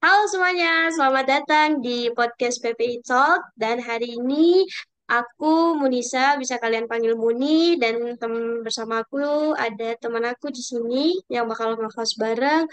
Halo 0.00 0.24
semuanya, 0.32 0.88
selamat 0.96 1.26
datang 1.28 1.68
di 1.84 2.08
podcast 2.16 2.56
PPI 2.64 3.04
Talk 3.04 3.52
dan 3.52 3.84
hari 3.84 4.16
ini 4.16 4.64
aku 5.04 5.76
Munisa, 5.76 6.40
bisa 6.40 6.56
kalian 6.56 6.88
panggil 6.88 7.20
Muni 7.20 7.76
dan 7.76 8.16
tem 8.16 8.64
bersama 8.64 9.04
aku 9.04 9.52
ada 9.52 9.92
teman 10.00 10.24
aku 10.24 10.48
di 10.48 10.64
sini 10.64 11.20
yang 11.28 11.44
bakal 11.52 11.76
nge-host 11.76 12.16
bareng. 12.16 12.64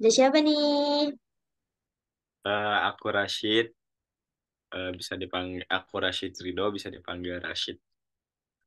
Ada 0.00 0.08
siapa 0.08 0.40
nih? 0.40 1.12
Eh, 2.48 2.76
aku 2.88 3.12
Rashid, 3.12 3.76
eh, 4.72 4.90
bisa 4.96 5.20
dipanggil 5.20 5.68
aku 5.68 6.00
Rashid 6.00 6.32
Ridho, 6.40 6.72
bisa 6.72 6.88
dipanggil 6.88 7.44
Rashid. 7.44 7.76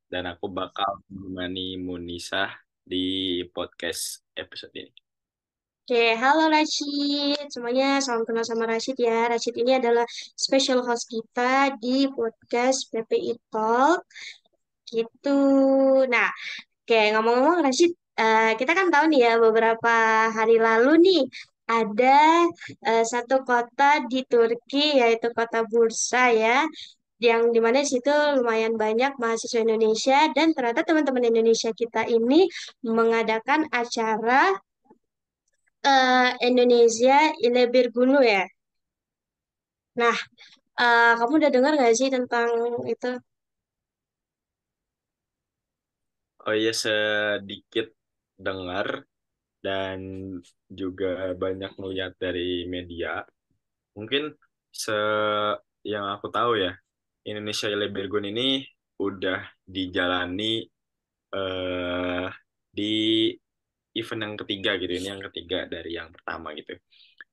Dan 0.05 0.30
aku 0.30 0.54
bakal 0.54 1.02
menemani 1.09 1.82
Munisa 1.82 2.45
di 2.86 3.41
podcast 3.50 4.21
episode 4.38 4.77
ini. 4.77 5.03
Oke, 5.84 6.16
halo 6.22 6.48
Rashid. 6.56 7.44
Semuanya 7.54 8.00
salam 8.00 8.24
kenal 8.28 8.46
sama 8.48 8.64
Rashid 8.72 8.96
ya. 9.08 9.28
Rashid 9.28 9.52
ini 9.62 9.72
adalah 9.80 10.08
special 10.46 10.80
host 10.88 11.12
kita 11.12 11.76
di 11.84 12.08
podcast 12.16 12.88
PPI 12.91 13.36
Talk 13.52 14.00
gitu. 14.88 15.40
Nah, 16.08 16.30
Oke, 16.84 17.00
ngomong-ngomong 17.16 17.64
Rashid, 17.68 17.91
eh, 18.20 18.54
kita 18.60 18.72
kan 18.80 18.88
tahu 18.94 19.05
nih 19.12 19.22
ya 19.27 19.34
beberapa 19.46 19.94
hari 20.38 20.55
lalu 20.68 20.91
nih 21.08 21.22
ada 21.68 22.48
eh, 22.88 23.04
satu 23.13 23.36
kota 23.50 24.04
di 24.12 24.20
Turki 24.32 25.02
yaitu 25.02 25.27
kota 25.40 25.63
Bursa 25.72 26.32
ya, 26.44 26.63
yang 27.27 27.41
di 27.55 27.60
mana 27.66 27.84
di 27.84 27.90
situ 27.94 28.12
lumayan 28.40 28.76
banyak 28.84 29.12
mahasiswa 29.22 29.60
Indonesia 29.68 30.20
dan 30.36 30.48
ternyata 30.55 30.82
teman-teman 30.88 31.24
Indonesia 31.32 31.72
kita 31.76 32.08
ini 32.08 32.48
mengadakan 32.84 33.68
acara 33.72 34.52
eh, 35.92 36.30
Indonesia 36.48 37.18
Ile 37.46 37.64
Birgunu 37.73 38.20
ya. 38.24 38.44
Nah, 40.00 40.18
eh, 40.82 41.12
kamu 41.20 41.34
udah 41.40 41.52
dengar 41.55 41.72
nggak 41.77 41.96
sih 41.99 42.10
tentang 42.16 42.49
itu? 42.94 43.07
Oh 46.48 46.54
iya, 46.60 46.72
sedikit 46.84 47.85
dengar 48.46 48.88
dan 49.66 49.99
juga 50.80 51.07
banyak 51.44 51.72
melihat 51.82 52.13
dari 52.24 52.68
media. 52.76 53.10
Mungkin 53.98 54.24
se 54.84 54.94
yang 55.91 56.05
aku 56.16 56.27
tahu 56.35 56.52
ya, 56.63 56.72
Indonesia 57.29 57.68
Elebergun 57.76 58.26
ini 58.32 58.63
udah 59.07 59.40
dijalani 59.76 60.44
eh, 61.35 62.27
di 62.77 62.84
event 63.99 64.22
yang 64.25 64.36
ketiga 64.41 64.72
gitu. 64.81 64.91
Ini 65.00 65.08
yang 65.18 65.24
ketiga 65.31 65.58
dari 65.74 65.91
yang 66.00 66.09
pertama 66.16 66.47
gitu. 66.59 66.74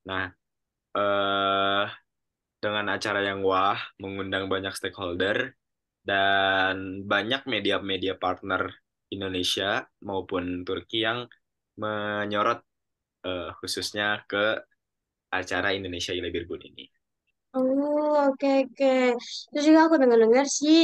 Nah, 0.09 0.25
eh 0.99 1.85
dengan 2.63 2.87
acara 2.97 3.21
yang 3.29 3.41
wah, 3.49 3.79
mengundang 4.03 4.45
banyak 4.53 4.73
stakeholder 4.77 5.57
dan 6.05 7.05
banyak 7.13 7.43
media-media 7.49 8.15
partner 8.25 8.63
Indonesia 9.15 9.85
maupun 10.09 10.65
Turki 10.67 10.99
yang 11.09 11.29
menyorot 11.81 12.61
eh, 13.29 13.51
khususnya 13.61 14.25
ke 14.31 14.45
acara 15.41 15.75
Indonesia 15.79 16.13
Ilebirgun 16.15 16.63
ini. 16.71 16.87
Oh, 17.55 18.31
oke 18.31 18.47
oke. 18.63 18.87
Terus 19.51 19.65
juga 19.69 19.81
aku 19.87 19.97
dengar-dengar 20.03 20.47
sih 20.59 20.79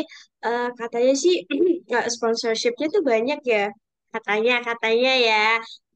eh, 0.46 0.66
katanya 0.80 1.12
sih 1.22 1.34
nggak 1.86 2.04
sponsorshipnya 2.14 2.86
tuh 2.94 3.02
banyak 3.10 3.38
ya. 3.54 3.62
Katanya 4.16 4.54
katanya 4.68 5.12
ya. 5.28 5.44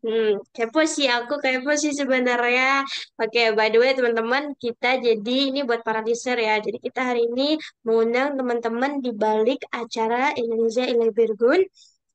Hmm, 0.04 0.40
kepo 0.56 0.80
sih 0.94 1.06
aku 1.16 1.34
kepo 1.44 1.70
sih 1.82 1.92
sebenarnya. 2.00 2.84
Oke, 3.20 3.40
by 3.56 3.68
the 3.72 3.78
way 3.82 3.92
teman-teman, 3.98 4.42
kita 4.64 4.86
jadi 5.06 5.36
ini 5.52 5.60
buat 5.68 5.80
para 5.86 6.00
listener 6.06 6.38
ya. 6.48 6.54
Jadi 6.66 6.78
kita 6.86 7.00
hari 7.08 7.20
ini 7.28 7.60
mengundang 7.84 8.28
teman-teman 8.38 8.92
di 9.04 9.10
balik 9.12 9.60
acara 9.80 10.32
Indonesia 10.40 10.84
Ilebirgun, 10.92 11.60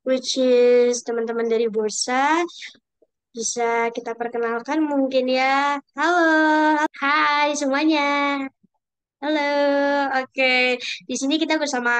which 0.08 0.34
is 0.38 1.02
teman-teman 1.06 1.46
dari 1.52 1.66
Bursa. 1.74 2.42
Bisa 3.36 3.62
kita 3.96 4.12
perkenalkan 4.20 4.78
mungkin 4.90 5.24
ya. 5.30 5.78
Halo, 5.94 6.82
hai 7.02 7.54
semuanya. 7.60 8.02
Halo, 9.22 9.40
oke. 10.20 10.52
Di 11.08 11.14
sini 11.20 11.34
kita 11.42 11.54
bersama 11.62 11.92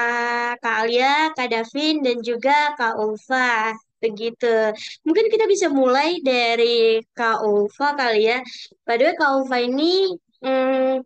Kak 0.61 0.75
Alia, 0.85 1.33
Kak 1.35 1.47
Davin, 1.51 1.95
dan 2.05 2.17
juga 2.21 2.73
Kak 2.77 2.93
Ulfa. 3.01 3.73
Begitu. 3.97 4.55
Mungkin 5.01 5.25
kita 5.33 5.49
bisa 5.49 5.67
mulai 5.73 6.21
dari 6.21 7.01
Kak 7.17 7.41
kali 7.73 8.29
ya. 8.29 8.39
By 8.85 9.01
the 9.01 9.17
Kak 9.17 9.49
ini 9.57 10.13
hmm, 10.45 11.01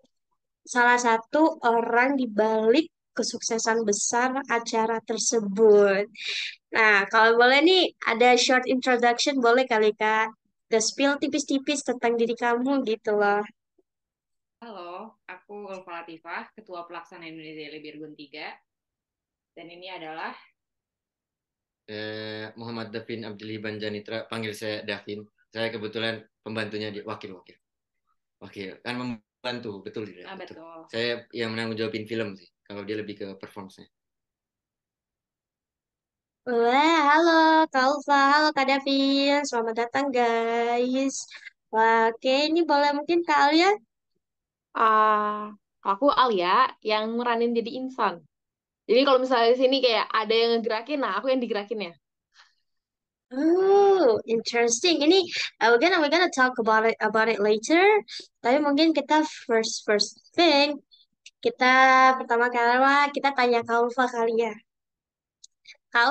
salah 0.68 1.00
satu 1.00 1.59
orang 1.63 2.19
di 2.19 2.28
balik 2.28 2.91
kesuksesan 3.12 3.84
besar 3.84 4.40
acara 4.47 5.00
tersebut. 5.03 6.07
Nah, 6.72 7.03
kalau 7.12 7.35
boleh 7.35 7.59
nih, 7.59 7.84
ada 8.07 8.35
short 8.40 8.63
introduction 8.68 9.40
boleh 9.44 9.68
kali 9.68 9.91
Kak? 9.96 10.31
The 10.72 10.79
spill 10.79 11.19
tipis-tipis 11.19 11.84
tentang 11.84 12.16
diri 12.16 12.31
kamu 12.31 12.88
gitu 12.88 13.19
loh. 13.19 13.44
Halo, 14.63 15.19
aku 15.28 15.68
Ulfa 15.68 16.03
Latifah, 16.03 16.56
Ketua 16.56 16.88
Pelaksana 16.88 17.28
Indonesia 17.28 17.68
Lebirgun 17.75 18.16
3. 18.16 18.56
Dan 19.52 19.68
ini 19.68 19.91
adalah 19.91 20.31
Eh, 21.90 22.53
Muhammad 22.56 22.94
Davin 22.94 23.25
Abdilliban 23.25 23.81
Janitra, 23.81 24.30
panggil 24.30 24.53
saya 24.53 24.86
Davin. 24.86 25.25
Saya 25.52 25.68
kebetulan 25.74 26.24
pembantunya 26.46 26.94
di 26.94 27.02
wakil 27.03 27.36
wakil. 27.36 27.58
Wakil 28.42 28.80
kan 28.81 28.96
membantu 28.97 29.81
betul 29.84 30.08
tidak? 30.08 30.30
ah, 30.30 30.38
betul. 30.38 30.56
betul. 30.62 30.81
Saya 30.88 31.25
yang 31.36 31.52
menanggung 31.53 31.78
jawabin 31.78 32.06
film 32.08 32.38
sih. 32.38 32.47
Kalau 32.64 32.88
dia 32.88 32.96
lebih 32.96 33.16
ke 33.20 33.28
performance-nya. 33.36 33.90
Wah, 36.41 37.00
halo 37.06 37.70
Kak 37.70 37.86
Ulfa, 37.86 38.18
halo 38.34 38.47
Kak 38.50 38.66
Davin, 38.66 39.46
selamat 39.46 39.75
datang 39.78 40.09
guys. 40.09 41.30
Wah, 41.70 42.09
oke, 42.09 42.34
ini 42.50 42.66
boleh 42.66 42.97
mungkin 42.97 43.22
Kak 43.22 43.40
Alia? 43.52 43.70
Ah, 44.74 45.53
aku 45.86 46.09
Alia 46.09 46.72
yang 46.81 47.14
meranin 47.14 47.53
jadi 47.53 47.72
insan. 47.78 48.25
Jadi 48.90 49.02
kalau 49.08 49.19
misalnya 49.22 49.50
di 49.53 49.59
sini 49.62 49.78
kayak 49.81 50.06
ada 50.09 50.34
yang 50.34 50.50
ngegerakin, 50.58 51.00
nah 51.00 51.12
aku 51.18 51.31
yang 51.31 51.42
digerakin 51.42 51.80
ya. 51.90 51.94
Oh, 53.31 54.19
interesting. 54.28 55.00
Ini 55.00 55.24
uh, 55.64 55.72
we're 55.72 55.80
gonna 55.80 56.03
we're 56.03 56.12
gonna 56.12 56.28
talk 56.36 56.59
about 56.59 56.84
it 56.84 57.00
about 57.00 57.31
it 57.31 57.40
later. 57.40 57.80
Tapi 58.44 58.59
mungkin 58.59 58.91
kita 58.91 59.24
first 59.47 59.88
first 59.88 60.20
thing 60.36 60.75
kita 61.41 61.74
pertama 62.22 62.53
kali 62.53 63.09
kita 63.16 63.34
tanya 63.34 63.66
Kak 63.66 63.90
kali 64.12 64.36
ya. 64.46 64.53
Kak 65.90 66.08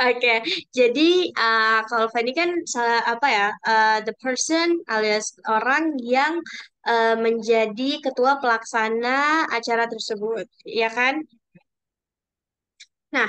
Oke, 0.00 0.32
jadi 0.72 1.08
uh, 1.36 1.80
kalau 1.88 2.06
Fanny 2.12 2.32
kan 2.32 2.50
sa- 2.66 3.04
apa 3.04 3.26
ya, 3.28 3.46
uh, 3.68 3.98
the 4.06 4.14
person 4.22 4.80
alias 4.90 5.36
orang 5.46 5.94
yang 6.00 6.40
uh, 6.88 7.14
menjadi 7.20 8.00
ketua 8.04 8.40
pelaksana 8.42 9.46
acara 9.52 9.84
tersebut, 9.92 10.46
ya 10.64 10.88
kan? 10.90 11.20
Nah, 13.10 13.26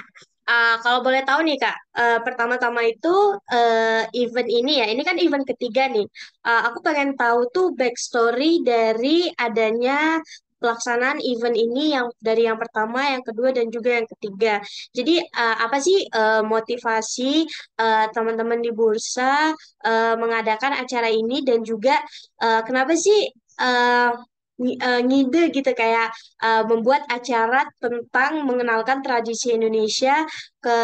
uh, 0.49 0.75
kalau 0.83 0.99
boleh 1.05 1.21
tahu 1.25 1.41
nih 1.47 1.57
Kak, 1.57 1.77
uh, 1.97 2.19
pertama-tama 2.25 2.81
itu 2.85 3.09
uh, 3.49 4.03
event 4.13 4.49
ini 4.49 4.71
ya, 4.81 4.85
ini 4.93 5.01
kan 5.01 5.17
event 5.17 5.45
ketiga 5.49 5.89
nih. 5.89 6.05
Uh, 6.45 6.61
aku 6.69 6.79
pengen 6.85 7.17
tahu 7.17 7.49
tuh 7.55 7.67
backstory 7.73 8.61
dari 8.61 9.29
adanya 9.41 10.21
pelaksanaan 10.61 11.17
event 11.17 11.57
ini 11.57 11.97
yang 11.97 12.07
dari 12.21 12.45
yang 12.45 12.61
pertama, 12.61 13.09
yang 13.09 13.25
kedua, 13.25 13.49
dan 13.49 13.73
juga 13.73 13.97
yang 13.97 14.07
ketiga. 14.07 14.61
Jadi 14.93 15.17
uh, 15.17 15.55
apa 15.65 15.77
sih 15.81 16.05
uh, 16.13 16.45
motivasi 16.45 17.49
uh, 17.81 18.05
teman-teman 18.13 18.61
di 18.61 18.69
bursa 18.69 19.51
uh, 19.83 20.15
mengadakan 20.21 20.77
acara 20.77 21.09
ini 21.09 21.41
dan 21.41 21.65
juga 21.65 21.97
uh, 22.45 22.61
kenapa 22.61 22.93
sih 22.93 23.33
uh, 23.57 24.13
ngi- 24.61 24.77
uh, 24.77 25.01
ngide 25.01 25.43
gitu 25.49 25.71
kayak 25.73 26.13
uh, 26.45 26.63
membuat 26.69 27.01
acara 27.09 27.65
tentang 27.81 28.45
mengenalkan 28.45 29.01
tradisi 29.01 29.57
Indonesia 29.57 30.21
ke 30.61 30.77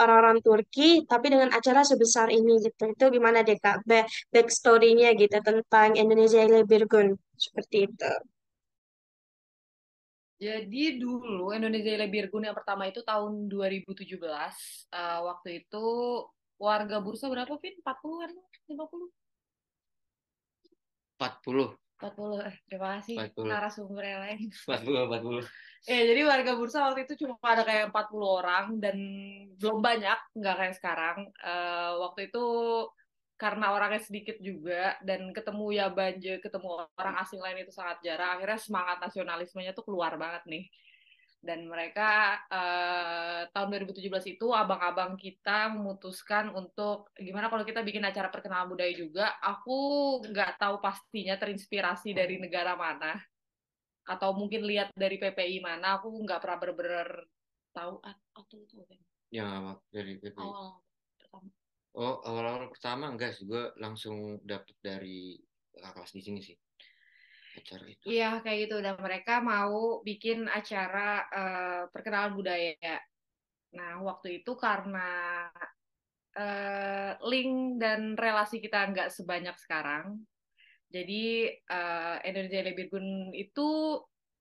orang-orang 0.00 0.40
Turki, 0.40 1.04
tapi 1.04 1.28
dengan 1.28 1.52
acara 1.52 1.84
sebesar 1.84 2.32
ini 2.32 2.56
gitu. 2.64 2.82
Itu 2.88 3.04
gimana 3.12 3.44
deh 3.44 3.60
Kak? 3.60 3.84
Back 3.84 4.08
backstory-nya 4.32 5.12
gitu 5.20 5.36
tentang 5.44 6.00
Indonesia 6.00 6.40
ile 6.40 6.64
Birgun 6.64 7.12
seperti 7.36 7.76
itu. 7.88 8.12
Jadi 10.40 10.96
dulu 10.96 11.52
Indonesia 11.52 12.00
Lebirgun 12.00 12.48
yang 12.48 12.56
pertama 12.56 12.88
itu 12.88 13.04
tahun 13.04 13.44
2017. 13.52 14.88
Eh, 14.88 15.20
waktu 15.20 15.48
itu 15.60 15.86
warga 16.56 16.96
bursa 17.04 17.28
berapa, 17.28 17.60
Vin? 17.60 17.76
40-an? 17.84 18.32
50? 18.64 19.12
40, 21.20 21.76
40. 22.00 22.40
Eh, 22.40 22.56
terima 22.64 22.88
kasih 22.96 23.16
40. 23.20 23.44
narasumber 23.44 24.04
yang 24.08 24.20
lain. 24.24 24.40
40, 24.48 25.04
40. 25.12 25.44
Ya, 25.84 26.00
jadi 26.08 26.20
warga 26.24 26.52
bursa 26.56 26.88
waktu 26.88 27.04
itu 27.04 27.24
cuma 27.24 27.36
ada 27.44 27.60
kayak 27.60 27.92
40 27.92 28.28
orang 28.40 28.80
dan 28.80 28.96
belum 29.60 29.84
banyak, 29.84 30.18
nggak 30.40 30.56
kayak 30.56 30.74
sekarang. 30.80 31.18
Eh, 31.36 31.92
waktu 32.00 32.32
itu 32.32 32.44
karena 33.40 33.72
orangnya 33.72 34.04
sedikit 34.04 34.36
juga 34.36 35.00
dan 35.00 35.32
ketemu 35.32 35.64
ya 35.72 35.86
banje 35.88 36.44
ketemu 36.44 36.84
orang 37.00 37.16
asing 37.24 37.40
lain 37.40 37.64
itu 37.64 37.72
sangat 37.72 38.04
jarang. 38.04 38.36
Akhirnya 38.36 38.60
semangat 38.60 39.00
nasionalismenya 39.00 39.72
tuh 39.72 39.88
keluar 39.88 40.20
banget 40.20 40.44
nih. 40.44 40.64
Dan 41.40 41.64
mereka 41.72 42.36
eh, 42.52 43.48
tahun 43.48 43.88
2017 43.88 44.36
itu 44.36 44.46
abang-abang 44.52 45.16
kita 45.16 45.72
memutuskan 45.72 46.52
untuk 46.52 47.08
gimana 47.16 47.48
kalau 47.48 47.64
kita 47.64 47.80
bikin 47.80 48.04
acara 48.04 48.28
perkenalan 48.28 48.76
budaya 48.76 48.92
juga? 48.92 49.40
Aku 49.40 50.20
nggak 50.20 50.60
tahu 50.60 50.76
pastinya 50.84 51.40
terinspirasi 51.40 52.12
dari 52.12 52.36
negara 52.36 52.76
mana 52.76 53.16
atau 54.04 54.36
mungkin 54.36 54.68
lihat 54.68 54.92
dari 54.92 55.16
PPI 55.16 55.64
mana. 55.64 55.96
Aku 55.96 56.12
nggak 56.12 56.44
pernah 56.44 56.58
bener-bener 56.60 57.08
tahu. 57.72 58.04
Ah, 58.04 58.16
atau 58.36 58.60
itu 58.60 58.84
kan 58.84 59.00
yang 59.32 59.48
apa 59.48 59.72
dari 59.88 60.20
PPI 60.20 60.36
pertama 60.36 60.89
oh 61.96 62.22
awal-awal 62.22 62.70
pertama 62.70 63.10
enggak 63.10 63.34
sih 63.34 63.48
gue 63.48 63.74
langsung 63.80 64.38
dapet 64.46 64.76
dari 64.78 65.38
kakak 65.74 65.94
kelas 66.02 66.12
di 66.14 66.22
sini 66.22 66.40
sih 66.42 66.56
acara 67.50 67.84
itu 67.90 68.04
Iya, 68.06 68.30
kayak 68.46 68.58
gitu. 68.70 68.76
Dan 68.78 68.94
mereka 69.02 69.42
mau 69.42 69.98
bikin 70.06 70.46
acara 70.46 71.26
eh, 71.26 71.82
perkenalan 71.90 72.38
budaya. 72.38 72.78
Nah, 73.74 73.98
waktu 74.06 74.42
itu 74.42 74.54
karena 74.54 75.10
eh, 76.38 77.12
link 77.26 77.82
dan 77.82 78.14
relasi 78.14 78.62
kita 78.62 78.86
nggak 78.94 79.10
sebanyak 79.10 79.58
sekarang, 79.58 80.22
jadi 80.90 81.54
eh, 81.58 82.16
Indonesia 82.26 82.66
Lebirgun 82.66 83.34
itu 83.34 83.98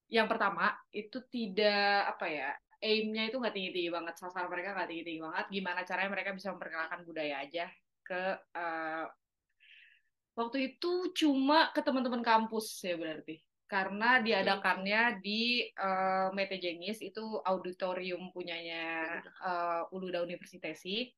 yang 0.09 0.25
pertama 0.25 0.73
itu 0.89 1.21
tidak 1.29 2.17
apa 2.17 2.25
ya 2.25 2.51
aimnya 2.79 3.27
itu 3.27 3.37
nggak 3.39 3.55
tinggi-tinggi 3.55 3.91
banget 3.91 4.15
sasaran 4.15 4.47
mereka 4.47 4.75
nggak 4.75 4.89
tinggi-tinggi 4.89 5.21
banget. 5.21 5.45
Gimana 5.51 5.79
caranya 5.83 6.11
mereka 6.11 6.31
bisa 6.35 6.47
memperkenalkan 6.55 7.01
budaya 7.03 7.35
aja 7.43 7.65
ke 8.03 8.21
eh, 8.55 9.05
waktu 10.33 10.57
itu 10.73 11.11
cuma 11.13 11.69
ke 11.75 11.81
teman-teman 11.83 12.23
kampus 12.23 12.79
ya 12.83 12.95
berarti. 12.95 13.37
Karena 13.69 14.17
diadakannya 14.23 15.21
di 15.21 15.69
eh, 15.69 16.27
Mete 16.33 16.57
Jengis 16.57 17.03
itu 17.03 17.37
auditorium 17.43 18.31
punyanya 18.31 19.19
eh, 19.21 19.93
Uluda 19.95 20.23
Universitesi 20.23 21.11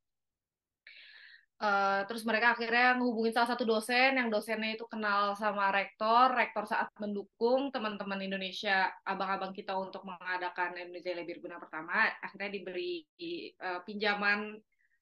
Eh, 1.62 2.02
terus 2.10 2.26
mereka 2.26 2.58
akhirnya 2.58 2.98
ngehubungin 2.98 3.38
salah 3.38 3.54
satu 3.54 3.70
dosen 3.70 4.18
yang 4.18 4.34
dosennya 4.34 4.74
itu 4.74 4.90
kenal 4.90 5.38
sama 5.38 5.70
rektor 5.70 6.34
rektor 6.34 6.66
saat 6.66 6.90
mendukung 6.98 7.70
teman-teman 7.70 8.18
Indonesia 8.18 8.90
abang-abang 9.06 9.54
kita 9.54 9.78
untuk 9.78 10.02
mengadakan 10.02 10.74
Indonesia 10.74 11.14
Lebih 11.14 11.38
Guna 11.38 11.62
pertama 11.62 12.10
akhirnya 12.18 12.50
diberi 12.50 13.06
eh, 13.62 13.80
pinjaman 13.86 14.58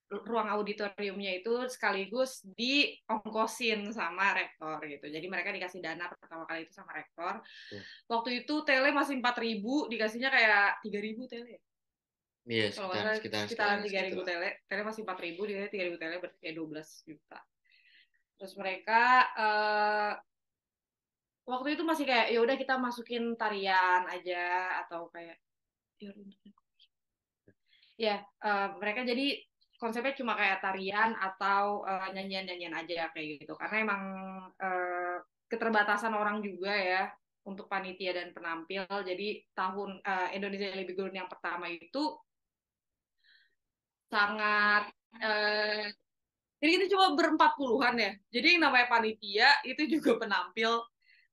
ruang 0.09 0.51
auditoriumnya 0.51 1.39
itu 1.39 1.53
sekaligus 1.71 2.43
diongkosin 2.43 3.93
sama 3.95 4.35
rektor 4.35 4.83
gitu. 4.83 5.05
Jadi 5.05 5.31
mereka 5.31 5.55
dikasih 5.55 5.79
dana 5.79 6.11
pertama 6.11 6.43
kali 6.49 6.65
itu 6.65 6.73
sama 6.75 6.91
rektor. 6.97 7.39
Tuh. 7.69 7.83
Waktu 8.09 8.43
itu 8.43 8.65
tele 8.65 8.89
masih 8.89 9.21
4000, 9.21 9.85
dikasihnya 9.85 10.33
kayak 10.33 10.81
3000 10.81 11.29
tele. 11.29 11.61
Iya 12.47 12.71
Kalau 12.71 12.91
sekitar 12.91 13.15
sekitar 13.19 13.41
sekitaran 13.47 13.79
sekitar 13.83 14.03
3000 14.05 14.07
segitu 14.07 14.21
lah. 14.21 14.27
tele, 14.27 14.49
tele 14.69 14.81
masih 14.87 15.01
4000, 15.03 15.49
dia 15.49 15.67
3000 15.67 16.01
tele 16.01 16.15
berarti 16.21 16.37
kayak 16.39 16.55
12 16.55 17.07
juta. 17.09 17.39
Terus 18.39 18.53
mereka 18.55 19.01
eh, 19.35 20.13
waktu 21.49 21.67
itu 21.75 21.83
masih 21.83 22.05
kayak 22.05 22.27
ya 22.29 22.39
udah 22.39 22.55
kita 22.55 22.75
masukin 22.77 23.33
tarian 23.35 24.05
aja 24.07 24.43
atau 24.85 25.09
kayak 25.09 25.37
ya 25.99 26.09
udah. 26.15 26.37
ya 27.99 28.15
eh, 28.23 28.69
mereka 28.79 29.03
jadi 29.03 29.27
konsepnya 29.79 30.13
cuma 30.15 30.35
kayak 30.39 30.63
tarian 30.63 31.15
atau 31.17 31.83
eh, 31.83 32.07
nyanyian-nyanyian 32.15 32.75
aja 32.75 33.09
kayak 33.11 33.43
gitu 33.43 33.57
karena 33.57 33.75
emang 33.83 34.03
eh, 34.55 35.17
keterbatasan 35.49 36.13
orang 36.13 36.39
juga 36.45 36.71
ya 36.71 37.03
untuk 37.47 37.65
panitia 37.65 38.13
dan 38.13 38.29
penampil 38.35 38.85
jadi 38.85 39.41
tahun 39.57 39.99
eh, 40.05 40.29
Indonesia 40.37 40.75
Lebih 40.77 40.95
Gurun 40.95 41.17
yang 41.17 41.31
pertama 41.31 41.65
itu 41.71 42.19
sangat 44.13 44.83
eh, 45.21 45.85
jadi 46.59 46.71
kita 46.75 46.85
cuma 46.91 47.15
berempat 47.15 47.55
puluhan 47.55 47.95
ya. 47.95 48.11
Jadi 48.35 48.47
yang 48.59 48.61
namanya 48.67 48.87
panitia 48.91 49.49
itu 49.63 49.83
juga 49.87 50.19
penampil. 50.19 50.83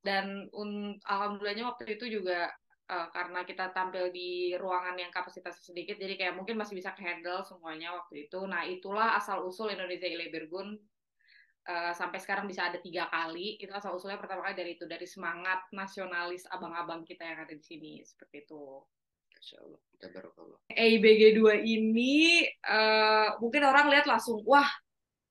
Dan 0.07 0.47
un- 0.55 0.95
alhamdulillahnya 1.03 1.67
waktu 1.67 1.99
itu 1.99 2.07
juga 2.23 2.47
eh, 2.87 3.09
karena 3.11 3.43
kita 3.43 3.75
tampil 3.75 4.15
di 4.15 4.55
ruangan 4.55 4.95
yang 5.03 5.11
kapasitasnya 5.11 5.75
sedikit 5.75 5.97
jadi 5.99 6.15
kayak 6.15 6.35
mungkin 6.39 6.55
masih 6.61 6.79
bisa 6.79 6.95
handle 6.95 7.43
semuanya 7.43 7.91
waktu 7.99 8.31
itu. 8.31 8.39
Nah 8.47 8.63
itulah 8.71 9.19
asal 9.19 9.43
usul 9.43 9.75
Indonesia 9.75 10.07
Ilebergun 10.07 10.79
eh, 11.67 11.93
sampai 11.99 12.19
sekarang 12.23 12.47
bisa 12.47 12.71
ada 12.71 12.79
tiga 12.79 13.11
kali. 13.11 13.59
Itu 13.59 13.73
asal 13.75 13.99
usulnya 13.99 14.23
pertama 14.23 14.47
kali 14.47 14.55
dari 14.55 14.71
itu 14.79 14.87
dari 14.87 15.07
semangat 15.11 15.67
nasionalis 15.75 16.47
abang-abang 16.55 17.03
kita 17.03 17.27
yang 17.27 17.39
ada 17.43 17.55
di 17.55 17.65
sini 17.65 17.93
seperti 18.07 18.47
itu 18.47 18.63
Masya 19.37 19.57
Allah 19.61 19.81
EIBG 20.67 21.23
2 21.41 21.61
ini 21.63 22.45
eh, 22.49 23.29
mungkin 23.41 23.63
orang 23.65 23.89
lihat 23.93 24.05
langsung 24.09 24.41
wah 24.45 24.67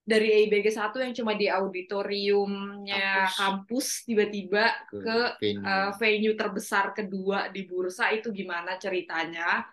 dari 0.06 0.30
EIBG 0.30 0.70
1 0.70 1.02
yang 1.02 1.14
cuma 1.18 1.34
di 1.34 1.50
auditoriumnya 1.50 3.26
Kampus. 3.34 4.06
tiba-tiba 4.06 4.70
ke, 4.86 5.02
ke 5.02 5.18
venue. 5.42 5.66
eh, 5.66 5.92
venue 5.98 6.36
terbesar 6.38 6.94
kedua 6.94 7.50
di 7.50 7.66
bursa 7.66 8.14
itu 8.14 8.30
gimana 8.30 8.78
ceritanya 8.78 9.66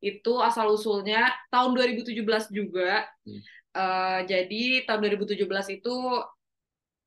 itu 0.00 0.40
asal 0.40 0.72
usulnya 0.72 1.28
tahun 1.50 1.74
2017 1.76 2.48
juga 2.54 3.04
Hmm. 3.26 3.42
Eh, 3.70 4.20
jadi 4.26 4.82
tahun 4.82 4.98
2017 5.06 5.70
itu 5.70 5.94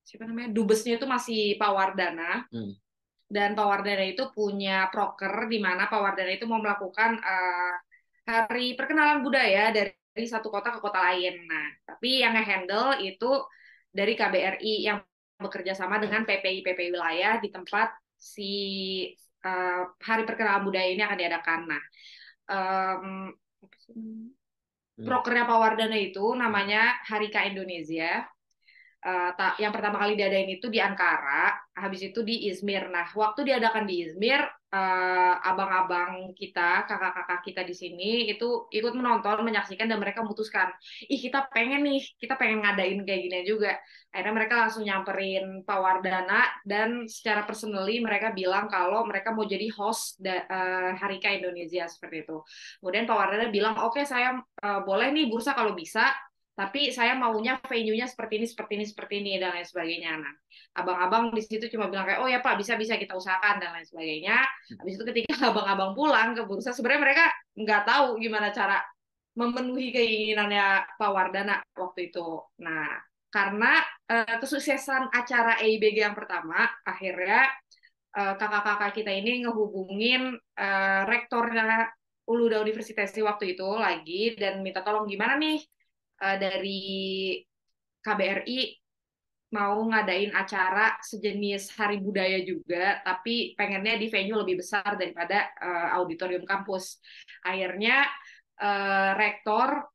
siapa 0.04 0.24
namanya 0.24 0.52
dubesnya 0.56 0.96
itu 0.96 1.08
masih 1.08 1.56
Pak 1.60 1.72
Wardana 1.72 2.48
Hmm. 2.52 2.76
Dan 3.30 3.58
Pak 3.58 3.66
Wardana 3.66 4.06
itu 4.06 4.30
punya 4.30 4.88
proker 4.94 5.50
di 5.50 5.58
mana 5.58 5.90
Pak 5.90 6.00
Wardana 6.00 6.31
itu 6.34 6.46
mau 6.46 6.62
melakukan 6.62 7.18
eh, 7.18 7.74
hari 8.30 8.78
perkenalan 8.78 9.25
budaya 9.25 9.74
dari 9.74 10.28
satu 10.30 10.54
kota 10.54 10.78
ke 10.78 10.80
kota 10.80 11.00
lain. 11.02 11.44
Nah, 11.50 11.68
tapi 11.84 12.22
yang 12.22 12.38
nge-handle 12.38 13.02
itu 13.02 13.31
dari 13.90 14.14
KBRI 14.14 14.74
yang 14.86 15.02
bekerja 15.38 15.74
sama 15.75 15.98
dengan 16.00 16.24
PPI 16.24 16.62
PPI 16.64 16.90
wilayah 16.94 17.42
di 17.42 17.50
tempat 17.50 17.92
si 18.16 18.54
eh, 19.44 19.84
hari 20.00 20.24
perkenalan 20.24 20.64
budaya 20.64 20.90
ini 20.94 21.02
akan 21.04 21.18
diadakan. 21.20 21.62
Nah? 21.68 21.84
Hmm. 22.44 23.31
prokernya 25.00 25.50
Pak 25.50 25.58
Wardana 25.58 25.98
itu 25.98 26.36
namanya 26.38 27.02
Harika 27.08 27.42
Indonesia. 27.48 28.28
Ta- 29.04 29.58
yang 29.60 29.76
pertama 29.76 30.00
kali 30.00 30.16
diadain 30.16 30.48
itu 30.48 30.72
di 30.72 30.80
Ankara, 30.80 31.51
habis 31.75 32.01
itu 32.08 32.24
di 32.24 32.48
Izmir. 32.48 32.88
Nah, 32.88 33.12
waktu 33.12 33.44
diadakan 33.44 33.84
di 33.84 34.00
Izmir, 34.08 34.39
eh, 34.72 35.34
abang-abang 35.44 36.32
kita, 36.39 36.88
kakak-kakak 36.88 37.39
kita 37.44 37.62
di 37.68 37.75
sini 37.75 38.32
itu 38.32 38.72
ikut 38.72 38.96
menonton, 38.96 39.44
menyaksikan 39.44 39.92
dan 39.92 40.00
mereka 40.00 40.24
memutuskan, 40.24 40.72
ih 41.12 41.20
kita 41.20 41.51
pengen 41.51 41.84
nih, 41.84 42.00
kita 42.16 42.39
pengen 42.39 42.63
ngadain 42.63 43.04
kayak 43.04 43.22
gini 43.27 43.38
juga. 43.44 43.75
Akhirnya 44.13 44.34
mereka 44.39 44.56
langsung 44.63 44.84
nyamperin 44.88 45.66
Pak 45.68 45.80
Wardana 45.84 46.42
dan 46.63 47.04
secara 47.10 47.44
personally 47.50 47.98
mereka 48.00 48.30
bilang 48.32 48.70
kalau 48.70 49.04
mereka 49.10 49.34
mau 49.36 49.44
jadi 49.44 49.68
host 49.74 50.22
da- 50.22 50.46
eh, 50.48 50.92
Harika 50.96 51.27
Indonesia 51.34 51.84
seperti 51.89 52.24
itu. 52.24 52.38
Kemudian 52.80 53.04
Pak 53.10 53.18
Wardana 53.20 53.48
bilang, 53.51 53.75
oke 53.84 54.01
saya 54.08 54.38
eh, 54.39 54.80
boleh 54.88 55.12
nih 55.12 55.25
bursa 55.27 55.51
kalau 55.58 55.74
bisa, 55.75 56.08
tapi 56.53 56.93
saya 56.93 57.17
maunya 57.17 57.57
venue-nya 57.65 58.05
seperti 58.05 58.38
ini, 58.38 58.45
seperti 58.45 58.72
ini, 58.77 58.86
seperti 58.86 59.13
ini, 59.25 59.31
dan 59.41 59.57
lain 59.57 59.65
sebagainya. 59.65 60.12
Nah, 60.22 60.33
abang-abang 60.77 61.33
di 61.33 61.41
situ 61.41 61.65
cuma 61.74 61.89
bilang 61.89 62.05
kayak, 62.05 62.22
oh 62.22 62.29
ya 62.29 62.45
Pak, 62.45 62.62
bisa, 62.62 62.77
bisa 62.77 62.93
kita 62.93 63.17
usahakan, 63.17 63.57
dan 63.57 63.74
lain 63.74 63.88
sebagainya. 63.89 64.38
Habis 64.77 64.93
itu 65.01 65.03
ketika 65.10 65.33
abang-abang 65.50 65.98
pulang 65.98 66.38
ke 66.38 66.45
bursa, 66.45 66.69
sebenarnya 66.69 67.01
mereka 67.01 67.25
nggak 67.57 67.83
tahu 67.89 68.22
gimana 68.22 68.53
cara 68.53 68.77
memenuhi 69.33 69.89
keinginannya 69.89 70.93
Pak 70.93 71.10
Wardana 71.10 71.57
waktu 71.74 72.13
itu. 72.13 72.45
Nah, 72.62 73.01
karena 73.33 73.81
eh, 74.05 74.38
kesuksesan 74.38 75.10
acara 75.10 75.57
EIBG 75.57 76.05
yang 76.05 76.13
pertama, 76.13 76.69
akhirnya 76.86 77.50
eh, 78.13 78.33
kakak-kakak 78.38 78.93
kita 78.93 79.10
ini 79.10 79.41
ngehubungin 79.41 80.38
eh, 80.38 81.01
rektornya 81.10 81.89
Uluda 82.29 82.62
Universitas 82.62 83.12
waktu 83.19 83.57
itu 83.57 83.67
lagi 83.74 84.38
dan 84.38 84.63
minta 84.63 84.79
tolong 84.79 85.10
gimana 85.10 85.36
nih 85.36 85.60
eh, 86.24 86.38
dari 86.39 86.82
KBRI 88.03 88.60
mau 89.53 89.77
ngadain 89.86 90.34
acara 90.34 90.98
sejenis 90.98 91.77
Hari 91.77 92.01
Budaya 92.01 92.42
juga, 92.42 93.06
tapi 93.06 93.53
pengennya 93.53 94.01
di 94.01 94.10
venue 94.10 94.42
lebih 94.42 94.65
besar 94.65 94.98
daripada 94.98 95.53
eh, 95.62 95.89
auditorium 95.94 96.44
kampus. 96.44 96.98
Akhirnya 97.46 98.10
eh, 98.58 99.12
rektor 99.13 99.94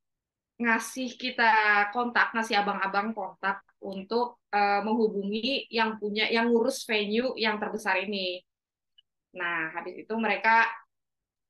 ngasih 0.59 1.15
kita 1.19 1.51
kontak, 1.95 2.35
ngasih 2.35 2.59
abang-abang 2.63 3.11
kontak 3.15 3.63
untuk 3.83 4.43
eh, 4.55 4.81
menghubungi 4.87 5.67
yang 5.75 5.99
punya, 5.99 6.31
yang 6.31 6.51
ngurus 6.51 6.87
venue 6.87 7.35
yang 7.35 7.59
terbesar 7.59 7.99
ini. 8.07 8.39
Nah, 9.35 9.75
habis 9.75 10.07
itu 10.07 10.15
mereka 10.15 10.67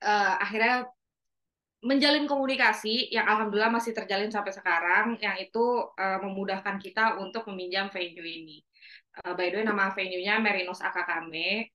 eh, 0.00 0.34
akhirnya 0.44 0.88
menjalin 1.78 2.26
komunikasi 2.26 3.14
yang 3.14 3.26
alhamdulillah 3.30 3.70
masih 3.70 3.94
terjalin 3.94 4.34
sampai 4.34 4.50
sekarang 4.50 5.14
yang 5.22 5.38
itu 5.38 5.86
uh, 5.94 6.18
memudahkan 6.18 6.82
kita 6.82 7.22
untuk 7.22 7.46
meminjam 7.54 7.86
venue 7.86 8.26
ini. 8.26 8.58
Uh, 9.22 9.34
by 9.38 9.50
the 9.50 9.62
way 9.62 9.66
nama 9.66 9.94
venue-nya 9.94 10.42
Merinos 10.42 10.82
Akakame. 10.82 11.70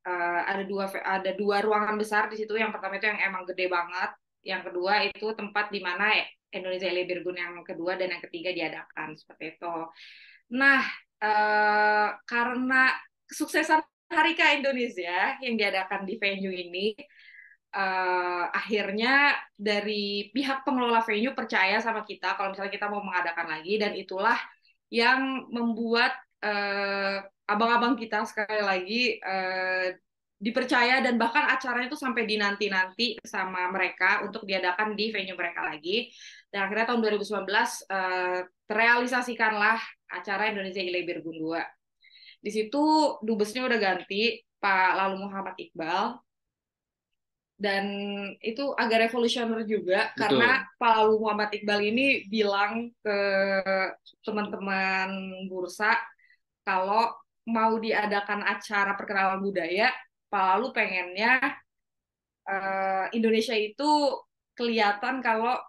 Uh, 0.00 0.40
ada 0.48 0.64
dua 0.64 0.88
ada 1.04 1.36
dua 1.36 1.60
ruangan 1.60 2.00
besar 2.00 2.32
di 2.32 2.40
situ. 2.40 2.56
Yang 2.56 2.80
pertama 2.80 2.96
itu 2.96 3.06
yang 3.12 3.20
emang 3.20 3.44
gede 3.44 3.68
banget. 3.68 4.10
Yang 4.40 4.72
kedua 4.72 4.92
itu 5.04 5.26
tempat 5.36 5.68
di 5.68 5.80
mana 5.84 6.16
Indonesia 6.48 6.88
Birgun 6.88 7.36
yang 7.36 7.60
kedua 7.60 8.00
dan 8.00 8.16
yang 8.16 8.24
ketiga 8.24 8.56
diadakan 8.56 9.12
seperti 9.20 9.60
itu. 9.60 9.76
Nah, 10.56 10.80
uh, 11.20 12.08
karena 12.24 12.96
kesuksesan 13.28 13.84
Hari 14.10 14.34
K 14.34 14.58
Indonesia 14.58 15.38
yang 15.38 15.54
diadakan 15.54 16.02
di 16.02 16.18
venue 16.18 16.50
ini, 16.50 16.98
uh, 17.74 18.44
akhirnya 18.50 19.34
dari 19.54 20.30
pihak 20.34 20.66
pengelola 20.66 21.02
venue 21.02 21.34
percaya 21.34 21.78
sama 21.78 22.02
kita 22.02 22.34
kalau 22.34 22.54
misalnya 22.54 22.72
kita 22.74 22.86
mau 22.90 23.02
mengadakan 23.02 23.46
lagi 23.50 23.78
dan 23.78 23.94
itulah 23.94 24.38
yang 24.90 25.46
membuat 25.50 26.14
uh, 26.42 27.22
abang-abang 27.46 27.94
kita 27.94 28.26
sekali 28.26 28.62
lagi 28.62 29.02
uh, 29.22 29.94
dipercaya 30.40 31.04
dan 31.04 31.20
bahkan 31.20 31.52
acaranya 31.52 31.92
itu 31.92 32.00
sampai 32.00 32.24
dinanti-nanti 32.24 33.20
sama 33.20 33.68
mereka 33.68 34.24
untuk 34.24 34.48
diadakan 34.48 34.96
di 34.96 35.12
venue 35.12 35.36
mereka 35.36 35.68
lagi. 35.68 36.08
Dan 36.48 36.66
akhirnya 36.66 36.88
tahun 36.90 37.00
2019 37.20 37.44
uh, 37.44 38.40
terrealisasikanlah 38.64 39.78
acara 40.08 40.48
Indonesia 40.48 40.80
Ilay 40.80 41.04
Birgun 41.04 41.36
2. 41.36 41.60
Di 42.40 42.50
situ 42.50 42.82
dubesnya 43.20 43.68
udah 43.68 43.76
ganti 43.76 44.40
Pak 44.56 44.90
Lalu 44.96 45.16
Muhammad 45.28 45.54
Iqbal 45.60 46.16
dan 47.60 47.84
itu 48.40 48.72
agak 48.72 49.12
revolusioner 49.12 49.68
juga 49.68 50.08
Betul. 50.16 50.40
karena 50.40 50.64
Pak 50.80 50.90
Lalu 50.96 51.14
Muhammad 51.20 51.50
Iqbal 51.52 51.80
ini 51.92 52.24
bilang 52.24 52.88
ke 53.04 53.18
teman-teman 54.24 55.08
bursa 55.52 55.92
kalau 56.64 57.12
mau 57.44 57.76
diadakan 57.76 58.40
acara 58.48 58.96
perkenalan 58.96 59.44
budaya, 59.44 59.92
Pak 60.32 60.44
Lalu 60.56 60.66
pengennya 60.72 61.32
uh, 62.48 63.06
Indonesia 63.12 63.52
itu 63.52 64.16
kelihatan 64.56 65.20
kalau 65.20 65.60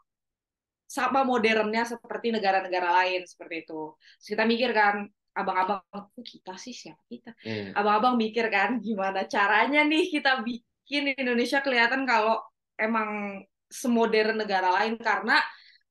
sama 0.87 1.23
modernnya 1.23 1.87
seperti 1.87 2.35
negara-negara 2.35 3.03
lain 3.03 3.23
seperti 3.27 3.67
itu. 3.67 3.95
Terus 4.19 4.27
kita 4.35 4.43
mikir 4.43 4.71
kan, 4.75 5.07
abang-abang, 5.31 5.83
kita 6.23 6.55
sih 6.59 6.75
siapa 6.75 6.99
kita? 7.07 7.31
Yeah. 7.43 7.71
Abang-abang 7.75 8.19
mikir 8.19 8.51
kan, 8.51 8.79
gimana 8.83 9.27
caranya 9.27 9.87
nih 9.87 10.11
kita 10.11 10.43
bikin 10.43 10.70
bikin 10.91 11.15
Indonesia 11.15 11.63
kelihatan 11.63 12.03
kalau 12.03 12.43
emang 12.75 13.39
semodern 13.71 14.35
negara 14.35 14.67
lain 14.75 14.99
karena 14.99 15.39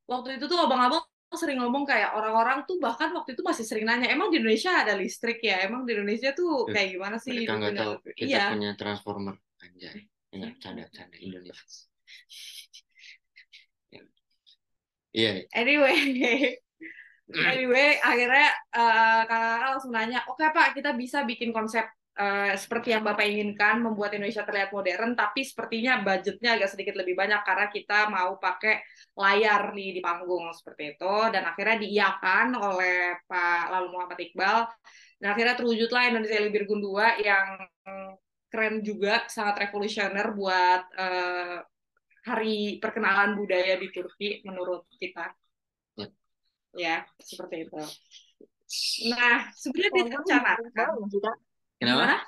waktu 0.04 0.37
itu 0.37 0.45
tuh 0.45 0.61
abang-abang 0.61 1.00
sering 1.33 1.64
ngomong 1.64 1.88
kayak 1.88 2.12
orang-orang 2.12 2.69
tuh 2.69 2.76
bahkan 2.76 3.09
waktu 3.16 3.33
itu 3.33 3.40
masih 3.40 3.64
sering 3.64 3.88
nanya 3.88 4.12
emang 4.12 4.28
di 4.28 4.45
Indonesia 4.45 4.76
ada 4.76 4.92
listrik 4.92 5.40
ya? 5.40 5.64
Emang 5.64 5.88
di 5.88 5.97
Indonesia 5.97 6.37
tuh 6.37 6.69
kayak 6.69 7.00
gimana 7.00 7.16
sih 7.16 7.33
mereka 7.33 7.57
nggak 7.57 7.75
tahu 7.80 7.92
kita 8.12 8.28
iya. 8.28 8.45
punya 8.52 8.71
transformer. 8.76 9.40
Anjay. 9.64 10.04
Enggak 10.37 10.52
canda 10.61 10.85
canda 10.92 11.16
Indonesia. 11.16 11.57
Iya. 15.11 15.33
Yeah. 15.42 15.59
anyway 15.59 15.97
anyway 17.50 17.99
akhirnya 17.99 18.49
uh, 18.75 19.23
kakak 19.26 19.69
langsung 19.73 19.90
nanya 19.97 20.23
oke 20.28 20.38
okay, 20.38 20.52
pak 20.52 20.76
kita 20.76 20.95
bisa 20.95 21.26
bikin 21.26 21.50
konsep 21.50 21.83
Uh, 22.21 22.53
seperti 22.53 22.93
yang 22.93 23.00
Bapak 23.00 23.25
inginkan, 23.25 23.81
membuat 23.81 24.12
Indonesia 24.12 24.45
terlihat 24.45 24.77
modern, 24.77 25.17
tapi 25.17 25.41
sepertinya 25.41 26.05
budgetnya 26.05 26.61
agak 26.61 26.77
sedikit 26.77 27.00
lebih 27.00 27.17
banyak 27.17 27.41
karena 27.49 27.73
kita 27.73 28.12
mau 28.12 28.37
pakai 28.37 28.85
layar 29.17 29.73
nih 29.73 29.97
di 29.97 30.00
panggung 30.05 30.53
seperti 30.53 31.00
itu. 31.00 31.15
Dan 31.33 31.49
akhirnya 31.49 31.81
diiakan 31.81 32.61
oleh 32.61 33.25
Pak 33.25 33.73
Lalu 33.73 33.89
Muhammad 33.89 34.21
Iqbal. 34.21 34.69
Dan 35.17 35.29
akhirnya 35.33 35.57
terwujudlah 35.57 36.03
Indonesia 36.12 36.45
Libir 36.45 36.69
Gun 36.69 36.85
2 36.85 37.25
yang 37.25 37.47
keren 38.53 38.85
juga, 38.85 39.25
sangat 39.33 39.65
revolusioner 39.65 40.37
buat 40.37 40.83
uh, 41.00 41.57
hari 42.27 42.77
perkenalan 42.83 43.39
budaya 43.39 43.81
di 43.81 43.89
Turki 43.89 44.45
menurut 44.45 44.85
kita. 45.00 45.33
Ya, 45.97 46.09
ya 46.77 46.97
seperti 47.17 47.65
itu. 47.65 47.81
Nah, 49.09 49.49
sebenarnya 49.57 49.93
direncanakan. 50.05 50.89
Kenapa? 51.81 52.21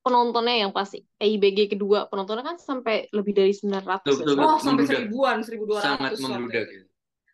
Penontonnya 0.00 0.64
yang 0.64 0.72
pasti 0.72 1.04
EIBG 1.20 1.76
kedua 1.76 2.08
penontonnya 2.08 2.46
kan 2.46 2.56
sampai 2.56 3.10
lebih 3.12 3.36
dari 3.36 3.52
900 3.52 4.00
betul, 4.00 4.16
betul, 4.22 4.34
ya. 4.38 4.46
Oh, 4.46 4.56
sampai 4.56 4.84
seribuan, 4.88 5.36
1200. 5.44 5.84
Sangat 5.84 6.12
membludak. 6.16 6.66
Ya. 6.70 6.82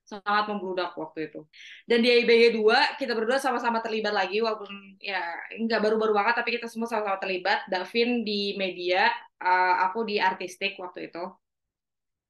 Sangat 0.07 0.45
membludak 0.51 0.91
waktu 0.99 1.19
itu. 1.31 1.41
Dan 1.87 2.03
di 2.03 2.09
EIBG 2.11 2.59
2 2.59 2.99
kita 2.99 3.13
berdua 3.15 3.39
sama-sama 3.39 3.79
terlibat 3.85 4.17
lagi 4.17 4.43
walaupun 4.43 4.99
ya 4.99 5.23
nggak 5.63 5.79
baru-baru 5.79 6.17
banget 6.17 6.35
tapi 6.43 6.59
kita 6.59 6.67
semua 6.67 6.91
sama-sama 6.91 7.23
terlibat. 7.23 7.63
Davin 7.71 8.27
di 8.27 8.59
media, 8.59 9.13
uh, 9.39 9.87
aku 9.87 10.03
di 10.09 10.17
artistik 10.19 10.75
waktu 10.81 11.13
itu. 11.13 11.23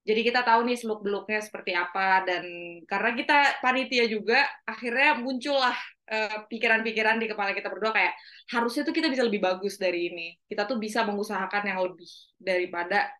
Jadi 0.07 0.21
kita 0.23 0.47
tahu 0.47 0.69
nih 0.69 0.79
seluk-beluknya 0.79 1.41
seperti 1.43 1.75
apa 1.75 2.23
dan 2.23 2.45
karena 2.87 3.11
kita 3.19 3.39
panitia 3.59 4.07
juga 4.07 4.47
akhirnya 4.63 5.19
muncullah 5.19 5.75
Eh, 6.07 6.39
pikiran-pikiran 6.47 7.19
di 7.19 7.27
kepala 7.27 7.51
kita 7.51 7.67
berdua 7.67 7.91
kayak 7.91 8.15
harusnya 8.55 8.87
tuh 8.87 8.95
kita 8.95 9.11
bisa 9.11 9.27
lebih 9.27 9.43
bagus 9.43 9.75
dari 9.75 10.07
ini. 10.07 10.39
Kita 10.47 10.63
tuh 10.63 10.79
bisa 10.79 11.03
mengusahakan 11.03 11.67
yang 11.67 11.83
lebih 11.83 12.07
daripada 12.39 13.11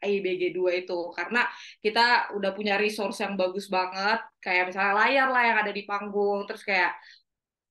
IBG 0.00 0.56
2 0.56 0.80
itu. 0.80 1.12
Karena 1.12 1.44
kita 1.84 2.32
udah 2.32 2.56
punya 2.56 2.80
resource 2.80 3.20
yang 3.20 3.36
bagus 3.36 3.68
banget 3.68 4.24
kayak 4.40 4.72
misalnya 4.72 4.94
layar 5.04 5.28
lah 5.28 5.42
yang 5.52 5.58
ada 5.60 5.72
di 5.76 5.84
panggung 5.84 6.48
terus 6.48 6.64
kayak 6.64 6.96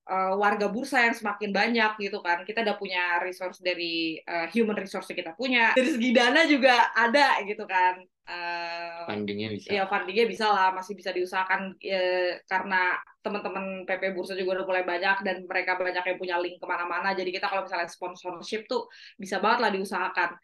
uh, 0.05 0.37
warga 0.37 0.69
bursa 0.69 1.01
yang 1.01 1.17
semakin 1.17 1.49
banyak 1.49 1.91
gitu 2.05 2.21
kan. 2.21 2.45
Kita 2.45 2.61
udah 2.61 2.77
punya 2.77 3.17
resource 3.25 3.65
dari 3.65 4.21
uh, 4.21 4.45
human 4.53 4.77
resource 4.77 5.09
kita 5.09 5.33
punya. 5.33 5.73
Dari 5.73 5.97
segi 5.97 6.13
dana 6.13 6.45
juga 6.45 6.93
ada 6.93 7.41
gitu 7.41 7.65
kan 7.65 8.05
uh, 8.29 9.09
fundingnya 9.09 9.49
bisa. 9.49 9.67
ya 9.73 9.83
fundingnya 9.89 10.25
bisa 10.29 10.45
lah 10.53 10.69
masih 10.77 10.93
bisa 10.93 11.09
diusahakan 11.09 11.73
ya, 11.81 12.37
karena 12.45 12.95
teman-teman 13.25 13.83
PP 13.83 14.13
Bursa 14.15 14.37
juga 14.37 14.61
udah 14.61 14.65
mulai 14.69 14.85
banyak 14.85 15.17
dan 15.25 15.43
mereka 15.43 15.75
banyak 15.75 16.03
yang 16.05 16.17
punya 16.21 16.35
link 16.37 16.61
ke 16.61 16.65
mana-mana. 16.69 17.11
Jadi 17.17 17.29
kita 17.33 17.49
kalau 17.49 17.65
misalnya 17.65 17.89
sponsorship 17.89 18.69
tuh 18.69 18.87
bisa 19.17 19.41
banget 19.41 19.59
lah 19.65 19.71
diusahakan. 19.73 20.37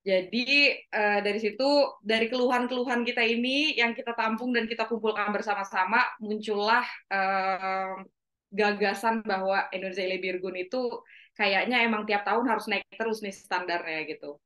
Jadi 0.00 0.72
uh, 0.96 1.20
dari 1.20 1.36
situ 1.36 1.68
dari 2.00 2.32
keluhan-keluhan 2.32 3.04
kita 3.04 3.20
ini 3.20 3.76
yang 3.76 3.92
kita 3.92 4.16
tampung 4.16 4.56
dan 4.56 4.64
kita 4.64 4.88
kumpulkan 4.88 5.28
bersama-sama 5.28 6.00
muncullah 6.24 6.80
uh, 7.12 8.00
gagasan 8.48 9.20
bahwa 9.22 9.68
Indonesia 9.70 10.08
Birgun 10.16 10.56
itu 10.56 11.04
kayaknya 11.36 11.84
emang 11.84 12.08
tiap 12.08 12.24
tahun 12.24 12.48
harus 12.48 12.66
naik 12.66 12.88
terus 12.96 13.20
nih 13.20 13.36
standarnya 13.36 14.08
gitu. 14.08 14.40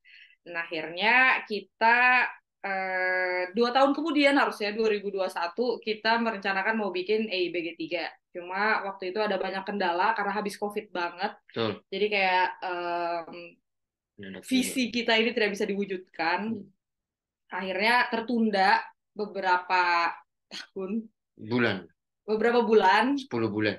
Nah 0.50 0.66
akhirnya 0.66 1.47
kita 1.49 2.28
Eh, 2.64 3.52
dua 3.52 3.76
tahun 3.76 3.92
kemudian 3.92 4.40
harusnya 4.40 4.73
2021 4.73 5.85
kita 5.85 6.16
merencanakan 6.16 6.80
mau 6.80 6.88
bikin 6.88 7.28
EIBG 7.28 7.76
3. 7.76 8.09
Cuma 8.33 8.80
waktu 8.88 9.12
itu 9.12 9.21
ada 9.21 9.37
banyak 9.37 9.68
kendala 9.68 10.16
karena 10.16 10.33
habis 10.33 10.56
COVID 10.56 10.88
banget. 10.88 11.37
Betul. 11.52 11.85
Jadi 11.92 12.06
kayak 12.09 12.49
um, 12.64 13.52
visi 14.49 14.88
kita 14.88 15.12
ini 15.21 15.37
tidak 15.37 15.52
bisa 15.52 15.68
diwujudkan. 15.68 16.56
Hmm. 16.56 16.64
Akhirnya 17.52 18.09
tertunda 18.09 18.80
beberapa 19.12 20.16
tahun. 20.49 21.04
Bulan. 21.37 21.85
Beberapa 22.25 22.64
bulan. 22.64 23.21
10 23.21 23.28
bulan. 23.28 23.76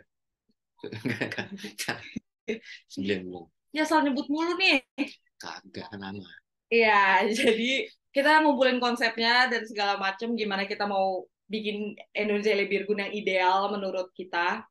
9 3.01 3.33
bulan. 3.33 3.49
Ya 3.73 3.81
asal 3.81 4.05
nyebut 4.05 4.29
mulu 4.29 4.53
nih. 4.61 4.85
Kagak 5.41 5.89
nama. 5.97 6.29
Iya, 6.69 7.25
jadi 7.33 7.89
kita 8.15 8.39
ngumpulin 8.47 8.79
konsepnya 8.79 9.51
dan 9.51 9.67
segala 9.67 9.99
macam 9.99 10.39
gimana 10.39 10.63
kita 10.63 10.87
mau 10.87 11.27
bikin 11.51 11.99
Indonesia 12.15 12.55
Lebirgun 12.55 13.03
yang 13.03 13.11
ideal 13.11 13.67
menurut 13.75 14.15
kita. 14.15 14.63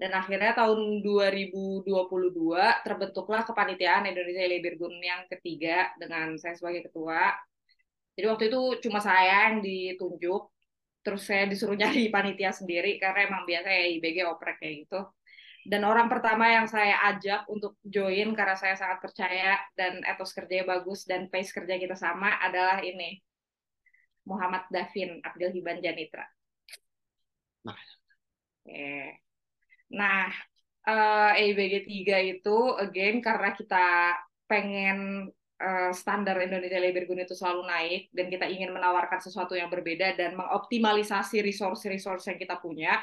Dan 0.00 0.16
akhirnya 0.16 0.56
tahun 0.56 1.04
2022 1.04 1.84
terbentuklah 2.86 3.42
kepanitiaan 3.44 4.08
Indonesia 4.08 4.46
Lebirgun 4.46 4.96
yang 5.02 5.26
ketiga 5.28 5.90
dengan 5.98 6.38
saya 6.38 6.54
sebagai 6.56 6.88
ketua. 6.88 7.34
Jadi 8.14 8.26
waktu 8.30 8.44
itu 8.48 8.60
cuma 8.86 9.02
saya 9.02 9.50
yang 9.50 9.60
ditunjuk, 9.60 10.42
terus 11.02 11.26
saya 11.26 11.50
disuruh 11.50 11.74
nyari 11.80 12.06
panitia 12.08 12.54
sendiri 12.54 13.02
karena 13.02 13.28
emang 13.28 13.44
biasa 13.50 13.66
ya 13.66 13.84
IBG 13.98 14.24
oprek 14.30 14.62
kayak 14.62 14.86
gitu. 14.86 15.00
Dan 15.66 15.84
orang 15.84 16.08
pertama 16.08 16.48
yang 16.48 16.64
saya 16.64 16.96
ajak 17.12 17.44
untuk 17.52 17.76
join 17.84 18.32
karena 18.32 18.56
saya 18.56 18.74
sangat 18.80 19.04
percaya 19.04 19.60
dan 19.76 20.00
etos 20.08 20.32
kerjanya 20.32 20.64
bagus 20.64 21.04
dan 21.04 21.28
pace 21.28 21.52
kerja 21.52 21.76
kita 21.76 21.96
sama 21.96 22.40
adalah 22.40 22.80
ini. 22.80 23.20
Muhammad 24.24 24.68
Davin 24.68 25.20
Abdul 25.24 25.52
Hiban 25.52 25.80
Janitra. 25.80 26.24
Nah, 27.64 27.76
nah 29.90 30.28
uh, 30.86 31.32
EIBG 31.36 31.88
3 32.06 32.40
itu 32.40 32.56
again 32.78 33.20
karena 33.20 33.52
kita 33.52 34.16
pengen 34.50 35.30
eh, 35.62 35.92
standar 35.94 36.34
Indonesia 36.42 36.82
Labor 36.82 37.06
itu 37.06 37.38
selalu 37.38 37.70
naik 37.70 38.02
dan 38.10 38.26
kita 38.26 38.50
ingin 38.50 38.74
menawarkan 38.74 39.22
sesuatu 39.22 39.54
yang 39.54 39.70
berbeda 39.70 40.18
dan 40.18 40.34
mengoptimalisasi 40.34 41.38
resource-resource 41.38 42.34
yang 42.34 42.38
kita 42.42 42.58
punya, 42.58 42.98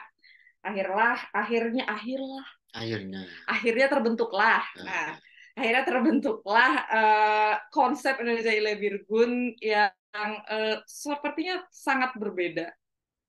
akhirlah 0.66 1.18
akhirnya 1.32 1.84
akhirlah 1.88 2.46
Akhirnya. 2.76 3.24
akhirnya 3.48 3.88
terbentuklah. 3.90 4.62
Nah, 4.84 5.18
akhirnya 5.58 5.84
terbentuklah 5.88 6.72
eh, 6.94 7.56
konsep 7.74 8.20
Indonesia 8.22 8.54
Lebirgun 8.54 9.58
yang 9.58 9.92
eh, 10.50 10.78
sepertinya 10.86 11.66
sangat 11.74 12.14
berbeda. 12.20 12.70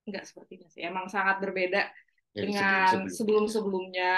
Enggak 0.04 0.24
sepertinya 0.28 0.68
sih, 0.68 0.84
emang 0.84 1.08
sangat 1.08 1.40
berbeda 1.40 1.88
dengan 2.32 3.08
sebelum-sebelum. 3.08 3.48
sebelum-sebelumnya, 3.48 4.14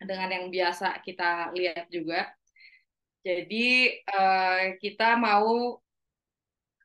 dengan 0.00 0.28
yang 0.32 0.46
biasa 0.48 1.00
kita 1.04 1.52
lihat 1.52 1.88
juga. 1.92 2.28
Jadi 3.20 4.00
eh, 4.00 4.64
kita 4.80 5.20
mau 5.20 5.76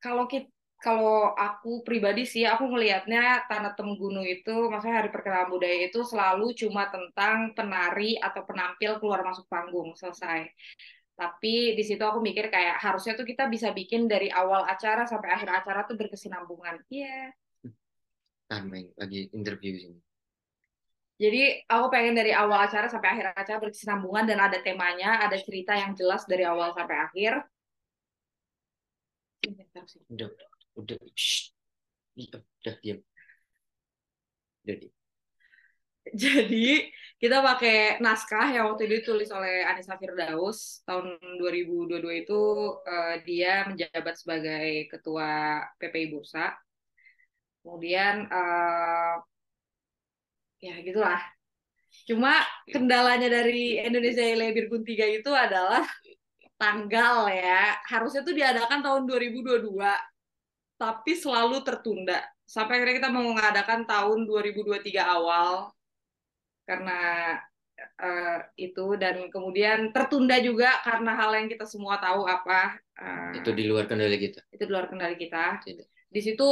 kalau 0.04 0.28
kita 0.28 0.52
kalau 0.80 1.34
aku 1.34 1.82
pribadi 1.82 2.28
sih 2.28 2.44
aku 2.44 2.68
melihatnya 2.68 3.48
Tanah 3.48 3.74
Tenggunu 3.74 4.22
itu 4.22 4.70
maksudnya 4.70 5.02
Hari 5.02 5.10
Perkenalan 5.10 5.50
Budaya 5.50 5.78
itu 5.88 6.04
selalu 6.04 6.54
cuma 6.54 6.92
tentang 6.92 7.56
penari 7.56 8.20
atau 8.20 8.44
penampil 8.44 9.00
keluar 9.00 9.24
masuk 9.24 9.48
panggung 9.48 9.96
selesai. 9.96 10.46
Tapi 11.16 11.80
di 11.80 11.84
situ 11.88 12.04
aku 12.04 12.20
mikir 12.20 12.52
kayak 12.52 12.84
harusnya 12.84 13.16
tuh 13.16 13.24
kita 13.24 13.48
bisa 13.48 13.72
bikin 13.72 14.06
dari 14.12 14.28
awal 14.28 14.68
acara 14.68 15.08
sampai 15.08 15.32
akhir 15.32 15.50
acara 15.64 15.88
tuh 15.88 15.96
berkesinambungan. 15.96 16.84
Iya. 16.92 17.32
Ah, 18.52 18.62
main 18.62 18.92
lagi 19.00 19.32
interview 19.32 19.80
sini. 19.80 20.00
Jadi 21.16 21.64
aku 21.72 21.88
pengen 21.88 22.20
dari 22.20 22.36
awal 22.36 22.68
acara 22.68 22.92
sampai 22.92 23.16
akhir 23.16 23.26
acara 23.32 23.58
berkesinambungan 23.64 24.28
dan 24.28 24.40
ada 24.44 24.60
temanya, 24.60 25.24
ada 25.24 25.40
cerita 25.40 25.72
yang 25.72 25.96
jelas 25.96 26.28
dari 26.28 26.44
awal 26.44 26.76
sampai 26.76 26.98
akhir. 27.00 27.34
Udah, 30.12 30.28
udah, 30.80 30.98
shh. 31.16 31.52
Udah 32.16 32.76
diam. 32.84 33.00
Udah 34.64 34.76
diam. 34.80 34.94
Jadi 36.14 36.86
kita 37.18 37.42
pakai 37.42 37.98
naskah 37.98 38.54
yang 38.54 38.70
waktu 38.70 38.86
itu 38.86 38.96
ditulis 39.02 39.30
oleh 39.34 39.66
Anissa 39.66 39.98
Firdaus 39.98 40.86
tahun 40.86 41.18
2022 41.42 42.22
itu 42.22 42.42
eh, 42.86 43.16
dia 43.26 43.66
menjabat 43.66 44.14
sebagai 44.14 44.86
ketua 44.92 45.62
PPI 45.82 46.06
Bursa. 46.14 46.54
Kemudian 47.66 48.30
eh, 48.30 49.16
ya 50.62 50.76
gitulah. 50.86 51.22
Cuma 52.06 52.44
kendalanya 52.70 53.32
dari 53.32 53.82
Indonesia 53.82 54.22
Lebirgun 54.22 54.84
3 54.86 55.10
itu 55.10 55.32
adalah 55.34 55.82
tanggal 56.62 57.32
ya. 57.34 57.82
Harusnya 57.90 58.22
tuh 58.22 58.36
diadakan 58.36 58.80
tahun 58.86 59.04
2022 59.10 60.15
tapi 60.76 61.16
selalu 61.16 61.64
tertunda. 61.64 62.20
Sampai 62.46 62.78
akhirnya 62.78 63.02
kita 63.02 63.10
mau 63.10 63.26
mengadakan 63.26 63.88
tahun 63.90 64.28
2023 64.30 65.02
awal 65.02 65.74
karena 66.66 67.00
eh, 67.78 68.40
itu 68.58 68.86
dan 68.98 69.30
kemudian 69.34 69.90
tertunda 69.94 70.38
juga 70.42 70.82
karena 70.86 71.12
hal 71.18 71.32
yang 71.38 71.48
kita 71.50 71.66
semua 71.66 71.98
tahu 71.98 72.26
apa 72.26 72.78
eh, 73.02 73.42
Itu 73.42 73.50
di 73.54 73.66
luar 73.66 73.86
kendali 73.90 74.18
kita. 74.18 74.46
itu 74.54 74.64
di 74.68 74.72
luar 74.72 74.86
kendali 74.92 75.16
kita. 75.18 75.62
Tidak. 75.64 75.88
Di 76.12 76.22
situ 76.22 76.46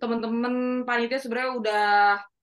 teman-teman 0.00 0.82
panitia 0.88 1.20
sebenarnya 1.20 1.52
udah 1.60 1.86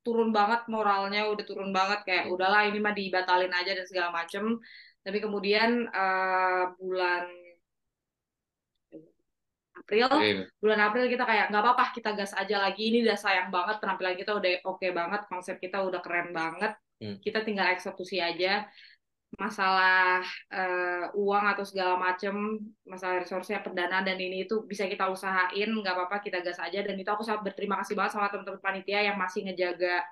turun 0.01 0.33
banget 0.33 0.65
moralnya, 0.65 1.29
udah 1.29 1.45
turun 1.45 1.69
banget 1.69 2.01
kayak 2.05 2.25
udahlah 2.33 2.65
ini 2.65 2.81
mah 2.81 2.93
dibatalin 2.93 3.53
aja 3.53 3.71
dan 3.77 3.85
segala 3.85 4.09
macem. 4.13 4.57
Tapi 5.01 5.17
kemudian 5.17 5.89
eh, 5.89 6.63
bulan 6.77 7.25
April 9.91 10.07
Oke, 10.07 10.29
bulan 10.63 10.79
April 10.87 11.05
kita 11.11 11.23
kayak 11.27 11.45
nggak 11.51 11.63
apa-apa 11.67 11.85
kita 11.91 12.09
gas 12.15 12.31
aja 12.31 12.55
lagi 12.63 12.81
ini 12.87 13.03
udah 13.03 13.17
sayang 13.19 13.51
banget 13.51 13.83
penampilan 13.83 14.15
kita 14.15 14.31
udah 14.39 14.51
oke 14.63 14.87
banget 14.95 15.21
konsep 15.27 15.59
kita 15.59 15.83
udah 15.83 15.99
keren 15.99 16.31
banget 16.31 16.71
Hmm. 17.01 17.17
kita 17.17 17.41
tinggal 17.41 17.65
eksekusi 17.73 18.21
aja 18.21 18.69
masalah 19.33 20.21
eh, 20.53 21.09
uang 21.17 21.45
atau 21.49 21.65
segala 21.65 21.97
macem 21.97 22.61
masalah 22.85 23.25
resource-nya 23.25 23.65
pendanaan 23.65 24.05
dan 24.05 24.21
ini 24.21 24.45
itu 24.45 24.61
bisa 24.69 24.85
kita 24.85 25.09
usahain 25.09 25.65
nggak 25.65 25.97
apa-apa 25.97 26.21
kita 26.21 26.45
gas 26.45 26.61
aja 26.61 26.85
dan 26.85 26.93
itu 26.93 27.09
aku 27.09 27.25
sangat 27.25 27.41
berterima 27.49 27.81
kasih 27.81 27.97
banget 27.97 28.13
sama 28.13 28.29
teman-teman 28.29 28.61
panitia 28.61 29.01
yang 29.01 29.17
masih 29.17 29.49
ngejaga 29.49 30.05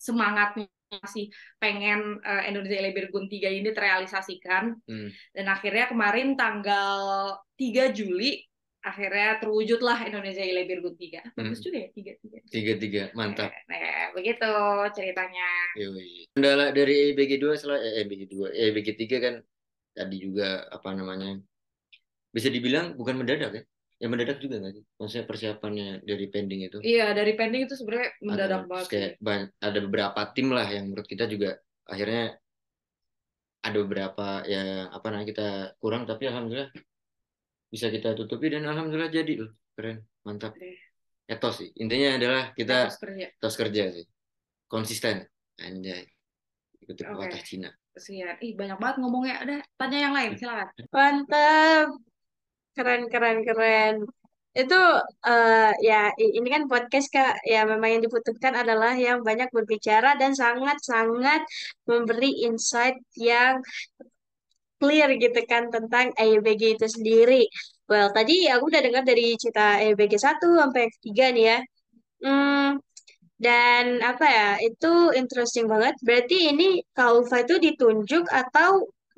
semangatnya 0.00 0.72
masih 1.04 1.28
pengen 1.60 2.22
eh, 2.24 2.42
Indonesia 2.48 2.80
Lebirgun 2.80 3.28
3 3.28 3.52
ini 3.52 3.68
terrealisasikan 3.76 4.72
Hmm. 4.88 5.12
dan 5.36 5.46
akhirnya 5.52 5.84
kemarin 5.90 6.32
tanggal 6.32 6.96
3 7.60 7.92
Juli 7.92 8.40
akhirnya 8.86 9.42
terwujudlah 9.42 9.98
Indonesia 10.06 10.46
Lebirgun 10.46 10.94
3. 10.94 11.18
Bagus 11.34 11.58
Hmm. 11.58 11.64
juga 11.66 11.76
ya 11.82 11.88
3 11.90 12.12
3. 12.22 12.38
Tiga-tiga, 12.46 13.02
mantap. 13.12 13.50
Nah, 13.66 14.14
begitu 14.14 14.50
ceritanya. 14.94 15.48
Kendala 16.30 16.70
dari 16.70 17.10
EBG 17.10 17.36
2 17.36 17.58
setelah 17.58 17.82
eh, 17.82 18.06
EBG 18.06 18.22
2, 18.30 18.46
EBG 18.54 18.88
3 18.94 19.16
kan 19.18 19.34
tadi 19.90 20.16
juga 20.16 20.70
apa 20.70 20.94
namanya? 20.94 21.42
Bisa 22.30 22.46
dibilang 22.46 22.94
bukan 22.94 23.18
mendadak 23.18 23.50
ya. 23.50 23.62
Ya 23.96 24.06
mendadak 24.06 24.38
juga 24.38 24.60
nggak 24.60 24.72
sih? 24.76 24.84
Maksudnya 25.00 25.24
persiapannya 25.24 25.88
dari 26.04 26.26
pending 26.28 26.60
itu. 26.68 26.78
Iya, 26.84 27.10
dari 27.10 27.32
pending 27.32 27.64
itu 27.64 27.74
sebenarnya 27.74 28.12
mendadak 28.20 28.60
Ada- 28.62 28.68
banget. 28.68 28.86
kayak 28.92 29.10
sih. 29.10 29.24
ban- 29.24 29.50
ada 29.58 29.78
beberapa 29.80 30.20
tim 30.30 30.48
lah 30.52 30.68
yang 30.68 30.84
menurut 30.86 31.08
kita 31.08 31.24
juga 31.24 31.56
akhirnya 31.82 32.36
ada 33.64 33.76
beberapa 33.82 34.26
yang 34.46 34.68
apa 34.92 35.06
namanya 35.08 35.28
kita 35.32 35.48
kurang 35.80 36.04
tapi 36.04 36.28
alhamdulillah 36.28 36.70
bisa 37.76 37.92
kita 37.92 38.16
tutupi 38.16 38.48
dan 38.48 38.64
alhamdulillah 38.64 39.12
jadi 39.12 39.44
loh 39.44 39.52
keren 39.76 40.00
mantap 40.24 40.56
Oke. 40.56 40.80
etos 41.28 41.60
sih 41.60 41.68
intinya 41.76 42.16
adalah 42.16 42.42
kita 42.56 42.88
Terus 42.88 43.00
kerja. 43.04 43.26
etos 43.36 43.54
kerja 43.60 43.82
sih 43.92 44.06
konsisten 44.64 45.28
anjay 45.60 46.08
ikuti 46.80 47.04
Oke. 47.04 47.12
pepatah 47.12 47.42
Cina 47.44 47.70
Kesian. 47.96 48.36
Ih, 48.44 48.52
banyak 48.52 48.76
banget 48.76 48.96
ngomongnya. 49.00 49.34
Ada 49.40 49.54
tanya 49.80 49.98
yang 50.04 50.12
lain, 50.12 50.36
silakan. 50.36 50.68
Mantap. 50.92 51.88
Keren, 52.76 53.02
keren, 53.08 53.38
keren. 53.40 53.94
Itu 54.52 54.80
eh, 55.24 55.72
ya 55.80 56.12
ini 56.20 56.48
kan 56.52 56.68
podcast 56.68 57.08
Kak. 57.08 57.40
Ya 57.48 57.64
memang 57.64 57.96
yang 57.96 58.02
dibutuhkan 58.04 58.52
adalah 58.52 58.92
yang 59.00 59.24
banyak 59.24 59.48
berbicara 59.48 60.20
dan 60.20 60.36
sangat-sangat 60.36 61.40
memberi 61.88 62.44
insight 62.44 63.00
yang 63.16 63.64
clear 64.80 65.08
gitu 65.22 65.38
kan 65.50 65.62
tentang 65.74 66.06
EYBG 66.20 66.62
itu 66.76 66.86
sendiri. 66.96 67.42
Well, 67.90 68.08
tadi 68.16 68.32
aku 68.52 68.64
udah 68.70 68.82
dengar 68.86 69.02
dari 69.10 69.24
cerita 69.40 69.62
EYBG 69.82 70.14
1 70.26 70.46
sampai 70.60 70.80
yang 70.86 70.92
ketiga 70.98 71.24
nih 71.34 71.44
ya. 71.52 71.58
Hmm, 72.24 72.62
dan 73.46 73.84
apa 74.10 74.24
ya, 74.38 74.46
itu 74.68 74.88
interesting 75.20 75.66
banget. 75.72 75.94
Berarti 76.06 76.36
ini 76.52 76.64
Kak 76.96 77.10
Ulfa 77.16 77.36
itu 77.44 77.54
ditunjuk 77.66 78.24
atau 78.42 78.70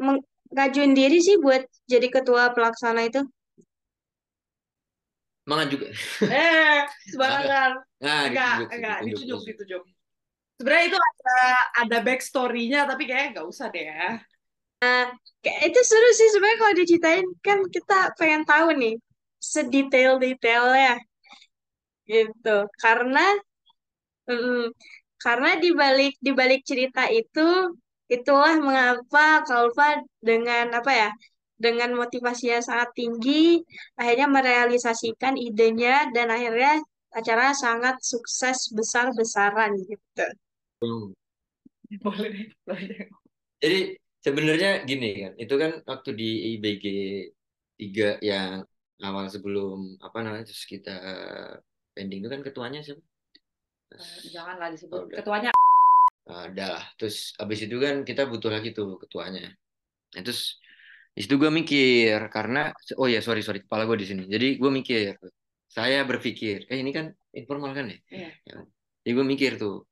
meng- 0.04 0.24
ngajuin 0.54 0.92
diri 0.98 1.18
sih 1.26 1.36
buat 1.44 1.62
jadi 1.92 2.08
ketua 2.14 2.44
pelaksana 2.56 3.02
itu? 3.10 3.20
Semangat 5.44 5.68
juga 5.72 5.86
Eh, 6.28 6.78
sembarangan. 7.10 7.70
nah 8.04 8.22
Enggak, 8.26 8.54
ditunjuk 8.54 8.68
enggak, 8.74 8.98
ditunjuk, 9.00 9.20
ditunjuk, 9.22 9.42
ditunjuk. 9.46 9.48
ditunjuk. 9.48 9.82
Sebenarnya 10.58 10.86
itu 10.90 10.98
ada 11.10 11.32
ada 11.82 11.96
backstory-nya, 12.06 12.80
tapi 12.90 13.02
kayaknya 13.08 13.28
nggak 13.34 13.48
usah 13.52 13.66
deh 13.74 13.84
ya. 13.90 13.96
Kayak 14.78 15.60
itu 15.70 15.80
seru 15.82 16.10
sih 16.14 16.28
sebenarnya 16.30 16.58
kalau 16.62 16.74
diceritain 16.78 17.26
kan 17.42 17.58
kita 17.70 17.98
pengen 18.18 18.42
tahu 18.46 18.68
nih 18.78 18.94
sedetail-detailnya 19.42 20.98
gitu. 22.06 22.56
Karena 22.82 23.26
mm, 24.30 24.70
karena 25.18 25.50
di 25.58 25.70
balik 25.74 26.14
di 26.22 26.30
balik 26.30 26.62
cerita 26.62 27.10
itu 27.10 27.74
itulah 28.08 28.54
mengapa 28.58 29.44
Kalva 29.44 30.00
dengan 30.22 30.72
apa 30.72 30.92
ya 30.94 31.10
dengan 31.58 31.90
motivasi 31.98 32.54
yang 32.54 32.62
sangat 32.62 32.94
tinggi 32.94 33.58
akhirnya 33.98 34.30
merealisasikan 34.30 35.34
idenya 35.34 36.06
dan 36.14 36.30
akhirnya 36.30 36.78
acara 37.10 37.50
sangat 37.50 37.98
sukses 37.98 38.70
besar-besaran 38.72 39.74
gitu. 39.90 40.26
Hmm. 40.78 41.10
Boleh 42.04 42.52
boleh. 42.62 43.10
Jadi 43.58 43.80
sebenarnya 44.24 44.82
gini 44.84 45.08
kan, 45.24 45.32
itu 45.38 45.54
kan 45.54 45.72
waktu 45.86 46.10
di 46.14 46.28
IBG 46.56 46.84
3 47.78 48.18
yang 48.22 48.66
awal 48.98 49.30
sebelum 49.30 49.94
apa 50.02 50.18
namanya 50.26 50.50
terus 50.50 50.66
kita 50.66 50.90
pending 51.94 52.26
itu 52.26 52.30
kan 52.30 52.42
ketuanya 52.42 52.82
siapa? 52.82 53.02
Eh, 53.94 54.28
Janganlah 54.34 54.68
Oh, 54.68 54.72
disebut. 54.74 55.00
udah. 55.08 55.16
Ketuanya 55.22 55.50
Ada 56.28 56.66
lah. 56.76 56.84
Terus 57.00 57.32
abis 57.40 57.64
itu 57.64 57.80
kan 57.80 58.04
kita 58.04 58.28
butuh 58.28 58.52
lagi 58.52 58.76
tuh 58.76 59.00
ketuanya. 59.00 59.48
Nah, 60.12 60.20
terus 60.20 60.60
di 61.16 61.24
situ 61.24 61.40
gue 61.40 61.48
mikir 61.48 62.20
karena 62.28 62.68
oh 63.00 63.08
ya 63.08 63.24
sorry 63.24 63.40
sorry 63.40 63.64
kepala 63.64 63.88
gue 63.88 63.96
di 63.96 64.04
sini. 64.04 64.28
Jadi 64.28 64.60
gue 64.60 64.68
mikir, 64.70 65.16
saya 65.72 66.04
berpikir, 66.04 66.68
eh 66.68 66.84
ini 66.84 66.92
kan 66.92 67.08
informal 67.32 67.72
kan 67.72 67.88
ya? 67.88 67.98
Iya. 68.12 68.30
Ya. 68.44 68.56
Jadi 69.08 69.12
gue 69.16 69.24
mikir 69.24 69.50
tuh, 69.56 69.87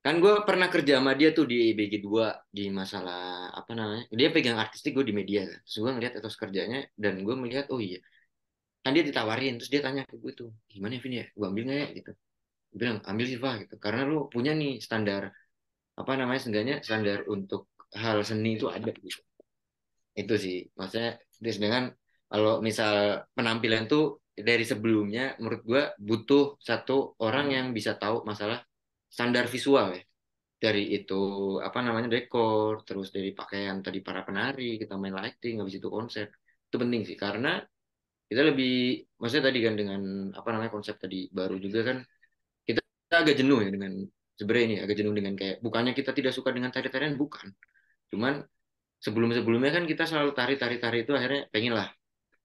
kan 0.00 0.14
gue 0.22 0.32
pernah 0.48 0.68
kerja 0.72 0.96
sama 0.96 1.12
dia 1.12 1.28
tuh 1.36 1.44
di 1.44 1.76
BG 1.76 2.00
2 2.00 2.32
di 2.56 2.72
masalah 2.72 3.52
apa 3.52 3.72
namanya 3.76 4.04
dia 4.08 4.28
pegang 4.32 4.56
artistik 4.56 4.96
gue 4.96 5.04
di 5.04 5.14
media 5.20 5.44
kan. 5.44 5.60
Terus 5.64 5.76
gue 5.84 5.90
ngeliat 5.92 6.12
etos 6.16 6.36
kerjanya 6.40 6.78
dan 6.96 7.20
gue 7.20 7.34
melihat 7.36 7.68
oh 7.68 7.80
iya. 7.80 8.00
Kan 8.80 8.96
dia 8.96 9.04
ditawarin 9.04 9.60
terus 9.60 9.68
dia 9.68 9.84
tanya 9.84 10.02
ke 10.08 10.16
gue 10.16 10.32
tuh 10.32 10.50
gimana 10.72 10.96
ya 10.96 11.00
Vin 11.04 11.14
ya 11.20 11.26
gue 11.28 11.46
ambil 11.50 11.62
nggak 11.68 11.78
ya? 11.84 11.88
Gitu. 12.00 12.10
Gue 12.70 12.78
bilang 12.80 12.98
ambil 13.04 13.26
sih 13.28 13.38
Pak 13.44 13.54
gitu. 13.68 13.74
Karena 13.76 14.00
lu 14.08 14.18
punya 14.32 14.52
nih 14.56 14.72
standar 14.80 15.22
apa 16.00 16.12
namanya 16.16 16.40
seenggaknya 16.40 16.76
standar 16.80 17.18
untuk 17.28 17.68
hal 17.92 18.24
seni 18.24 18.56
itu 18.56 18.66
ada 18.72 18.88
gitu. 18.96 19.20
Itu 20.16 20.34
sih. 20.40 20.64
Maksudnya 20.80 21.20
sedangkan 21.44 21.92
kalau 22.30 22.64
misal 22.64 23.26
penampilan 23.36 23.84
tuh 23.84 24.24
dari 24.32 24.64
sebelumnya 24.64 25.36
menurut 25.36 25.60
gue 25.60 25.82
butuh 26.00 26.56
satu 26.56 27.20
orang 27.20 27.52
yang 27.52 27.66
bisa 27.76 28.00
tahu 28.00 28.24
masalah 28.24 28.64
standar 29.14 29.44
visual 29.54 29.86
ya. 29.98 30.02
Dari 30.60 30.92
itu 30.96 31.14
apa 31.66 31.78
namanya 31.80 32.08
dekor 32.14 32.84
terus 32.86 33.08
dari 33.16 33.32
pakaian 33.32 33.80
tadi 33.80 33.98
para 34.06 34.20
penari 34.26 34.76
kita 34.76 34.94
main 35.00 35.16
lighting 35.20 35.54
habis 35.60 35.74
itu 35.80 35.88
konsep. 35.88 36.26
Itu 36.68 36.76
penting 36.82 37.02
sih 37.08 37.16
karena 37.24 37.48
kita 38.30 38.42
lebih 38.50 38.70
maksudnya 39.18 39.44
tadi 39.50 39.58
kan 39.66 39.74
dengan 39.80 40.00
apa 40.38 40.48
namanya 40.54 40.70
konsep 40.76 40.94
tadi 41.02 41.26
baru 41.38 41.56
juga 41.58 41.80
kan 41.88 41.98
kita 42.68 42.80
agak 43.10 43.34
jenuh 43.40 43.58
ya 43.64 43.70
dengan 43.74 43.92
sebenarnya 44.38 44.66
ini 44.68 44.76
agak 44.84 44.96
jenuh 45.00 45.14
dengan 45.18 45.34
kayak 45.40 45.56
bukannya 45.64 45.92
kita 45.98 46.10
tidak 46.14 46.32
suka 46.36 46.50
dengan 46.54 46.70
tari-tarian 46.70 47.14
bukan. 47.18 47.48
Cuman 48.12 48.44
sebelum-sebelumnya 49.00 49.72
kan 49.76 49.84
kita 49.88 50.04
selalu 50.04 50.30
tari-tari-tari 50.36 51.08
itu 51.08 51.12
akhirnya 51.16 51.48
pengen 51.48 51.72
lah 51.72 51.88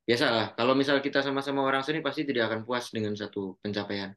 biasa 0.06 0.25
lah 0.30 0.47
kalau 0.54 0.73
misal 0.78 1.01
kita 1.01 1.19
sama-sama 1.25 1.65
orang 1.65 1.82
seni 1.82 1.99
pasti 1.99 2.23
tidak 2.23 2.47
akan 2.54 2.60
puas 2.63 2.93
dengan 2.93 3.17
satu 3.17 3.58
pencapaian 3.60 4.13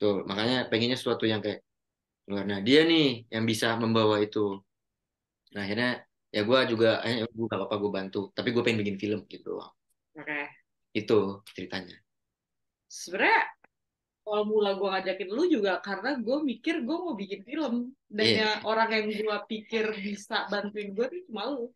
tuh 0.00 0.22
makanya 0.28 0.68
pengennya 0.70 0.96
sesuatu 1.00 1.24
yang 1.24 1.40
kayak 1.44 1.60
luar 2.28 2.44
nah 2.44 2.60
dia 2.60 2.82
nih 2.84 3.26
yang 3.30 3.44
bisa 3.46 3.78
membawa 3.78 4.18
itu 4.20 4.60
nah 5.54 5.62
akhirnya 5.64 6.02
ya 6.34 6.40
gue 6.42 6.58
juga 6.72 6.88
akhirnya 7.00 7.24
gue 7.30 7.44
gak 7.48 7.58
apa-apa 7.60 7.76
gue 7.82 7.90
bantu 7.92 8.18
tapi 8.36 8.48
gue 8.52 8.62
pengen 8.66 8.80
bikin 8.82 8.96
film 8.98 9.20
gitu 9.30 9.50
Oke. 10.16 10.38
itu 10.92 11.18
ceritanya 11.54 11.96
Sebenarnya 12.86 13.42
awal 14.26 14.42
mula 14.46 14.70
gue 14.74 14.88
ngajakin 14.90 15.28
lu 15.30 15.42
juga 15.46 15.78
karena 15.82 16.18
gue 16.18 16.36
mikir 16.42 16.82
gue 16.82 16.96
mau 16.98 17.14
bikin 17.14 17.40
film 17.46 17.74
dan 18.10 18.26
Iya. 18.26 18.36
ya 18.42 18.50
orang 18.66 18.88
yang 18.90 19.06
gue 19.10 19.38
pikir 19.46 19.84
bisa 20.02 20.50
bantuin 20.50 20.90
gue 20.92 21.06
tuh 21.06 21.20
cuma 21.30 21.42
lu. 21.46 21.70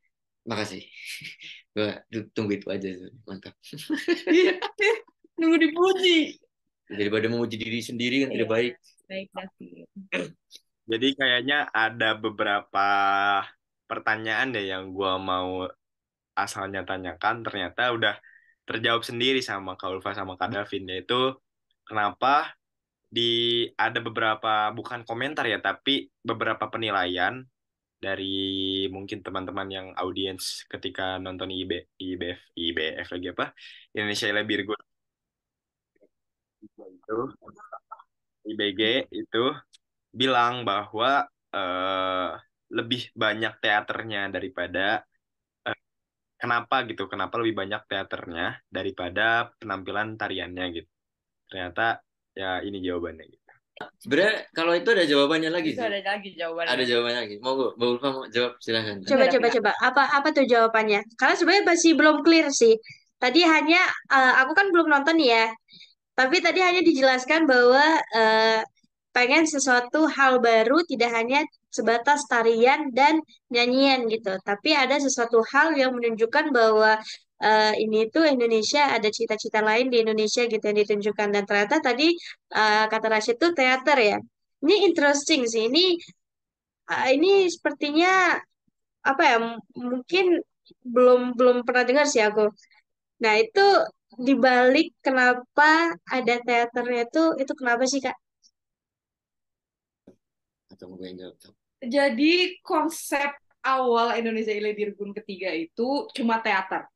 makasih 0.50 0.82
gue 1.78 1.88
tunggu 2.34 2.58
itu 2.58 2.66
aja 2.68 2.90
mantap 3.28 3.54
Nunggu 5.40 5.56
dipuji. 5.56 6.36
Daripada 6.90 7.26
memuji 7.30 7.56
diri 7.56 7.80
sendiri 7.80 8.26
kan 8.26 8.30
tidak 8.34 8.48
Iya. 8.48 8.54
baik 8.54 8.72
Baik, 9.10 9.28
David. 9.34 9.86
Jadi 10.90 11.08
kayaknya 11.18 11.58
ada 11.70 12.14
beberapa 12.18 12.88
pertanyaan 13.90 14.54
deh 14.54 14.70
yang 14.70 14.94
gua 14.94 15.18
mau 15.18 15.66
asalnya 16.34 16.86
tanyakan 16.86 17.42
ternyata 17.46 17.90
udah 17.90 18.14
terjawab 18.66 19.02
sendiri 19.02 19.42
sama 19.42 19.74
Kak 19.74 19.90
Ulfa 19.98 20.14
sama 20.14 20.38
Kak 20.38 20.50
Davin 20.54 20.86
yaitu 20.86 21.34
kenapa 21.82 22.54
di 23.10 23.66
ada 23.74 23.98
beberapa 23.98 24.70
bukan 24.70 25.02
komentar 25.02 25.42
ya 25.50 25.58
tapi 25.58 26.06
beberapa 26.22 26.70
penilaian 26.70 27.42
dari 28.00 28.86
mungkin 28.94 29.20
teman-teman 29.26 29.68
yang 29.68 29.86
audiens 29.98 30.64
ketika 30.70 31.18
nonton 31.20 31.50
IB, 31.52 31.90
IBF 32.00 32.40
IBF 32.56 33.06
lagi 33.12 33.26
apa 33.34 33.44
Indonesia 33.92 34.26
Lebih 34.30 34.56
Good 34.70 34.82
itu 37.10 37.26
IBG 38.46 39.10
itu 39.10 39.44
bilang 40.14 40.62
bahwa 40.62 41.26
eh, 41.50 42.30
lebih 42.70 43.10
banyak 43.18 43.58
teaternya 43.58 44.30
daripada 44.30 45.02
eh, 45.66 45.78
kenapa 46.38 46.86
gitu 46.86 47.10
kenapa 47.10 47.34
lebih 47.42 47.54
banyak 47.66 47.82
teaternya 47.90 48.62
daripada 48.70 49.50
penampilan 49.58 50.14
tariannya 50.14 50.64
gitu 50.78 50.90
ternyata 51.50 51.98
ya 52.38 52.62
ini 52.62 52.78
jawabannya 52.78 53.26
gitu 53.26 53.50
sebenarnya 54.00 54.36
kalau 54.54 54.72
itu 54.76 54.88
ada 54.92 55.04
jawabannya 55.08 55.50
lagi 55.50 55.70
Itu 55.74 55.82
sih 55.82 55.88
ada 55.88 56.00
lagi 56.04 56.28
jawabannya. 56.38 56.70
ada 56.70 56.84
jawabannya 56.86 57.20
lagi 57.26 57.36
mau 57.42 57.52
gue 57.58 57.70
Ulfa 57.74 58.08
mau 58.14 58.24
jawab 58.30 58.52
silahkan 58.62 58.96
Coba 59.02 59.24
coba 59.26 59.46
coba 59.50 59.70
apa 59.82 60.02
apa 60.20 60.28
tuh 60.36 60.44
jawabannya? 60.46 61.00
Karena 61.18 61.34
sebenarnya 61.34 61.64
masih 61.66 61.90
belum 61.98 62.16
clear 62.22 62.46
sih. 62.54 62.76
Tadi 63.20 63.40
hanya 63.44 63.82
eh, 64.12 64.32
aku 64.44 64.52
kan 64.54 64.68
belum 64.72 64.86
nonton 64.88 65.16
ya. 65.20 65.48
Tapi 66.18 66.36
tadi 66.44 66.60
hanya 66.60 66.82
dijelaskan 66.84 67.48
bahwa 67.48 67.84
eh, 68.14 68.60
pengen 69.16 69.44
sesuatu 69.48 70.06
hal 70.06 70.38
baru 70.38 70.82
tidak 70.86 71.10
hanya 71.16 71.40
sebatas 71.70 72.26
tarian 72.30 72.90
dan 72.94 73.22
nyanyian 73.50 74.06
gitu. 74.10 74.38
Tapi 74.42 74.70
ada 74.74 74.96
sesuatu 74.98 75.42
hal 75.54 75.74
yang 75.78 75.94
menunjukkan 75.96 76.50
bahwa 76.54 76.98
eh, 77.42 77.72
ini 77.82 78.10
tuh 78.14 78.24
Indonesia 78.26 78.90
ada 78.96 79.08
cita-cita 79.10 79.60
lain 79.64 79.86
di 79.92 80.02
Indonesia 80.04 80.42
gitu 80.46 80.62
yang 80.62 80.78
ditunjukkan 80.82 81.28
dan 81.34 81.42
ternyata 81.48 81.76
tadi 81.82 82.14
eh, 82.54 82.84
kata 82.90 83.06
Rashid 83.10 83.36
tuh 83.42 83.52
teater 83.56 83.98
ya. 83.98 84.18
Ini 84.62 84.74
interesting 84.92 85.42
sih. 85.48 85.66
Ini 85.70 85.84
eh, 86.90 87.06
ini 87.16 87.48
sepertinya 87.54 88.38
apa 89.00 89.22
ya 89.24 89.36
mungkin 89.90 90.24
belum 90.84 91.20
belum 91.38 91.56
pernah 91.66 91.84
dengar 91.88 92.06
sih 92.06 92.22
aku. 92.22 92.46
Nah 93.24 93.34
itu 93.40 93.64
dibalik 94.18 94.96
kenapa 95.04 95.94
ada 96.10 96.34
teaternya 96.42 97.06
itu 97.06 97.22
itu 97.38 97.52
kenapa 97.54 97.86
sih 97.86 98.02
Kak? 98.02 98.16
atau 100.80 100.88
mau 100.88 100.96
gue 100.96 101.12
yang 101.12 101.18
jawab 101.28 101.36
Tom? 101.36 101.52
Jadi 101.84 102.32
konsep 102.64 103.30
awal 103.60 104.16
Indonesia 104.16 104.56
Ile 104.56 104.72
Dirgun 104.72 105.12
ketiga 105.12 105.52
itu 105.52 106.08
cuma 106.16 106.40
teater. 106.40 106.88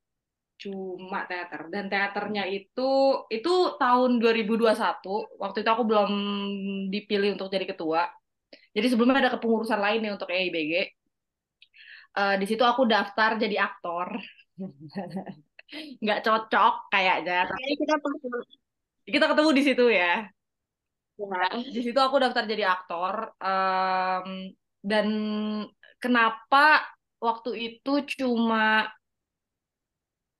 Cuma 0.56 1.28
teater. 1.28 1.68
Dan 1.68 1.92
teaternya 1.92 2.48
itu 2.48 3.20
itu 3.28 3.54
tahun 3.76 4.16
2021. 4.24 4.72
Waktu 5.36 5.58
itu 5.60 5.70
aku 5.70 5.84
belum 5.84 6.10
dipilih 6.88 7.36
untuk 7.36 7.52
jadi 7.52 7.68
ketua. 7.68 8.08
Jadi 8.72 8.86
sebelumnya 8.88 9.28
ada 9.28 9.32
kepengurusan 9.36 9.76
lain 9.76 10.00
nih 10.00 10.12
untuk 10.16 10.32
EIBG. 10.32 10.72
Eh, 12.14 12.34
di 12.40 12.46
situ 12.48 12.64
aku 12.64 12.88
daftar 12.88 13.36
jadi 13.36 13.60
aktor. 13.60 14.16
Nggak 16.02 16.20
cocok 16.26 16.72
kayaknya. 16.92 17.46
Tapi 17.50 17.70
kita 17.80 17.94
perlu 18.02 18.18
kita 19.04 19.24
ketemu 19.30 19.50
di 19.52 19.62
situ 19.62 19.84
ya. 19.92 20.24
ya. 21.14 21.46
di 21.60 21.80
situ 21.84 21.98
aku 22.00 22.16
daftar 22.18 22.44
jadi 22.48 22.64
aktor 22.74 23.14
Em, 23.38 24.50
dan 24.82 25.06
kenapa 26.02 26.82
waktu 27.22 27.50
itu 27.56 27.92
cuma 28.18 28.88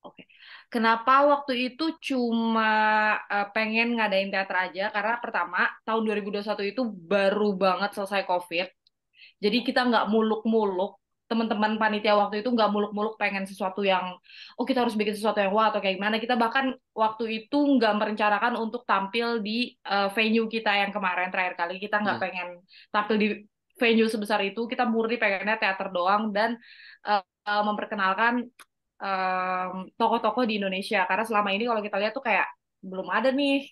oke 0.05 0.21
kenapa 0.69 1.25
waktu 1.31 1.53
itu 1.73 1.97
cuma 2.01 2.69
eh, 3.31 3.47
pengen 3.55 3.97
ngadain 3.97 4.29
teater 4.33 4.57
aja 4.69 4.83
karena 4.93 5.17
pertama 5.23 5.69
tahun 5.87 6.01
2021 6.05 6.73
itu 6.73 6.81
baru 6.85 7.55
banget 7.57 7.89
selesai 7.95 8.27
COVID 8.29 8.67
jadi 9.39 9.57
kita 9.65 9.81
nggak 9.89 10.05
muluk-muluk 10.13 11.01
teman-teman 11.25 11.81
panitia 11.81 12.13
waktu 12.21 12.35
itu 12.45 12.49
nggak 12.53 12.69
muluk-muluk 12.69 13.17
pengen 13.21 13.43
sesuatu 13.49 13.81
yang 13.81 14.13
oh 14.57 14.65
kita 14.69 14.85
harus 14.85 14.93
bikin 14.93 15.15
sesuatu 15.17 15.41
yang 15.41 15.51
wah 15.57 15.73
atau 15.73 15.79
kayak 15.81 15.97
gimana. 15.97 16.17
Kita 16.21 16.35
bahkan 16.37 16.73
waktu 16.93 17.23
itu 17.45 17.57
nggak 17.77 17.93
merencanakan 17.99 18.53
untuk 18.61 18.81
tampil 18.85 19.41
di 19.41 19.73
eh, 19.73 20.07
venue 20.15 20.45
kita 20.45 20.71
yang 20.81 20.91
kemarin 20.95 21.29
terakhir 21.33 21.55
kali. 21.59 21.73
Kita 21.81 21.95
nggak 22.03 22.17
Hmm. 22.17 22.23
pengen 22.23 22.47
tampil 22.93 23.15
di 23.21 23.27
venue 23.81 24.07
sebesar 24.07 24.39
itu. 24.45 24.61
Kita 24.71 24.83
murni 24.85 25.15
pengennya 25.21 25.55
teater 25.61 25.87
doang 25.95 26.29
dan 26.35 26.55
eh, 27.09 27.21
memperkenalkan 27.67 28.33
em, 29.03 29.71
tokoh-tokoh 29.99 30.43
di 30.49 30.53
Indonesia. 30.59 31.03
Karena 31.09 31.23
selama 31.27 31.49
ini 31.55 31.63
kalau 31.69 31.81
kita 31.85 31.97
lihat 32.01 32.13
tuh 32.17 32.23
kayak 32.25 32.47
belum 32.85 33.07
ada 33.11 33.29
nih 33.33 33.65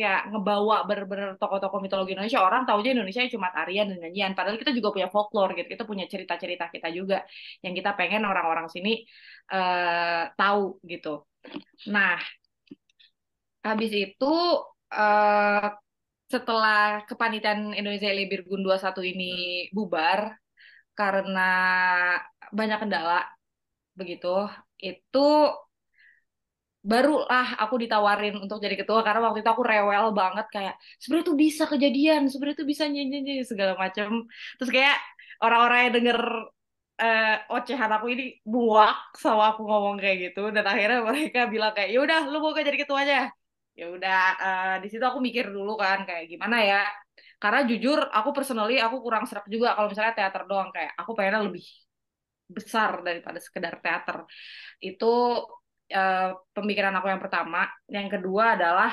kayak 0.00 0.32
ngebawa 0.32 0.76
bener-bener 0.88 1.28
tokoh-tokoh 1.40 1.80
mitologi 1.84 2.12
Indonesia. 2.16 2.40
Orang 2.40 2.62
taunya 2.68 2.90
Indonesia 2.96 3.20
cuma 3.34 3.48
tarian 3.52 3.86
dan 3.90 3.98
nyanyian. 4.02 4.32
Padahal 4.36 4.56
kita 4.56 4.72
juga 4.78 4.88
punya 4.94 5.08
folklore 5.14 5.52
gitu. 5.58 5.68
Kita 5.74 5.84
punya 5.90 6.04
cerita-cerita 6.12 6.64
kita 6.74 6.88
juga 6.98 7.18
yang 7.64 7.72
kita 7.78 7.90
pengen 7.98 8.22
orang-orang 8.24 8.66
sini 8.72 9.04
eh, 9.52 10.22
tahu 10.40 10.80
gitu. 10.88 11.28
Nah 11.92 12.16
habis 13.60 13.92
itu 13.92 14.32
eh, 14.92 15.68
setelah 16.30 17.02
kepanitiaan 17.10 17.74
Indonesia 17.74 18.08
Libirgun 18.14 18.62
21 18.62 19.02
ini 19.12 19.32
bubar 19.74 20.38
karena 20.94 21.50
banyak 22.54 22.78
kendala 22.82 23.26
begitu 23.98 24.46
itu 24.78 25.18
barulah 26.80 27.46
aku 27.62 27.74
ditawarin 27.82 28.34
untuk 28.40 28.56
jadi 28.64 28.76
ketua 28.80 29.04
karena 29.04 29.20
waktu 29.28 29.44
itu 29.44 29.50
aku 29.52 29.64
rewel 29.68 30.06
banget 30.16 30.46
kayak 30.54 30.74
sebenarnya 30.96 31.26
tuh 31.30 31.38
bisa 31.44 31.62
kejadian 31.68 32.20
sebenarnya 32.32 32.58
tuh 32.64 32.68
bisa 32.72 32.84
nyanyi 32.88 33.20
nyanyi 33.20 33.44
segala 33.44 33.72
macam 33.76 34.08
terus 34.56 34.70
kayak 34.72 34.96
orang-orang 35.44 35.78
yang 35.84 35.92
denger 36.00 36.18
eh, 37.02 37.24
ocehan 37.54 37.90
aku 37.96 38.06
ini 38.14 38.22
buak 38.52 38.94
sama 39.22 39.42
aku 39.52 39.60
ngomong 39.68 39.96
kayak 40.02 40.16
gitu 40.24 40.40
dan 40.56 40.64
akhirnya 40.72 40.98
mereka 41.08 41.40
bilang 41.52 41.72
kayak 41.76 41.88
ya 41.94 41.98
udah 42.06 42.18
lu 42.30 42.36
mau 42.42 42.50
gak 42.56 42.66
jadi 42.68 42.78
ketuanya 42.82 43.16
ya 43.78 43.84
udah 43.96 44.16
eh, 44.44 44.74
di 44.82 44.86
situ 44.90 45.04
aku 45.10 45.20
mikir 45.26 45.44
dulu 45.56 45.70
kan 45.82 45.98
kayak 46.08 46.24
gimana 46.32 46.56
ya? 46.70 46.78
Karena 47.42 47.60
jujur 47.70 47.98
aku 48.16 48.28
personally 48.36 48.74
aku 48.84 48.96
kurang 49.04 49.24
serak 49.28 49.46
juga 49.54 49.68
kalau 49.76 49.88
misalnya 49.92 50.12
teater 50.18 50.42
doang 50.50 50.68
kayak 50.76 50.92
aku 51.00 51.10
pengennya 51.16 51.40
lebih 51.48 51.64
besar 52.56 52.90
daripada 53.06 53.38
sekedar 53.46 53.74
teater. 53.84 54.18
Itu 54.88 55.06
uh, 55.90 56.38
pemikiran 56.54 56.94
aku 56.96 57.06
yang 57.10 57.22
pertama. 57.22 57.66
Yang 57.86 58.18
kedua 58.18 58.56
adalah 58.58 58.92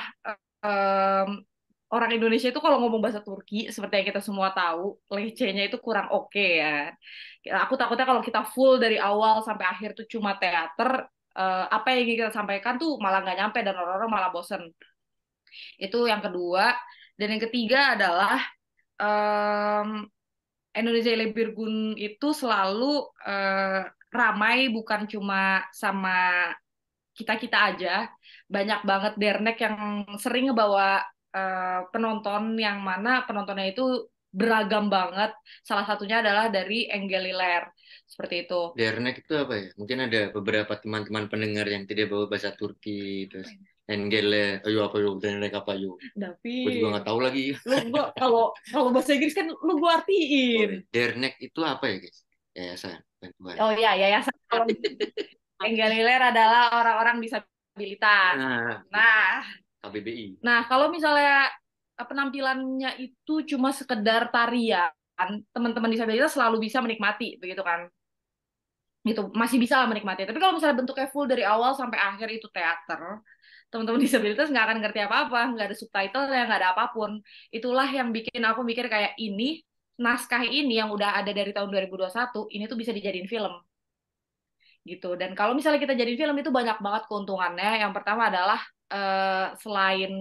um, 0.62 1.42
orang 1.88 2.10
Indonesia 2.12 2.52
itu 2.52 2.60
kalau 2.60 2.78
ngomong 2.84 3.00
bahasa 3.00 3.24
Turki 3.24 3.72
seperti 3.72 4.02
yang 4.02 4.08
kita 4.12 4.20
semua 4.20 4.52
tahu, 4.52 4.98
lecehnya 5.08 5.66
itu 5.66 5.80
kurang 5.80 6.12
oke 6.12 6.28
okay, 6.30 6.60
ya. 6.60 7.56
Aku 7.64 7.80
takutnya 7.80 8.04
kalau 8.04 8.20
kita 8.20 8.44
full 8.44 8.76
dari 8.76 9.00
awal 9.00 9.40
sampai 9.40 9.64
akhir 9.64 9.96
tuh 9.96 10.06
cuma 10.10 10.36
teater, 10.36 11.08
uh, 11.38 11.64
apa 11.72 11.96
yang 11.96 12.04
kita 12.04 12.28
sampaikan 12.34 12.76
tuh 12.76 13.00
malah 13.00 13.24
nggak 13.24 13.38
nyampe 13.40 13.58
dan 13.64 13.74
orang-orang 13.78 14.10
malah 14.10 14.30
bosen. 14.34 14.62
Itu 15.80 16.04
yang 16.04 16.20
kedua. 16.20 16.76
Dan 17.18 17.34
yang 17.34 17.42
ketiga 17.50 17.98
adalah 17.98 18.38
um, 19.00 20.06
Indonesia 20.76 21.10
Lebirgun 21.18 21.98
itu 21.98 22.30
selalu 22.30 23.10
uh, 23.26 23.82
ramai 24.12 24.70
bukan 24.70 25.10
cuma 25.10 25.66
sama 25.74 26.48
kita-kita 27.18 27.58
aja. 27.74 28.06
Banyak 28.46 28.86
banget 28.86 29.12
dernek 29.18 29.58
yang 29.58 30.06
sering 30.22 30.54
ngebawa 30.54 31.02
uh, 31.34 31.80
penonton 31.90 32.54
yang 32.54 32.78
mana 32.78 33.26
penontonnya 33.26 33.74
itu 33.74 34.06
beragam 34.30 34.86
banget. 34.86 35.34
Salah 35.66 35.82
satunya 35.82 36.22
adalah 36.22 36.46
dari 36.46 36.86
Enggeliler. 36.86 37.66
Seperti 38.06 38.48
itu. 38.48 38.72
Dernek 38.78 39.26
itu 39.26 39.34
apa 39.34 39.54
ya? 39.58 39.66
Mungkin 39.76 39.98
ada 40.06 40.20
beberapa 40.32 40.72
teman-teman 40.78 41.26
pendengar 41.28 41.66
yang 41.68 41.84
tidak 41.84 42.08
bawa 42.08 42.30
bahasa 42.30 42.54
Turki. 42.54 43.26
Terus 43.28 43.50
Engele, 43.88 44.60
ayo 44.68 44.84
apa 44.84 45.00
yuk, 45.00 45.16
Dernek 45.16 45.56
apa 45.56 45.72
yuk. 45.72 45.96
Tapi... 46.12 46.54
Gue 46.68 46.72
juga 46.76 46.88
nggak 47.00 47.06
tahu 47.08 47.18
lagi. 47.24 47.56
Lu 47.64 47.76
gua 47.88 48.12
kalau 48.12 48.52
kalau 48.68 48.92
bahasa 48.92 49.16
Inggris 49.16 49.32
kan 49.32 49.48
lu 49.48 49.72
gua 49.80 50.04
artiin. 50.04 50.84
Oh, 50.84 50.92
Dernek 50.92 51.40
itu 51.40 51.60
apa 51.64 51.88
ya 51.88 51.96
guys? 51.96 52.18
Yayasan 52.52 53.00
bantuan. 53.16 53.56
Oh 53.64 53.72
iya, 53.72 53.96
yayasan. 53.96 54.36
Enggeliler 55.58 56.20
adalah 56.30 56.70
orang-orang 56.78 57.18
disabilitas. 57.18 58.34
Nah, 58.38 58.82
nah 58.88 59.42
KBBI. 59.82 60.42
Nah, 60.42 60.66
kalau 60.66 60.90
misalnya 60.90 61.50
penampilannya 61.98 62.98
itu 63.02 63.42
cuma 63.54 63.74
sekedar 63.74 64.30
tarian, 64.30 64.90
teman-teman 65.50 65.90
disabilitas 65.90 66.34
selalu 66.34 66.66
bisa 66.66 66.78
menikmati, 66.78 67.38
begitu 67.42 67.62
kan? 67.62 67.90
Itu 69.02 69.30
masih 69.34 69.58
bisa 69.58 69.82
lah 69.82 69.90
menikmati. 69.90 70.26
Tapi 70.26 70.38
kalau 70.38 70.54
misalnya 70.58 70.78
bentuknya 70.78 71.08
full 71.10 71.26
dari 71.26 71.42
awal 71.42 71.74
sampai 71.74 71.98
akhir 71.98 72.28
itu 72.38 72.46
teater, 72.50 73.22
teman-teman 73.70 73.98
disabilitas 74.06 74.50
nggak 74.50 74.64
akan 74.66 74.78
ngerti 74.82 75.00
apa-apa, 75.02 75.40
nggak 75.58 75.66
ada 75.74 75.76
subtitle, 75.78 76.22
nggak 76.30 76.58
ada 76.62 76.70
apa 76.74 76.84
pun. 76.94 77.18
Itulah 77.50 77.90
yang 77.90 78.14
bikin 78.14 78.42
aku 78.46 78.62
mikir 78.62 78.86
kayak 78.86 79.18
ini 79.18 79.62
naskah 79.98 80.46
ini 80.46 80.78
yang 80.78 80.94
udah 80.94 81.18
ada 81.18 81.34
dari 81.34 81.50
tahun 81.50 81.74
2021 81.74 82.46
ini 82.54 82.70
tuh 82.70 82.78
bisa 82.78 82.94
dijadiin 82.94 83.26
film 83.26 83.50
gitu. 84.88 85.14
Dan 85.20 85.36
kalau 85.36 85.52
misalnya 85.52 85.80
kita 85.82 85.92
jadiin 85.92 86.16
film 86.16 86.36
itu 86.40 86.48
banyak 86.48 86.78
banget 86.80 87.02
keuntungannya. 87.06 87.84
Yang 87.84 87.92
pertama 87.92 88.32
adalah 88.32 88.60
uh, 88.88 89.52
selain 89.60 90.12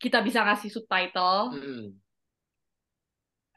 kita 0.00 0.18
bisa 0.24 0.40
ngasih 0.42 0.70
subtitle. 0.72 1.52
Hmm. 1.52 1.86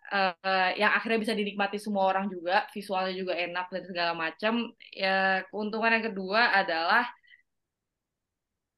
Uh, 0.05 0.69
yang 0.77 0.93
akhirnya 0.93 1.17
bisa 1.17 1.33
dinikmati 1.33 1.81
semua 1.81 2.05
orang 2.05 2.29
juga, 2.29 2.69
visualnya 2.69 3.17
juga 3.17 3.33
enak 3.33 3.67
dan 3.73 3.83
segala 3.89 4.13
macam. 4.13 4.53
Ya 4.93 5.41
keuntungan 5.49 5.91
yang 5.97 6.05
kedua 6.13 6.53
adalah 6.53 7.09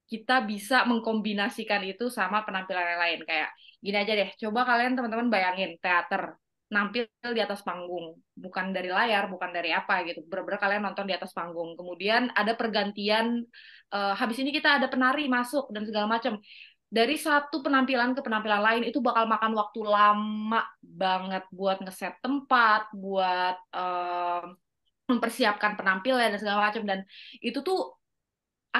kita 0.08 0.48
bisa 0.48 0.88
mengkombinasikan 0.88 1.84
itu 1.84 2.08
sama 2.08 2.48
penampilan 2.48 2.96
yang 2.96 3.02
lain 3.04 3.20
kayak 3.28 3.52
gini 3.84 3.98
aja 4.00 4.14
deh 4.16 4.30
coba 4.40 4.64
kalian 4.64 4.96
teman-teman 4.96 5.28
bayangin 5.28 5.76
teater 5.84 6.40
nampil 6.68 7.08
di 7.08 7.42
atas 7.42 7.64
panggung. 7.64 8.20
Bukan 8.36 8.76
dari 8.76 8.92
layar 8.92 9.32
bukan 9.32 9.50
dari 9.52 9.72
apa 9.72 10.04
gitu. 10.04 10.24
Bener-bener 10.28 10.60
kalian 10.60 10.84
nonton 10.84 11.08
di 11.08 11.16
atas 11.16 11.32
panggung. 11.32 11.76
Kemudian 11.80 12.32
ada 12.36 12.54
pergantian 12.54 13.44
uh, 13.92 14.14
habis 14.16 14.38
ini 14.44 14.52
kita 14.52 14.82
ada 14.82 14.88
penari 14.92 15.32
masuk 15.32 15.72
dan 15.72 15.88
segala 15.88 16.08
macam 16.08 16.40
dari 16.88 17.20
satu 17.20 17.60
penampilan 17.60 18.16
ke 18.16 18.24
penampilan 18.24 18.64
lain 18.64 18.84
itu 18.88 19.04
bakal 19.04 19.28
makan 19.28 19.52
waktu 19.60 19.80
lama 19.84 20.64
banget 20.80 21.44
buat 21.52 21.84
ngeset 21.84 22.16
tempat 22.24 22.88
buat 22.96 23.60
uh, 23.76 24.48
mempersiapkan 25.12 25.76
penampilan 25.76 26.32
dan 26.32 26.40
segala 26.40 26.72
macam 26.72 26.84
dan 26.88 27.04
itu 27.44 27.60
tuh 27.60 27.96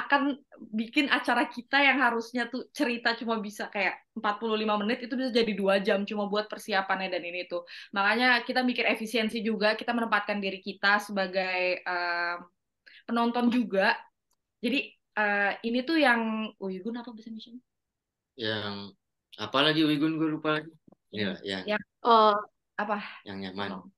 akan 0.04 0.38
bikin 0.74 1.06
acara 1.10 1.46
kita 1.46 1.82
yang 1.82 1.98
harusnya 1.98 2.46
tuh 2.46 2.66
cerita 2.70 3.14
cuma 3.18 3.38
bisa 3.42 3.66
kayak 3.70 3.98
45 4.14 4.82
menit 4.82 4.98
itu 5.06 5.14
bisa 5.14 5.30
jadi 5.30 5.52
dua 5.54 5.78
jam 5.82 6.02
cuma 6.06 6.26
buat 6.26 6.46
persiapannya 6.46 7.08
dan 7.10 7.22
ini 7.22 7.46
tuh. 7.50 7.66
Makanya 7.94 8.42
kita 8.46 8.62
mikir 8.62 8.86
efisiensi 8.86 9.42
juga 9.42 9.74
kita 9.74 9.90
menempatkan 9.94 10.38
diri 10.38 10.62
kita 10.62 11.02
sebagai 11.02 11.82
uh, 11.82 12.38
penonton 13.06 13.50
juga. 13.50 13.98
Jadi 14.62 14.94
uh, 15.18 15.52
ini 15.66 15.82
tuh 15.82 15.98
yang 15.98 16.50
Uygun 16.62 16.98
apa 16.98 17.10
bahasa 17.10 17.30
Indonesia? 17.30 17.54
Yang 18.38 18.98
apa 19.38 19.58
lagi 19.62 19.80
Uygun 19.82 20.18
gue 20.18 20.28
lupa 20.30 20.62
lagi. 20.62 20.70
Ya 21.10 21.34
yang, 21.42 21.78
yang 21.78 21.82
uh, 22.06 22.38
apa? 22.78 23.02
Yang 23.26 23.50
nyaman. 23.50 23.70
Oh 23.82 23.97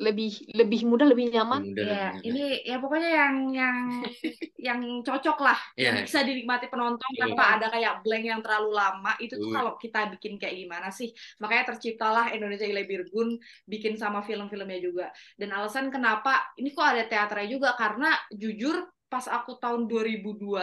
lebih 0.00 0.32
lebih 0.56 0.88
mudah 0.88 1.06
lebih 1.12 1.28
nyaman 1.28 1.60
mudah, 1.60 1.84
ya 1.84 2.06
lebih 2.16 2.24
ini 2.32 2.44
ya 2.64 2.76
pokoknya 2.80 3.10
yang 3.12 3.36
yang 3.52 3.76
yang 4.72 4.80
cocok 5.04 5.38
lah 5.44 5.58
yeah. 5.76 5.92
yang 5.92 6.08
bisa 6.08 6.24
dinikmati 6.24 6.72
penonton 6.72 7.10
yeah. 7.14 7.28
tanpa 7.28 7.44
ada 7.60 7.66
kayak 7.68 8.00
blank 8.00 8.24
yang 8.24 8.40
terlalu 8.40 8.72
lama 8.72 9.12
itu 9.20 9.36
tuh 9.36 9.52
uh. 9.52 9.54
kalau 9.60 9.72
kita 9.76 10.08
bikin 10.16 10.40
kayak 10.40 10.56
gimana 10.56 10.88
sih 10.88 11.12
makanya 11.36 11.76
terciptalah 11.76 12.32
Indonesia 12.32 12.64
Ile 12.64 12.88
Birgun 12.88 13.36
bikin 13.68 14.00
sama 14.00 14.24
film-filmnya 14.24 14.80
juga 14.80 15.06
dan 15.36 15.52
alasan 15.52 15.92
kenapa 15.92 16.56
ini 16.56 16.72
kok 16.72 16.88
ada 16.96 17.04
teaternya 17.04 17.48
juga 17.60 17.76
karena 17.76 18.16
jujur 18.32 18.80
pas 19.10 19.26
aku 19.26 19.58
tahun 19.58 19.90
2021 19.90 20.54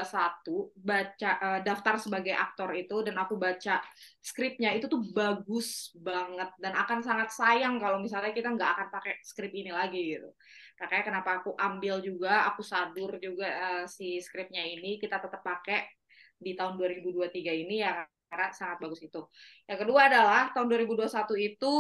baca 0.79 1.31
uh, 1.43 1.59
daftar 1.59 1.99
sebagai 1.99 2.31
aktor 2.31 2.71
itu 2.71 3.03
dan 3.03 3.19
aku 3.19 3.35
baca 3.35 3.83
skripnya 4.23 4.71
itu 4.71 4.87
tuh 4.87 5.03
bagus 5.11 5.91
banget 5.99 6.47
dan 6.55 6.71
akan 6.79 7.03
sangat 7.03 7.27
sayang 7.35 7.75
kalau 7.75 7.99
misalnya 7.99 8.31
kita 8.31 8.47
nggak 8.55 8.71
akan 8.71 8.87
pakai 8.87 9.19
skrip 9.19 9.51
ini 9.51 9.75
lagi 9.75 10.15
gitu. 10.15 10.31
Makanya 10.79 11.03
kenapa 11.03 11.29
aku 11.43 11.59
ambil 11.59 11.99
juga, 11.99 12.47
aku 12.47 12.63
sadur 12.63 13.19
juga 13.19 13.51
uh, 13.51 13.83
si 13.83 14.23
skripnya 14.23 14.63
ini 14.63 14.95
kita 14.95 15.19
tetap 15.19 15.43
pakai 15.43 15.83
di 16.39 16.55
tahun 16.55 16.79
2023 16.79 17.35
ini 17.67 17.83
ya 17.83 18.07
karena 18.27 18.51
sangat 18.51 18.77
bagus 18.83 18.99
itu. 18.99 19.23
Yang 19.65 19.79
kedua 19.87 20.11
adalah 20.11 20.51
tahun 20.51 20.67
2021 20.67 21.47
itu 21.47 21.73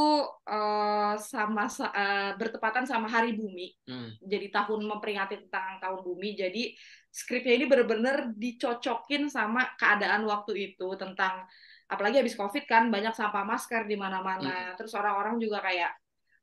uh, 0.47 1.15
sama 1.19 1.67
uh, 1.67 2.31
bertepatan 2.39 2.87
sama 2.87 3.11
Hari 3.11 3.35
Bumi. 3.35 3.75
Hmm. 3.83 4.15
Jadi 4.23 4.47
tahun 4.49 4.87
memperingati 4.87 5.47
tentang 5.47 5.83
tahun 5.83 5.99
bumi. 6.07 6.39
Jadi 6.39 6.71
skripnya 7.11 7.53
ini 7.59 7.65
benar-benar 7.67 8.31
dicocokin 8.33 9.27
sama 9.27 9.67
keadaan 9.75 10.23
waktu 10.23 10.73
itu 10.73 10.87
tentang 10.95 11.43
apalagi 11.87 12.19
habis 12.19 12.35
Covid 12.35 12.63
kan 12.67 12.87
banyak 12.87 13.11
sampah 13.11 13.43
masker 13.43 13.83
di 13.83 13.99
mana-mana. 13.99 14.71
Hmm. 14.71 14.75
Terus 14.79 14.95
orang-orang 14.95 15.39
juga 15.43 15.59
kayak 15.59 15.91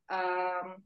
um, 0.09 0.77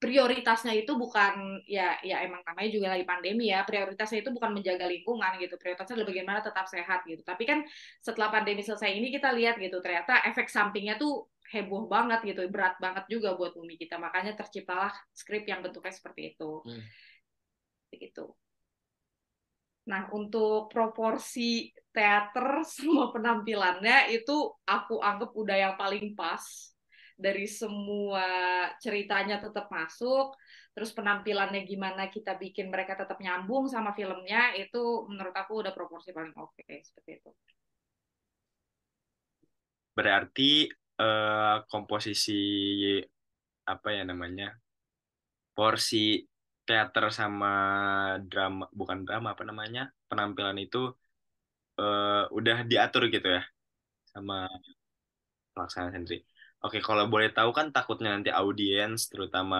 prioritasnya 0.00 0.72
itu 0.72 0.96
bukan 0.96 1.60
ya 1.68 2.00
ya 2.00 2.24
emang 2.24 2.40
namanya 2.40 2.70
juga 2.72 2.88
lagi 2.96 3.04
pandemi 3.04 3.52
ya 3.52 3.68
prioritasnya 3.68 4.24
itu 4.24 4.32
bukan 4.32 4.56
menjaga 4.56 4.88
lingkungan 4.88 5.36
gitu 5.36 5.60
prioritasnya 5.60 6.00
adalah 6.00 6.08
bagaimana 6.08 6.40
tetap 6.40 6.66
sehat 6.66 7.04
gitu. 7.04 7.20
Tapi 7.20 7.44
kan 7.44 7.58
setelah 8.00 8.32
pandemi 8.32 8.64
selesai 8.64 8.90
ini 8.96 9.12
kita 9.12 9.28
lihat 9.36 9.60
gitu 9.60 9.76
ternyata 9.84 10.24
efek 10.24 10.48
sampingnya 10.48 10.96
tuh 10.96 11.28
heboh 11.52 11.84
banget 11.84 12.24
gitu 12.24 12.48
berat 12.48 12.80
banget 12.80 13.04
juga 13.12 13.36
buat 13.36 13.52
bumi 13.52 13.76
kita. 13.76 14.00
Makanya 14.00 14.32
terciptalah 14.40 14.90
skrip 15.12 15.44
yang 15.44 15.60
bentuknya 15.60 15.92
seperti 15.92 16.32
itu. 16.34 16.64
Hmm. 16.64 16.82
gitu 17.90 18.38
nah 19.90 20.06
untuk 20.14 20.70
proporsi 20.70 21.74
teater 21.90 22.62
semua 22.78 23.10
penampilannya 23.10 24.14
itu 24.14 24.54
aku 24.62 25.02
anggap 25.02 25.34
udah 25.34 25.56
yang 25.58 25.74
paling 25.74 26.14
pas 26.14 26.69
dari 27.20 27.44
semua 27.44 28.24
ceritanya 28.80 29.36
tetap 29.38 29.68
masuk, 29.68 30.32
terus 30.72 30.90
penampilannya 30.96 31.68
gimana 31.68 32.08
kita 32.08 32.40
bikin 32.40 32.72
mereka 32.72 32.96
tetap 32.96 33.20
nyambung 33.20 33.68
sama 33.68 33.92
filmnya, 33.92 34.56
itu 34.56 35.04
menurut 35.06 35.36
aku 35.36 35.60
udah 35.60 35.76
proporsi 35.76 36.16
paling 36.16 36.32
oke 36.34 36.56
okay, 36.56 36.80
seperti 36.80 37.20
itu. 37.20 37.30
Berarti 39.92 40.72
uh, 40.96 41.60
komposisi 41.68 42.40
apa 43.68 43.88
ya 43.92 44.02
namanya 44.08 44.56
porsi 45.52 46.24
teater 46.64 47.12
sama 47.12 47.52
drama 48.24 48.64
bukan 48.72 49.04
drama 49.04 49.34
apa 49.34 49.44
namanya 49.44 49.90
penampilan 50.08 50.56
itu 50.56 50.88
uh, 51.82 52.24
udah 52.30 52.64
diatur 52.64 53.10
gitu 53.10 53.28
ya 53.28 53.42
sama 54.08 54.46
pelaksana 55.54 55.90
sendiri. 55.90 56.29
Oke, 56.60 56.78
kalau 56.84 57.04
boleh 57.08 57.32
tahu 57.32 57.50
kan 57.56 57.66
takutnya 57.72 58.12
nanti 58.12 58.28
audiens, 58.28 59.08
terutama 59.08 59.56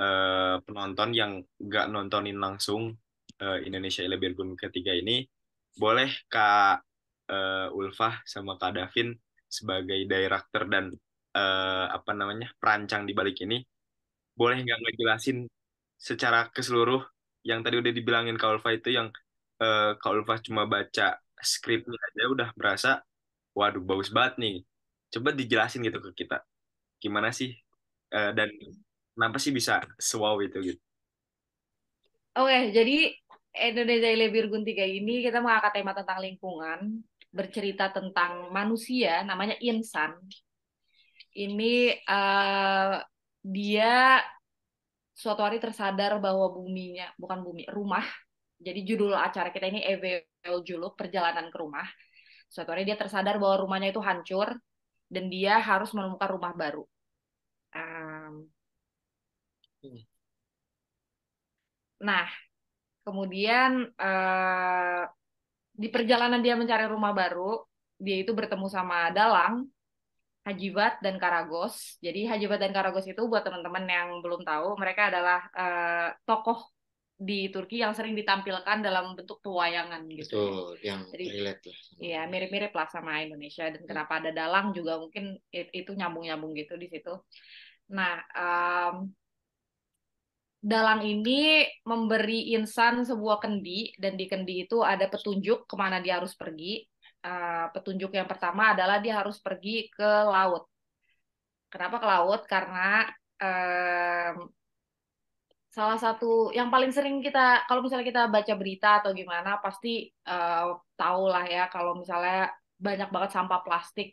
uh, 0.00 0.54
penonton 0.64 1.10
yang 1.12 1.32
nggak 1.60 1.86
nontonin 1.92 2.38
langsung 2.40 2.96
uh, 3.44 3.58
Indonesia 3.66 4.00
Elebergun 4.08 4.56
ketiga 4.56 4.92
ini, 4.96 5.28
boleh 5.76 6.08
Kak 6.32 6.80
uh, 7.28 7.68
Ulfah 7.78 8.24
sama 8.24 8.56
Kak 8.60 8.72
Davin 8.80 9.12
sebagai 9.48 10.04
director 10.04 10.68
dan 10.68 10.92
eh, 11.36 11.86
apa 11.96 12.12
namanya 12.12 12.52
perancang 12.60 13.08
di 13.08 13.12
balik 13.16 13.36
ini 13.44 13.56
boleh 14.36 14.56
nggak 14.64 14.78
ngejelasin 14.84 15.38
secara 15.98 16.48
ke 16.54 16.60
seluruh 16.64 17.00
yang 17.48 17.60
tadi 17.64 17.76
udah 17.80 17.92
dibilangin 17.96 18.36
Kak 18.40 18.60
Ulfa 18.60 18.70
itu 18.76 18.88
yang 18.98 19.08
eh, 19.62 19.90
Kak 20.00 20.12
Ulfa 20.14 20.34
cuma 20.46 20.64
baca 20.68 21.16
skripnya 21.40 21.98
aja 22.12 22.22
udah 22.34 22.48
berasa 22.58 22.90
waduh 23.56 23.82
bagus 23.84 24.10
banget 24.12 24.34
nih 24.42 24.54
coba 25.08 25.32
dijelasin 25.32 25.84
gitu 25.84 25.98
ke 26.00 26.24
kita 26.24 26.44
gimana 26.98 27.32
sih 27.32 27.54
eh, 28.12 28.30
dan 28.36 28.48
kenapa 29.14 29.36
sih 29.40 29.52
bisa 29.54 29.80
sewow 29.98 30.38
itu 30.44 30.58
gitu 30.74 30.82
Oke, 32.38 32.70
jadi 32.70 33.10
Indonesia 33.50 34.14
Lebih 34.14 34.46
Gunti 34.46 34.70
kayak 34.70 34.92
ini 35.02 35.26
kita 35.26 35.42
mengangkat 35.42 35.74
tema 35.74 35.90
tentang 35.90 36.22
lingkungan, 36.22 37.02
bercerita 37.34 37.90
tentang 37.90 38.54
manusia, 38.54 39.26
namanya 39.26 39.58
insan. 39.58 40.14
Ini 41.34 41.98
eh, 41.98 42.94
dia 43.42 44.22
suatu 45.18 45.42
hari 45.42 45.58
tersadar 45.58 46.22
bahwa 46.22 46.46
buminya, 46.54 47.10
bukan 47.18 47.42
bumi, 47.42 47.66
rumah. 47.74 48.06
Jadi 48.62 48.86
judul 48.86 49.14
acara 49.18 49.50
kita 49.50 49.66
ini 49.70 49.82
Evel 49.82 50.62
Juluk, 50.62 50.94
Perjalanan 50.94 51.50
ke 51.50 51.58
Rumah. 51.58 51.86
Suatu 52.46 52.70
hari 52.70 52.86
dia 52.86 52.94
tersadar 52.94 53.38
bahwa 53.42 53.66
rumahnya 53.66 53.90
itu 53.90 54.02
hancur 54.02 54.54
dan 55.08 55.24
dia 55.32 55.56
harus 55.58 55.90
menemukan 55.96 56.28
rumah 56.28 56.52
baru. 56.52 56.84
Um, 57.72 58.48
nah, 62.00 62.28
kemudian 63.04 63.88
eh, 63.96 65.02
di 65.72 65.88
perjalanan 65.88 66.40
dia 66.44 66.54
mencari 66.60 66.84
rumah 66.86 67.12
baru, 67.16 67.64
dia 67.98 68.16
itu 68.22 68.32
bertemu 68.36 68.66
sama 68.70 69.10
Dalang, 69.10 69.66
Hajibat 70.46 71.00
dan 71.04 71.16
Karagos. 71.16 71.98
Jadi 72.04 72.28
Hajibat 72.28 72.60
dan 72.62 72.72
Karagos 72.76 73.06
itu 73.08 73.22
buat 73.28 73.42
teman-teman 73.44 73.84
yang 73.88 74.08
belum 74.24 74.44
tahu, 74.44 74.76
mereka 74.76 75.08
adalah 75.10 75.40
eh, 75.56 76.08
tokoh 76.28 76.77
di 77.18 77.50
Turki 77.50 77.82
yang 77.82 77.98
sering 77.98 78.14
ditampilkan 78.14 78.78
dalam 78.78 79.18
bentuk 79.18 79.42
pewayangan 79.42 80.06
gitu. 80.06 80.38
Betul, 80.38 80.78
yang 80.86 81.02
Jadi, 81.10 81.26
relate 81.34 81.62
lah. 81.66 81.78
Iya, 81.98 82.20
mirip-mirip 82.30 82.72
lah 82.78 82.86
sama 82.86 83.18
Indonesia. 83.26 83.66
Dan 83.74 83.82
kenapa 83.82 84.22
ada 84.22 84.30
dalang 84.30 84.70
juga 84.70 85.02
mungkin 85.02 85.34
it- 85.50 85.74
itu 85.74 85.90
nyambung-nyambung 85.98 86.54
gitu 86.54 86.78
di 86.78 86.86
situ. 86.86 87.10
Nah, 87.90 88.22
em, 88.38 89.10
dalang 90.62 91.02
ini 91.02 91.66
memberi 91.82 92.54
insan 92.54 93.02
sebuah 93.02 93.42
kendi, 93.42 93.94
dan 93.98 94.14
di 94.14 94.30
kendi 94.30 94.66
itu 94.66 94.78
ada 94.86 95.10
petunjuk 95.10 95.66
ke 95.66 95.74
mana 95.74 95.98
dia 95.98 96.22
harus 96.22 96.38
pergi. 96.38 96.86
Eh, 97.18 97.66
petunjuk 97.74 98.14
yang 98.14 98.30
pertama 98.30 98.78
adalah 98.78 99.02
dia 99.02 99.18
harus 99.18 99.42
pergi 99.42 99.90
ke 99.90 100.06
laut. 100.06 100.70
Kenapa 101.66 101.98
ke 101.98 102.06
laut? 102.06 102.40
Karena 102.46 103.10
em, 103.42 104.34
salah 105.78 105.98
satu 106.04 106.50
yang 106.58 106.68
paling 106.74 106.90
sering 106.96 107.16
kita 107.26 107.62
kalau 107.68 107.80
misalnya 107.84 108.06
kita 108.10 108.22
baca 108.26 108.54
berita 108.60 108.88
atau 108.98 109.10
gimana 109.20 109.50
pasti 109.64 110.10
eh, 110.10 110.66
tahu 110.98 111.22
lah 111.32 111.44
ya 111.46 111.62
kalau 111.74 111.92
misalnya 112.02 112.50
banyak 112.86 113.08
banget 113.14 113.30
sampah 113.36 113.60
plastik 113.66 114.08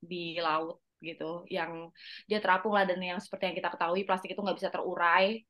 di 0.00 0.40
laut 0.40 0.80
gitu 1.08 1.44
yang 1.52 1.92
dia 2.28 2.40
terapung 2.40 2.72
lah 2.76 2.84
dan 2.88 2.96
yang 3.10 3.20
seperti 3.20 3.52
yang 3.52 3.56
kita 3.60 3.70
ketahui 3.76 4.02
plastik 4.08 4.32
itu 4.32 4.40
nggak 4.40 4.58
bisa 4.60 4.72
terurai 4.72 5.44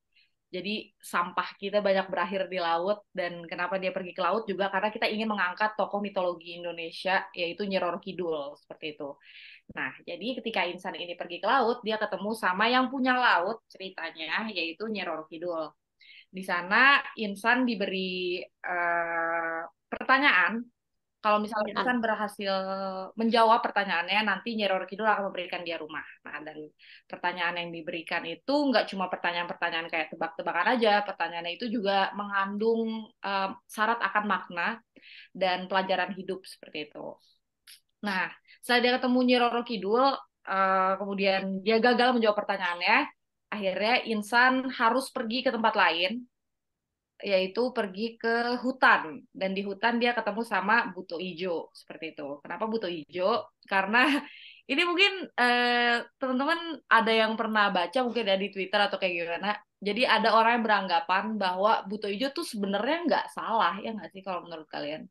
jadi 0.55 0.87
sampah 1.01 1.49
kita 1.59 1.83
banyak 1.83 2.07
berakhir 2.07 2.47
di 2.47 2.59
laut 2.61 3.03
dan 3.11 3.43
kenapa 3.49 3.75
dia 3.81 3.91
pergi 3.91 4.15
ke 4.15 4.21
laut 4.23 4.47
juga 4.47 4.71
karena 4.71 4.87
kita 4.93 5.09
ingin 5.09 5.27
mengangkat 5.27 5.73
tokoh 5.75 5.99
mitologi 5.99 6.55
Indonesia 6.61 7.27
yaitu 7.35 7.67
Nyi 7.67 7.81
Roro 7.81 7.99
Kidul 7.99 8.55
seperti 8.55 8.95
itu. 8.95 9.09
Nah, 9.73 9.91
jadi 10.05 10.39
ketika 10.39 10.61
insan 10.69 10.93
ini 10.93 11.17
pergi 11.17 11.41
ke 11.41 11.47
laut, 11.49 11.81
dia 11.81 11.97
ketemu 11.97 12.31
sama 12.37 12.69
yang 12.69 12.87
punya 12.93 13.17
laut 13.17 13.65
ceritanya 13.65 14.45
yaitu 14.53 14.85
Nyi 14.85 15.01
Roro 15.01 15.25
Kidul. 15.25 15.73
Di 16.29 16.43
sana 16.45 17.01
insan 17.17 17.65
diberi 17.65 18.43
eh, 18.45 19.61
pertanyaan 19.89 20.61
kalau 21.25 21.41
misalnya 21.41 21.81
insan 21.81 22.05
berhasil 22.05 22.53
menjawab 23.17 23.65
pertanyaannya, 23.65 24.29
nanti 24.29 24.53
Nyi 24.53 24.69
Roro 24.69 24.85
Kidul 24.85 25.09
akan 25.09 25.33
memberikan 25.33 25.65
dia 25.65 25.81
rumah. 25.81 26.05
Nah, 26.21 26.37
dan 26.45 26.69
pertanyaan 27.09 27.65
yang 27.65 27.69
diberikan 27.73 28.21
itu 28.29 28.53
nggak 28.53 28.85
cuma 28.93 29.09
pertanyaan-pertanyaan 29.09 29.89
kayak 29.89 30.13
tebak-tebakan 30.13 30.77
aja, 30.77 31.01
pertanyaannya 31.01 31.57
itu 31.57 31.65
juga 31.73 32.13
mengandung 32.13 33.09
eh, 33.25 33.49
syarat 33.65 34.05
akan 34.05 34.23
makna 34.29 34.77
dan 35.33 35.65
pelajaran 35.65 36.13
hidup 36.13 36.45
seperti 36.45 36.93
itu. 36.93 37.17
Nah, 38.05 38.29
setelah 38.65 38.81
dia 38.81 38.93
ketemu 38.97 39.19
Nyi 39.21 39.35
Roro 39.37 39.61
Kidul, 39.61 40.05
eh, 40.49 40.93
kemudian 40.97 41.61
dia 41.61 41.77
gagal 41.77 42.17
menjawab 42.17 42.33
pertanyaannya, 42.41 42.97
akhirnya 43.53 43.93
insan 44.09 44.73
harus 44.73 45.13
pergi 45.13 45.45
ke 45.45 45.53
tempat 45.53 45.77
lain, 45.77 46.25
yaitu 47.21 47.61
pergi 47.77 48.17
ke 48.17 48.57
hutan. 48.65 49.21
Dan 49.29 49.53
di 49.53 49.61
hutan 49.61 50.01
dia 50.01 50.17
ketemu 50.17 50.41
sama 50.41 50.89
Buto 50.97 51.21
Ijo, 51.21 51.69
seperti 51.77 52.17
itu. 52.17 52.41
Kenapa 52.41 52.65
Buto 52.65 52.89
Ijo? 52.89 53.53
Karena 53.69 54.01
ini 54.71 54.81
mungkin 54.81 55.29
eh, 55.37 56.01
teman-teman 56.17 56.81
ada 56.89 57.11
yang 57.13 57.37
pernah 57.37 57.69
baca 57.69 57.99
mungkin 58.01 58.25
ya 58.25 58.33
di 58.33 58.49
Twitter 58.49 58.81
atau 58.81 58.97
kayak 58.97 59.13
gimana. 59.13 59.53
Jadi 59.77 60.01
ada 60.09 60.33
orang 60.33 60.57
yang 60.57 60.65
beranggapan 60.65 61.37
bahwa 61.37 61.85
Buto 61.85 62.09
Ijo 62.09 62.33
tuh 62.33 62.41
sebenarnya 62.41 62.97
nggak 63.05 63.25
salah, 63.29 63.77
ya 63.77 63.93
nggak 63.93 64.09
sih 64.09 64.25
kalau 64.25 64.41
menurut 64.41 64.65
kalian? 64.65 65.05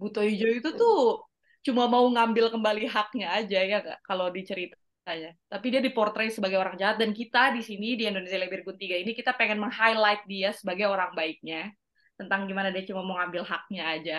Buto 0.00 0.24
Ijo 0.24 0.48
itu 0.48 0.72
tuh 0.72 1.20
cuma 1.64 1.88
mau 1.88 2.04
ngambil 2.12 2.52
kembali 2.54 2.84
haknya 2.92 3.26
aja 3.40 3.58
ya 3.64 3.76
nggak 3.80 3.98
kalau 4.04 4.28
diceritanya. 4.28 5.32
Tapi 5.48 5.66
dia 5.72 5.80
diportray 5.80 6.28
sebagai 6.28 6.60
orang 6.60 6.76
jahat 6.76 6.96
dan 7.00 7.10
kita 7.16 7.52
di 7.56 7.62
sini 7.64 7.96
di 7.96 8.04
Indonesia 8.04 8.36
Lebih 8.36 8.64
Gun 8.64 8.76
3 8.76 9.00
ini 9.02 9.12
kita 9.16 9.32
pengen 9.36 9.58
meng-highlight 9.64 10.28
dia 10.28 10.52
sebagai 10.52 10.86
orang 10.88 11.16
baiknya 11.16 11.72
tentang 12.20 12.46
gimana 12.46 12.70
dia 12.70 12.84
cuma 12.86 13.02
mau 13.02 13.16
ngambil 13.18 13.42
haknya 13.48 13.82
aja. 13.96 14.18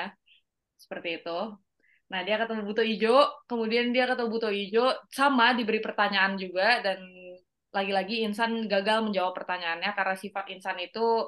Seperti 0.76 1.24
itu. 1.24 1.40
Nah, 2.06 2.22
dia 2.22 2.38
ketemu 2.38 2.62
Buto 2.70 2.84
Ijo, 2.86 3.18
kemudian 3.50 3.90
dia 3.90 4.06
ketemu 4.06 4.30
Buto 4.30 4.50
Ijo 4.54 4.94
sama 5.10 5.58
diberi 5.58 5.82
pertanyaan 5.82 6.38
juga 6.38 6.86
dan 6.86 7.02
lagi-lagi 7.74 8.24
insan 8.24 8.70
gagal 8.70 9.04
menjawab 9.10 9.34
pertanyaannya 9.36 9.92
karena 9.98 10.16
sifat 10.16 10.46
insan 10.54 10.78
itu 10.80 11.28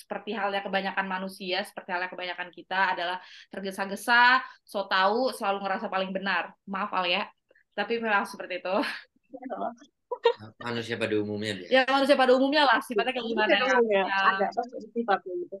seperti 0.00 0.30
halnya 0.38 0.62
kebanyakan 0.62 1.06
manusia, 1.10 1.66
seperti 1.66 1.90
halnya 1.90 2.06
kebanyakan 2.12 2.48
kita 2.54 2.94
adalah 2.94 3.18
tergesa-gesa, 3.50 4.38
so 4.62 4.86
tahu, 4.86 5.34
selalu 5.34 5.58
ngerasa 5.66 5.86
paling 5.90 6.10
benar. 6.14 6.54
Maaf 6.70 6.94
Alia, 6.94 7.26
tapi 7.74 7.98
memang 7.98 8.22
seperti 8.22 8.62
itu. 8.62 8.74
Manusia 10.64 10.94
pada 10.98 11.14
umumnya 11.18 11.52
dia. 11.58 11.68
Ya 11.70 11.82
manusia 11.86 12.16
pada 12.18 12.32
umumnya 12.34 12.62
lah, 12.66 12.78
sifatnya 12.82 13.12
kayak 13.14 13.28
gimana 13.28 13.52
ya. 13.54 13.64
ya, 13.86 14.02
Ya, 14.02 14.18
ada 14.34 14.46
sifatnya 14.94 15.32
gitu. 15.46 15.56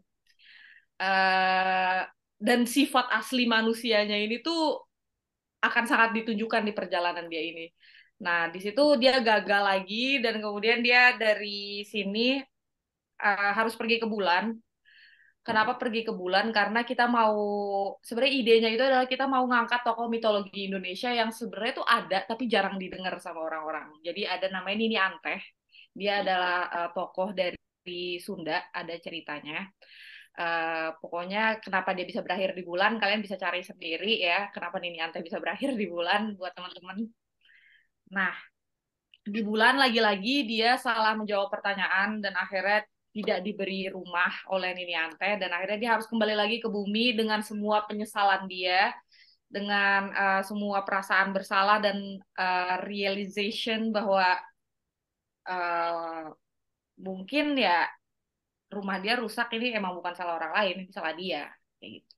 eh, 0.98 2.00
dan 2.38 2.60
sifat 2.66 3.06
asli 3.10 3.44
manusianya 3.46 4.16
ini 4.18 4.42
tuh 4.42 4.82
akan 5.62 5.84
sangat 5.90 6.10
ditunjukkan 6.14 6.62
di 6.66 6.72
perjalanan 6.74 7.26
dia 7.26 7.42
ini. 7.42 7.66
Nah, 8.22 8.50
di 8.50 8.58
situ 8.58 8.82
dia 8.98 9.22
gagal 9.22 9.62
lagi 9.62 10.18
dan 10.22 10.42
kemudian 10.42 10.82
dia 10.82 11.14
dari 11.14 11.82
sini 11.86 12.42
eh, 13.18 13.52
harus 13.58 13.74
pergi 13.78 13.96
ke 14.02 14.06
bulan. 14.06 14.54
Kenapa 15.46 15.80
pergi 15.80 16.04
ke 16.04 16.12
bulan? 16.12 16.52
Karena 16.52 16.84
kita 16.84 17.08
mau 17.08 17.36
sebenarnya 18.04 18.34
idenya 18.36 18.68
itu 18.68 18.84
adalah 18.84 19.08
kita 19.08 19.24
mau 19.24 19.44
ngangkat 19.48 19.80
tokoh 19.80 20.06
mitologi 20.12 20.68
Indonesia 20.68 21.08
yang 21.08 21.32
sebenarnya 21.32 21.72
itu 21.80 21.84
ada 21.88 22.18
tapi 22.28 22.44
jarang 22.52 22.76
didengar 22.76 23.16
sama 23.16 23.40
orang-orang. 23.48 23.88
Jadi 24.04 24.28
ada 24.28 24.46
namanya 24.52 24.76
Nini 24.76 24.96
Anteh. 25.00 25.40
Dia 25.96 26.20
adalah 26.20 26.56
eh, 26.68 26.90
tokoh 26.92 27.32
dari 27.32 27.56
Sunda, 28.20 28.68
ada 28.72 28.94
ceritanya. 29.00 29.64
Eh, 30.38 30.88
pokoknya 31.02 31.58
kenapa 31.58 31.90
dia 31.98 32.06
bisa 32.06 32.22
berakhir 32.22 32.54
di 32.54 32.62
bulan 32.62 32.94
kalian 33.02 33.18
bisa 33.26 33.34
cari 33.34 33.58
sendiri 33.58 34.22
ya 34.22 34.46
kenapa 34.54 34.78
Nini 34.78 35.02
Ante 35.02 35.18
bisa 35.18 35.42
berakhir 35.42 35.74
di 35.74 35.90
bulan 35.90 36.38
buat 36.38 36.54
teman-teman 36.54 37.10
nah 38.14 38.30
di 39.26 39.40
bulan 39.42 39.74
lagi-lagi 39.82 40.46
dia 40.46 40.78
salah 40.78 41.18
menjawab 41.18 41.50
pertanyaan 41.50 42.22
dan 42.22 42.38
akhirnya 42.38 42.86
tidak 43.14 43.40
diberi 43.40 43.88
rumah 43.88 44.30
oleh 44.52 44.76
Nini 44.76 44.94
Ante 44.94 45.40
dan 45.40 45.50
akhirnya 45.50 45.78
dia 45.80 45.90
harus 45.96 46.06
kembali 46.06 46.34
lagi 46.36 46.56
ke 46.60 46.68
bumi 46.68 47.16
dengan 47.16 47.40
semua 47.40 47.82
penyesalan 47.88 48.44
dia 48.46 48.92
dengan 49.48 50.12
eh, 50.12 50.42
semua 50.44 50.84
perasaan 50.84 51.32
bersalah 51.32 51.80
dan 51.80 52.20
eh, 52.20 52.76
realization 52.84 53.90
bahwa 53.90 54.36
eh, 55.48 56.24
mungkin 57.00 57.56
ya 57.56 57.88
rumah 58.68 59.00
dia 59.00 59.16
rusak 59.16 59.48
ini 59.56 59.72
emang 59.72 59.96
bukan 59.96 60.12
salah 60.12 60.36
orang 60.36 60.52
lain, 60.52 60.74
ini 60.84 60.92
salah 60.92 61.16
dia. 61.16 61.48
Kayak 61.80 61.90
gitu. 62.04 62.14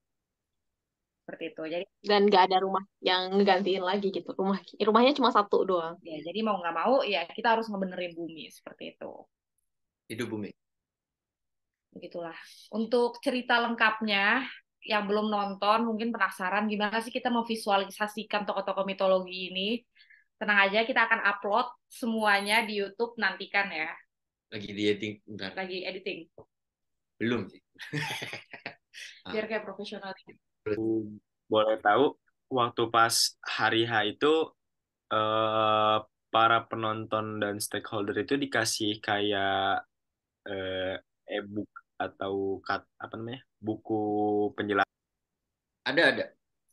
Seperti 1.23 1.45
itu. 1.55 1.63
Jadi 1.63 1.85
Dan 2.03 2.23
nggak 2.27 2.45
ada 2.51 2.59
rumah 2.59 2.83
yang 2.99 3.31
ngegantiin 3.39 3.85
lagi 3.87 4.11
gitu. 4.11 4.35
Rumah 4.35 4.59
rumahnya 4.83 5.13
cuma 5.15 5.31
satu 5.31 5.63
doang. 5.63 5.95
ya, 6.03 6.19
jadi 6.19 6.43
mau 6.43 6.59
nggak 6.59 6.75
mau 6.75 7.07
ya 7.07 7.23
kita 7.31 7.55
harus 7.55 7.71
ngebenerin 7.71 8.19
bumi 8.19 8.51
seperti 8.51 8.99
itu. 8.99 9.13
Hidup 10.11 10.27
bumi. 10.27 10.51
Begitulah. 11.91 12.37
Untuk 12.71 13.19
cerita 13.19 13.59
lengkapnya 13.59 14.47
yang 14.81 15.05
belum 15.05 15.29
nonton 15.29 15.85
mungkin 15.85 16.09
penasaran 16.09 16.65
gimana 16.65 17.05
sih 17.05 17.13
kita 17.13 17.29
memvisualisasikan 17.29 18.49
tokoh-tokoh 18.49 18.87
mitologi 18.87 19.53
ini. 19.53 19.69
Tenang 20.41 20.73
aja, 20.73 20.89
kita 20.89 21.05
akan 21.05 21.21
upload 21.21 21.69
semuanya 21.91 22.65
di 22.65 22.81
YouTube 22.81 23.13
nantikan 23.21 23.69
ya. 23.69 23.93
Lagi 24.49 24.73
di 24.73 24.83
editing 24.89 25.15
bentar. 25.29 25.53
Lagi 25.53 25.79
editing. 25.85 26.19
Belum 27.21 27.45
sih. 27.45 27.61
Biar 29.33 29.45
kayak 29.45 29.69
profesional. 29.69 30.17
Boleh 31.45 31.77
tahu 31.85 32.17
waktu 32.49 32.83
pas 32.89 33.37
hari 33.45 33.85
H 33.85 34.17
itu 34.17 34.49
eh, 35.13 35.99
para 36.31 36.59
penonton 36.71 37.37
dan 37.37 37.61
stakeholder 37.61 38.17
itu 38.17 38.41
dikasih 38.41 38.97
kayak 39.05 39.85
eh, 40.49 40.97
e-book 41.31 41.71
atau 42.05 42.35
kat, 42.67 42.81
apa 43.05 43.15
namanya 43.19 43.41
buku 43.67 43.95
penjelasan 44.57 44.89
Ada 45.91 46.03
ada. 46.13 46.25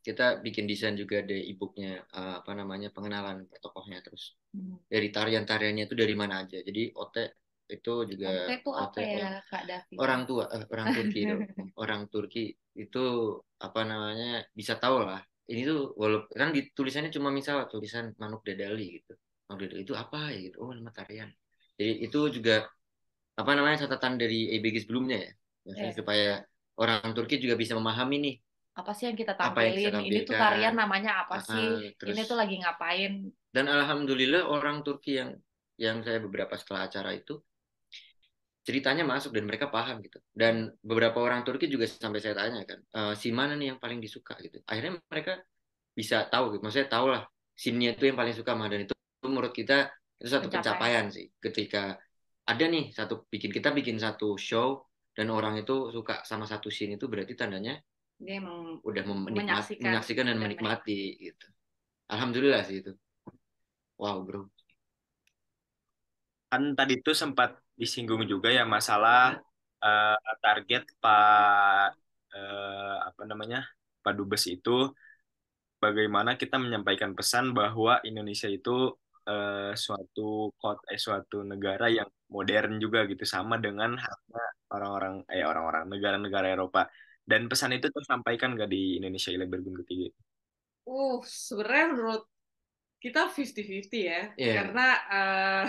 Kita 0.06 0.26
bikin 0.46 0.64
desain 0.72 0.96
juga 0.96 1.20
ada 1.24 1.36
e-booknya 1.36 1.90
eh, 2.18 2.34
apa 2.40 2.52
namanya 2.60 2.88
pengenalan 2.96 3.38
tokohnya 3.64 4.00
terus 4.06 4.24
Hmm. 4.56 4.80
dari 4.94 5.08
tarian-tariannya 5.16 5.84
itu 5.88 5.96
dari 6.04 6.16
mana 6.22 6.36
aja. 6.44 6.58
Jadi 6.68 6.82
Ote 6.96 7.24
itu 7.68 7.94
juga 8.12 8.32
itu 8.56 8.70
apa 8.72 9.00
Ote, 9.00 9.04
ya, 9.04 9.30
Kak 9.52 9.64
Davi? 9.68 9.96
orang 10.04 10.22
tua 10.30 10.44
eh, 10.56 10.64
orang 10.74 10.90
Turki 10.96 11.20
dong. 11.28 11.44
orang 11.84 12.02
Turki 12.12 12.44
itu 12.84 13.00
apa 13.66 13.82
namanya 13.92 14.28
bisa 14.60 14.74
tahu 14.84 14.98
lah 15.08 15.20
ini 15.52 15.62
tuh 15.70 15.80
walaupun 16.02 16.32
kan 16.42 16.50
tulisannya 16.78 17.12
cuma 17.18 17.30
misal 17.40 17.58
tulisan 17.72 18.06
manuk 18.22 18.42
dadali 18.48 19.02
gitu 19.02 19.14
manuk 19.50 19.60
dadali 19.68 19.82
itu 19.88 19.96
apa 20.04 20.18
ya 20.34 20.40
gitu 20.48 20.58
oh 20.64 20.72
nama 20.78 20.92
tarian 20.94 21.30
jadi 21.80 21.94
itu 22.06 22.20
juga 22.36 22.54
apa 23.38 23.52
namanya 23.54 23.86
catatan 23.86 24.18
dari 24.18 24.50
EBG 24.58 24.90
sebelumnya 24.90 25.18
ya 25.22 25.32
Maksudnya 25.68 25.92
Iya. 25.92 25.98
supaya 26.00 26.32
orang 26.80 27.12
Turki 27.14 27.38
juga 27.38 27.54
bisa 27.54 27.78
memahami 27.78 28.18
nih 28.24 28.36
Apa 28.78 28.92
sih 28.94 29.10
yang 29.10 29.18
kita 29.18 29.34
Apa 29.34 29.62
yang 29.66 29.74
kita 29.78 29.90
tampilin? 29.98 30.10
Ini 30.10 30.20
tuh 30.26 30.36
tarian 30.38 30.76
namanya 30.78 31.12
apa 31.26 31.36
sih? 31.42 31.94
terus 31.98 32.14
Ini 32.14 32.22
tuh 32.26 32.38
lagi 32.38 32.56
ngapain? 32.62 33.14
dan 33.54 33.66
alhamdulillah 33.68 34.46
orang 34.46 34.86
Turki 34.86 35.18
yang 35.18 35.34
yang 35.78 36.02
saya 36.06 36.18
beberapa 36.22 36.54
setelah 36.58 36.86
acara 36.90 37.14
itu 37.14 37.38
ceritanya 38.62 39.08
masuk 39.08 39.32
dan 39.32 39.48
mereka 39.48 39.72
paham 39.72 40.04
gitu 40.04 40.20
dan 40.36 40.70
beberapa 40.84 41.24
orang 41.24 41.42
Turki 41.48 41.72
juga 41.72 41.88
sampai 41.88 42.20
saya 42.20 42.36
tanya 42.36 42.68
kan 42.68 42.80
"Eh, 42.84 43.14
si 43.16 43.32
mana 43.32 43.56
nih 43.56 43.74
yang 43.74 43.80
paling 43.80 44.04
disuka 44.04 44.36
gitu 44.44 44.60
akhirnya 44.68 45.00
mereka 45.08 45.40
bisa 45.96 46.28
tahu 46.28 46.54
gitu 46.58 46.62
maksudnya 46.68 46.90
tahu 46.92 47.08
lah 47.16 47.24
scene-nya 47.56 47.96
itu 47.96 48.12
yang 48.12 48.18
paling 48.20 48.36
suka 48.36 48.52
mah 48.54 48.68
dan 48.68 48.84
itu 48.86 48.94
menurut 49.24 49.56
kita 49.56 49.88
itu 50.20 50.28
satu 50.28 50.52
Pencapaian. 50.52 50.62
pencapaian 50.62 51.06
sih 51.10 51.26
ketika 51.40 51.96
ada 52.52 52.66
nih 52.74 52.84
satu 52.98 53.14
bikin 53.34 53.52
kita 53.58 53.70
bikin 53.78 53.98
satu 54.06 54.28
show 54.40 54.68
dan 55.18 55.28
orang 55.38 55.54
itu 55.62 55.76
suka 55.96 56.14
sama 56.30 56.46
satu 56.52 56.68
scene 56.76 56.96
itu 56.98 57.06
berarti 57.12 57.34
tandanya 57.40 57.74
Dia 58.18 58.42
emang 58.42 58.82
udah 58.82 59.04
mem- 59.10 59.26
menikmati, 59.30 59.78
Menyaksikan 59.78 59.86
menyaksikan 59.86 60.26
dan 60.26 60.38
dan 60.38 60.42
menikmati 60.44 61.00
gitu. 61.22 61.46
Alhamdulillah 62.14 62.62
sih 62.68 62.78
itu. 62.82 62.92
Wow 64.02 64.26
bro. 64.26 64.50
Kan 66.52 66.64
tadi 66.80 66.94
tuh 67.06 67.16
sempat 67.22 67.50
disinggung 67.82 68.24
juga 68.32 68.48
ya 68.58 68.64
masalah 68.76 69.36
eh, 69.84 70.16
target 70.44 70.84
Pak 71.04 71.88
eh, 72.36 72.96
apa 73.10 73.22
namanya 73.30 73.58
Pak 74.04 74.14
Dubes 74.18 74.44
itu 74.48 74.70
bagaimana 75.84 76.32
kita 76.42 76.56
menyampaikan 76.64 77.12
pesan 77.18 77.46
bahwa 77.60 78.02
Indonesia 78.10 78.50
itu 78.58 78.72
eh, 79.30 79.72
suatu 79.84 80.52
kota 80.62 80.84
eh, 80.94 81.00
suatu 81.06 81.38
negara 81.52 81.86
yang 81.98 82.10
modern 82.28 82.80
juga 82.84 83.08
gitu 83.08 83.24
sama 83.24 83.56
dengan 83.58 83.96
halnya 83.96 84.46
orang-orang 84.74 85.14
eh 85.32 85.44
orang-orang 85.48 85.84
negara-negara 85.88 86.48
Eropa 86.52 86.92
dan 87.28 87.48
pesan 87.52 87.76
itu 87.76 87.88
tersampaikan 87.92 88.56
gak 88.56 88.72
di 88.72 89.00
Indonesia 89.00 89.32
Ile 89.32 89.48
Bergun 89.48 89.78
ketiga 89.84 90.12
Uh, 90.88 91.20
sebenarnya 91.28 92.00
menurut 92.00 92.24
kita 93.04 93.28
50-50 93.28 94.08
ya. 94.08 94.32
Iya. 94.40 94.54
Karena 94.56 94.88
eh, 95.12 95.68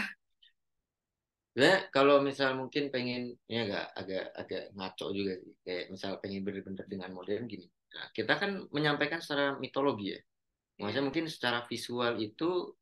Sebenarnya 1.58 1.90
kalau 1.90 2.22
misal 2.22 2.54
mungkin 2.54 2.86
pengen 2.94 3.34
ini 3.50 3.58
agak 3.66 3.90
agak 3.98 4.24
agak 4.30 4.64
ngaco 4.78 5.06
juga 5.10 5.34
sih. 5.42 5.58
Kayak 5.66 5.84
misal 5.90 6.22
pengen 6.22 6.46
bener-bener 6.46 6.86
dengan 6.86 7.10
modern 7.10 7.50
gini. 7.50 7.66
Nah, 7.66 8.06
kita 8.14 8.38
kan 8.38 8.62
menyampaikan 8.70 9.18
secara 9.18 9.58
mitologi 9.58 10.14
ya. 10.14 10.22
Maksudnya 10.78 11.10
mungkin 11.10 11.26
secara 11.26 11.66
visual 11.66 12.14
itu 12.22 12.78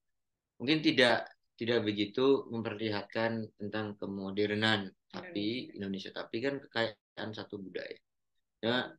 mungkin 0.61 0.85
tidak 0.85 1.25
tidak 1.57 1.89
begitu 1.89 2.45
memperlihatkan 2.53 3.49
tentang 3.57 3.97
kemodernan 3.97 4.93
tapi 5.09 5.73
Indonesia 5.73 6.13
tapi 6.13 6.45
kan 6.45 6.61
kekayaan 6.61 7.31
satu 7.33 7.57
budaya. 7.57 7.97
Ya, 8.61 8.93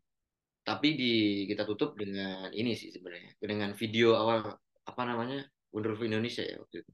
tapi 0.66 0.98
di 0.98 1.14
kita 1.46 1.64
tutup 1.64 1.94
dengan 1.96 2.50
ini 2.52 2.74
sih 2.74 2.90
sebenarnya 2.90 3.38
dengan 3.38 3.72
video 3.78 4.18
awal 4.18 4.58
apa 4.84 5.02
namanya 5.06 5.46
Wonderful 5.72 6.10
Indonesia 6.10 6.42
ya 6.42 6.58
waktu 6.58 6.82
itu. 6.82 6.92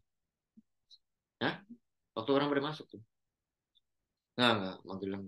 Hah? 1.40 1.56
Waktu 2.14 2.32
orang 2.36 2.48
pada 2.52 2.64
masuk 2.64 2.86
tuh. 2.92 3.02
Nggak, 4.38 4.52
nggak, 4.60 4.78
Magelang. 4.86 5.24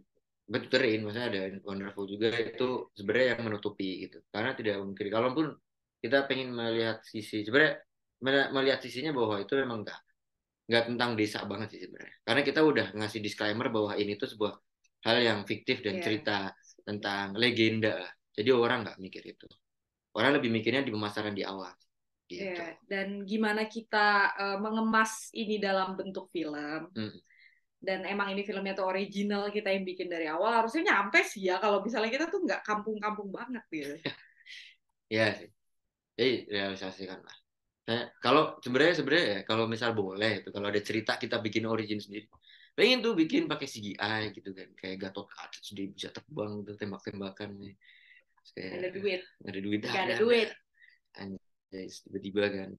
Betulin, 0.46 1.02
maksudnya 1.02 1.28
ada 1.32 1.42
Wonderful 1.66 2.06
juga 2.06 2.30
itu 2.38 2.94
sebenarnya 2.94 3.28
yang 3.38 3.42
menutupi 3.50 4.06
gitu. 4.06 4.22
Karena 4.30 4.54
tidak 4.54 4.78
mungkin. 4.82 5.06
Kalaupun 5.10 5.46
kita 6.02 6.30
pengen 6.30 6.54
melihat 6.54 7.02
sisi, 7.02 7.42
sebenarnya 7.42 7.82
mel- 8.22 8.52
melihat 8.54 8.80
sisinya 8.82 9.14
bahwa 9.14 9.42
itu 9.42 9.54
memang 9.58 9.82
nggak 9.82 10.00
nggak 10.66 10.84
tentang 10.90 11.12
desa 11.14 11.46
banget 11.46 11.68
sih 11.78 11.82
sebenarnya. 11.86 12.16
Karena 12.26 12.42
kita 12.42 12.60
udah 12.66 12.88
ngasih 12.98 13.20
disclaimer 13.22 13.68
bahwa 13.70 13.94
ini 13.98 14.18
tuh 14.18 14.30
sebuah 14.30 14.54
hal 15.06 15.18
yang 15.22 15.40
fiktif 15.46 15.86
dan 15.86 16.02
Iya. 16.02 16.04
cerita 16.04 16.38
tentang 16.82 17.38
legenda 17.38 17.94
lah. 18.02 18.12
Jadi 18.34 18.50
orang 18.50 18.86
nggak 18.86 18.98
mikir 18.98 19.24
itu. 19.26 19.46
Orang 20.18 20.36
lebih 20.40 20.50
mikirnya 20.50 20.82
di 20.82 20.90
pemasaran 20.90 21.36
di 21.38 21.46
awal. 21.46 21.72
Gitu. 22.26 22.42
ya, 22.42 22.74
dan 22.90 23.22
gimana 23.22 23.70
kita 23.70 24.34
eh, 24.34 24.58
mengemas 24.58 25.30
ini 25.38 25.62
dalam 25.62 25.94
bentuk 25.94 26.34
film. 26.34 26.90
Hmm. 26.90 27.14
Dan 27.78 28.02
emang 28.02 28.34
ini 28.34 28.42
filmnya 28.42 28.74
tuh 28.74 28.90
original 28.90 29.54
kita 29.54 29.70
yang 29.70 29.86
bikin 29.86 30.10
dari 30.10 30.26
awal 30.26 30.66
harusnya 30.66 30.90
nyampe 30.90 31.22
sih 31.22 31.54
ya 31.54 31.62
kalau 31.62 31.86
misalnya 31.86 32.10
kita 32.10 32.26
tuh 32.34 32.42
nggak 32.42 32.66
kampung-kampung 32.66 33.30
banget 33.30 33.62
gitu. 33.70 33.94
Iya 35.06 35.38
sih. 35.38 35.50
Jadi 36.18 36.50
realisasikan 36.50 37.22
lah. 37.22 37.38
Nah, 37.86 38.02
kalau 38.18 38.58
sebenarnya 38.66 38.96
sebenarnya 38.98 39.28
ya, 39.30 39.40
kalau 39.46 39.70
misal 39.70 39.94
boleh 39.94 40.42
itu 40.42 40.50
kalau 40.50 40.68
ada 40.74 40.82
cerita 40.82 41.22
kita 41.22 41.38
bikin 41.38 41.70
origin 41.70 42.02
sendiri. 42.02 42.26
Pengen 42.76 43.00
tuh 43.06 43.14
bikin 43.14 43.46
pakai 43.46 43.68
CGI 43.70 44.34
gitu 44.36 44.50
kan, 44.52 44.68
kayak 44.76 44.96
Gatot 45.00 45.30
Kaca 45.32 45.60
dia 45.72 45.86
bisa 45.88 46.10
terbang 46.12 46.66
tuh 46.66 46.76
tembak-tembakan 46.76 47.50
nih. 47.62 47.74
Kayak 48.58 48.74
Ada 48.78 48.90
duit. 48.94 49.22
ada 49.46 49.60
duit 49.62 49.80
Nggak 49.86 50.04
ada 50.06 50.16
duit. 50.18 50.50
Anjay, 51.16 51.86
tiba-tiba 51.88 52.44
kan 52.52 52.70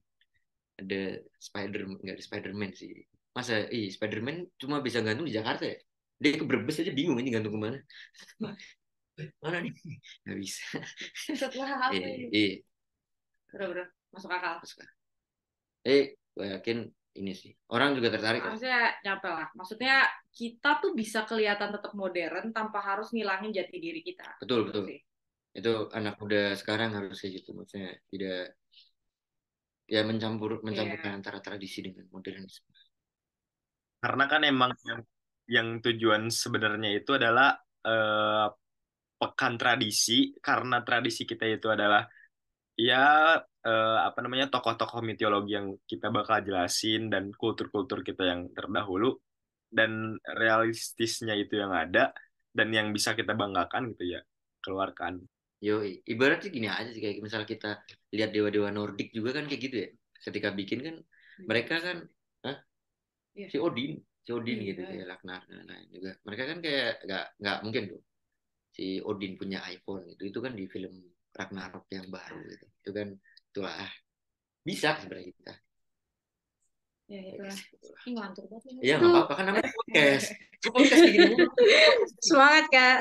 ada 0.77 1.01
Spider 1.41 1.81
nggak 1.87 2.15
ada 2.19 2.23
Spiderman 2.23 2.71
sih. 2.75 2.93
Masa 3.33 3.65
ih 3.73 3.89
Spiderman 3.89 4.45
cuma 4.61 4.83
bisa 4.83 5.01
gantung 5.01 5.25
di 5.25 5.33
Jakarta 5.33 5.65
ya? 5.65 5.77
Dia 6.17 6.35
ke 6.37 6.45
Brebes 6.45 6.77
aja 6.81 6.93
bingung 6.93 7.17
ini 7.17 7.29
gantung 7.33 7.55
ke 7.55 7.59
mana. 7.61 7.79
Mana 9.41 9.57
nih? 9.65 9.73
Nggak 10.25 10.37
bisa. 10.37 10.65
Setelah 11.15 11.89
apa 11.89 11.95
Iya, 11.95 12.07
ini? 12.13 12.25
iya. 12.33 12.53
Bener-bener 13.49 13.87
masuk 14.13 14.29
akal. 14.29 14.61
Eh, 15.87 16.19
gue 16.35 16.47
yakin 16.59 16.77
ini 17.17 17.31
sih. 17.33 17.55
Orang 17.71 17.95
juga 17.95 18.11
tertarik 18.11 18.43
kan? 18.43 18.51
Harusnya 18.53 18.93
nyampe 19.01 19.27
lah. 19.31 19.47
Maksudnya 19.55 19.95
kita 20.35 20.83
tuh 20.83 20.91
bisa 20.91 21.23
kelihatan 21.23 21.71
tetap 21.71 21.95
modern 21.95 22.51
tanpa 22.51 22.83
harus 22.83 23.09
ngilangin 23.15 23.55
jati 23.55 23.77
diri 23.79 24.03
kita. 24.03 24.37
Betul, 24.43 24.67
betul. 24.67 24.83
Sih. 24.91 24.99
Itu 25.55 25.89
anak 25.95 26.19
muda 26.21 26.53
sekarang 26.59 26.93
harus 26.93 27.17
kayak 27.17 27.41
gitu. 27.41 27.55
Maksudnya 27.55 27.95
tidak 28.11 28.59
ya 29.87 30.03
mencampur 30.03 30.59
mencampurkan 30.61 31.23
antara 31.23 31.39
tradisi 31.39 31.79
dengan 31.79 32.05
modernisme. 32.11 32.67
karena 33.97 34.29
kan 34.29 34.41
emang 34.45 34.71
yang, 34.85 35.01
yang 35.49 35.67
tujuan 35.81 36.29
sebenarnya 36.29 37.01
itu 37.01 37.17
adalah 37.17 37.57
eh, 37.81 38.47
pekan 39.17 39.57
tradisi 39.57 40.37
karena 40.37 40.85
tradisi 40.85 41.25
kita 41.25 41.49
itu 41.49 41.67
adalah 41.73 42.05
ya 42.77 43.41
eh, 43.41 43.97
apa 44.05 44.19
namanya 44.21 44.53
tokoh-tokoh 44.53 45.01
mitologi 45.01 45.57
yang 45.57 45.73
kita 45.89 46.13
bakal 46.13 46.39
jelasin 46.45 47.09
dan 47.09 47.33
kultur-kultur 47.33 48.05
kita 48.05 48.23
yang 48.23 48.53
terdahulu 48.53 49.17
dan 49.67 50.15
realistisnya 50.23 51.33
itu 51.35 51.57
yang 51.59 51.73
ada 51.73 52.13
dan 52.53 52.69
yang 52.71 52.93
bisa 52.95 53.17
kita 53.17 53.33
banggakan 53.33 53.91
gitu 53.97 54.17
ya 54.17 54.21
keluarkan 54.61 55.25
Yo, 55.57 55.81
ibaratnya 55.81 56.53
gini 56.53 56.69
aja 56.69 56.93
sih 56.93 57.01
kayak 57.01 57.17
misal 57.17 57.41
kita 57.41 57.81
lihat 58.13 58.29
dewa-dewa 58.29 58.69
Nordik 58.69 59.09
juga 59.09 59.33
kan 59.33 59.49
kayak 59.49 59.61
gitu 59.65 59.75
ya. 59.81 59.89
Ketika 60.21 60.53
bikin 60.53 60.85
kan 60.85 60.95
mereka 61.49 61.81
kan 61.81 61.97
hah? 62.45 62.57
Iya. 63.33 63.49
si 63.49 63.57
Odin, 63.57 63.97
si 64.21 64.29
Odin 64.37 64.61
Iya. 64.61 64.69
gitu 64.69 64.81
kayak 64.85 65.05
Ragnar 65.09 65.41
dan 65.49 65.65
lain 65.65 65.87
juga. 65.89 66.11
Mereka 66.29 66.43
kan 66.45 66.57
kayak 66.61 66.91
nggak 67.09 67.25
nggak 67.41 67.57
mungkin 67.65 67.83
tuh 67.89 68.01
si 68.69 69.01
Odin 69.01 69.33
punya 69.33 69.65
iPhone 69.65 70.05
itu 70.05 70.29
itu 70.29 70.39
kan 70.45 70.53
di 70.53 70.69
film 70.69 70.93
Ragnarok 71.37 71.85
yang 71.93 72.09
baru 72.09 72.41
gitu. 72.49 72.65
Itu 72.81 72.91
kan 72.97 73.09
itulah 73.53 73.89
bisa 74.65 74.97
sebenarnya 74.97 75.29
kita. 75.31 75.53
Ya, 77.07 77.19
itulah. 77.23 77.57
Ih, 78.03 78.11
ngelantur 78.11 78.43
banget. 78.51 78.63
ini. 78.67 78.79
Iya 78.83 78.95
nggak 78.99 79.11
apa-apa 79.15 79.33
kan 79.39 79.43
namanya 79.47 79.71
podcast. 79.71 80.27
Podcast 80.59 81.01
kayak 81.07 81.15
gini. 81.15 81.35
Semangat, 82.27 82.65
Kak. 82.67 82.99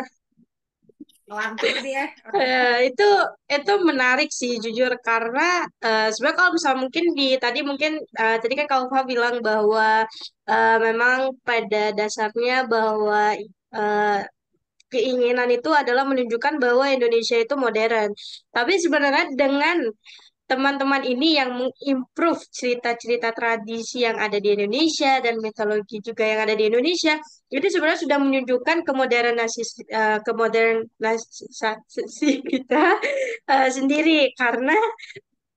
Ngelantur 1.26 1.74
dia. 1.82 2.04
Eh, 2.38 2.76
itu 2.94 3.08
itu 3.50 3.72
menarik 3.82 4.30
sih 4.30 4.62
jujur 4.62 4.94
karena 5.02 5.66
eh, 5.82 6.08
sebenarnya 6.14 6.38
kalau 6.38 6.52
misal 6.54 6.74
mungkin 6.78 7.04
di 7.18 7.34
tadi 7.34 7.60
mungkin 7.66 7.98
eh, 7.98 8.36
tadi 8.38 8.54
kan 8.54 8.66
Kak 8.70 8.86
Ufa 8.86 9.02
bilang 9.02 9.42
bahwa 9.42 10.06
eh, 10.46 10.76
memang 10.78 11.34
pada 11.42 11.90
dasarnya 11.90 12.70
bahwa 12.70 13.34
eh, 13.74 14.20
keinginan 14.92 15.50
itu 15.50 15.70
adalah 15.72 16.06
menunjukkan 16.06 16.62
bahwa 16.62 16.86
Indonesia 16.90 17.36
itu 17.38 17.54
modern. 17.58 18.10
Tapi 18.54 18.72
sebenarnya 18.78 19.34
dengan 19.34 19.90
teman-teman 20.46 21.02
ini 21.02 21.42
yang 21.42 21.58
mengimprove 21.58 22.38
cerita-cerita 22.54 23.34
tradisi 23.34 24.06
yang 24.06 24.14
ada 24.14 24.38
di 24.38 24.54
Indonesia 24.54 25.18
dan 25.18 25.42
mitologi 25.42 25.98
juga 25.98 26.22
yang 26.22 26.46
ada 26.46 26.54
di 26.54 26.70
Indonesia, 26.70 27.18
itu 27.50 27.66
sebenarnya 27.66 28.06
sudah 28.06 28.18
menunjukkan 28.22 28.86
kemodernasi 28.86 29.62
eh, 29.90 30.18
kemodernasi 30.22 32.30
kita 32.54 32.84
eh, 33.50 33.68
sendiri 33.74 34.30
karena 34.38 34.78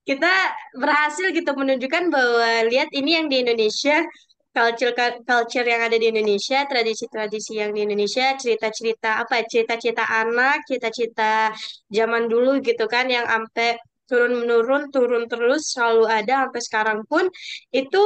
kita 0.10 0.34
berhasil 0.74 1.30
gitu 1.38 1.54
menunjukkan 1.54 2.10
bahwa 2.10 2.66
lihat 2.66 2.90
ini 2.98 3.22
yang 3.22 3.30
di 3.30 3.46
Indonesia 3.46 4.02
culture 4.50 4.94
culture 5.24 5.68
yang 5.68 5.82
ada 5.88 5.98
di 6.02 6.10
Indonesia 6.10 6.66
tradisi-tradisi 6.66 7.62
yang 7.62 7.72
di 7.76 7.86
Indonesia 7.86 8.34
cerita-cerita 8.34 9.22
apa 9.24 9.42
ya, 9.42 9.44
cerita-cerita 9.46 10.04
anak 10.10 10.66
cerita-cerita 10.68 11.54
zaman 11.90 12.26
dulu 12.32 12.60
gitu 12.66 12.86
kan 12.90 13.06
yang 13.08 13.26
sampai 13.30 13.78
turun 14.10 14.42
menurun 14.42 14.90
turun 14.90 15.30
terus 15.30 15.70
selalu 15.74 16.10
ada 16.10 16.34
sampai 16.50 16.62
sekarang 16.66 17.00
pun 17.06 17.30
itu 17.70 18.02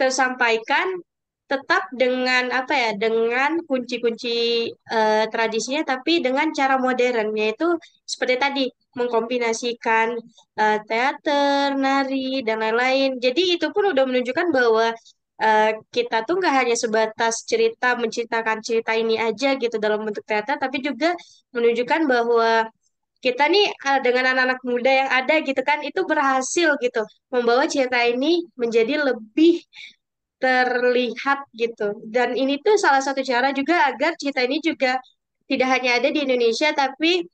tersampaikan 0.00 1.04
tetap 1.44 1.92
dengan 1.92 2.48
apa 2.56 2.72
ya 2.72 2.90
dengan 2.96 3.60
kunci-kunci 3.68 4.36
eh, 4.72 5.24
tradisinya 5.28 5.84
tapi 5.84 6.24
dengan 6.24 6.48
cara 6.56 6.80
modern 6.80 7.36
yaitu 7.36 7.68
seperti 8.08 8.34
tadi 8.40 8.64
mengkombinasikan 8.96 10.16
eh, 10.56 10.78
teater, 10.88 11.76
nari 11.76 12.40
dan 12.46 12.64
lain-lain. 12.64 13.20
Jadi 13.20 13.60
itu 13.60 13.66
pun 13.74 13.92
udah 13.92 14.04
menunjukkan 14.08 14.48
bahwa 14.56 14.96
eh, 15.42 15.70
kita 15.94 16.16
tuh 16.26 16.34
nggak 16.40 16.54
hanya 16.58 16.76
sebatas 16.78 17.34
cerita 17.50 17.86
menceritakan 18.02 18.58
cerita 18.66 18.92
ini 18.94 19.14
aja 19.18 19.48
gitu 19.62 19.76
dalam 19.84 20.00
bentuk 20.06 20.24
teater, 20.28 20.56
tapi 20.60 20.78
juga 20.84 21.14
menunjukkan 21.54 22.00
bahwa 22.12 22.50
kita 23.24 23.44
nih 23.52 23.64
eh, 23.88 24.00
dengan 24.06 24.24
anak-anak 24.36 24.60
muda 24.68 24.90
yang 25.00 25.10
ada 25.18 25.34
gitu 25.48 25.60
kan 25.66 25.78
itu 25.88 26.00
berhasil 26.10 26.68
gitu 26.84 27.02
membawa 27.34 27.64
cerita 27.70 27.98
ini 28.06 28.44
menjadi 28.60 28.94
lebih 29.08 29.64
terlihat 30.42 31.38
gitu. 31.56 31.84
Dan 32.14 32.36
ini 32.36 32.60
tuh 32.64 32.76
salah 32.76 33.00
satu 33.06 33.20
cara 33.24 33.48
juga 33.56 33.88
agar 33.88 34.12
cerita 34.20 34.40
ini 34.44 34.60
juga 34.60 35.00
tidak 35.50 35.68
hanya 35.74 35.90
ada 36.00 36.08
di 36.14 36.20
Indonesia, 36.26 36.68
tapi 36.76 37.24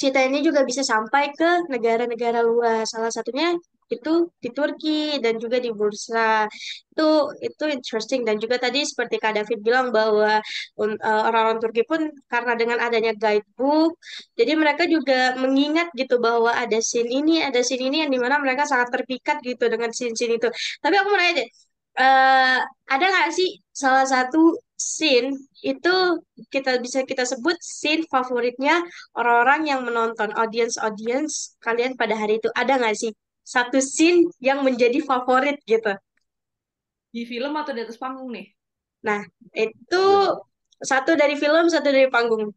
cerita 0.00 0.20
ini 0.24 0.38
juga 0.46 0.60
bisa 0.70 0.82
sampai 0.92 1.24
ke 1.38 1.50
negara-negara 1.72 2.40
luar. 2.44 2.82
Salah 2.88 3.12
satunya 3.12 3.52
itu 3.94 4.12
di 4.42 4.48
Turki 4.56 5.20
dan 5.24 5.34
juga 5.42 5.56
di 5.64 5.70
Bursa. 5.78 6.48
Itu 6.92 7.32
itu 7.46 7.64
interesting 7.76 8.20
dan 8.28 8.36
juga 8.42 8.56
tadi 8.64 8.80
seperti 8.90 9.16
Kak 9.22 9.32
David 9.38 9.58
bilang 9.66 9.86
bahwa 9.96 10.40
uh, 10.80 11.22
orang-orang 11.28 11.58
Turki 11.62 11.82
pun 11.90 12.00
karena 12.32 12.52
dengan 12.60 12.78
adanya 12.86 13.12
guidebook, 13.22 13.96
jadi 14.38 14.52
mereka 14.60 14.84
juga 14.94 15.36
mengingat 15.42 15.88
gitu 16.00 16.14
bahwa 16.26 16.50
ada 16.52 16.78
scene 16.80 17.08
ini, 17.18 17.40
ada 17.48 17.60
scene 17.66 17.82
ini 17.88 17.96
yang 18.04 18.10
di 18.14 18.20
mana 18.20 18.36
mereka 18.44 18.62
sangat 18.68 18.88
terpikat 18.94 19.36
gitu 19.44 19.64
dengan 19.72 19.90
scene-scene 19.96 20.34
itu. 20.38 20.48
Tapi 20.82 20.94
aku 20.98 21.08
mau 21.12 21.18
nanya 21.20 21.34
deh, 21.40 21.48
eh 22.00 22.58
ada 22.92 23.04
nggak 23.12 23.28
sih 23.36 23.48
salah 23.82 24.04
satu 24.08 24.56
scene 24.76 25.28
itu 25.62 25.94
kita 26.52 26.70
bisa 26.84 26.98
kita 27.10 27.24
sebut 27.32 27.56
scene 27.60 28.02
favoritnya 28.12 28.82
orang-orang 29.18 29.60
yang 29.70 29.80
menonton 29.86 30.30
audience-audience 30.34 31.54
kalian 31.62 31.92
pada 32.00 32.14
hari 32.18 32.40
itu 32.40 32.48
ada 32.56 32.72
nggak 32.80 32.96
sih 32.98 33.12
satu 33.42 33.78
scene 33.82 34.30
yang 34.38 34.62
menjadi 34.62 35.02
favorit 35.02 35.58
gitu? 35.66 35.92
Di 37.12 37.22
film 37.28 37.52
atau 37.58 37.74
di 37.76 37.82
atas 37.84 37.98
panggung 37.98 38.32
nih? 38.32 38.46
Nah, 39.02 39.20
itu 39.52 40.04
satu 40.78 41.18
dari 41.18 41.34
film, 41.36 41.68
satu 41.68 41.90
dari 41.90 42.08
panggung. 42.08 42.50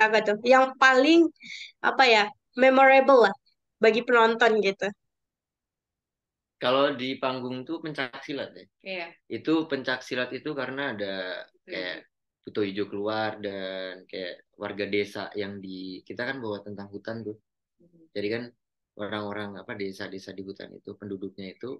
Apa 0.00 0.24
tuh? 0.24 0.40
Yang 0.42 0.74
paling 0.80 1.20
apa 1.84 2.04
ya 2.08 2.24
memorable 2.58 3.28
lah 3.28 3.34
bagi 3.78 4.02
penonton 4.02 4.58
gitu. 4.64 4.88
Kalau 6.62 6.94
di 6.94 7.18
panggung 7.18 7.66
tuh 7.66 7.82
pencak 7.82 8.22
silat 8.22 8.54
ya. 8.54 8.64
Iya. 8.82 9.06
Itu 9.26 9.66
pencak 9.66 10.06
silat 10.06 10.30
itu 10.30 10.54
karena 10.54 10.94
ada 10.94 11.42
kayak 11.66 12.06
Buto 12.42 12.62
Hijau 12.62 12.86
keluar 12.90 13.38
dan 13.38 14.02
kayak 14.06 14.46
warga 14.58 14.86
desa 14.86 15.30
yang 15.34 15.58
di 15.58 16.02
kita 16.06 16.22
kan 16.22 16.38
bawa 16.38 16.62
tentang 16.62 16.90
hutan 16.90 17.22
tuh. 17.26 17.38
Jadi 18.14 18.28
kan 18.30 18.42
orang-orang 19.02 19.58
apa 19.58 19.72
desa-desa 19.74 20.30
di 20.30 20.42
hutan 20.46 20.70
itu 20.74 20.94
penduduknya 20.94 21.52
itu 21.54 21.78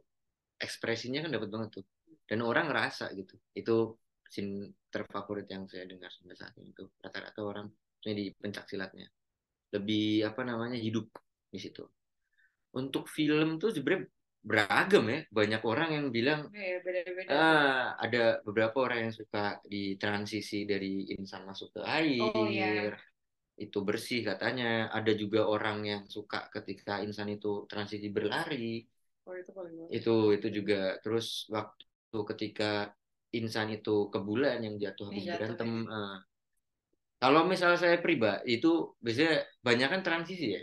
ekspresinya 0.58 1.22
kan 1.26 1.30
dapat 1.34 1.48
banget 1.50 1.70
tuh. 1.82 1.84
Dan 2.26 2.42
orang 2.46 2.70
ngerasa 2.70 3.12
gitu. 3.18 3.34
Itu 3.52 3.98
scene 4.26 4.72
terfavorit 4.88 5.46
yang 5.50 5.68
saya 5.68 5.84
dengar 5.84 6.08
sampai 6.14 6.36
saat 6.38 6.54
ini 6.58 6.72
tuh. 6.72 6.88
Rata-rata 7.02 7.40
orang 7.42 7.66
maksudnya 7.68 8.16
di 8.18 8.26
pencak 8.34 8.66
silatnya 8.66 9.06
lebih 9.72 10.28
apa 10.28 10.42
namanya 10.44 10.76
hidup 10.76 11.08
di 11.48 11.58
situ. 11.58 11.84
Untuk 12.72 13.08
film 13.08 13.60
tuh 13.60 13.72
sebenarnya 13.72 14.08
beragam 14.42 15.04
ya. 15.08 15.20
Banyak 15.28 15.62
orang 15.62 15.90
yang 15.96 16.06
bilang 16.10 16.50
Iya, 16.50 16.82
beda-beda. 16.82 17.28
ah, 17.30 17.86
ada 18.00 18.40
beberapa 18.42 18.84
orang 18.84 19.08
yang 19.08 19.14
suka 19.14 19.60
di 19.64 19.96
transisi 19.96 20.64
dari 20.64 21.12
insan 21.14 21.46
masuk 21.46 21.78
ke 21.78 21.80
air. 21.84 22.32
Oh, 22.32 22.48
iya. 22.48 22.96
Itu 23.56 23.84
bersih 23.84 24.24
katanya. 24.24 24.88
Ada 24.90 25.12
juga 25.16 25.46
orang 25.46 25.84
yang 25.84 26.02
suka 26.08 26.48
ketika 26.52 27.00
insan 27.04 27.28
itu 27.32 27.66
transisi 27.70 28.08
berlari. 28.08 28.82
Oh, 29.26 29.34
itu 29.38 29.50
paling. 29.54 29.74
Itu 29.92 30.34
itu 30.34 30.46
juga 30.50 30.98
terus 31.04 31.46
waktu 31.52 32.18
ketika 32.34 32.90
insan 33.32 33.72
itu 33.72 34.12
ke 34.12 34.18
bulan 34.20 34.60
yang 34.60 34.76
jatuh 34.76 35.08
habis 35.08 35.24
Yang 35.24 35.28
jatuh, 35.32 35.56
berantem. 35.56 35.70
ah. 35.88 36.16
Kalau 37.22 37.46
misalnya 37.46 37.78
saya 37.78 37.96
pribadi 38.02 38.58
itu 38.58 38.98
biasanya 38.98 39.46
banyak 39.62 39.88
kan 39.94 40.00
transisi 40.02 40.58
ya. 40.58 40.62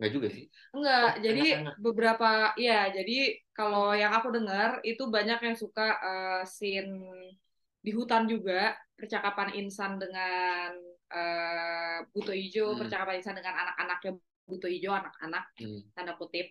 Enggak 0.00 0.10
juga 0.16 0.28
sih. 0.32 0.44
Enggak, 0.72 1.04
Oh, 1.04 1.20
jadi 1.20 1.42
anak-anak. 1.52 1.74
beberapa 1.84 2.30
ya, 2.56 2.80
jadi 2.96 3.18
kalau 3.52 3.92
yang 3.92 4.12
aku 4.16 4.28
dengar 4.32 4.80
itu 4.88 5.04
banyak 5.04 5.38
yang 5.44 5.56
suka 5.56 5.86
eh, 6.00 6.42
scene 6.48 6.96
di 7.84 7.90
hutan 7.92 8.24
juga, 8.24 8.72
percakapan 8.96 9.52
insan 9.60 10.00
dengan 10.00 10.72
eh, 11.12 11.98
Buto 12.12 12.32
Ijo, 12.32 12.72
Hmm. 12.72 12.80
percakapan 12.80 13.20
insan 13.20 13.36
dengan 13.36 13.54
anak-anaknya 13.68 14.12
Buto 14.48 14.66
Ijo, 14.66 14.90
anak-anak 14.92 15.44
Hmm. 15.60 15.80
tanda 15.92 16.12
kutip. 16.16 16.46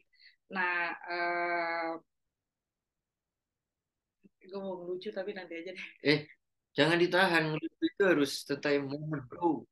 Nah, 0.51 0.93
eh 1.09 1.91
gue 4.51 4.59
mau 4.59 4.83
ngelucu 4.83 5.09
tapi 5.15 5.31
nanti 5.31 5.53
aja 5.55 5.71
deh. 5.71 5.87
Eh, 6.03 6.19
jangan 6.75 6.97
ditahan. 6.99 7.43
Ngelucu 7.55 7.83
itu 7.87 8.03
harus 8.03 8.31
tetap 8.43 8.75
moment, 8.83 9.23
bro. 9.31 9.63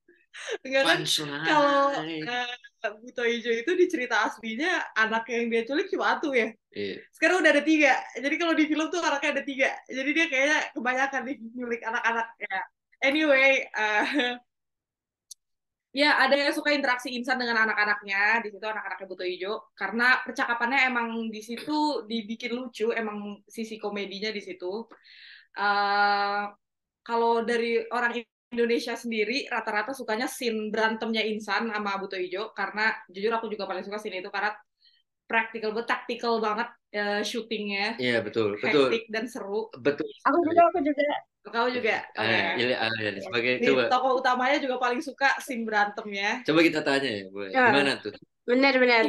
Enggak 0.63 0.83
kan 0.85 0.99
kalau 1.43 1.89
eh, 2.05 2.53
Buto 3.01 3.23
Ijo 3.25 3.51
itu 3.51 3.71
di 3.75 3.85
cerita 3.91 4.23
aslinya 4.23 4.93
anak 4.95 5.27
yang 5.27 5.51
dia 5.51 5.67
culik 5.67 5.89
cuma 5.91 6.15
satu 6.15 6.31
ya. 6.31 6.53
Iya. 6.69 7.01
sekarang 7.17 7.41
udah 7.41 7.51
ada 7.51 7.63
tiga 7.65 7.97
jadi 8.13 8.35
kalau 8.37 8.53
di 8.53 8.69
film 8.69 8.93
tuh 8.93 9.01
anaknya 9.01 9.41
ada 9.41 9.43
tiga 9.43 9.73
jadi 9.89 10.09
dia 10.13 10.25
kayaknya 10.29 10.59
kebanyakan 10.77 11.21
nih 11.25 11.35
nyulik 11.57 11.81
anak-anak 11.81 12.27
ya 12.37 12.57
anyway 13.01 13.65
eh, 13.65 14.37
ya 15.99 16.09
ada 16.23 16.35
yang 16.39 16.53
suka 16.55 16.71
interaksi 16.71 17.09
insan 17.17 17.35
dengan 17.41 17.57
anak-anaknya 17.67 18.39
di 18.43 18.49
situ 18.53 18.65
anak-anaknya 18.65 19.07
butuh 19.11 19.27
hijau 19.27 19.53
karena 19.75 20.07
percakapannya 20.23 20.79
emang 20.89 21.07
di 21.33 21.41
situ 21.43 22.07
dibikin 22.09 22.51
lucu 22.55 22.87
emang 22.95 23.17
sisi 23.49 23.75
komedinya 23.83 24.31
di 24.31 24.41
situ 24.47 24.87
Eh, 25.57 26.43
kalau 27.03 27.43
dari 27.43 27.81
orang 27.89 28.21
Indonesia 28.49 28.93
sendiri 28.97 29.45
rata-rata 29.49 29.93
sukanya 29.93 30.25
scene 30.25 30.73
berantemnya 30.73 31.21
insan 31.25 31.69
sama 31.69 31.99
butuh 32.01 32.17
hijau 32.17 32.53
karena 32.55 32.95
jujur 33.09 33.29
aku 33.33 33.45
juga 33.49 33.69
paling 33.69 33.85
suka 33.85 33.97
scene 34.01 34.21
itu 34.23 34.29
karena 34.31 34.53
practical 35.29 35.69
banget, 35.77 35.87
tactical 35.93 36.33
banget 36.41 36.69
eh, 36.89 37.21
syutingnya, 37.21 38.01
Iya, 38.01 38.25
betul. 38.25 38.57
Betul. 38.57 38.89
hektik 38.89 39.03
dan 39.13 39.25
seru. 39.29 39.69
Betul. 39.77 40.09
Aku 40.25 40.37
juga, 40.41 40.61
aku 40.73 40.79
juga. 40.81 41.03
Kamu 41.49 41.67
juga, 41.73 41.95
oke. 42.15 42.21
Ah, 42.21 42.55
iya, 42.59 42.75
ah, 42.79 42.91
iya. 43.01 43.09
sebagai 43.19 43.53
Nih, 43.57 43.67
coba 43.67 43.83
tokoh 43.91 44.11
utamanya 44.21 44.57
juga 44.63 44.75
paling 44.77 45.01
suka 45.01 45.27
scene 45.43 45.63
berantemnya. 45.67 46.29
coba 46.47 46.59
kita 46.63 46.79
tanya 46.85 47.09
ya, 47.09 47.21
Bu. 47.33 47.39
Ya. 47.49 47.63
Gimana 47.69 47.91
tuh? 47.99 48.13
Benar-benar. 48.45 49.03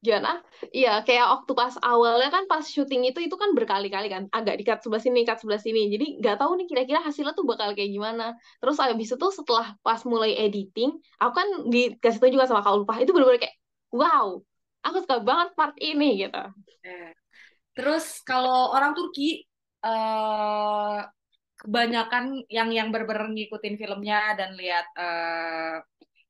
Gimana? 0.00 0.40
Iya, 0.72 1.04
kayak 1.04 1.26
waktu 1.28 1.52
pas 1.52 1.76
awalnya 1.84 2.32
kan 2.32 2.48
pas 2.48 2.64
syuting 2.64 3.04
itu 3.12 3.20
itu 3.20 3.36
kan 3.36 3.52
berkali-kali 3.52 4.08
kan, 4.08 4.32
agak 4.32 4.56
di-cut 4.56 4.80
sebelah 4.80 5.02
sini, 5.04 5.28
cut 5.28 5.36
sebelah 5.44 5.60
sini. 5.60 5.92
Jadi 5.92 6.24
nggak 6.24 6.40
tahu 6.40 6.56
nih 6.56 6.66
kira-kira 6.72 7.00
hasilnya 7.04 7.36
tuh 7.36 7.44
bakal 7.44 7.76
kayak 7.76 7.92
gimana. 7.92 8.32
Terus 8.64 8.80
habis 8.80 9.12
itu 9.12 9.26
setelah 9.28 9.76
pas 9.84 10.00
mulai 10.08 10.32
editing, 10.40 10.96
aku 11.20 11.32
kan 11.36 11.48
dikasih 11.68 12.16
tahu 12.16 12.32
juga 12.32 12.48
sama 12.48 12.64
Kak 12.64 12.72
Ulfah, 12.80 12.96
itu 13.04 13.12
bener-bener 13.12 13.44
kayak, 13.44 13.56
wow, 13.92 14.40
aku 14.80 14.96
suka 15.04 15.16
banget 15.20 15.48
part 15.52 15.76
ini 15.84 16.24
gitu. 16.24 16.40
Eh, 16.80 17.12
Terus 17.76 18.20
kalau 18.26 18.72
orang 18.76 18.92
Turki, 18.96 19.44
eh 19.80 20.98
kebanyakan 21.60 22.24
yang 22.48 22.72
yang 22.72 22.88
bener-bener 22.88 23.28
ngikutin 23.36 23.76
filmnya 23.76 24.32
dan 24.38 24.56
lihat 24.56 24.86
eh, 24.96 25.76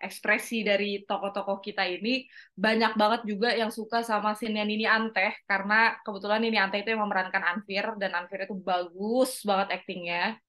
ekspresi 0.01 0.65
dari 0.65 1.05
tokoh-tokoh 1.05 1.61
kita 1.61 1.85
ini 1.85 2.25
banyak 2.57 2.97
banget 2.97 3.21
juga 3.29 3.53
yang 3.53 3.69
suka 3.69 4.01
sama 4.01 4.33
scene 4.33 4.65
Nini 4.65 4.89
Anteh 4.89 5.45
karena 5.45 6.01
kebetulan 6.01 6.41
Nini 6.41 6.57
Anteh 6.57 6.81
itu 6.81 6.97
yang 6.97 7.05
memerankan 7.05 7.45
Anfir 7.45 8.01
dan 8.01 8.17
Anfir 8.17 8.49
itu 8.49 8.57
bagus 8.57 9.45
banget 9.45 9.77
aktingnya 9.77 10.41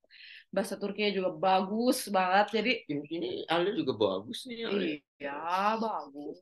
bahasa 0.51 0.75
Turkinya 0.79 1.11
juga 1.15 1.31
bagus 1.35 2.07
banget 2.07 2.47
jadi 2.59 2.71
Ini, 2.87 3.05
ini 3.11 3.29
Alda 3.47 3.71
juga 3.75 3.93
bagus 3.95 4.47
nih. 4.47 4.67
Alda. 4.67 4.85
iya 5.19 5.39
bagus 5.79 6.39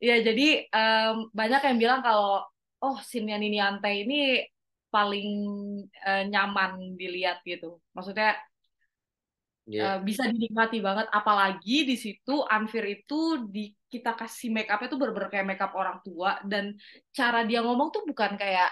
Iya 0.00 0.16
jadi 0.24 0.64
em, 0.72 1.28
banyak 1.36 1.60
yang 1.60 1.76
bilang 1.76 2.00
kalau 2.00 2.40
oh 2.80 2.96
scene 3.04 3.36
Nini 3.36 3.60
Anteh 3.60 4.08
ini 4.08 4.40
paling 4.94 5.28
eh, 6.06 6.22
nyaman 6.32 6.72
dilihat 7.00 7.42
gitu 7.46 7.78
maksudnya 7.94 8.36
Iya. 9.70 9.82
eh, 9.86 9.98
bisa 10.02 10.22
dinikmati 10.26 10.78
banget 10.82 11.06
apalagi 11.14 11.86
di 11.86 11.94
situ 11.94 12.42
Anfir 12.42 12.84
itu 12.90 13.46
di 13.54 13.70
kita 13.92 14.18
kasih 14.18 14.48
make 14.54 14.70
upnya 14.70 14.88
tuh 14.90 14.98
bener-bener 14.98 15.30
kayak 15.30 15.46
make 15.46 15.62
up 15.62 15.72
orang 15.78 15.98
tua 16.06 16.42
dan 16.42 16.74
cara 17.14 17.46
dia 17.46 17.62
ngomong 17.62 17.88
tuh 17.94 18.02
bukan 18.10 18.34
kayak 18.34 18.70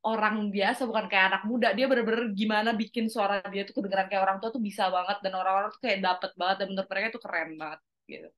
orang 0.00 0.48
biasa 0.48 0.88
bukan 0.88 1.06
kayak 1.12 1.24
anak 1.32 1.42
muda 1.44 1.68
dia 1.76 1.84
bener-bener 1.90 2.32
gimana 2.32 2.70
bikin 2.72 3.06
suara 3.12 3.44
dia 3.52 3.68
tuh 3.68 3.74
kedengeran 3.76 4.08
kayak 4.08 4.22
orang 4.24 4.38
tua 4.40 4.48
tuh 4.56 4.62
bisa 4.64 4.88
banget 4.88 5.20
dan 5.20 5.32
orang-orang 5.36 5.70
tuh 5.76 5.80
kayak 5.84 5.98
dapet 6.00 6.30
banget 6.40 6.56
dan 6.64 6.66
menurut 6.72 6.88
mereka 6.88 7.06
itu 7.12 7.20
keren 7.20 7.50
banget 7.60 7.80
gitu 8.08 8.28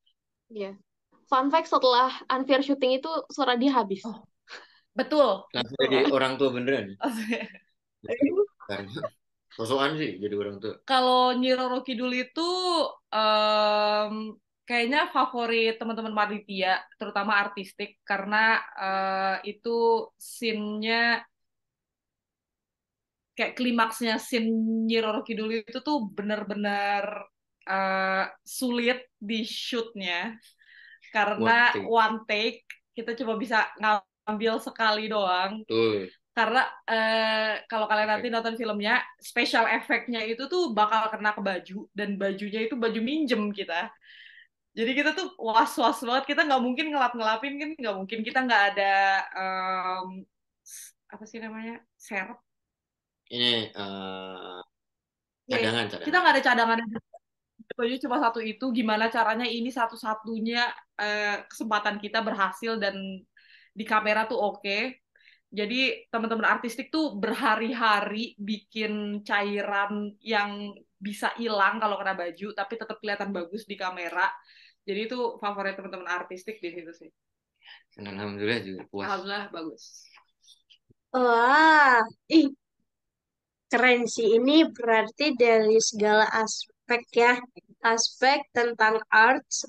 Iya. 0.53 0.71
Fun 1.33 1.49
fact 1.49 1.69
setelah 1.73 2.13
Unfair 2.29 2.61
syuting 2.61 3.01
itu 3.01 3.09
suara 3.33 3.57
dia 3.57 3.73
habis. 3.73 4.05
Oh. 4.05 4.21
Betul 4.97 5.45
Langsung 5.55 5.79
jadi 5.85 5.99
orang 6.17 6.33
tua 6.39 6.49
beneran. 6.57 6.87
Maksudnya, 7.01 7.49
Karena 8.69 9.03
sosokan 9.57 9.93
sih 10.01 10.11
jadi 10.23 10.35
orang 10.43 10.57
tua. 10.63 10.75
kalau 10.89 11.33
Nyi 11.39 11.49
Roro 11.59 11.79
Kidul 11.87 12.11
itu 12.23 12.41
em, 13.15 14.15
kayaknya 14.67 14.99
favorit 15.15 15.73
teman-teman 15.81 16.15
Panitia, 16.19 16.69
terutama 16.99 17.33
artistik, 17.43 17.91
karena 18.09 18.37
eh, 18.83 19.35
itu 19.51 19.71
scene-nya 20.31 21.23
kayak 23.37 23.53
klimaksnya 23.59 24.15
scene 24.21 24.49
Nyi 24.87 24.97
Roro 25.05 25.21
Kidul 25.27 25.49
itu 25.65 25.79
tuh 25.87 25.97
bener-bener 26.17 27.05
eh, 27.69 28.25
sulit 28.45 28.99
di 29.17 29.41
shootnya 29.47 30.37
karena 31.15 31.53
One 31.53 31.73
take. 31.73 31.93
one 32.03 32.17
take 32.29 32.65
kita 32.97 33.11
cuma 33.21 33.35
bisa 33.43 33.69
ngambil 33.81 34.12
sekali 34.67 35.03
doang. 35.11 35.63
Tuh. 35.69 36.07
karena 36.33 36.65
eh, 36.89 37.61
kalau 37.69 37.85
kalian 37.91 38.09
nanti 38.09 38.29
nonton 38.33 38.57
filmnya 38.57 39.05
special 39.21 39.69
efeknya 39.69 40.25
itu 40.25 40.49
tuh 40.49 40.73
bakal 40.73 41.13
kena 41.13 41.37
ke 41.37 41.43
baju 41.45 41.79
dan 41.93 42.17
bajunya 42.17 42.61
itu 42.65 42.75
baju 42.81 43.01
minjem 43.05 43.53
kita. 43.53 43.93
Jadi 44.73 44.91
kita 44.97 45.11
tuh 45.19 45.27
was 45.37 45.73
was 45.77 46.01
banget. 46.01 46.25
Kita 46.33 46.41
nggak 46.49 46.63
mungkin 46.65 46.87
ngelap 46.93 47.13
ngelapin 47.13 47.55
kan? 47.61 47.71
Nggak 47.77 47.95
mungkin 48.01 48.21
kita 48.25 48.39
nggak 48.49 48.63
ada 48.73 48.93
s- 50.65 50.95
apa 51.13 51.25
sih 51.31 51.39
namanya? 51.45 51.75
Serep? 51.99 52.39
Ini 53.35 53.51
eh 53.75 54.61
Ya, 55.51 55.57
cadangan, 55.59 55.85
cadangan. 55.91 56.07
kita 56.07 56.17
nggak 56.23 56.35
ada 56.35 56.45
cadangan. 56.49 56.79
Baju 57.79 57.95
cuma 58.05 58.17
satu 58.25 58.41
itu. 58.45 58.65
Gimana 58.79 59.05
caranya 59.09 59.47
ini 59.49 59.71
satu 59.73 59.97
satunya 59.97 60.69
kesempatan 61.51 61.97
kita 62.05 62.19
berhasil 62.23 62.73
dan 62.83 62.95
di 63.73 63.85
kamera 63.89 64.29
tuh 64.29 64.39
oke. 64.39 64.79
Jadi 65.53 66.09
teman-teman 66.09 66.49
artistik 66.49 66.89
tuh 66.89 67.21
berhari-hari 67.21 68.33
bikin 68.41 69.21
cairan 69.21 70.17
yang 70.25 70.73
bisa 70.97 71.29
hilang 71.37 71.77
kalau 71.83 72.01
kena 72.01 72.15
baju 72.17 72.49
tapi 72.57 72.75
tetap 72.81 72.97
kelihatan 73.03 73.31
bagus 73.37 73.69
di 73.69 73.77
kamera. 73.77 74.33
Jadi 74.87 75.01
itu 75.13 75.37
favorit 75.43 75.77
teman-teman 75.77 76.09
artistik 76.09 76.57
di 76.63 76.71
situ 76.73 76.93
sih. 76.97 77.11
Dan 77.93 78.17
Alhamdulillah 78.17 78.63
juga 78.65 78.83
puas. 78.89 79.07
alhamdulillah 79.07 79.45
bagus. 79.53 79.83
Wah, 81.13 82.01
ih. 82.33 82.49
Keren 83.69 84.05
sih. 84.09 84.41
Ini 84.41 84.73
berarti 84.73 85.37
dari 85.37 85.77
segala 85.81 86.25
aspek 86.33 87.03
ya, 87.13 87.37
aspek 87.85 88.41
tentang 88.57 89.01
arts 89.09 89.65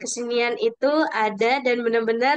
kesenian 0.00 0.54
itu 0.58 0.92
ada 1.14 1.62
dan 1.64 1.76
benar-benar 1.86 2.36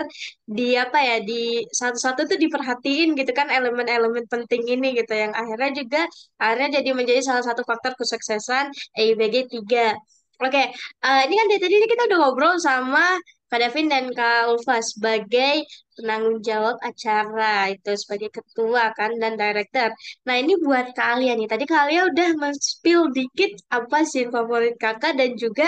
di 0.58 0.76
apa 0.84 0.98
ya 1.00 1.16
di 1.30 1.66
satu-satu 1.80 2.22
tuh 2.30 2.38
diperhatiin 2.44 3.14
gitu 3.20 3.32
kan 3.40 3.48
elemen-elemen 3.50 4.26
penting 4.34 4.62
ini 4.74 4.88
gitu 5.00 5.14
yang 5.14 5.34
akhirnya 5.34 5.72
juga 5.80 6.02
akhirnya 6.42 6.82
jadi 6.82 6.90
menjadi 6.98 7.22
salah 7.26 7.44
satu 7.46 7.62
faktor 7.70 7.94
kesuksesan 8.00 8.74
EIBG 8.98 9.36
3. 9.50 9.94
Oke, 10.40 10.64
eh, 11.06 11.22
ini 11.28 11.34
kan 11.36 11.46
dari 11.52 11.60
tadi 11.62 11.86
kita 11.92 12.04
udah 12.08 12.18
ngobrol 12.24 12.56
sama 12.64 13.20
Kak 13.50 13.60
Davin 13.60 13.90
dan 13.90 14.06
Kak 14.14 14.48
Ulfa 14.54 14.78
sebagai 14.80 15.66
penanggung 15.98 16.40
jawab 16.46 16.78
acara 16.86 17.68
itu 17.74 17.92
sebagai 17.98 18.30
ketua 18.38 18.94
kan 18.94 19.12
dan 19.22 19.34
director. 19.42 19.90
Nah 20.30 20.36
ini 20.38 20.54
buat 20.62 20.94
kalian 20.94 21.36
nih. 21.44 21.50
Tadi 21.50 21.66
kalian 21.66 22.14
udah 22.14 22.30
men-spill 22.42 23.10
dikit 23.10 23.52
apa 23.74 24.06
sih 24.06 24.30
favorit 24.30 24.78
kakak 24.78 25.18
dan 25.20 25.34
juga 25.36 25.68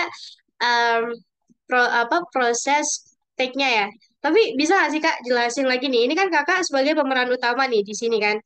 em, 0.61 1.03
pro, 1.71 1.79
apa 2.01 2.27
proses 2.33 3.15
take-nya 3.39 3.69
ya. 3.79 3.85
Tapi 4.23 4.39
bisa 4.59 4.71
nggak 4.77 4.91
sih 4.93 5.01
kak 5.05 5.17
jelasin 5.27 5.67
lagi 5.71 5.87
nih? 5.87 6.01
Ini 6.11 6.13
kan 6.19 6.27
kakak 6.35 6.67
sebagai 6.67 6.93
pemeran 6.99 7.31
utama 7.31 7.63
nih 7.71 7.81
di 7.87 7.95
sini 7.95 8.17
kan. 8.25 8.37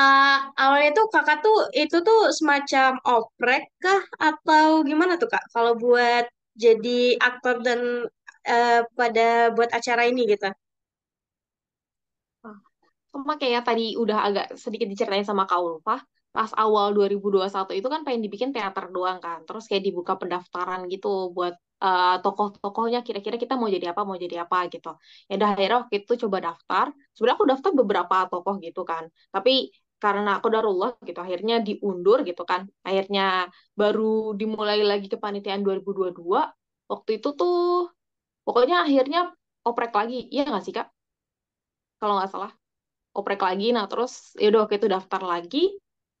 Eh, 0.00 0.36
awalnya 0.62 0.90
tuh 0.98 1.06
kakak 1.14 1.38
tuh 1.44 1.56
itu 1.82 1.96
tuh 2.06 2.20
semacam 2.38 2.90
oprek 3.12 3.62
kah 3.82 4.00
atau 4.28 4.66
gimana 4.88 5.12
tuh 5.20 5.28
kak? 5.34 5.44
Kalau 5.54 5.72
buat 5.82 6.24
jadi 6.64 7.20
aktor 7.28 7.56
dan 7.66 7.80
eh, 8.52 8.80
pada 8.98 9.52
buat 9.56 9.70
acara 9.78 10.02
ini 10.10 10.20
gitu. 10.32 10.48
Sama 13.12 13.34
kayak 13.42 13.62
tadi 13.68 13.82
udah 14.02 14.18
agak 14.26 14.46
sedikit 14.56 14.88
diceritain 14.92 15.26
sama 15.28 15.44
Kak 15.44 15.60
Ulfa, 15.60 16.00
pas 16.32 16.50
awal 16.56 16.96
2021 16.96 17.76
itu 17.78 17.88
kan 17.92 18.00
pengen 18.06 18.22
dibikin 18.24 18.50
teater 18.56 18.88
doang 18.96 19.18
kan. 19.20 19.44
Terus 19.44 19.64
kayak 19.68 19.84
dibuka 19.84 20.16
pendaftaran 20.16 20.80
gitu 20.88 21.28
buat 21.36 21.54
eh, 21.84 22.14
tokoh-tokohnya 22.22 22.98
kira-kira 23.06 23.36
kita 23.42 23.54
mau 23.60 23.68
jadi 23.74 23.86
apa, 23.92 24.02
mau 24.08 24.16
jadi 24.24 24.36
apa 24.44 24.56
gitu. 24.72 24.88
Ya 25.28 25.32
udah 25.38 25.48
akhirnya 25.54 25.76
waktu 25.82 25.94
itu 26.02 26.12
coba 26.26 26.38
daftar. 26.46 26.86
Sebenarnya 27.14 27.36
aku 27.38 27.46
daftar 27.52 27.70
beberapa 27.80 28.16
tokoh 28.30 28.54
gitu 28.66 28.80
kan. 28.90 29.04
Tapi 29.34 29.52
karena 30.02 30.28
aku 30.42 30.48
darullah 30.54 30.90
gitu 31.08 31.18
akhirnya 31.24 31.54
diundur 31.66 32.18
gitu 32.28 32.42
kan. 32.50 32.62
Akhirnya 32.86 33.22
baru 33.80 34.34
dimulai 34.40 34.78
lagi 34.90 35.06
kepanitiaan 35.14 35.62
2022. 35.66 36.40
Waktu 36.90 37.10
itu 37.22 37.28
tuh 37.38 37.52
pokoknya 38.46 38.76
akhirnya 38.86 39.18
oprek 39.68 39.92
lagi. 39.98 40.16
Iya 40.34 40.42
nggak 40.50 40.64
sih 40.66 40.74
Kak? 40.78 40.86
Kalau 42.00 42.14
nggak 42.18 42.30
salah 42.32 42.52
oprek 43.18 43.40
lagi 43.48 43.66
nah 43.76 43.86
terus 43.90 44.12
ya 44.40 44.46
udah 44.50 44.60
waktu 44.64 44.76
itu 44.80 44.88
daftar 44.96 45.22
lagi 45.32 45.58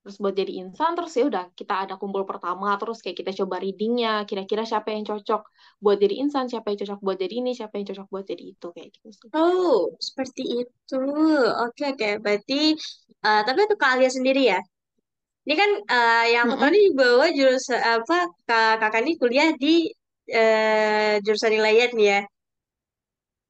terus 0.02 0.16
buat 0.22 0.34
jadi 0.40 0.52
insan 0.62 0.90
terus 0.96 1.12
ya 1.18 1.24
udah 1.30 1.44
kita 1.60 1.74
ada 1.86 1.94
kumpul 2.00 2.22
pertama 2.30 2.68
terus 2.80 2.98
kayak 3.02 3.16
kita 3.22 3.32
coba 3.40 3.56
readingnya 3.64 4.10
kira-kira 4.28 4.62
siapa 4.70 4.88
yang 4.94 5.04
cocok 5.10 5.40
buat 5.84 5.96
jadi 6.02 6.14
insan 6.22 6.44
siapa 6.50 6.66
yang 6.70 6.78
cocok 6.82 6.98
buat 7.06 7.18
jadi 7.22 7.34
ini 7.40 7.50
siapa 7.58 7.74
yang 7.78 7.86
cocok 7.90 8.06
buat 8.12 8.24
jadi 8.30 8.44
itu 8.52 8.66
kayak 8.74 8.88
gitu 8.96 9.08
sih 9.20 9.30
Oh, 9.34 9.96
seperti 10.08 10.42
itu. 10.60 10.94
Oke, 11.64 11.82
oke. 11.92 12.06
Berarti, 12.24 12.54
eh, 13.26 13.40
tapi 13.46 13.58
itu 13.64 13.74
Kak 13.80 13.90
Alia 13.96 14.10
sendiri 14.16 14.40
ya? 14.52 14.58
Ini 15.46 15.54
kan 15.62 15.70
eh, 15.94 16.24
yang 16.36 16.48
tahu 16.58 16.68
Mm-mm. 16.68 16.74
nih 16.74 16.84
bawa 17.00 17.26
jurusan 17.38 17.80
apa 17.94 18.14
kak 18.48 18.70
kakak 18.82 19.00
ini 19.04 19.12
kuliah 19.22 19.48
di 19.62 19.68
eh, 20.38 21.12
jurusan 21.24 21.52
ilahiyat 21.58 21.90
nih 21.98 22.06
ya. 22.14 22.18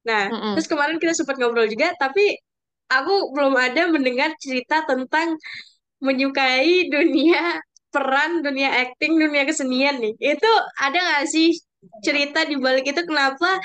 Nah, 0.07 0.23
Mm-mm. 0.29 0.55
terus 0.55 0.67
kemarin 0.71 0.97
kita 0.99 1.13
sempat 1.15 1.35
ngobrol 1.39 1.67
juga, 1.71 1.95
tapi 1.95 2.35
aku 2.91 3.31
belum 3.35 3.55
ada 3.55 3.87
mendengar 3.91 4.29
cerita 4.43 4.83
tentang 4.89 5.35
menyukai 6.03 6.91
dunia 6.91 7.63
peran, 7.87 8.43
dunia 8.43 8.83
acting, 8.83 9.15
dunia 9.15 9.47
kesenian 9.47 10.03
nih. 10.03 10.13
Itu 10.19 10.51
ada 10.75 10.99
nggak 10.99 11.25
sih 11.31 11.55
cerita 12.03 12.43
di 12.43 12.59
balik 12.59 12.91
itu 12.91 13.01
kenapa 13.07 13.59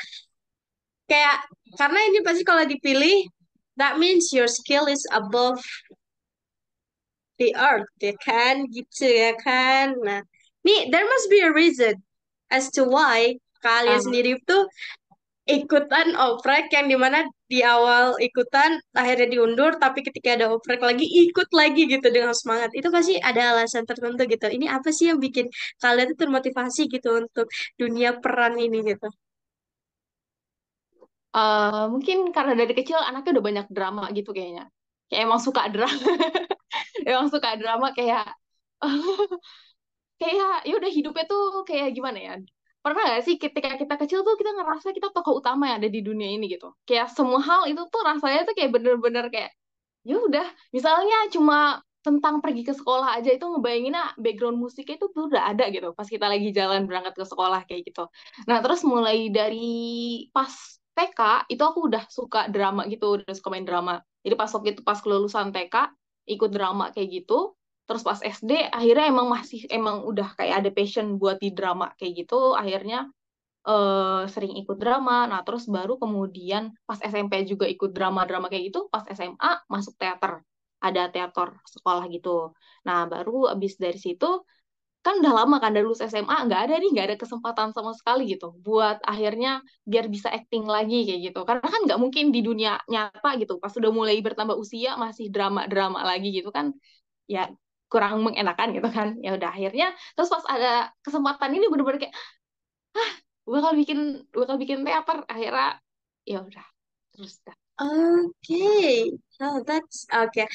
kayak 1.10 1.42
karena 1.74 2.00
ini 2.12 2.18
pasti 2.22 2.42
kalau 2.46 2.62
dipilih 2.62 3.26
that 3.74 3.98
means 3.98 4.30
your 4.30 4.46
skill 4.46 4.86
is 4.86 5.02
above 5.10 5.58
the 7.42 7.50
earth 7.58 7.90
ya 7.98 8.14
kan? 8.22 8.70
Gitu 8.70 9.06
ya 9.06 9.34
kan? 9.34 9.98
Nah 9.98 10.22
nih 10.62 10.92
there 10.94 11.06
must 11.06 11.26
be 11.26 11.42
a 11.42 11.50
reason 11.50 11.98
as 12.54 12.70
to 12.70 12.86
why 12.86 13.34
kalian 13.64 13.98
Um, 13.98 14.04
sendiri 14.10 14.38
tuh 14.46 14.70
ikutan 15.48 16.14
oprek 16.14 16.70
yang 16.70 16.86
di 16.86 16.94
mana 16.94 17.24
di 17.52 17.58
awal 17.72 18.04
ikutan 18.26 18.70
akhirnya 19.00 19.26
diundur 19.34 19.70
tapi 19.82 19.98
ketika 20.06 20.28
ada 20.36 20.46
oprek 20.54 20.80
lagi 20.88 21.04
ikut 21.22 21.48
lagi 21.60 21.80
gitu 21.92 22.06
dengan 22.14 22.32
semangat. 22.40 22.70
Itu 22.78 22.88
pasti 22.96 23.14
ada 23.28 23.40
alasan 23.56 23.84
tertentu 23.88 24.22
gitu. 24.32 24.46
Ini 24.56 24.66
apa 24.76 24.88
sih 24.96 25.06
yang 25.10 25.18
bikin 25.26 25.46
kalian 25.82 26.06
tuh 26.12 26.18
termotivasi 26.28 26.80
gitu 26.94 27.08
untuk 27.24 27.46
dunia 27.80 28.10
peran 28.22 28.54
ini 28.60 28.78
gitu? 28.90 29.08
Eh, 31.36 31.82
mungkin 31.92 32.16
karena 32.36 32.52
dari 32.60 32.72
kecil 32.78 32.98
anaknya 33.08 33.30
udah 33.36 33.44
banyak 33.48 33.66
drama 33.76 34.02
gitu 34.16 34.30
kayaknya. 34.36 34.62
Kayak 35.08 35.22
emang 35.26 35.40
suka 35.46 35.62
drama. 35.72 35.94
Emang 37.08 37.26
suka 37.34 37.50
drama 37.60 37.86
kayak 37.96 38.24
kayak 40.20 40.52
ya 40.68 40.72
udah 40.78 40.90
hidupnya 40.96 41.24
tuh 41.30 41.42
kayak 41.68 41.88
gimana 41.96 42.18
ya 42.28 42.34
pernah 42.90 43.02
gak 43.14 43.24
sih 43.28 43.36
ketika 43.36 43.76
kita 43.76 43.94
kecil 44.00 44.20
tuh 44.24 44.34
kita 44.40 44.50
ngerasa 44.56 44.96
kita 44.96 45.08
tokoh 45.12 45.44
utama 45.44 45.68
yang 45.68 45.84
ada 45.84 45.90
di 45.92 46.00
dunia 46.00 46.28
ini 46.32 46.48
gitu? 46.48 46.72
Kayak 46.88 47.12
semua 47.12 47.40
hal 47.44 47.68
itu 47.68 47.84
tuh 47.92 48.02
rasanya 48.02 48.48
tuh 48.48 48.54
kayak 48.56 48.70
bener-bener 48.72 49.28
kayak 49.28 49.52
ya 50.06 50.16
udah 50.16 50.46
misalnya 50.72 51.28
cuma 51.28 51.84
tentang 52.00 52.40
pergi 52.40 52.62
ke 52.64 52.72
sekolah 52.72 53.20
aja 53.20 53.34
itu 53.34 53.44
ngebayanginnya 53.44 54.16
background 54.16 54.56
musiknya 54.56 54.96
itu 54.96 55.06
tuh 55.12 55.28
udah 55.28 55.52
ada 55.52 55.68
gitu. 55.68 55.92
Pas 55.92 56.08
kita 56.08 56.26
lagi 56.30 56.48
jalan 56.56 56.88
berangkat 56.88 57.14
ke 57.20 57.24
sekolah 57.28 57.60
kayak 57.68 57.84
gitu. 57.92 58.08
Nah 58.48 58.64
terus 58.64 58.80
mulai 58.86 59.28
dari 59.28 60.24
pas 60.32 60.50
TK 60.96 61.46
itu 61.52 61.62
aku 61.62 61.86
udah 61.92 62.08
suka 62.10 62.48
drama 62.50 62.88
gitu 62.88 63.20
udah 63.20 63.32
suka 63.36 63.48
main 63.52 63.68
drama. 63.68 64.00
Jadi 64.24 64.34
pas 64.34 64.50
waktu 64.50 64.68
itu 64.74 64.82
pas 64.82 64.98
kelulusan 64.98 65.52
TK 65.52 65.92
ikut 66.28 66.50
drama 66.50 66.90
kayak 66.94 67.22
gitu 67.22 67.58
terus 67.88 68.02
pas 68.04 68.20
SD 68.20 68.68
akhirnya 68.68 69.08
emang 69.08 69.26
masih 69.32 69.64
emang 69.72 70.04
udah 70.04 70.36
kayak 70.36 70.54
ada 70.60 70.70
passion 70.76 71.16
buat 71.16 71.40
di 71.40 71.56
drama 71.56 71.88
kayak 71.96 72.12
gitu 72.20 72.52
akhirnya 72.52 73.08
uh, 73.68 74.22
sering 74.32 74.54
ikut 74.60 74.76
drama. 74.80 75.28
Nah 75.30 75.40
terus 75.46 75.64
baru 75.68 75.96
kemudian 76.02 76.72
pas 76.88 77.00
SMP 77.00 77.44
juga 77.48 77.64
ikut 77.68 77.90
drama-drama 77.96 78.46
kayak 78.52 78.72
gitu 78.72 78.80
pas 78.92 79.04
SMA 79.12 79.50
masuk 79.72 79.94
teater. 80.00 80.44
Ada 80.78 81.10
teater 81.10 81.48
sekolah 81.66 82.04
gitu. 82.12 82.54
Nah 82.86 83.08
baru 83.10 83.50
abis 83.52 83.80
dari 83.80 83.98
situ 83.98 84.26
kan 84.98 85.14
udah 85.22 85.32
lama 85.44 85.56
kan 85.62 85.70
dari 85.72 85.86
lulus 85.86 86.02
SMA 86.04 86.36
nggak 86.46 86.60
ada 86.68 86.74
nih 86.82 86.90
nggak 86.92 87.06
ada 87.08 87.16
kesempatan 87.22 87.70
sama 87.70 87.94
sekali 87.96 88.34
gitu 88.34 88.50
buat 88.66 88.98
akhirnya 89.06 89.62
biar 89.86 90.10
bisa 90.10 90.28
acting 90.28 90.64
lagi 90.68 91.08
kayak 91.08 91.20
gitu. 91.32 91.40
Karena 91.48 91.66
kan 91.66 91.80
nggak 91.86 91.98
mungkin 92.02 92.24
di 92.34 92.40
dunia 92.44 92.78
nyata 92.92 93.28
gitu 93.40 93.56
pas 93.62 93.72
udah 93.74 93.90
mulai 93.94 94.20
bertambah 94.20 94.56
usia 94.58 94.94
masih 95.00 95.32
drama-drama 95.34 96.02
lagi 96.04 96.28
gitu 96.36 96.50
kan 96.52 96.74
ya 97.28 97.48
kurang 97.88 98.20
mengenakan 98.20 98.76
gitu 98.76 98.88
kan 98.92 99.16
ya 99.24 99.34
udah 99.36 99.48
akhirnya 99.52 99.92
terus 100.12 100.28
pas 100.28 100.44
ada 100.48 100.92
kesempatan 101.00 101.56
ini 101.56 101.66
bener-bener 101.72 102.08
kayak 102.08 102.14
ah 102.96 103.12
bakal 103.48 103.72
bikin 103.72 104.28
bakal 104.30 104.56
bikin 104.60 104.84
teater 104.84 105.24
akhirnya 105.24 105.80
ya 106.28 106.44
udah 106.44 106.66
terus 107.16 107.40
dah 107.42 107.56
Oke, 107.78 108.34
okay. 108.42 109.14
oh 109.38 109.62
that's. 109.62 110.02
Okay. 110.10 110.50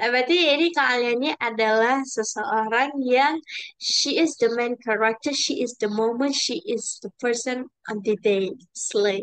Berarti 0.00 0.56
ini 0.56 0.72
kaliannya 0.72 1.36
adalah 1.36 2.00
seseorang 2.00 2.96
yang 3.04 3.36
she 3.76 4.16
is 4.16 4.40
the 4.40 4.48
main 4.56 4.72
character, 4.80 5.36
she 5.36 5.60
is 5.60 5.76
the 5.76 5.88
moment, 5.92 6.32
she 6.32 6.64
is 6.64 6.96
the 7.04 7.12
person 7.20 7.68
on 7.92 8.00
the 8.08 8.16
day, 8.24 8.56
slay, 8.72 9.20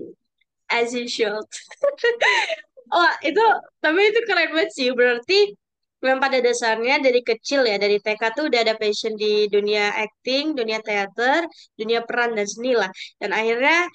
as 0.69 0.93
usual. 0.93 1.41
oh 2.93 3.13
itu, 3.25 3.45
tapi 3.81 4.13
itu 4.13 4.21
keren 4.29 4.53
banget 4.53 4.69
sih. 4.77 4.93
Berarti 4.93 5.57
memang 6.03 6.19
pada 6.25 6.37
dasarnya 6.43 6.95
dari 7.05 7.19
kecil 7.29 7.61
ya 7.71 7.75
dari 7.83 7.97
TK 8.03 8.21
tuh 8.35 8.43
udah 8.49 8.59
ada 8.65 8.75
passion 8.81 9.13
di 9.15 9.47
dunia 9.53 9.95
acting, 10.03 10.53
dunia 10.59 10.79
teater, 10.83 11.47
dunia 11.79 11.99
peran 12.07 12.35
dan 12.37 12.47
seni 12.53 12.71
lah. 12.75 12.91
Dan 13.21 13.31
akhirnya 13.31 13.87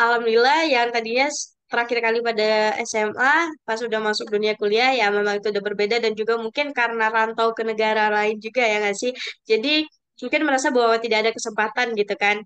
alhamdulillah 0.00 0.58
yang 0.74 0.88
tadinya 0.94 1.26
terakhir 1.70 1.98
kali 2.06 2.18
pada 2.22 2.48
SMA 2.86 3.34
pas 3.66 3.80
udah 3.82 4.00
masuk 4.08 4.26
dunia 4.34 4.54
kuliah 4.60 4.90
ya 4.94 5.06
memang 5.10 5.34
itu 5.42 5.48
udah 5.50 5.64
berbeda 5.68 5.96
dan 6.04 6.12
juga 6.14 6.34
mungkin 6.38 6.70
karena 6.78 7.10
rantau 7.10 7.50
ke 7.56 7.62
negara 7.66 8.12
lain 8.14 8.36
juga 8.38 8.62
ya 8.62 8.76
nggak 8.82 8.96
sih. 9.02 9.12
Jadi 9.50 9.84
mungkin 10.22 10.42
merasa 10.46 10.68
bahwa 10.70 10.96
tidak 11.02 11.18
ada 11.26 11.32
kesempatan 11.36 11.86
gitu 11.98 12.14
kan. 12.14 12.36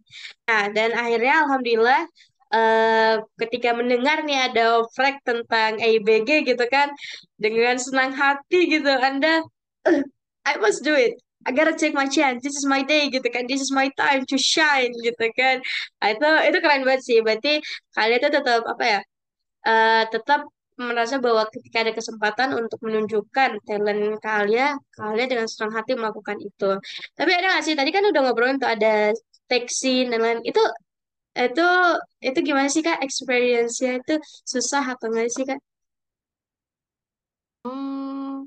Nah, 0.49 0.63
dan 0.77 0.91
akhirnya 0.97 1.45
alhamdulillah 1.45 2.01
uh, 2.53 3.23
ketika 3.41 3.77
mendengar 3.77 4.25
nih 4.25 4.51
ada 4.51 4.83
oprek 4.83 5.21
tentang 5.25 5.79
AIBG 5.81 6.49
gitu 6.49 6.65
kan 6.69 6.93
dengan 7.37 7.77
senang 7.77 8.13
hati 8.15 8.69
gitu 8.69 8.89
Anda 8.89 9.45
uh, 9.89 10.03
I 10.49 10.57
must 10.61 10.85
do 10.85 10.97
it 10.97 11.19
I 11.47 11.55
gotta 11.55 11.77
take 11.77 11.97
my 11.97 12.09
chance 12.09 12.45
this 12.45 12.57
is 12.57 12.67
my 12.69 12.85
day 12.85 13.09
gitu 13.09 13.25
kan 13.33 13.49
this 13.49 13.61
is 13.61 13.73
my 13.73 13.89
time 13.97 14.29
to 14.29 14.37
shine 14.37 14.93
gitu 15.01 15.25
kan 15.37 15.61
nah, 16.01 16.09
itu 16.13 16.29
itu 16.53 16.59
keren 16.61 16.83
banget 16.85 17.03
sih 17.05 17.19
berarti 17.25 17.61
kalian 17.97 18.21
tuh 18.21 18.33
tetap 18.33 18.63
apa 18.69 18.85
ya 18.85 19.01
uh, 19.69 20.05
tetap 20.09 20.49
merasa 20.79 21.19
bahwa 21.19 21.43
ketika 21.51 21.83
ada 21.83 21.93
kesempatan 21.93 22.55
untuk 22.55 22.79
menunjukkan 22.87 23.59
talent 23.67 24.23
kalian, 24.23 24.79
kalian 24.95 25.29
dengan 25.29 25.47
senang 25.51 25.75
hati 25.75 25.99
melakukan 25.99 26.39
itu. 26.39 26.79
Tapi 27.19 27.31
ada 27.35 27.59
nggak 27.59 27.65
sih? 27.67 27.75
Tadi 27.75 27.91
kan 27.91 28.07
udah 28.07 28.21
ngobrolin 28.23 28.63
tuh 28.63 28.71
ada 28.71 29.11
scene 29.67 30.15
dan 30.15 30.23
lain. 30.23 30.39
Itu 30.47 30.63
itu 31.47 31.63
itu 32.27 32.39
gimana 32.49 32.69
sih 32.75 32.83
Kak? 32.87 32.99
Experience-nya 33.07 33.91
itu 34.01 34.13
susah 34.53 34.83
atau 34.93 35.07
enggak 35.11 35.29
sih 35.37 35.45
Kak? 35.51 35.59
Hmm, 37.65 38.47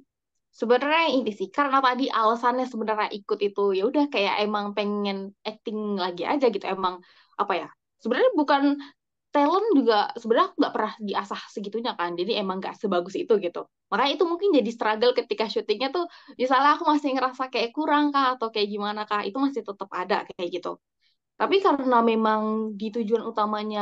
sebenarnya 0.60 1.04
ini 1.18 1.32
sih 1.40 1.50
karena 1.58 1.78
tadi 1.86 2.04
alasannya 2.20 2.66
sebenarnya 2.74 3.10
ikut 3.18 3.40
itu 3.48 3.62
ya 3.78 3.84
udah 3.90 4.06
kayak 4.14 4.36
emang 4.46 4.66
pengen 4.78 5.18
acting 5.50 5.78
lagi 6.04 6.24
aja 6.32 6.46
gitu 6.56 6.66
emang 6.76 6.96
apa 7.42 7.54
ya 7.62 7.68
sebenarnya 8.02 8.32
bukan 8.42 8.64
talent 9.34 9.68
juga 9.80 9.96
sebenarnya 10.22 10.48
aku 10.52 10.58
nggak 10.62 10.74
pernah 10.76 10.94
diasah 11.10 11.42
segitunya 11.56 11.92
kan 12.00 12.12
jadi 12.20 12.32
emang 12.44 12.58
nggak 12.62 12.76
sebagus 12.82 13.16
itu 13.22 13.34
gitu. 13.46 13.60
Makanya 13.92 14.12
itu 14.16 14.26
mungkin 14.32 14.50
jadi 14.60 14.72
struggle 14.76 15.14
ketika 15.20 15.46
syutingnya 15.54 15.90
tuh 15.96 16.06
misalnya 16.42 16.70
aku 16.78 16.86
masih 16.92 17.10
ngerasa 17.16 17.44
kayak 17.54 17.70
kurang 17.78 18.06
kah 18.16 18.36
atau 18.36 18.48
kayak 18.54 18.68
gimana 18.74 19.02
kah 19.10 19.22
itu 19.28 19.38
masih 19.46 19.62
tetap 19.68 19.90
ada 19.94 20.16
kayak 20.30 20.50
gitu 20.56 20.70
tapi 21.42 21.56
karena 21.66 21.98
memang 22.12 22.42
di 22.80 22.94
tujuan 22.96 23.24
utamanya 23.26 23.82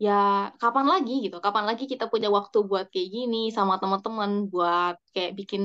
ya 0.00 0.50
kapan 0.62 0.86
lagi 0.92 1.12
gitu, 1.24 1.36
kapan 1.44 1.64
lagi 1.68 1.84
kita 1.92 2.04
punya 2.12 2.28
waktu 2.32 2.58
buat 2.70 2.86
kayak 2.92 3.08
gini 3.14 3.52
sama 3.56 3.76
teman-teman 3.82 4.30
buat 4.52 4.96
kayak 5.14 5.32
bikin 5.38 5.62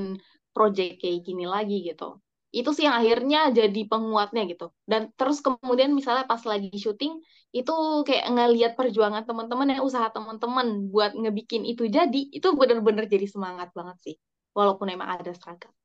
project 0.54 1.00
kayak 1.02 1.20
gini 1.28 1.48
lagi 1.56 1.76
gitu. 1.88 2.20
Itu 2.52 2.70
sih 2.76 2.84
yang 2.90 2.98
akhirnya 3.02 3.40
jadi 3.56 3.82
penguatnya 3.92 4.42
gitu. 4.52 4.76
Dan 4.84 5.02
terus 5.16 5.40
kemudian 5.46 5.96
misalnya 5.96 6.26
pas 6.28 6.42
lagi 6.52 6.70
syuting 6.84 7.14
itu 7.56 7.74
kayak 8.08 8.26
ngelihat 8.36 8.72
perjuangan 8.80 9.24
teman-teman 9.30 9.68
yang 9.78 9.82
usaha 9.86 10.10
teman-teman 10.12 10.92
buat 10.92 11.12
ngebikin 11.16 11.64
itu 11.72 11.88
jadi, 11.88 12.22
itu 12.36 12.48
bener-bener 12.60 13.06
jadi 13.08 13.26
semangat 13.30 13.70
banget 13.78 13.98
sih. 14.06 14.16
Walaupun 14.58 14.88
emang 14.92 15.10
ada 15.22 15.32
struggle. 15.32 15.79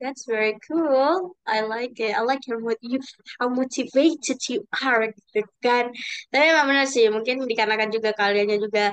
That's 0.00 0.26
very 0.26 0.58
cool. 0.68 1.36
I 1.46 1.60
like 1.62 1.98
it. 2.00 2.12
I 2.18 2.20
like 2.22 2.40
how 2.48 2.58
you 2.82 3.00
how 3.40 3.48
motivated 3.48 4.38
you 4.50 4.66
are 4.84 5.06
gitu 5.14 5.40
kan. 5.64 5.84
Tapi 6.30 6.44
memang 6.50 6.66
benar 6.70 6.86
sih, 6.90 7.06
mungkin 7.14 7.46
dikarenakan 7.50 7.88
juga 7.94 8.10
kaliannya 8.12 8.58
juga 8.60 8.92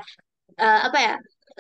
uh, 0.61 0.79
apa 0.87 0.97
ya 1.05 1.13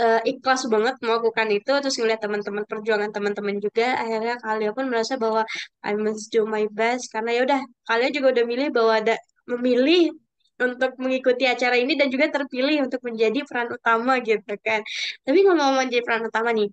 uh, 0.03 0.19
ikhlas 0.31 0.61
banget 0.73 0.95
melakukan 1.05 1.47
itu, 1.57 1.71
terus 1.81 1.95
ngeliat 1.99 2.21
teman-teman 2.25 2.63
perjuangan 2.69 3.11
teman-teman 3.15 3.57
juga, 3.65 3.85
akhirnya 4.03 4.35
kalian 4.45 4.71
pun 4.77 4.85
merasa 4.91 5.13
bahwa 5.23 5.43
I 5.83 5.93
must 5.97 6.29
do 6.33 6.45
my 6.47 6.65
best 6.71 7.11
karena 7.13 7.29
ya 7.37 7.41
udah 7.47 7.61
kalian 7.89 8.11
juga 8.17 8.27
udah 8.35 8.45
milih 8.51 8.67
bahwa 8.77 8.93
ada 9.01 9.15
memilih 9.51 10.13
untuk 10.61 10.91
mengikuti 11.01 11.43
acara 11.49 11.75
ini 11.81 11.97
dan 11.97 12.07
juga 12.13 12.29
terpilih 12.29 12.85
untuk 12.85 13.01
menjadi 13.07 13.39
peran 13.49 13.69
utama 13.73 14.21
gitu 14.21 14.53
kan. 14.61 14.81
Tapi 15.25 15.37
ngomong-ngomong 15.45 15.89
menjadi 15.89 16.03
peran 16.05 16.23
utama 16.29 16.49
nih, 16.53 16.69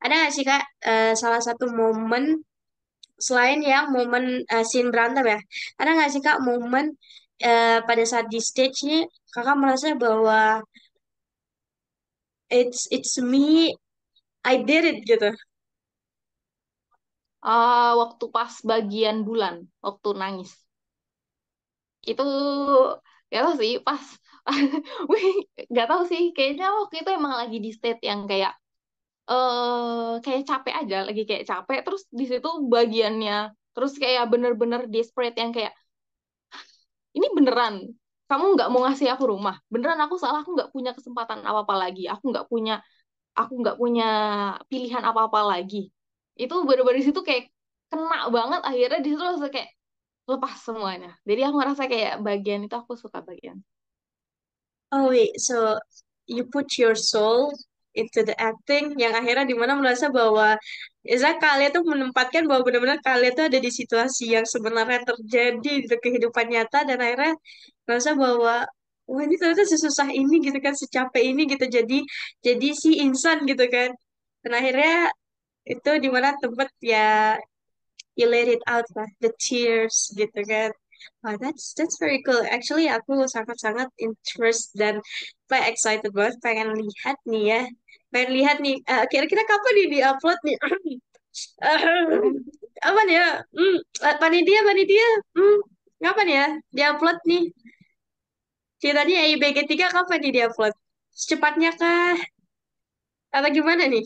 ada 0.00 0.12
nggak 0.16 0.32
sih 0.36 0.44
Kak 0.48 0.62
uh, 0.90 1.12
salah 1.16 1.42
satu 1.44 1.64
momen 1.70 2.40
selain 3.20 3.60
yang 3.60 3.92
momen 3.92 4.24
uh, 4.48 4.64
scene 4.64 4.88
berantem 4.88 5.24
ya, 5.28 5.38
ada 5.80 5.90
nggak 5.96 6.10
sih 6.12 6.22
Kak 6.24 6.40
momen 6.40 6.96
uh, 7.44 7.78
pada 7.84 8.04
saat 8.08 8.26
di 8.32 8.40
stage 8.40 8.78
ini 8.88 8.98
Kakak 9.30 9.56
merasa 9.60 9.94
bahwa 9.94 10.64
it's 12.50 12.88
it's 12.90 13.14
me, 13.18 13.76
I 14.44 14.54
did 14.66 14.84
it 14.84 14.98
gitu. 15.06 15.30
Uh, 17.40 17.92
waktu 18.02 18.24
pas 18.36 18.52
bagian 18.70 19.24
bulan, 19.28 19.54
waktu 19.80 20.08
nangis. 20.20 20.50
Itu 22.10 22.22
gak 23.30 23.42
tau 23.46 23.54
sih 23.60 23.72
pas 23.86 24.04
gak 25.76 25.86
tau 25.90 26.02
sih 26.10 26.22
kayaknya 26.36 26.66
waktu 26.78 26.94
itu 27.00 27.10
emang 27.18 27.34
lagi 27.40 27.56
di 27.64 27.70
state 27.70 28.02
yang 28.02 28.26
kayak 28.30 28.52
uh, 29.30 30.18
kayak 30.24 30.42
capek 30.44 30.74
aja 30.74 30.96
lagi 31.06 31.22
kayak 31.24 31.44
capek 31.46 31.78
terus 31.86 32.02
di 32.10 32.24
situ 32.26 32.50
bagiannya 32.66 33.54
terus 33.70 33.94
kayak 34.02 34.26
bener-bener 34.26 34.90
desperate 34.90 35.38
yang 35.38 35.54
kayak 35.54 35.72
ini 37.16 37.26
beneran? 37.34 37.74
Kamu 38.30 38.54
nggak 38.54 38.68
mau 38.70 38.86
ngasih 38.86 39.10
aku 39.10 39.24
rumah? 39.34 39.58
Beneran 39.66 39.98
aku 39.98 40.14
salah 40.14 40.46
aku 40.46 40.54
nggak 40.54 40.70
punya 40.70 40.94
kesempatan 40.94 41.42
apa-apa 41.42 41.74
lagi. 41.74 42.06
Aku 42.06 42.30
nggak 42.30 42.46
punya 42.46 42.78
aku 43.34 43.52
nggak 43.62 43.76
punya 43.78 44.06
pilihan 44.70 45.02
apa-apa 45.02 45.40
lagi. 45.42 45.90
Itu 46.38 46.62
bener-bener 46.62 47.02
di 47.02 47.06
situ 47.10 47.20
kayak 47.26 47.50
kena 47.90 48.30
banget 48.30 48.60
akhirnya 48.62 49.00
di 49.02 49.08
situ 49.10 49.22
langsung 49.22 49.50
kayak 49.50 49.70
lepas 50.30 50.54
semuanya. 50.62 51.10
Jadi 51.26 51.40
aku 51.42 51.56
ngerasa 51.58 51.82
kayak 51.90 52.14
bagian 52.22 52.60
itu 52.62 52.74
aku 52.78 52.94
suka 52.94 53.18
bagian. 53.26 53.58
Oh 54.94 55.10
wait 55.10 55.34
so 55.38 55.78
you 56.26 56.46
put 56.46 56.78
your 56.78 56.94
soul 56.94 57.50
into 57.94 58.20
the 58.22 58.34
acting 58.38 58.94
yang 59.02 59.12
akhirnya 59.18 59.44
di 59.50 59.56
mana 59.58 59.74
merasa 59.78 60.06
bahwa 60.12 60.54
ya 61.02 61.16
kalian 61.40 61.70
tuh 61.74 61.84
menempatkan 61.86 62.44
bahwa 62.48 62.62
benar-benar 62.66 63.00
kalian 63.02 63.32
tuh 63.38 63.44
ada 63.50 63.58
di 63.58 63.70
situasi 63.72 64.24
yang 64.36 64.46
sebenarnya 64.46 65.02
terjadi 65.08 65.72
di 65.82 65.96
kehidupan 66.04 66.46
nyata 66.52 66.86
dan 66.88 66.98
akhirnya 67.02 67.34
merasa 67.86 68.10
bahwa 68.14 68.66
wah 69.10 69.22
ini 69.26 69.34
ternyata 69.40 69.66
sesusah 69.66 70.08
ini 70.14 70.34
gitu 70.46 70.58
kan 70.62 70.74
secapek 70.78 71.22
ini 71.24 71.42
gitu 71.50 71.66
jadi 71.66 71.98
jadi 72.46 72.68
si 72.78 72.90
insan 73.02 73.42
gitu 73.50 73.64
kan 73.66 73.90
dan 74.46 74.52
akhirnya 74.54 75.10
itu 75.66 75.90
di 76.04 76.08
mana 76.14 76.34
tempat 76.42 76.68
ya 76.82 77.36
you 78.16 78.26
let 78.28 78.48
it 78.48 78.62
out 78.66 78.84
lah 78.96 79.06
the 79.22 79.30
tears 79.40 80.10
gitu 80.16 80.40
kan 80.46 80.70
Wah, 81.24 81.32
that's 81.40 81.72
that's 81.72 81.96
very 81.96 82.20
cool. 82.20 82.44
Actually, 82.44 82.84
aku 82.92 83.24
sangat-sangat 83.24 83.88
interest 83.96 84.76
dan 84.76 85.00
kayak 85.48 85.72
excited 85.72 86.12
banget 86.12 86.36
pengen 86.44 86.76
lihat 86.76 87.16
nih 87.24 87.44
ya. 87.56 87.60
Pengen 88.12 88.30
lihat 88.36 88.56
nih, 88.64 88.74
eh, 88.90 89.02
kira-kira 89.10 89.42
kapan 89.50 89.72
nih 89.78 89.86
di-upload 89.92 90.38
nih? 90.46 90.56
apa 92.88 93.00
nih 93.06 93.14
ya? 93.20 93.28
Hmm, 93.56 93.76
eh, 94.06 94.14
panitia, 94.20 94.60
panitia. 94.68 95.06
Hmm, 95.36 95.56
kapan 96.02 96.26
ya? 96.36 96.44
Di-upload 96.74 97.18
nih. 97.30 97.42
Ceritanya 98.82 99.18
IBG 99.30 99.58
3 99.70 99.86
kapan 99.94 100.18
nih 100.22 100.32
di-upload? 100.36 100.74
Secepatnya 101.20 101.70
kah? 101.80 102.16
Atau 103.34 103.50
gimana 103.56 103.82
nih? 103.90 104.04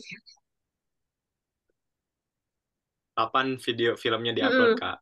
Kapan 3.17 3.47
video 3.65 3.91
filmnya 4.01 4.31
diupload, 4.37 4.63
Mm-mm. 4.63 4.79
Kak? 4.79 4.97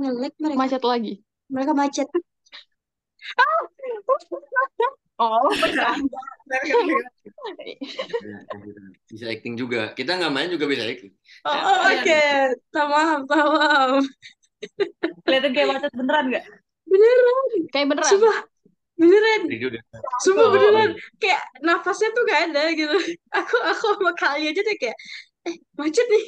Nge-lag 0.00 0.34
mereka. 0.42 0.58
Macet 0.60 0.82
lagi. 0.90 1.12
Mereka 1.52 1.72
macet. 1.80 2.08
Oh, 3.38 3.68
bercanda. 5.62 6.18
Ya, 6.58 8.38
bisa 9.10 9.24
acting 9.28 9.54
juga 9.58 9.92
kita 9.92 10.16
nggak 10.16 10.32
main 10.32 10.48
juga 10.48 10.64
bisa 10.70 10.86
acting 10.86 11.12
Oh, 11.44 11.52
oh, 11.52 11.78
oke. 11.92 12.22
Tamam, 12.72 13.18
tamam. 13.28 13.90
Kelihatan 15.26 15.52
kayak 15.54 15.68
macet 15.74 15.92
beneran 15.94 16.24
nggak? 16.32 16.44
Beneran. 16.88 17.44
Kayak 17.74 17.86
beneran. 17.94 18.10
Sumpah. 18.10 18.36
Beneran. 18.98 19.40
Sumpah 20.24 20.46
Oh. 20.48 20.52
beneran. 20.54 20.90
Kayak 21.22 21.42
nafasnya 21.62 22.08
tuh 22.16 22.22
gak 22.26 22.40
ada 22.50 22.62
gitu. 22.74 22.96
Aku 23.34 23.56
aku 23.70 23.86
sama 24.00 24.12
kali 24.18 24.50
aja 24.50 24.60
deh 24.64 24.76
kayak, 24.80 24.96
eh 25.46 25.56
macet 25.78 26.06
nih. 26.08 26.24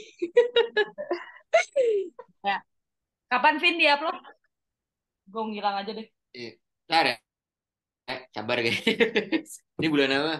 Kapan 3.31 3.57
Vin 3.63 3.79
di-upload? 3.79 4.19
Gue 5.31 5.43
ngilang 5.51 5.77
aja 5.81 5.93
deh. 5.95 6.07
eh, 6.35 6.59
ntar 6.87 7.05
ya 7.07 7.17
eh, 8.11 8.21
sabar 8.35 8.59
guys. 8.63 8.83
Ini 9.79 9.87
bulan 9.87 10.11
apa? 10.11 10.35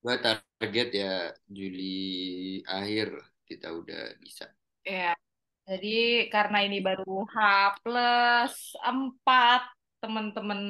Gua 0.00 0.14
target 0.22 0.88
ya 0.94 1.34
Juli 1.50 2.62
akhir 2.62 3.10
kita 3.46 3.74
udah 3.74 4.14
bisa. 4.22 4.46
Ya, 4.86 5.18
jadi 5.66 6.30
karena 6.30 6.62
ini 6.62 6.78
baru 6.78 7.26
H 7.26 7.36
plus 7.82 8.54
4 8.78 9.74
teman-teman 9.96 10.60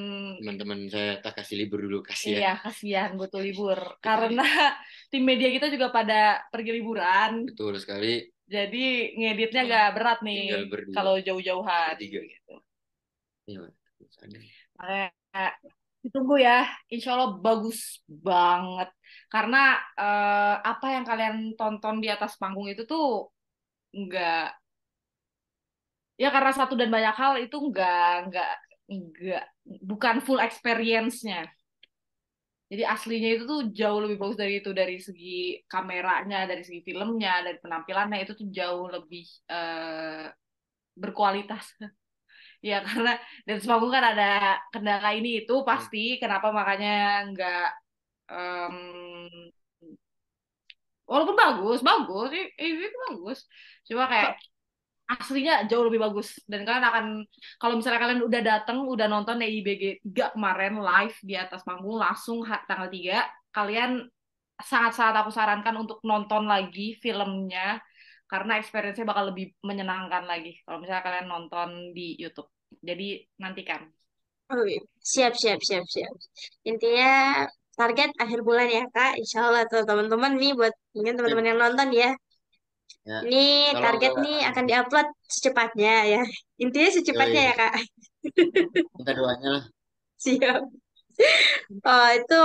teman-teman 0.40 0.88
saya 0.88 1.20
tak 1.20 1.42
kasih 1.42 1.60
libur 1.60 1.82
dulu 1.84 2.00
kasih 2.00 2.32
ya 2.32 2.38
iya 2.40 2.54
kasihan 2.56 3.12
butuh 3.20 3.44
libur. 3.44 3.76
Karena 4.00 4.46
tim 5.12 5.20
media 5.28 5.52
kita 5.52 5.68
juga 5.68 5.92
pada 5.92 6.40
pergi 6.48 6.72
liburan. 6.80 7.44
Betul 7.44 7.76
sekali. 7.76 8.24
Jadi 8.46 9.18
ngeditnya 9.20 9.62
agak 9.68 9.88
berat 9.98 10.18
nih 10.24 10.64
kalau 10.96 11.20
jauh-jauhan. 11.20 11.98
Bertiga. 11.98 12.20
gitu. 12.24 12.54
Iya. 13.52 13.68
Makanya 14.78 15.50
ditunggu 16.04 16.34
ya, 16.38 16.70
insya 16.92 17.08
Allah 17.18 17.30
bagus 17.42 17.78
banget 18.08 18.88
karena 19.32 19.58
eh, 20.00 20.54
apa 20.70 20.86
yang 20.94 21.04
kalian 21.10 21.36
tonton 21.58 21.96
di 22.02 22.08
atas 22.14 22.38
panggung 22.40 22.68
itu 22.70 22.82
tuh 22.86 23.04
nggak 24.02 24.42
ya 26.22 26.28
karena 26.34 26.52
satu 26.58 26.74
dan 26.80 26.88
banyak 26.94 27.14
hal 27.20 27.32
itu 27.44 27.56
nggak 27.68 28.10
nggak 28.28 28.48
nggak 28.88 29.42
bukan 29.90 30.16
full 30.24 30.40
experience-nya. 30.40 31.44
Jadi 32.70 32.82
aslinya 32.94 33.28
itu 33.34 33.44
tuh 33.50 33.60
jauh 33.78 33.98
lebih 34.04 34.16
bagus 34.20 34.38
dari 34.42 34.52
itu 34.60 34.70
dari 34.80 34.94
segi 35.06 35.62
kameranya, 35.72 36.36
dari 36.50 36.62
segi 36.66 36.80
filmnya, 36.88 37.30
dari 37.46 37.58
penampilannya 37.62 38.18
itu 38.26 38.32
tuh 38.40 38.46
jauh 38.58 38.86
lebih 38.94 39.22
eh, 39.54 40.26
berkualitas. 41.02 41.64
Ya 42.62 42.82
karena 42.86 43.10
dan 43.46 43.56
panggung 43.64 43.92
kan 43.92 44.04
ada 44.12 44.24
kendala 44.72 45.08
ini 45.16 45.44
itu 45.44 45.54
pasti. 45.66 45.98
Kenapa 46.22 46.48
makanya 46.54 47.26
nggak 47.32 47.66
em, 48.32 48.76
walaupun 51.06 51.36
bagus 51.38 51.78
bagus 51.82 52.28
itu 52.58 52.98
bagus. 53.10 53.38
Cuma 53.86 54.04
kayak 54.10 54.30
aslinya 55.06 55.52
jauh 55.70 55.86
lebih 55.86 56.02
bagus. 56.02 56.28
Dan 56.50 56.66
kalian 56.66 56.86
akan 56.86 57.06
kalau 57.62 57.74
misalnya 57.78 58.00
kalian 58.02 58.22
udah 58.26 58.42
datang 58.42 58.78
udah 58.84 59.06
nonton 59.06 59.38
IBG 59.42 60.02
3 60.02 60.34
kemarin 60.34 60.82
live 60.82 61.16
di 61.22 61.34
atas 61.38 61.62
panggung 61.62 61.98
langsung 61.98 62.42
tanggal 62.66 62.90
3 62.90 63.22
kalian 63.54 64.04
sangat-sangat 64.60 65.14
aku 65.24 65.30
sarankan 65.32 65.76
untuk 65.80 65.98
nonton 66.04 66.48
lagi 66.48 66.96
filmnya 67.00 67.80
karena 68.26 68.52
experience-nya 68.58 69.06
bakal 69.06 69.30
lebih 69.30 69.54
menyenangkan 69.62 70.26
lagi 70.26 70.58
kalau 70.66 70.78
misalnya 70.82 71.02
kalian 71.06 71.26
nonton 71.30 71.68
di 71.96 72.14
YouTube 72.18 72.50
jadi 72.82 73.22
nantikan 73.42 73.86
Oh, 74.46 74.62
iya. 74.62 74.78
siap, 75.02 75.34
siap, 75.34 75.58
siap, 75.58 75.82
siap. 75.90 76.14
Intinya 76.62 77.42
target 77.74 78.14
akhir 78.14 78.46
bulan 78.46 78.70
ya 78.70 78.86
Kak. 78.94 79.18
Insya 79.18 79.50
Allah 79.50 79.66
tuh 79.66 79.82
teman-teman 79.82 80.38
nih 80.38 80.54
buat 80.54 80.70
mungkin 80.94 81.18
teman-teman 81.18 81.46
yang 81.50 81.58
nonton 81.58 81.90
ya. 81.90 82.14
Ya, 83.02 83.18
Ini 83.26 83.74
kalau 83.74 83.82
target 83.90 84.12
nggak- 84.14 84.22
nih 84.22 84.38
akan 84.46 84.64
diupload 84.70 85.08
secepatnya 85.26 85.92
ya. 86.06 86.22
Intinya 86.62 86.90
secepatnya 86.94 87.42
Yoi. 87.42 87.50
ya 87.50 87.54
Kak. 87.58 87.72
minta 88.94 89.12
doanya 89.18 89.48
lah 89.50 89.64
Siap. 90.22 90.62
Oh, 91.86 92.08
itu 92.12 92.42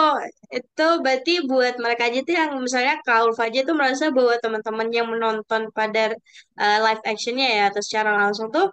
itu 0.49 0.87
berarti 1.03 1.33
buat 1.45 1.75
mereka 1.83 2.07
aja 2.09 2.19
tuh 2.23 2.35
yang 2.39 2.51
misalnya 2.57 2.95
Kak 3.05 3.27
Ulfa 3.27 3.51
aja 3.51 3.59
tuh 3.67 3.75
merasa 3.77 4.09
bahwa 4.09 4.35
teman-teman 4.41 4.87
yang 4.89 5.07
menonton 5.11 5.69
pada 5.75 6.15
uh, 6.57 6.77
live 6.85 7.03
actionnya 7.05 7.47
ya 7.57 7.63
atau 7.69 7.81
secara 7.83 8.11
langsung 8.17 8.47
tuh 8.49 8.71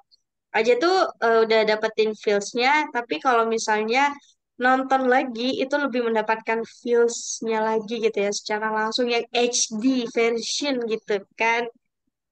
aja 0.55 0.73
tuh 0.81 0.97
uh, 1.21 1.45
udah 1.45 1.61
dapetin 1.69 2.17
feels-nya, 2.17 2.89
tapi 2.95 3.21
kalau 3.21 3.45
misalnya 3.45 4.11
nonton 4.59 5.07
lagi 5.07 5.61
itu 5.63 5.75
lebih 5.79 6.09
mendapatkan 6.09 6.65
feels-nya 6.83 7.59
lagi 7.63 7.95
gitu 8.03 8.19
ya 8.27 8.33
secara 8.35 8.73
langsung 8.75 9.07
yang 9.07 9.23
HD 9.31 10.09
version 10.11 10.83
gitu 10.89 11.23
kan. 11.39 11.69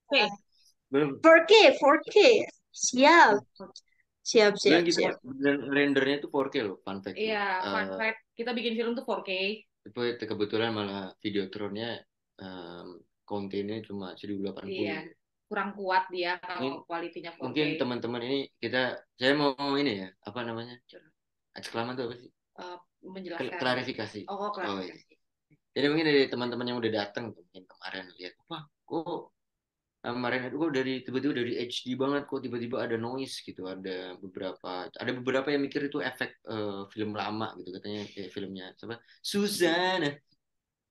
oke 0.09 0.25
belum 0.91 1.19
4K, 1.19 1.51
4K. 1.75 2.15
Siap. 2.71 3.35
Siap, 4.27 4.53
siap, 4.59 4.81
kita 4.83 4.99
siap. 4.99 5.15
dan 5.23 5.57
rendernya 5.71 6.15
itu 6.19 6.27
4K 6.27 6.55
loh 6.67 6.77
fun 6.83 6.99
fact 6.99 7.15
iya 7.15 7.63
fun 7.63 7.87
Eh, 7.87 7.95
fact 7.95 8.19
kita 8.35 8.51
bikin 8.51 8.73
film 8.75 8.91
tuh 8.91 9.07
4K 9.07 9.31
itu 9.87 10.23
kebetulan 10.27 10.75
malah 10.75 11.15
videotronnya 11.23 12.03
um, 12.43 12.99
kontennya 13.23 13.79
cuma 13.87 14.11
1080 14.19 14.67
Iya. 14.67 14.99
kurang 15.47 15.71
kuat 15.79 16.11
dia 16.11 16.35
kalau 16.43 16.83
kualitinya 16.83 17.31
4K 17.31 17.43
mungkin 17.43 17.67
teman-teman 17.79 18.21
ini 18.27 18.39
kita 18.59 18.99
saya 19.15 19.31
mau 19.31 19.55
ini 19.79 20.03
ya 20.03 20.07
apa 20.27 20.39
namanya? 20.43 20.75
Ekslaman 21.55 21.95
itu 21.95 22.03
apa 22.03 22.15
sih? 22.19 22.29
Eh, 22.29 22.77
Kl- 22.99 23.13
menjelaskan 23.15 23.59
klarifikasi. 23.63 24.19
Oh 24.27 24.35
Oh, 24.35 24.51
klarifikasi. 24.51 25.15
Jadi 25.71 25.85
mungkin 25.87 26.05
dari 26.09 26.21
teman-teman 26.27 26.65
yang 26.67 26.77
udah 26.83 26.91
datang 26.91 27.31
tuh, 27.31 27.47
mungkin 27.47 27.63
kemarin 27.63 28.05
lihat 28.19 28.33
wah 28.51 28.65
kok 28.83 29.36
kemarin 30.13 30.47
itu 30.47 30.55
kok 30.59 30.71
dari 30.73 30.93
tiba-tiba 31.03 31.33
dari 31.33 31.53
HD 31.59 31.87
banget 31.97 32.23
kok 32.29 32.41
tiba-tiba 32.43 32.77
ada 32.83 32.95
noise 32.95 33.35
gitu 33.43 33.67
ada 33.67 34.15
beberapa 34.19 34.87
ada 34.87 35.11
beberapa 35.15 35.47
yang 35.51 35.61
mikir 35.65 35.87
itu 35.87 35.99
efek 35.99 36.39
eh, 36.47 36.81
film 36.93 37.11
lama 37.15 37.55
gitu 37.59 37.69
katanya 37.75 38.01
kayak 38.11 38.29
filmnya 38.31 38.65
siapa? 38.77 38.95
Susana 39.19 40.09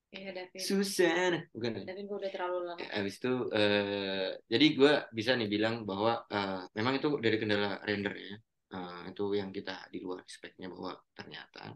Iya 0.07 0.31
Davin 0.31 0.59
Susana 0.63 1.39
bukan 1.51 1.71
ya? 1.77 1.83
Davin 1.83 2.05
gue 2.07 2.17
udah 2.17 2.31
terlalu 2.31 2.57
lama. 2.63 2.79
Ya, 2.79 2.89
Habis 2.95 3.15
itu 3.19 3.31
eh, 3.51 4.29
jadi 4.47 4.65
gue 4.71 4.93
bisa 5.11 5.31
nih 5.35 5.49
bilang 5.51 5.83
bahwa 5.83 6.23
eh, 6.31 6.63
memang 6.79 6.93
itu 6.95 7.09
dari 7.19 7.37
kendala 7.37 7.83
rendernya 7.83 8.35
eh, 8.71 9.01
itu 9.11 9.23
yang 9.35 9.51
kita 9.51 9.91
di 9.91 9.99
luar 9.99 10.23
speknya 10.23 10.71
bahwa 10.71 10.95
ternyata 11.11 11.75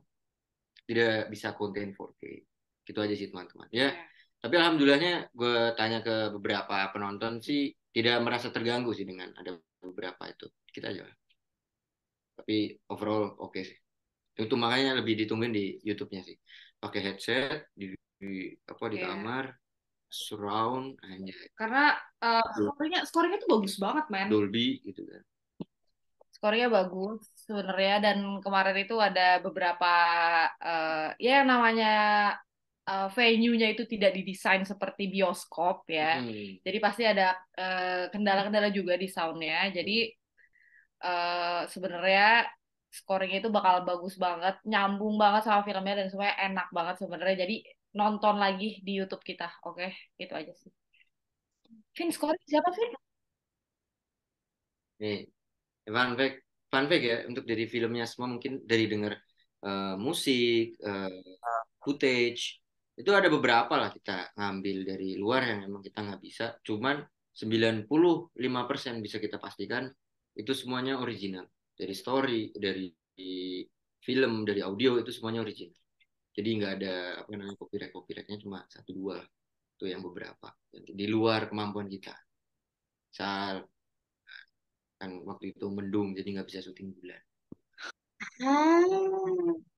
tidak 0.88 1.28
bisa 1.28 1.52
konten 1.60 1.92
4K 1.92 2.24
gitu 2.88 3.00
aja 3.04 3.16
sih 3.16 3.28
teman-teman. 3.28 3.68
Ya 3.72 3.92
Iya. 3.92 4.11
Tapi 4.42 4.58
alhamdulillahnya 4.58 5.30
gue 5.38 5.78
tanya 5.78 6.02
ke 6.02 6.34
beberapa 6.34 6.90
penonton 6.90 7.38
sih 7.46 7.70
tidak 7.94 8.18
merasa 8.26 8.50
terganggu 8.50 8.90
sih 8.98 9.06
dengan 9.06 9.30
ada 9.38 9.54
beberapa 9.78 10.26
itu. 10.26 10.50
Kita 10.66 10.90
aja. 10.90 11.06
Tapi 12.42 12.74
overall 12.90 13.38
oke 13.38 13.62
sih. 13.62 13.78
Itu 14.34 14.58
makanya 14.58 14.98
lebih 14.98 15.14
ditungguin 15.26 15.54
di 15.54 15.78
YouTube-nya 15.86 16.26
sih. 16.26 16.38
Pakai 16.82 17.00
headset 17.06 17.70
di, 17.78 17.94
di 18.18 18.50
apa 18.66 18.86
di 18.90 18.98
Iya. 18.98 19.14
kamar 19.14 19.46
surround 20.10 20.98
anjay. 21.06 21.54
Karena 21.54 21.94
eh, 22.20 22.46
skornya 22.58 23.00
skornya 23.06 23.38
tuh 23.38 23.50
bagus 23.60 23.78
banget 23.78 24.06
men. 24.10 24.28
Dolby 24.32 24.82
gitu 24.82 25.06
kan. 25.06 25.22
Skornya 26.34 26.74
bagus 26.74 27.30
sebenarnya 27.46 27.96
dan 28.02 28.18
kemarin 28.42 28.78
itu 28.82 28.98
ada 28.98 29.38
beberapa 29.46 29.94
eh, 30.58 31.08
ya 31.22 31.46
yang 31.46 31.48
namanya 31.54 31.94
eh, 32.92 33.08
venue-nya 33.18 33.68
itu 33.74 33.84
tidak 33.94 34.12
didesain 34.18 34.64
seperti 34.72 35.04
bioskop 35.14 35.78
ya 35.98 36.10
Hmm. 36.14 36.62
jadi 36.66 36.78
pasti 36.86 37.04
ada 37.12 37.28
eh, 37.62 38.04
kendala-kendala 38.14 38.70
juga 38.78 38.94
di 39.02 39.08
soundnya 39.16 39.58
jadi 39.78 39.94
eh, 41.06 41.62
sebenarnya 41.74 42.24
scoringnya 43.00 43.38
itu 43.42 43.50
bakal 43.58 43.76
bagus 43.90 44.16
banget 44.26 44.56
nyambung 44.72 45.16
banget 45.24 45.42
sama 45.48 45.62
filmnya 45.68 45.94
dan 46.00 46.08
semuanya 46.12 46.36
enak 46.48 46.68
banget 46.78 46.96
sebenarnya 47.02 47.36
jadi 47.44 47.56
nonton 48.00 48.36
lagi 48.44 48.68
di 48.86 48.92
YouTube 49.00 49.24
kita. 49.30 49.48
Oke, 49.68 49.88
itu 50.24 50.34
aja 50.40 50.54
sih. 50.62 50.72
Vin, 51.98 52.12
scoring 52.12 52.40
siapa, 52.48 52.72
Vin? 52.78 52.92
Nih, 55.02 55.18
fun 55.96 56.10
fact, 56.20 56.36
fun 56.72 56.86
fact 56.90 57.04
ya 57.12 57.16
untuk 57.30 57.44
dari 57.52 57.66
filmnya 57.74 58.06
semua 58.12 58.30
mungkin 58.34 58.54
dari 58.72 58.86
denger 58.92 59.14
eh, 59.68 59.96
musik, 60.06 60.66
eh, 60.88 61.10
footage 61.84 62.61
itu 62.96 63.12
ada 63.16 63.32
beberapa 63.32 63.74
lah 63.80 63.90
kita 63.90 64.36
ngambil 64.36 64.78
dari 64.84 65.10
luar 65.16 65.42
yang 65.48 65.60
emang 65.72 65.82
kita 65.82 66.04
nggak 66.04 66.22
bisa. 66.22 66.46
Cuman 66.62 67.00
95% 67.32 69.00
bisa 69.00 69.18
kita 69.18 69.40
pastikan 69.40 69.88
itu 70.36 70.52
semuanya 70.52 71.00
original. 71.00 71.48
Dari 71.72 71.94
story, 71.96 72.52
dari 72.52 72.92
film, 74.02 74.44
dari 74.44 74.62
audio 74.62 75.00
itu 75.00 75.10
semuanya 75.14 75.42
original. 75.46 75.78
Jadi 76.32 76.50
nggak 76.60 76.74
ada 76.80 76.96
apa 77.24 77.30
namanya 77.36 77.58
copyright 77.60 77.92
copyrightnya 77.92 78.38
cuma 78.40 78.64
satu 78.68 78.92
dua. 78.96 79.20
Itu 79.76 79.88
yang 79.88 80.04
beberapa 80.04 80.52
di 80.72 81.06
luar 81.08 81.52
kemampuan 81.52 81.88
kita. 81.92 82.16
Misal 83.12 83.68
kan 85.02 85.12
waktu 85.26 85.58
itu 85.58 85.66
mendung 85.74 86.14
jadi 86.14 86.40
nggak 86.40 86.48
bisa 86.48 86.62
syuting 86.62 86.94
bulan. 86.94 87.22
Ah, 88.46 88.84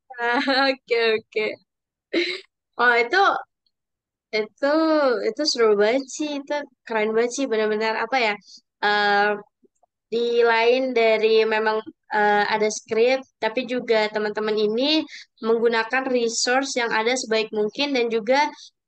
oke 0.69 0.99
oke. 1.17 1.45
Oh 2.77 2.93
itu 3.03 3.17
itu 4.37 4.65
itu 5.29 5.41
seru 5.51 5.67
banget 5.81 6.03
sih, 6.15 6.29
itu 6.39 6.53
keren 6.87 7.09
banget 7.15 7.31
sih 7.37 7.45
benar-benar 7.51 7.93
apa 8.05 8.17
ya? 8.27 8.33
eh, 8.85 9.27
di 10.13 10.19
lain 10.51 10.81
dari 10.99 11.29
memang 11.55 11.77
eh, 12.17 12.43
ada 12.55 12.67
skrip, 12.79 13.19
tapi 13.43 13.61
juga 13.73 13.97
teman-teman 14.15 14.57
ini 14.67 14.83
menggunakan 15.47 16.03
resource 16.17 16.71
yang 16.81 16.91
ada 16.99 17.13
sebaik 17.21 17.49
mungkin 17.59 17.87
dan 17.97 18.07
juga 18.15 18.39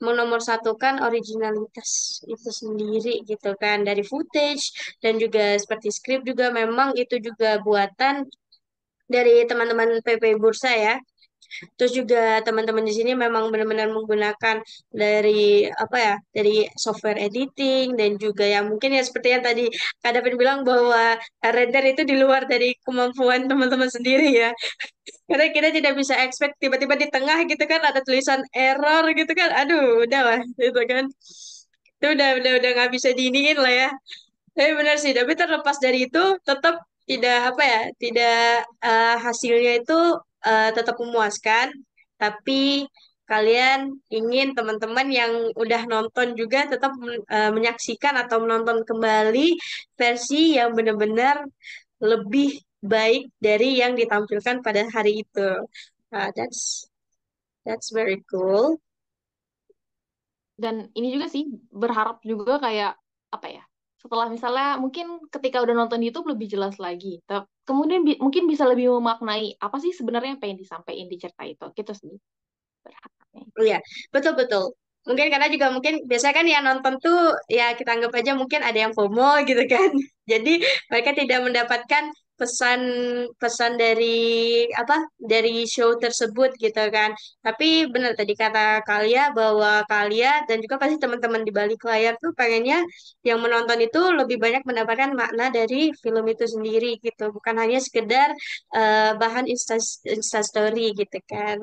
menomorsatukan 0.07 0.95
originalitas 1.07 1.91
itu 2.33 2.49
sendiri 2.61 3.13
gitu 3.31 3.51
kan 3.63 3.77
dari 3.89 4.03
footage 4.11 4.65
dan 5.03 5.13
juga 5.23 5.43
seperti 5.63 5.89
skrip 5.97 6.21
juga 6.29 6.45
memang 6.59 6.89
itu 7.03 7.15
juga 7.27 7.49
buatan 7.67 8.15
dari 9.13 9.45
teman-teman 9.49 10.01
PP 10.05 10.23
Bursa 10.41 10.71
ya. 10.73 10.95
Terus 11.77 11.91
juga 11.95 12.41
teman-teman 12.45 12.83
di 12.83 12.93
sini 12.95 13.11
memang 13.15 13.49
benar-benar 13.53 13.87
menggunakan 13.91 14.59
dari 14.91 15.67
apa 15.69 15.97
ya, 15.97 16.15
dari 16.35 16.67
software 16.75 17.19
editing 17.19 17.95
dan 17.99 18.17
juga 18.19 18.43
yang 18.45 18.71
mungkin 18.71 18.95
ya 18.97 19.03
seperti 19.05 19.27
yang 19.35 19.43
tadi 19.45 19.65
Kak 20.03 20.11
David 20.15 20.33
bilang 20.39 20.59
bahwa 20.67 21.15
render 21.41 21.83
itu 21.91 22.01
di 22.07 22.15
luar 22.19 22.47
dari 22.49 22.75
kemampuan 22.85 23.47
teman-teman 23.49 23.89
sendiri 23.91 24.27
ya. 24.33 24.49
Karena 25.29 25.45
kita 25.53 25.69
tidak 25.73 25.93
bisa 25.97 26.15
expect 26.25 26.57
tiba-tiba 26.61 26.95
di 26.97 27.07
tengah 27.09 27.37
gitu 27.49 27.63
kan 27.69 27.81
ada 27.81 28.01
tulisan 28.05 28.41
error 28.53 29.03
gitu 29.13 29.31
kan. 29.37 29.49
Aduh, 29.65 30.05
udah 30.05 30.21
lah 30.21 30.39
gitu 30.59 30.81
kan. 30.89 31.05
Itu 31.99 32.05
udah 32.15 32.29
udah 32.39 32.51
udah 32.59 32.69
nggak 32.75 32.91
bisa 32.95 33.09
diiniin 33.17 33.57
lah 33.59 33.73
ya. 33.73 33.89
Tapi 34.55 34.71
benar 34.79 34.97
sih, 35.03 35.13
tapi 35.15 35.33
terlepas 35.35 35.77
dari 35.83 36.07
itu 36.07 36.23
tetap 36.47 36.75
tidak 37.09 37.37
apa 37.53 37.63
ya, 37.73 37.81
tidak 38.01 38.37
eh, 38.85 39.15
hasilnya 39.25 39.71
itu 39.83 39.97
eh, 40.49 40.69
tetap 40.77 40.95
memuaskan, 41.01 41.67
tapi 42.21 42.85
kalian 43.25 43.97
ingin 44.13 44.53
teman-teman 44.57 45.07
yang 45.09 45.33
udah 45.57 45.81
nonton 45.89 46.37
juga 46.37 46.69
tetap 46.71 46.91
eh, 47.35 47.51
menyaksikan 47.55 48.13
atau 48.23 48.37
menonton 48.43 48.85
kembali 48.89 49.57
versi 49.99 50.57
yang 50.57 50.69
benar-benar 50.77 51.41
lebih 52.03 52.61
baik 52.85 53.33
dari 53.41 53.81
yang 53.81 53.93
ditampilkan 53.97 54.61
pada 54.65 54.85
hari 54.95 55.25
itu. 55.25 55.49
Ah, 56.13 56.29
that's 56.37 56.85
that's 57.65 57.89
very 57.93 58.21
cool. 58.31 58.77
Dan 60.55 60.87
ini 60.95 61.07
juga 61.15 61.27
sih 61.27 61.43
berharap 61.67 62.23
juga 62.23 62.53
kayak 62.63 62.95
apa 63.35 63.47
ya? 63.51 63.63
Setelah 63.99 64.27
misalnya 64.31 64.79
mungkin 64.79 65.05
ketika 65.33 65.59
udah 65.63 65.75
nonton 65.75 65.99
di 65.99 66.07
YouTube 66.11 66.31
lebih 66.31 66.47
jelas 66.53 66.75
lagi. 66.79 67.19
Te- 67.27 67.47
Kemudian 67.67 68.01
bi- 68.07 68.19
mungkin 68.23 68.43
bisa 68.51 68.65
lebih 68.71 68.85
memaknai 68.97 69.57
apa 69.65 69.77
sih 69.83 69.91
sebenarnya 69.99 70.29
yang 70.37 70.41
pengen 70.43 70.59
disampaikan 70.63 71.07
di 71.11 71.17
cerita 71.23 71.43
itu. 71.49 71.65
Gitu 71.77 71.91
sih 72.01 72.13
berharapnya. 72.85 73.41
Iya, 73.63 73.77
betul 74.13 74.33
betul. 74.39 74.63
Mungkin 75.07 75.27
karena 75.33 75.47
juga 75.53 75.67
mungkin 75.75 75.93
biasanya 76.09 76.35
kan 76.39 76.47
yang 76.49 76.63
nonton 76.65 76.93
tuh 77.03 77.17
ya 77.49 77.63
kita 77.77 77.89
anggap 77.95 78.11
aja 78.19 78.31
mungkin 78.41 78.61
ada 78.65 78.77
yang 78.83 78.93
FOMO 78.97 79.45
gitu 79.49 79.63
kan. 79.69 79.89
Jadi 80.31 80.51
mereka 80.91 81.11
tidak 81.19 81.39
mendapatkan 81.45 82.03
pesan 82.39 82.81
pesan 83.41 83.71
dari 83.83 84.15
apa 84.81 84.95
dari 85.31 85.65
show 85.73 85.89
tersebut 86.03 86.49
gitu 86.63 86.81
kan. 86.95 87.11
Tapi 87.45 87.87
benar 87.93 88.11
tadi 88.19 88.33
kata 88.41 88.83
Kalia 88.87 89.31
bahwa 89.37 89.83
Kalia 89.89 90.43
dan 90.47 90.57
juga 90.63 90.75
pasti 90.81 90.95
teman-teman 91.03 91.41
di 91.47 91.51
balik 91.59 91.81
layar 91.89 92.13
tuh 92.23 92.31
pengennya 92.39 92.77
yang 93.27 93.39
menonton 93.43 93.79
itu 93.87 93.99
lebih 94.19 94.37
banyak 94.43 94.63
mendapatkan 94.69 95.11
makna 95.21 95.45
dari 95.57 95.91
film 96.03 96.25
itu 96.33 96.45
sendiri 96.53 96.99
gitu. 97.05 97.23
Bukan 97.35 97.55
hanya 97.61 97.79
sekedar 97.81 98.29
eh, 98.75 99.11
bahan 99.21 99.45
insta, 99.51 99.75
insta 100.15 100.39
story 100.49 100.93
gitu 100.99 101.17
kan. 101.31 101.57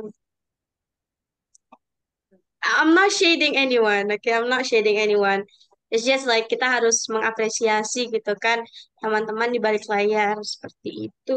I'm 2.64 2.95
not 2.95 3.11
shading 3.12 3.57
anyone, 3.57 4.12
okay? 4.12 4.35
I'm 4.35 4.49
not 4.49 4.66
shading 4.66 4.99
anyone. 4.99 5.45
It's 5.93 6.09
just 6.09 6.24
like 6.24 6.49
kita 6.49 6.64
harus 6.64 7.05
mengapresiasi 7.12 8.09
gitu 8.14 8.32
kan 8.40 8.64
teman-teman 9.05 9.53
di 9.53 9.61
balik 9.61 9.84
layar 9.93 10.40
seperti 10.40 11.12
itu. 11.12 11.36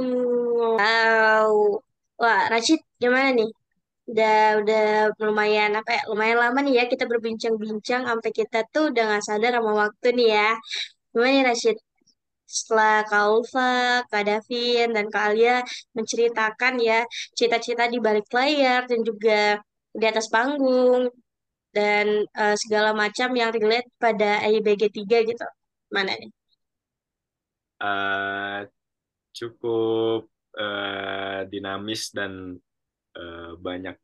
Wow. 0.80 1.84
Wah, 2.22 2.41
Rashid 2.47 2.80
gimana 3.01 3.36
nih? 3.36 3.49
Udah 4.10 4.36
udah 4.64 4.82
lumayan 5.20 5.72
apa 5.80 5.91
ya? 5.97 6.01
Lumayan 6.12 6.38
lama 6.43 6.60
nih 6.64 6.74
ya 6.80 6.84
kita 6.88 7.03
berbincang-bincang 7.12 8.01
sampai 8.08 8.32
kita 8.39 8.58
tuh 8.74 8.84
udah 8.95 9.03
nggak 9.12 9.24
sadar 9.28 9.51
sama 9.60 9.72
waktu 9.84 10.08
nih 10.18 10.28
ya. 10.39 10.49
Gimana 11.12 11.32
nih 11.36 11.43
Rashid? 11.51 11.78
Setelah 12.47 13.03
Kak 13.10 13.24
Ulfa, 13.34 13.72
Kak 14.08 14.24
Davin, 14.28 14.88
dan 14.95 15.06
Kak 15.14 15.24
Alia 15.34 15.56
menceritakan 15.97 16.74
ya 16.80 17.03
cita-cita 17.36 17.84
di 17.93 17.97
balik 17.99 18.28
layar 18.32 18.88
dan 18.88 18.99
juga 19.03 19.60
di 19.99 20.06
atas 20.12 20.28
panggung 20.32 21.12
dan 21.76 22.07
eh, 22.41 22.55
segala 22.63 22.89
macam 22.95 23.30
yang 23.36 23.51
relate 23.51 23.88
pada 23.99 24.41
IBG 24.47 24.84
3 24.97 25.17
gitu. 25.30 25.45
Mana 25.95 26.11
nih? 26.21 26.32
Eh, 27.76 28.59
cukup 29.38 30.32
eh, 30.55 31.39
dinamis 31.51 32.01
dan 32.17 32.34
eh, 33.17 33.51
banyak 33.65 33.95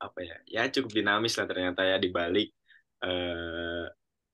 apa 0.00 0.20
ya 0.24 0.36
ya 0.48 0.62
cukup 0.72 0.92
dinamis 0.96 1.36
lah 1.36 1.46
ternyata 1.50 1.80
ya 1.84 1.96
di 2.04 2.08
balik 2.08 2.48
eh, 3.04 3.84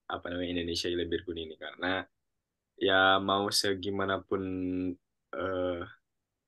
apa 0.07 0.27
namanya 0.31 0.51
Indonesia 0.63 0.89
Ilebirgun 0.91 1.39
ini 1.43 1.55
karena 1.59 2.07
ya 2.79 3.19
mau 3.23 3.47
segimanapun 3.51 4.43
eh, 5.35 5.81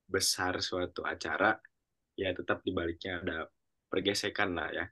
besar 0.09 0.55
suatu 0.65 1.01
acara 1.05 1.55
ya 2.19 2.29
tetap 2.35 2.63
di 2.67 2.71
baliknya 2.75 3.13
ada 3.23 3.37
pergesekan 3.91 4.51
lah 4.59 4.69
ya 4.75 4.85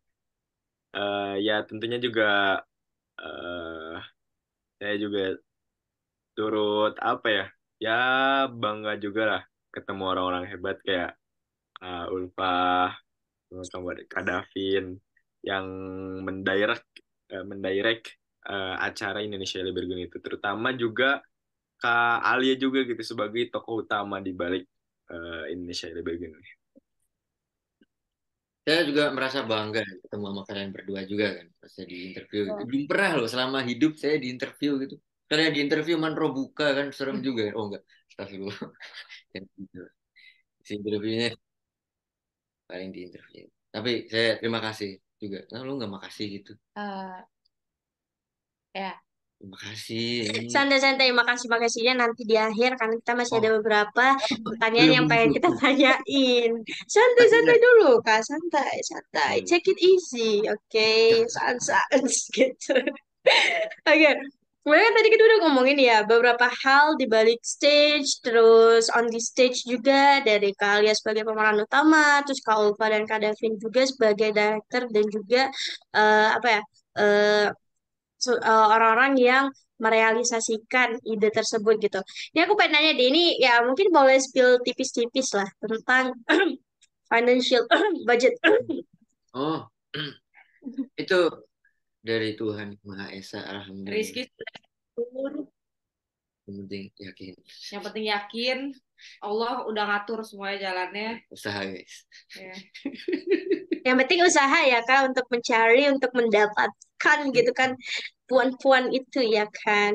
Eh, 0.94 1.34
ya 1.46 1.54
tentunya 1.68 1.98
juga 2.00 2.24
eh 3.20 3.96
saya 4.78 4.94
juga 5.04 5.20
turut 6.36 6.92
apa 7.00 7.26
ya 7.32 7.44
ya 7.84 7.92
bangga 8.48 8.92
juga 9.04 9.22
lah 9.30 9.42
ketemu 9.74 10.02
orang-orang 10.12 10.44
hebat 10.52 10.76
kayak 10.84 11.10
uh, 11.84 12.08
Ulfa 12.14 12.92
kamu 13.50 14.06
Kak 14.10 14.24
Davin 14.26 14.98
yang 15.46 15.66
mendirect 16.26 16.86
eh, 17.30 17.44
mendirect 17.46 18.04
eh, 18.50 18.74
acara 18.82 19.22
Indonesia 19.22 19.62
Libergun 19.62 20.02
itu 20.02 20.18
terutama 20.18 20.74
juga 20.74 21.22
Kak 21.78 22.26
Alia 22.26 22.54
juga 22.58 22.82
gitu 22.82 23.02
sebagai 23.06 23.46
tokoh 23.54 23.86
utama 23.86 24.18
di 24.18 24.32
balik 24.34 24.66
eh, 25.12 25.44
Indonesia 25.54 25.86
Libergun. 25.94 26.34
Saya 28.66 28.80
juga 28.88 29.02
merasa 29.16 29.38
bangga 29.50 29.80
ketemu 30.02 30.24
sama 30.30 30.42
kalian 30.48 30.70
berdua 30.74 31.00
juga 31.12 31.26
kan 31.38 31.46
pas 31.60 31.70
saya 31.74 31.86
di 31.92 31.96
interview. 32.10 32.40
Belum 32.66 32.82
pernah 32.90 33.10
loh 33.18 33.28
selama 33.32 33.58
hidup 33.70 33.92
saya 34.02 34.16
di 34.22 34.26
interview 34.34 34.70
gitu. 34.82 34.94
Karena 35.28 35.44
di 35.54 35.60
interview 35.64 35.94
manro 36.02 36.26
buka 36.38 36.66
kan 36.78 36.86
serem 36.96 37.18
juga. 37.26 37.42
Oh 37.56 37.64
enggak, 37.70 37.82
astagfirullah. 38.10 38.58
Yang 39.34 39.46
gitu. 39.60 39.78
Si 40.66 40.72
interviewnya 40.78 41.28
paling 42.68 42.90
di 42.94 43.00
interview. 43.06 43.44
Tapi 43.74 43.92
saya 44.10 44.38
terima 44.40 44.60
kasih 44.62 44.90
juga. 45.22 45.38
Nah, 45.52 45.60
lu 45.66 45.72
nggak 45.78 45.92
makasih 45.96 46.26
gitu. 46.42 46.52
Eh, 46.76 47.26
ya, 48.74 49.00
Terima 49.36 49.58
kasih. 49.60 50.32
Ini 50.32 50.48
Santai-santai, 50.48 51.12
makasih-makasihnya 51.12 51.94
nanti 52.00 52.24
di 52.24 52.40
akhir 52.40 52.80
karena 52.80 52.96
kita 52.96 53.12
masih 53.12 53.34
ada 53.36 53.48
oh, 53.52 53.54
beberapa 53.60 54.06
pertanyaan 54.16 54.88
belum 54.88 54.96
yang 54.96 55.06
pengen 55.12 55.30
kita 55.36 55.48
tanyain. 55.60 56.52
Santai-santai 56.88 57.58
dulu, 57.60 58.00
Kak. 58.00 58.24
Santai, 58.24 58.80
santai. 58.80 59.34
Hmm. 59.44 59.46
Take 59.46 59.68
it 59.76 59.78
easy, 59.84 60.40
oke? 60.48 60.92
Sans-sans 61.28 62.12
gitu. 62.36 62.76
Oke. 63.84 64.12
Sebenarnya 64.66 64.92
tadi 64.98 65.08
kita 65.14 65.22
udah 65.22 65.38
ngomongin 65.46 65.78
ya 65.78 66.02
beberapa 66.02 66.50
hal 66.50 66.98
di 66.98 67.06
balik 67.06 67.38
stage, 67.46 68.18
terus 68.18 68.90
on 68.98 69.06
the 69.14 69.22
stage 69.22 69.62
juga 69.62 70.18
dari 70.26 70.50
Kak 70.58 70.82
Alia 70.82 70.90
sebagai 70.90 71.22
pemeran 71.22 71.62
utama, 71.62 72.18
terus 72.26 72.42
Kak 72.42 72.58
Ulfa 72.58 72.90
dan 72.90 73.06
Kak 73.06 73.22
Davin 73.22 73.62
juga 73.62 73.86
sebagai 73.86 74.34
director 74.34 74.90
dan 74.90 75.06
juga 75.06 75.42
eh, 75.94 76.28
apa 76.34 76.48
ya 76.50 76.60
eh, 76.98 77.46
eh, 78.34 78.66
orang-orang 78.74 79.14
yang 79.20 79.44
merealisasikan 79.76 80.96
ide 81.04 81.28
tersebut 81.28 81.76
gitu. 81.80 82.00
Ini 82.32 82.48
aku 82.48 82.56
pengen 82.56 82.80
nanya 82.80 82.92
deh, 82.96 83.06
ini 83.12 83.36
ya 83.36 83.60
mungkin 83.60 83.92
boleh 83.92 84.16
spill 84.16 84.60
tipis-tipis 84.64 85.36
lah 85.36 85.48
tentang 85.60 86.16
financial 87.12 87.68
budget. 88.08 88.40
Oh, 89.36 89.68
itu 91.02 91.20
dari 92.00 92.38
Tuhan 92.38 92.80
Maha 92.88 93.12
Esa, 93.12 93.44
alhamdulillah. 93.44 94.00
Rizky 94.00 94.24
Yang 96.46 96.56
penting 96.62 96.84
yakin, 97.02 97.34
yang 97.74 97.82
penting 97.82 98.04
yakin 98.06 98.58
Allah 99.20 99.64
udah 99.68 99.84
ngatur 99.86 100.24
semuanya 100.26 100.70
jalannya. 100.70 101.22
usaha 101.32 101.60
guys. 101.64 102.04
Ya. 102.34 102.54
Yang 103.86 103.96
penting 104.02 104.20
usaha 104.26 104.58
ya 104.66 104.82
Kak 104.82 105.14
untuk 105.14 105.26
mencari, 105.30 105.86
untuk 105.86 106.10
mendapatkan 106.10 107.18
gitu 107.30 107.52
kan 107.54 107.78
puan-puan 108.26 108.90
itu 108.90 109.22
ya 109.22 109.46
kan. 109.46 109.94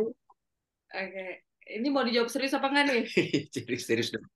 Oke. 0.95 1.43
Ini 1.71 1.87
mau 1.87 2.03
dijawab 2.03 2.27
serius 2.27 2.55
apa 2.55 2.67
enggak 2.67 2.85
nih? 2.91 3.05
Serius 3.55 3.83
serius 3.87 4.09
dong. 4.11 4.27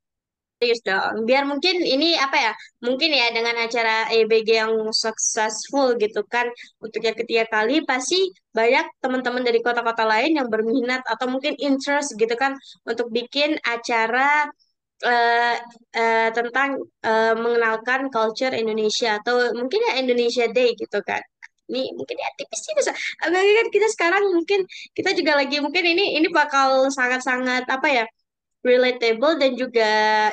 Serius 0.55 0.79
dong. 0.87 1.27
Biar 1.27 1.43
mungkin 1.51 1.75
ini 1.83 2.15
apa 2.15 2.37
ya? 2.39 2.51
Mungkin 2.79 3.11
ya 3.11 3.27
dengan 3.35 3.55
acara 3.59 4.07
EBG 4.15 4.49
yang 4.63 4.73
successful 4.95 5.99
gitu 5.99 6.23
kan 6.31 6.47
untuk 6.79 7.03
yang 7.03 7.11
ketiga 7.19 7.43
kali 7.51 7.83
pasti 7.83 8.31
banyak 8.55 8.87
teman-teman 9.03 9.43
dari 9.43 9.59
kota-kota 9.59 10.07
lain 10.07 10.31
yang 10.39 10.47
berminat 10.47 11.03
atau 11.11 11.27
mungkin 11.27 11.59
interest 11.59 12.15
gitu 12.15 12.31
kan 12.39 12.55
untuk 12.87 13.11
bikin 13.11 13.59
acara 13.67 14.47
eh, 15.03 15.55
eh, 15.95 16.29
tentang 16.37 16.69
eh, 17.03 17.33
mengenalkan 17.35 18.07
culture 18.13 18.55
Indonesia 18.55 19.19
atau 19.19 19.51
mungkin 19.59 19.79
ya 19.91 19.93
Indonesia 20.03 20.45
Day 20.51 20.71
gitu 20.79 20.99
kan. 21.03 21.23
Ini 21.67 21.81
mungkin 21.99 22.15
ya 22.21 22.29
tipis-tipis. 22.39 22.87
Apalagi 23.23 23.51
kan 23.59 23.67
kita 23.75 23.87
sekarang 23.95 24.23
mungkin 24.37 24.59
kita 24.97 25.11
juga 25.17 25.33
lagi 25.39 25.57
mungkin 25.65 25.83
ini 25.83 26.15
ini 26.21 26.27
bakal 26.31 26.87
sangat-sangat 26.93 27.65
apa 27.67 27.87
ya? 27.91 28.05
Relatable 28.65 29.37
dan 29.41 29.51
juga 29.53 29.89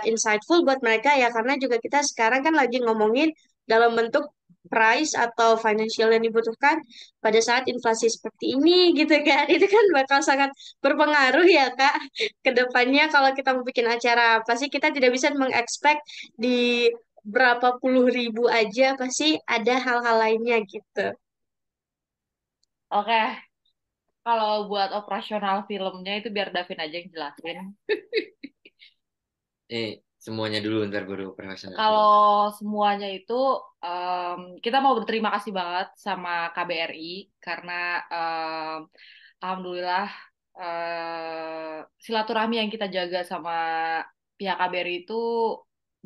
insightful 0.08 0.64
buat 0.66 0.80
mereka 0.80 1.12
ya 1.20 1.28
karena 1.36 1.54
juga 1.60 1.76
kita 1.84 2.00
sekarang 2.10 2.40
kan 2.46 2.54
lagi 2.56 2.80
ngomongin 2.80 3.28
dalam 3.68 3.92
bentuk 3.94 4.32
price 4.72 5.12
atau 5.18 5.58
financial 5.58 6.08
yang 6.14 6.22
dibutuhkan 6.24 6.80
pada 7.20 7.38
saat 7.42 7.66
inflasi 7.68 8.06
seperti 8.08 8.56
ini 8.56 8.94
gitu 8.96 9.12
kan 9.26 9.44
itu 9.54 9.66
kan 9.68 9.84
bakal 9.92 10.20
sangat 10.24 10.50
berpengaruh 10.80 11.44
ya 11.44 11.68
Kak 11.76 11.94
ke 12.40 12.50
depannya 12.56 13.10
kalau 13.12 13.30
kita 13.36 13.52
mau 13.52 13.64
bikin 13.66 13.86
acara 13.90 14.40
pasti 14.48 14.72
kita 14.72 14.88
tidak 14.94 15.10
bisa 15.12 15.28
mengekspek 15.34 15.98
di 16.38 16.88
berapa 17.22 17.78
puluh 17.78 18.10
ribu 18.10 18.50
aja 18.50 18.98
pasti 18.98 19.38
ada 19.46 19.78
hal-hal 19.78 20.16
lainnya 20.18 20.58
gitu. 20.66 21.14
Oke. 22.90 23.18
Kalau 24.22 24.70
buat 24.70 24.90
operasional 24.94 25.56
filmnya 25.68 26.12
itu 26.22 26.28
biar 26.36 26.48
Davin 26.54 26.78
aja 26.84 26.94
yang 27.00 27.08
jelasin. 27.14 27.56
Eh, 29.72 29.90
semuanya 30.24 30.58
dulu 30.64 30.76
ntar 30.88 31.02
baru 31.10 31.22
operasional. 31.32 31.76
Kalau 31.80 32.52
semuanya 32.58 33.08
itu 33.16 33.32
em, 33.84 34.40
kita 34.64 34.76
mau 34.84 34.92
berterima 34.98 35.30
kasih 35.34 35.52
banget 35.58 35.86
sama 36.06 36.30
KBRI 36.54 37.02
karena 37.44 37.72
em, 38.14 38.78
alhamdulillah 39.42 40.06
eh, 40.60 41.76
silaturahmi 42.04 42.54
yang 42.60 42.70
kita 42.74 42.86
jaga 42.96 43.18
sama 43.32 43.52
pihak 44.38 44.56
KBRI 44.60 44.94
itu 45.02 45.14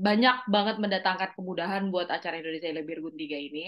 banyak 0.07 0.37
banget 0.55 0.77
mendatangkan 0.83 1.31
kemudahan 1.37 1.83
buat 1.93 2.09
acara 2.17 2.35
Indonesia 2.41 2.69
Lebih 2.79 2.95
Gun 3.05 3.17
3 3.23 3.39
ini. 3.41 3.61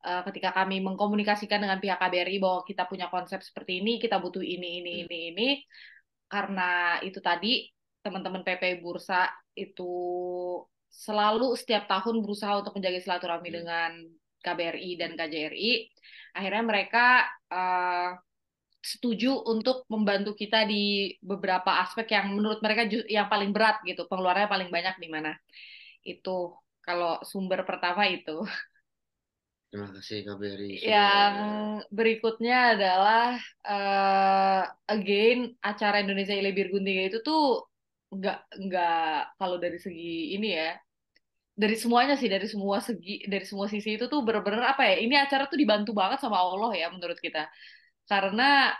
Eh, 0.00 0.22
ketika 0.32 0.50
kami 0.56 0.80
mengkomunikasikan 0.80 1.60
dengan 1.60 1.76
pihak 1.76 2.00
KBRI 2.00 2.40
bahwa 2.40 2.64
kita 2.64 2.88
punya 2.88 3.12
konsep 3.12 3.44
seperti 3.44 3.84
ini, 3.84 4.00
kita 4.00 4.16
butuh 4.16 4.40
ini, 4.40 4.80
ini, 4.80 4.90
ini, 5.04 5.16
ini, 5.32 5.48
karena 6.32 6.96
itu 7.04 7.20
tadi 7.20 7.68
teman-teman 8.00 8.40
PP 8.40 8.80
Bursa 8.80 9.28
itu 9.52 9.84
selalu 10.90 11.54
setiap 11.60 11.84
tahun 11.86 12.24
berusaha 12.24 12.60
untuk 12.60 12.74
menjaga 12.76 12.98
silaturahmi 13.04 13.48
Hmm. 13.50 13.56
dengan 13.60 13.90
KBRI 14.40 14.90
dan 14.96 15.10
KJRI. 15.18 15.72
Akhirnya 16.36 16.62
mereka 16.64 17.04
eh, 17.52 18.08
setuju 18.80 19.44
untuk 19.44 19.84
membantu 19.92 20.32
kita 20.32 20.64
di 20.64 21.12
beberapa 21.20 21.84
aspek 21.84 22.16
yang 22.16 22.32
menurut 22.36 22.60
mereka 22.64 22.88
yang 23.08 23.28
paling 23.28 23.52
berat 23.52 23.76
gitu, 23.84 24.08
pengeluarannya 24.08 24.48
paling 24.48 24.70
banyak 24.72 24.96
di 25.02 25.08
mana. 25.12 25.36
Itu 26.04 26.56
kalau 26.86 27.20
sumber 27.26 27.62
pertama 27.68 28.08
itu. 28.08 28.40
Terima 29.70 29.88
kasih 29.94 30.26
KBRI. 30.26 30.82
Yang 30.82 31.34
berikutnya 31.94 32.74
adalah 32.74 33.38
eh, 33.62 34.62
again 34.90 35.54
acara 35.62 36.02
Indonesia 36.02 36.34
Lebih 36.34 36.74
Gunting 36.74 37.06
itu 37.06 37.22
tuh 37.22 37.70
nggak 38.10 38.38
nggak 38.66 39.38
kalau 39.38 39.56
dari 39.62 39.78
segi 39.78 40.34
ini 40.34 40.58
ya 40.58 40.74
dari 41.54 41.78
semuanya 41.78 42.18
sih 42.18 42.26
dari 42.26 42.50
semua 42.50 42.82
segi 42.82 43.22
dari 43.30 43.46
semua 43.46 43.70
sisi 43.70 43.94
itu 43.94 44.10
tuh 44.10 44.26
bener-bener 44.26 44.66
apa 44.66 44.82
ya 44.90 44.98
ini 44.98 45.14
acara 45.14 45.46
tuh 45.46 45.54
dibantu 45.54 45.94
banget 45.94 46.18
sama 46.18 46.42
Allah 46.42 46.74
ya 46.74 46.90
menurut 46.90 47.22
kita 47.22 47.46
karena 48.10 48.74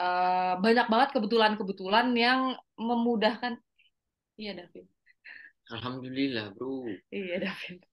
eh, 0.00 0.54
banyak 0.56 0.86
banget 0.88 1.08
kebetulan-kebetulan 1.12 2.08
yang 2.16 2.56
memudahkan 2.80 3.60
iya 4.40 4.56
David 4.56 4.88
Alhamdulillah, 5.68 6.56
bro. 6.56 6.88
iya 7.12 7.36
David 7.44 7.84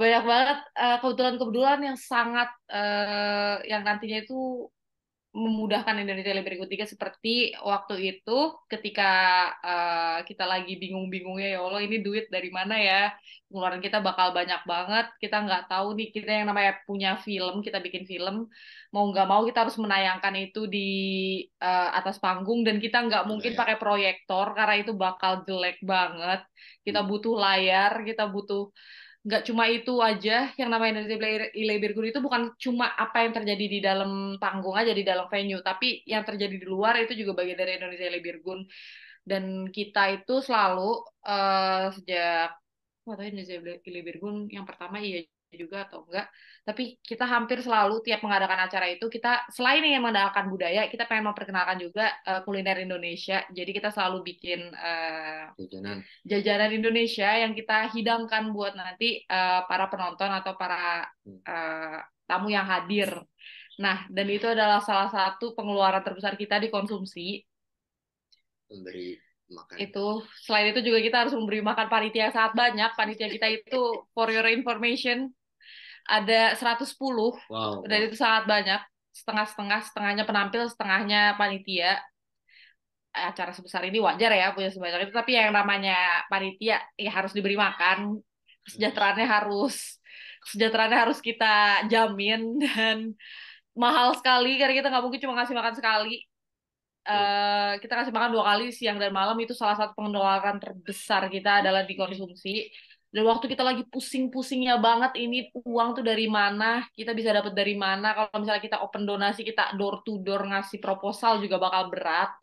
banyak 0.00 0.22
banget 0.24 0.58
eh, 0.80 0.96
kebetulan-kebetulan 1.00 1.80
yang 1.88 1.98
sangat 1.98 2.48
eh, 2.72 3.56
yang 3.70 3.82
nantinya 3.84 4.18
itu 4.24 4.68
memudahkan 5.34 5.98
Indonesia 5.98 6.30
Lebih 6.30 6.46
Berikut 6.46 6.70
Tiga 6.70 6.86
seperti 6.86 7.58
waktu 7.58 7.94
itu 8.06 8.54
ketika 8.70 9.10
eh, 9.66 10.18
kita 10.30 10.46
lagi 10.46 10.78
bingung-bingungnya 10.78 11.58
ya 11.58 11.60
Allah 11.66 11.82
ini 11.82 11.98
duit 12.06 12.30
dari 12.30 12.54
mana 12.54 12.78
ya? 12.78 13.10
Pengeluaran 13.50 13.82
kita 13.82 13.98
bakal 13.98 14.30
banyak 14.30 14.62
banget 14.62 15.06
kita 15.18 15.36
nggak 15.42 15.62
tahu 15.66 15.98
nih 15.98 16.08
kita 16.14 16.30
yang 16.30 16.46
namanya 16.46 16.78
punya 16.86 17.18
film 17.18 17.66
kita 17.66 17.82
bikin 17.82 18.06
film 18.06 18.46
mau 18.94 19.04
nggak 19.10 19.26
mau 19.26 19.42
kita 19.42 19.66
harus 19.66 19.74
menayangkan 19.82 20.34
itu 20.38 20.70
di 20.70 20.88
eh, 21.42 21.88
atas 21.98 22.22
panggung 22.22 22.62
dan 22.62 22.78
kita 22.78 23.02
nggak 23.02 23.26
mungkin 23.26 23.52
Layar. 23.52 23.60
pakai 23.60 23.76
proyektor 23.82 24.46
karena 24.54 24.74
itu 24.78 24.92
bakal 24.94 25.42
jelek 25.42 25.82
banget. 25.82 26.46
Kita 26.86 27.02
butuh 27.02 27.34
layar 27.34 28.06
kita 28.06 28.30
butuh 28.30 28.70
nggak 29.24 29.42
cuma 29.48 29.64
itu 29.72 29.92
aja 30.04 30.52
yang 30.60 30.68
namanya 30.68 31.00
Indonesia 31.00 31.48
Ilebirgun 31.56 32.12
itu 32.12 32.20
bukan 32.20 32.52
cuma 32.60 32.92
apa 32.92 33.24
yang 33.24 33.32
terjadi 33.32 33.64
di 33.74 33.78
dalam 33.80 34.36
panggung 34.36 34.76
aja 34.76 34.92
di 34.92 35.00
dalam 35.00 35.26
venue 35.32 35.64
tapi 35.64 36.04
yang 36.04 36.28
terjadi 36.28 36.60
di 36.60 36.66
luar 36.68 37.00
itu 37.00 37.16
juga 37.16 37.32
bagian 37.40 37.56
dari 37.56 37.72
Indonesia 37.80 38.04
Ilebirgun 38.04 38.68
dan 39.24 39.72
kita 39.72 40.20
itu 40.20 40.44
selalu 40.44 41.08
eh, 41.24 41.84
sejak 41.96 42.52
tahu 43.08 43.20
Indonesia 43.24 43.56
Ilebirgun 43.88 44.52
yang 44.52 44.68
pertama 44.68 45.00
iya 45.00 45.24
juga 45.56 45.88
atau 45.88 46.04
enggak 46.06 46.26
tapi 46.64 46.96
kita 47.04 47.28
hampir 47.28 47.60
selalu 47.60 48.00
tiap 48.00 48.24
mengadakan 48.24 48.64
acara 48.64 48.88
itu 48.88 49.04
kita 49.12 49.44
selain 49.52 49.84
yang 49.84 50.00
mengadakan 50.00 50.48
budaya 50.48 50.88
kita 50.88 51.04
pengen 51.04 51.28
memperkenalkan 51.30 51.76
juga 51.76 52.08
eh, 52.24 52.40
kuliner 52.42 52.80
Indonesia 52.80 53.44
jadi 53.52 53.70
kita 53.70 53.92
selalu 53.92 54.24
bikin 54.24 54.60
eh, 54.72 55.44
Jajanan. 55.60 55.98
jajanan 56.24 56.70
Indonesia 56.72 57.30
yang 57.36 57.52
kita 57.52 57.92
hidangkan 57.92 58.50
buat 58.56 58.72
nanti 58.74 59.22
eh, 59.24 59.60
para 59.68 59.86
penonton 59.92 60.30
atau 60.32 60.56
para 60.56 61.04
eh, 61.24 62.00
tamu 62.24 62.48
yang 62.48 62.64
hadir. 62.64 63.12
Nah, 63.80 64.06
dan 64.08 64.26
itu 64.30 64.46
adalah 64.48 64.80
salah 64.80 65.10
satu 65.10 65.52
pengeluaran 65.52 66.00
terbesar 66.00 66.38
kita 66.38 66.62
di 66.62 66.70
konsumsi. 66.70 67.42
Memberi 68.70 69.18
makan. 69.50 69.76
Itu 69.82 70.24
selain 70.46 70.72
itu 70.72 70.80
juga 70.80 70.98
kita 71.02 71.16
harus 71.26 71.34
memberi 71.36 71.60
makan 71.60 71.86
panitia 71.90 72.32
sangat 72.32 72.54
banyak. 72.54 72.90
Panitia 72.96 73.28
kita 73.28 73.46
itu 73.50 74.08
for 74.14 74.30
your 74.30 74.46
information 74.48 75.34
ada 76.04 76.52
110 76.56 77.36
Wow. 77.48 77.84
dan 77.88 77.98
wow. 78.00 78.06
itu 78.08 78.16
sangat 78.16 78.44
banyak. 78.44 78.80
Setengah-setengah, 79.14 79.80
setengahnya 79.86 80.24
penampil, 80.26 80.62
setengahnya 80.68 81.38
panitia. 81.38 82.02
Acara 83.14 83.54
sebesar 83.54 83.86
ini 83.86 84.02
wajar 84.02 84.34
ya 84.34 84.50
punya 84.50 84.74
sebanyak 84.74 85.06
itu, 85.06 85.14
tapi 85.14 85.38
yang 85.38 85.54
namanya 85.54 86.26
panitia 86.26 86.82
ya 86.98 87.10
harus 87.14 87.30
diberi 87.30 87.54
makan, 87.54 88.18
kesejahteraannya 88.66 89.22
harus 89.22 90.02
kesejahteraannya 90.42 90.98
harus 90.98 91.18
kita 91.22 91.86
jamin 91.86 92.58
dan 92.64 93.14
mahal 93.78 94.18
sekali 94.18 94.58
karena 94.58 94.74
kita 94.74 94.88
nggak 94.90 95.04
mungkin 95.06 95.20
cuma 95.22 95.34
ngasih 95.38 95.54
makan 95.54 95.74
sekali. 95.78 96.26
Eh, 97.04 97.72
kita 97.84 98.00
kasih 98.00 98.16
makan 98.16 98.32
dua 98.32 98.44
kali 98.48 98.72
siang 98.72 98.96
dan 98.96 99.12
malam 99.12 99.36
itu 99.36 99.52
salah 99.52 99.76
satu 99.76 99.92
pengeluaran 99.92 100.56
terbesar 100.56 101.28
kita 101.28 101.60
adalah 101.60 101.84
dikonsumsi 101.84 102.72
Dan 103.14 103.30
waktu 103.30 103.46
kita 103.46 103.62
lagi 103.62 103.86
pusing-pusingnya 103.86 104.74
banget 104.82 105.14
ini 105.22 105.46
uang 105.54 105.88
tuh 105.94 106.02
dari 106.02 106.26
mana, 106.26 106.82
kita 106.98 107.14
bisa 107.14 107.30
dapat 107.30 107.54
dari 107.54 107.78
mana. 107.78 108.10
Kalau 108.10 108.42
misalnya 108.42 108.58
kita 108.66 108.82
open 108.82 109.06
donasi, 109.06 109.46
kita 109.46 109.78
door 109.78 110.02
to 110.02 110.18
door 110.18 110.42
ngasih 110.50 110.82
proposal 110.82 111.38
juga 111.38 111.62
bakal 111.62 111.94
berat. 111.94 112.34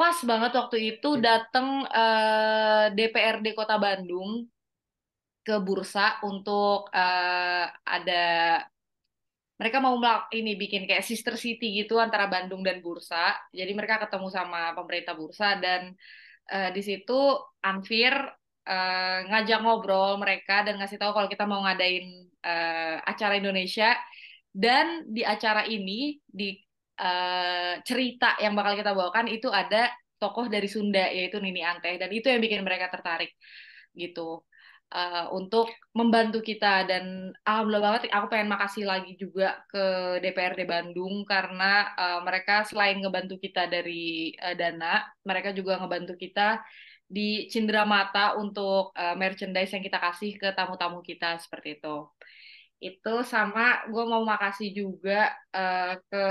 Pas 0.00 0.16
banget 0.24 0.56
waktu 0.56 0.96
itu 0.96 1.20
datang 1.20 1.84
eh, 1.84 2.86
DPRD 2.96 3.52
Kota 3.52 3.76
Bandung 3.76 4.48
ke 5.44 5.60
bursa 5.60 6.24
untuk 6.24 6.88
eh, 6.88 7.66
ada 7.68 8.24
mereka 9.60 9.78
mau 9.78 10.00
ini 10.32 10.56
bikin 10.56 10.88
kayak 10.88 11.04
sister 11.04 11.36
city 11.36 11.84
gitu 11.84 12.00
antara 12.00 12.26
Bandung 12.32 12.64
dan 12.64 12.80
Bursa. 12.80 13.36
Jadi 13.54 13.70
mereka 13.76 14.02
ketemu 14.02 14.26
sama 14.32 14.72
pemerintah 14.72 15.14
Bursa 15.14 15.60
dan 15.60 15.92
eh, 16.48 16.70
di 16.74 16.80
situ 16.80 17.38
Anfir 17.60 18.43
eh, 18.68 19.18
ngajak 19.28 19.58
ngobrol 19.64 20.16
mereka 20.22 20.64
dan 20.66 20.74
ngasih 20.80 20.98
tahu 21.00 21.12
kalau 21.16 21.28
kita 21.32 21.44
mau 21.50 21.60
ngadain 21.64 22.06
eh, 22.44 22.96
acara 23.10 23.34
Indonesia. 23.40 23.96
Dan 24.54 24.86
di 25.10 25.22
acara 25.26 25.66
ini 25.66 26.20
di 26.22 26.54
eh, 27.00 27.74
cerita 27.88 28.38
yang 28.42 28.54
bakal 28.58 28.74
kita 28.78 28.92
bawakan 28.94 29.26
itu 29.30 29.48
ada 29.50 29.90
tokoh 30.20 30.46
dari 30.46 30.68
Sunda 30.70 31.10
yaitu 31.10 31.36
Nini 31.42 31.60
Anteh 31.66 31.98
dan 32.00 32.10
itu 32.14 32.26
yang 32.32 32.40
bikin 32.44 32.62
mereka 32.66 32.86
tertarik 32.94 33.34
gitu. 33.94 34.44
Eh, 34.94 35.26
untuk 35.34 35.66
membantu 35.98 36.38
kita. 36.38 36.86
Dan 36.86 37.34
alhamdulillah 37.42 37.82
banget 37.82 38.02
aku 38.14 38.26
pengen 38.30 38.46
makasih 38.54 38.84
lagi 38.86 39.18
juga 39.18 39.58
ke 39.66 39.84
DPRD 40.22 40.60
Bandung 40.70 41.26
karena 41.26 41.90
eh, 41.98 42.20
mereka 42.22 42.62
selain 42.62 43.02
ngebantu 43.02 43.34
kita 43.42 43.66
dari 43.66 44.30
eh, 44.38 44.54
dana 44.54 45.02
mereka 45.26 45.50
juga 45.50 45.82
ngebantu 45.82 46.14
kita 46.14 46.62
di 47.14 47.46
cindera 47.52 47.82
mata 47.94 48.34
untuk 48.42 48.90
eh, 48.98 49.14
merchandise 49.22 49.72
yang 49.74 49.84
kita 49.86 49.98
kasih 50.06 50.30
ke 50.40 50.48
tamu-tamu 50.58 50.98
kita 51.08 51.38
seperti 51.44 51.68
itu 51.78 51.96
itu 52.82 53.14
sama 53.32 53.86
gue 53.92 54.04
mau 54.12 54.22
makasih 54.26 54.68
juga 54.80 55.30
eh, 55.54 55.94
ke 56.10 56.24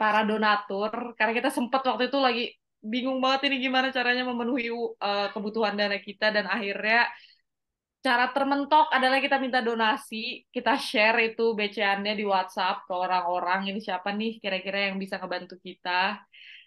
para 0.00 0.20
donatur 0.28 0.92
karena 1.16 1.32
kita 1.38 1.50
sempat 1.56 1.80
waktu 1.88 2.12
itu 2.12 2.18
lagi 2.20 2.44
bingung 2.80 3.18
banget 3.24 3.40
ini 3.48 3.56
gimana 3.68 3.92
caranya 3.92 4.24
memenuhi 4.24 4.72
uh, 4.72 5.28
kebutuhan 5.36 5.76
dana 5.76 6.00
kita 6.00 6.32
dan 6.32 6.48
akhirnya 6.48 7.08
cara 8.00 8.32
termentok 8.32 8.88
adalah 8.96 9.20
kita 9.20 9.36
minta 9.36 9.60
donasi, 9.60 10.48
kita 10.48 10.80
share 10.80 11.32
itu 11.32 11.52
BCA-nya 11.52 12.16
di 12.16 12.24
WhatsApp 12.24 12.88
ke 12.88 12.94
orang-orang 12.96 13.68
ini 13.68 13.80
siapa 13.84 14.08
nih 14.16 14.40
kira-kira 14.40 14.88
yang 14.88 14.96
bisa 14.96 15.20
ngebantu 15.20 15.60
kita. 15.60 16.16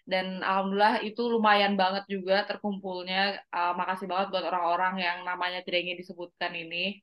Dan 0.04 0.44
alhamdulillah 0.44 1.00
itu 1.00 1.22
lumayan 1.32 1.80
banget 1.80 2.04
juga 2.12 2.44
terkumpulnya. 2.44 3.40
Uh, 3.48 3.72
makasih 3.72 4.04
banget 4.04 4.28
buat 4.28 4.44
orang-orang 4.44 5.00
yang 5.00 5.18
namanya 5.24 5.64
tidak 5.64 5.80
ingin 5.88 5.96
disebutkan 5.96 6.52
ini. 6.52 7.00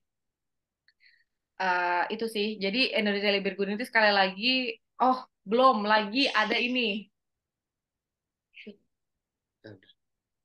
Uh, 1.58 2.06
itu 2.14 2.26
sih. 2.30 2.62
Jadi 2.62 2.94
Indonesia 2.94 3.34
Lebih 3.34 3.58
Good 3.58 3.78
itu 3.78 3.86
sekali 3.90 4.14
lagi, 4.14 4.78
oh 5.02 5.26
belum 5.46 5.86
lagi 5.86 6.30
ada 6.30 6.54
ini. 6.54 7.10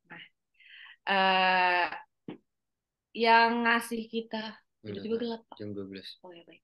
Nah, 0.09 0.25
uh, 1.13 1.87
yang 3.17 3.65
ngasih 3.65 4.03
kita 4.09 4.61
gelap 4.85 5.43
Pak. 5.49 5.57
Jam 5.61 5.73
12. 5.73 6.21
Oh 6.25 6.33
ya 6.33 6.45
baik. 6.45 6.63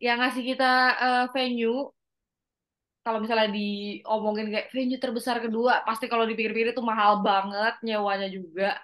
Yang 0.00 0.18
ngasih 0.20 0.42
kita 0.44 0.72
uh, 1.00 1.24
venue 1.32 1.92
kalau 3.04 3.18
misalnya 3.20 3.52
diomongin 3.52 4.48
kayak 4.48 4.68
venue 4.72 4.96
terbesar 4.96 5.36
kedua, 5.44 5.84
pasti 5.84 6.08
kalau 6.08 6.24
dipikir-pikir 6.24 6.72
itu 6.72 6.80
mahal 6.80 7.20
banget 7.20 7.76
nyewanya 7.84 8.28
juga. 8.32 8.80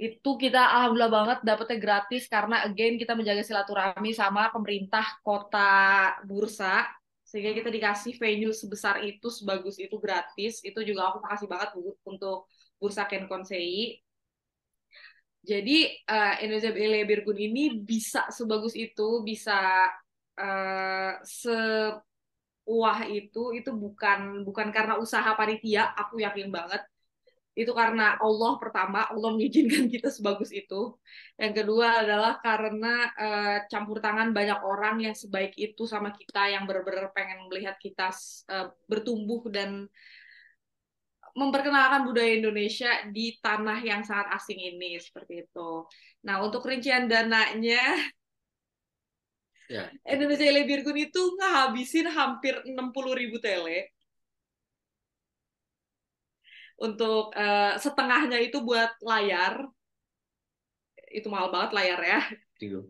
Itu 0.00 0.40
kita 0.40 0.58
alhamdulillah 0.58 1.12
banget 1.12 1.38
dapetnya 1.44 1.78
gratis 1.78 2.24
karena 2.32 2.64
again 2.64 2.96
kita 2.96 3.12
menjaga 3.12 3.44
silaturahmi 3.44 4.10
sama 4.16 4.48
pemerintah 4.48 5.04
kota 5.20 6.16
Bursa 6.24 6.88
sehingga 7.22 7.52
kita 7.56 7.68
dikasih 7.72 8.16
venue 8.20 8.52
sebesar 8.52 9.00
itu 9.04 9.28
sebagus 9.32 9.80
itu 9.80 9.96
gratis 9.96 10.60
itu 10.60 10.80
juga 10.84 11.12
aku 11.12 11.24
makasih 11.24 11.48
banget 11.48 11.70
untuk 12.04 12.44
Bursa 12.76 13.08
Ken 13.08 13.24
Konsei 13.24 13.96
jadi 15.42 15.90
uh, 16.06 16.34
Indonesia 16.44 16.70
Billy 16.76 17.02
Birgun 17.08 17.40
ini 17.40 17.82
bisa 17.82 18.28
sebagus 18.28 18.76
itu 18.78 19.24
bisa 19.26 19.88
uh, 20.38 21.12
se 21.24 21.56
wah 22.66 23.02
itu 23.06 23.52
itu 23.58 23.70
bukan 23.74 24.46
bukan 24.46 24.68
karena 24.70 24.94
usaha 24.98 25.34
panitia 25.34 25.90
aku 25.98 26.22
yakin 26.22 26.48
banget 26.54 26.82
itu 27.52 27.68
karena 27.76 28.16
Allah 28.16 28.56
pertama 28.56 29.04
Allah 29.12 29.28
mengizinkan 29.36 29.84
kita 29.92 30.08
sebagus 30.08 30.48
itu 30.56 30.96
yang 31.36 31.52
kedua 31.52 32.00
adalah 32.00 32.40
karena 32.40 33.12
uh, 33.12 33.56
campur 33.68 34.00
tangan 34.00 34.32
banyak 34.32 34.56
orang 34.64 35.04
yang 35.04 35.12
sebaik 35.12 35.52
itu 35.60 35.84
sama 35.84 36.16
kita 36.16 36.48
yang 36.48 36.64
benar-benar 36.64 37.12
pengen 37.12 37.44
melihat 37.52 37.76
kita 37.76 38.08
uh, 38.48 38.72
bertumbuh 38.88 39.44
dan 39.52 39.84
memperkenalkan 41.32 42.04
budaya 42.04 42.40
Indonesia 42.40 43.08
di 43.08 43.40
tanah 43.40 43.80
yang 43.80 44.04
sangat 44.04 44.36
asing 44.36 44.60
ini 44.60 45.00
seperti 45.00 45.48
itu. 45.48 45.88
Nah 46.28 46.44
untuk 46.44 46.60
rincian 46.64 47.08
dananya 47.08 47.80
Ya. 49.72 49.88
Indonesia 50.04 50.52
Lebirgun 50.52 50.98
itu 51.00 51.22
ngabisin 51.40 52.04
hampir 52.12 52.60
60 52.60 52.92
ribu 53.16 53.40
tele 53.40 53.88
untuk 56.76 57.32
uh, 57.32 57.80
setengahnya 57.80 58.36
itu 58.42 58.60
buat 58.60 58.92
layar 59.00 59.64
itu 61.08 61.28
mahal 61.32 61.48
banget 61.48 61.70
layar 61.72 62.00
ya 62.04 62.20
30. 62.60 62.84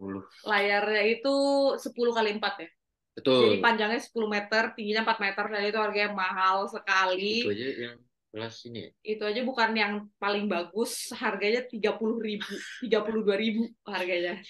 layarnya 0.46 1.02
itu 1.06 1.34
10 1.78 2.16
kali 2.18 2.30
4 2.42 2.66
ya 2.66 2.70
Betul. 3.12 3.38
jadi 3.46 3.56
panjangnya 3.60 4.00
10 4.02 4.26
meter 4.26 4.62
tingginya 4.74 5.02
4 5.06 5.18
meter 5.22 5.44
dan 5.52 5.62
itu 5.68 5.78
harganya 5.78 6.10
mahal 6.16 6.66
sekali 6.66 7.46
Itu 7.46 7.52
aja 7.52 7.68
yang 7.78 7.96
kelas 8.32 8.56
ini 8.64 8.78
ya. 8.80 8.90
itu 9.04 9.22
aja 9.28 9.40
bukan 9.44 9.70
yang 9.76 9.92
paling 10.16 10.48
bagus 10.48 11.12
harganya 11.14 11.62
30 11.68 11.94
ribu 12.18 12.48
32 12.82 13.42
ribu 13.42 13.62
harganya 13.84 14.40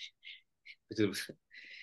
Betul. 0.87 1.13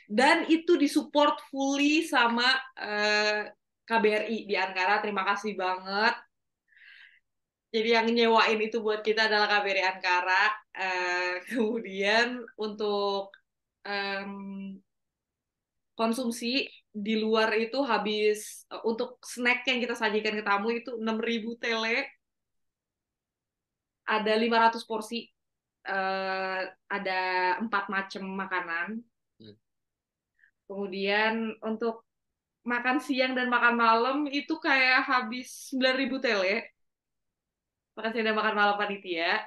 Dan 0.10 0.50
itu 0.50 0.74
disupport 0.74 1.38
fully 1.54 2.02
sama 2.02 2.50
uh, 2.82 3.46
KBRI 3.86 4.50
di 4.50 4.58
Ankara 4.58 4.98
terima 5.06 5.22
kasih 5.22 5.54
banget 5.54 6.18
jadi 7.70 8.02
yang 8.02 8.08
nyewain 8.10 8.60
itu 8.66 8.82
buat 8.82 9.06
kita 9.06 9.30
adalah 9.30 9.46
KBRI 9.46 9.84
Ankara. 9.86 10.44
Uh, 10.74 11.34
kemudian 11.50 12.42
untuk 12.58 13.30
um, 13.86 14.74
konsumsi 15.94 16.66
di 16.90 17.14
luar 17.22 17.54
itu 17.54 17.78
habis 17.86 18.66
uh, 18.74 18.82
untuk 18.90 19.22
snack 19.22 19.70
yang 19.70 19.78
kita 19.86 19.94
sajikan 19.94 20.34
ke 20.34 20.44
tamu 20.46 20.74
itu 20.74 20.98
6.000 20.98 21.62
tele. 21.62 22.10
Ada 24.10 24.34
500 24.34 24.90
porsi. 24.90 25.30
Uh, 25.86 26.66
ada 26.90 27.22
empat 27.62 27.86
macam 27.94 28.24
makanan. 28.34 28.88
Kemudian 30.70 31.58
untuk 31.66 32.06
makan 32.62 33.02
siang 33.02 33.34
dan 33.34 33.50
makan 33.50 33.74
malam 33.74 34.18
itu 34.30 34.54
kayak 34.62 35.02
habis 35.02 35.74
9.000 35.74 36.22
tele 36.22 36.70
makan 37.98 38.12
siang 38.14 38.28
dan 38.30 38.38
makan 38.38 38.56
malam 38.56 38.76
panitia. 38.78 39.42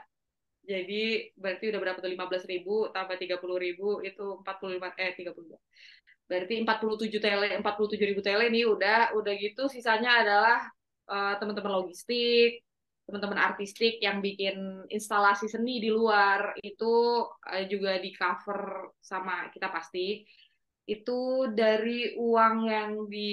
Jadi 0.66 1.30
berarti 1.34 1.70
udah 1.70 1.80
berapa 1.82 1.98
tuh 2.02 2.10
15 2.10 2.50
ribu 2.50 2.90
tambah 2.90 3.14
30 3.18 3.38
ribu 3.38 4.02
itu 4.02 4.42
45 4.42 4.98
eh 4.98 5.12
32. 5.14 5.58
Berarti 6.26 6.54
47 6.62 7.18
tele 7.22 7.48
47 7.62 8.10
ribu 8.10 8.20
tele 8.22 8.50
nih 8.50 8.66
udah 8.66 9.14
udah 9.14 9.32
gitu 9.38 9.70
sisanya 9.70 10.22
adalah 10.22 10.58
uh, 11.10 11.34
teman-teman 11.38 11.82
logistik, 11.82 12.62
teman-teman 13.06 13.38
artistik 13.42 13.98
yang 13.98 14.22
bikin 14.22 14.86
instalasi 14.86 15.50
seni 15.50 15.82
di 15.82 15.90
luar 15.90 16.54
itu 16.62 17.26
uh, 17.26 17.64
juga 17.66 17.98
di 17.98 18.14
cover 18.14 18.94
sama 19.02 19.50
kita 19.50 19.66
pasti 19.70 20.22
itu 20.82 21.46
dari 21.54 22.18
uang 22.18 22.56
yang 22.66 22.90
di 23.06 23.30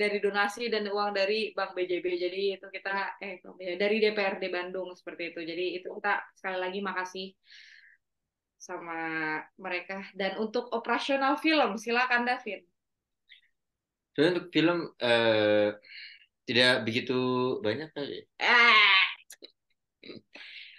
dari 0.00 0.24
donasi 0.24 0.72
dan 0.72 0.88
uang 0.88 1.12
dari 1.12 1.52
Bank 1.52 1.76
BJB. 1.76 2.06
Jadi 2.16 2.42
itu 2.56 2.66
kita 2.72 3.20
eh 3.20 3.44
dari 3.76 3.96
DPRD 4.00 4.48
Bandung 4.48 4.96
seperti 4.96 5.36
itu. 5.36 5.40
Jadi 5.44 5.64
itu 5.76 5.88
kita 5.92 6.24
sekali 6.32 6.56
lagi 6.56 6.80
makasih 6.80 7.26
sama 8.58 9.38
mereka 9.60 10.02
dan 10.16 10.40
untuk 10.40 10.72
operasional 10.72 11.36
film 11.36 11.76
silakan 11.76 12.24
David. 12.24 12.64
Soalnya 14.16 14.30
untuk 14.40 14.48
film 14.50 14.78
eh, 14.98 15.68
tidak 16.48 16.74
begitu 16.88 17.20
banyak 17.60 17.92
kali. 17.92 18.24
Eh. 18.40 19.04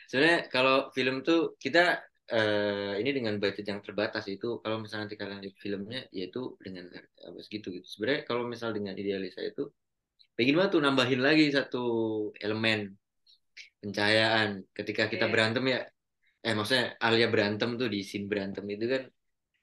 Soalnya 0.09 0.49
kalau 0.49 0.89
film 0.89 1.21
tuh 1.21 1.53
kita 1.61 2.01
uh, 2.31 2.93
ini 2.97 3.09
dengan 3.11 3.35
budget 3.41 3.65
yang 3.67 3.81
terbatas 3.81 4.25
itu 4.29 4.61
kalau 4.61 4.79
misalnya 4.81 5.09
nanti 5.09 5.17
kalian 5.17 5.39
lihat 5.43 5.57
filmnya 5.57 6.01
yaitu 6.13 6.55
dengan 6.61 6.87
apa 6.95 7.39
segitu 7.41 7.73
gitu 7.75 7.87
sebenarnya 7.87 8.21
kalau 8.25 8.45
misal 8.45 8.69
dengan 8.73 8.93
idealis 8.95 9.35
saya 9.35 9.51
itu 9.51 9.67
pengen 10.37 10.55
banget 10.55 10.71
tuh 10.77 10.81
nambahin 10.81 11.21
lagi 11.21 11.45
satu 11.51 11.83
elemen 12.39 12.95
pencahayaan 13.83 14.63
ketika 14.71 15.07
kita 15.11 15.27
Oke. 15.27 15.33
berantem 15.35 15.63
ya 15.67 15.79
eh 16.39 16.53
maksudnya 16.55 16.95
Alia 17.03 17.27
berantem 17.27 17.75
tuh 17.75 17.91
di 17.91 17.99
scene 17.99 18.27
berantem 18.31 18.63
itu 18.71 18.85
kan 18.87 19.03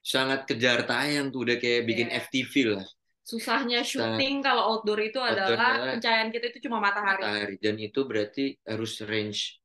sangat 0.04 0.44
kejar 0.44 0.84
tayang 0.84 1.32
tuh 1.32 1.48
udah 1.48 1.56
kayak 1.56 1.82
bikin 1.88 2.08
Iya. 2.12 2.22
FTV 2.28 2.54
lah 2.76 2.86
Susahnya 3.26 3.82
syuting 3.82 4.38
kalau 4.38 4.62
outdoor 4.78 5.02
itu 5.02 5.18
Outdoor 5.18 5.58
adalah 5.58 5.70
adalah 5.74 5.92
pencahayaan 5.98 6.30
kita 6.30 6.46
itu 6.54 6.58
cuma 6.70 6.78
matahari. 6.78 7.22
matahari 7.26 7.56
dan 7.58 7.74
itu 7.82 8.00
berarti 8.06 8.54
harus 8.62 9.02
range 9.02 9.58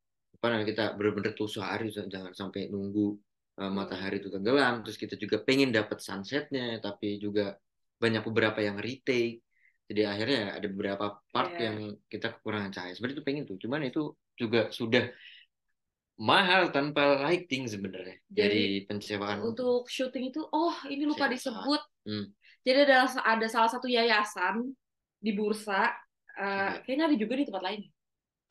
namanya 0.49 0.67
kita 0.73 0.83
bener-bener 0.97 1.31
tuh 1.37 1.45
sehari 1.45 1.93
jangan 1.93 2.33
sampai 2.33 2.71
nunggu 2.73 3.13
uh, 3.61 3.69
matahari 3.69 4.17
itu 4.17 4.33
tenggelam 4.33 4.81
terus 4.81 4.97
kita 4.97 5.13
juga 5.19 5.37
pengen 5.45 5.69
dapat 5.69 6.01
sunsetnya 6.01 6.81
tapi 6.81 7.21
juga 7.21 7.53
banyak 8.01 8.25
beberapa 8.25 8.57
yang 8.65 8.81
retake 8.81 9.45
jadi 9.85 10.07
akhirnya 10.09 10.57
ada 10.57 10.67
beberapa 10.71 11.05
part 11.29 11.51
Iya. 11.53 11.61
yang 11.69 11.77
kita 12.09 12.39
kekurangan 12.39 12.71
cahaya 12.73 12.93
sebenarnya 12.97 13.17
itu 13.21 13.25
pengen 13.27 13.43
tuh 13.45 13.57
cuman 13.61 13.81
itu 13.85 14.01
juga 14.39 14.71
sudah 14.73 15.03
mahal 16.21 16.69
tanpa 16.73 17.21
lighting 17.29 17.65
sebenarnya 17.69 18.17
Jadi, 18.29 18.41
jadi 18.41 18.65
pencewaan 18.89 19.37
Untuk 19.41 19.89
syuting 19.89 20.29
itu, 20.29 20.41
oh 20.53 20.73
ini 20.85 21.05
lupa 21.09 21.25
Sewa. 21.25 21.33
disebut. 21.33 21.81
Hmm. 22.05 22.25
Jadi 22.61 22.77
ada 22.85 23.09
ada 23.25 23.47
salah 23.49 23.69
satu 23.73 23.89
yayasan 23.89 24.69
di 25.17 25.31
bursa, 25.33 25.89
Iya. 26.37 26.81
kayaknya 26.85 27.05
ada 27.09 27.17
juga 27.17 27.33
di 27.37 27.45
tempat 27.49 27.63
lain. 27.65 27.81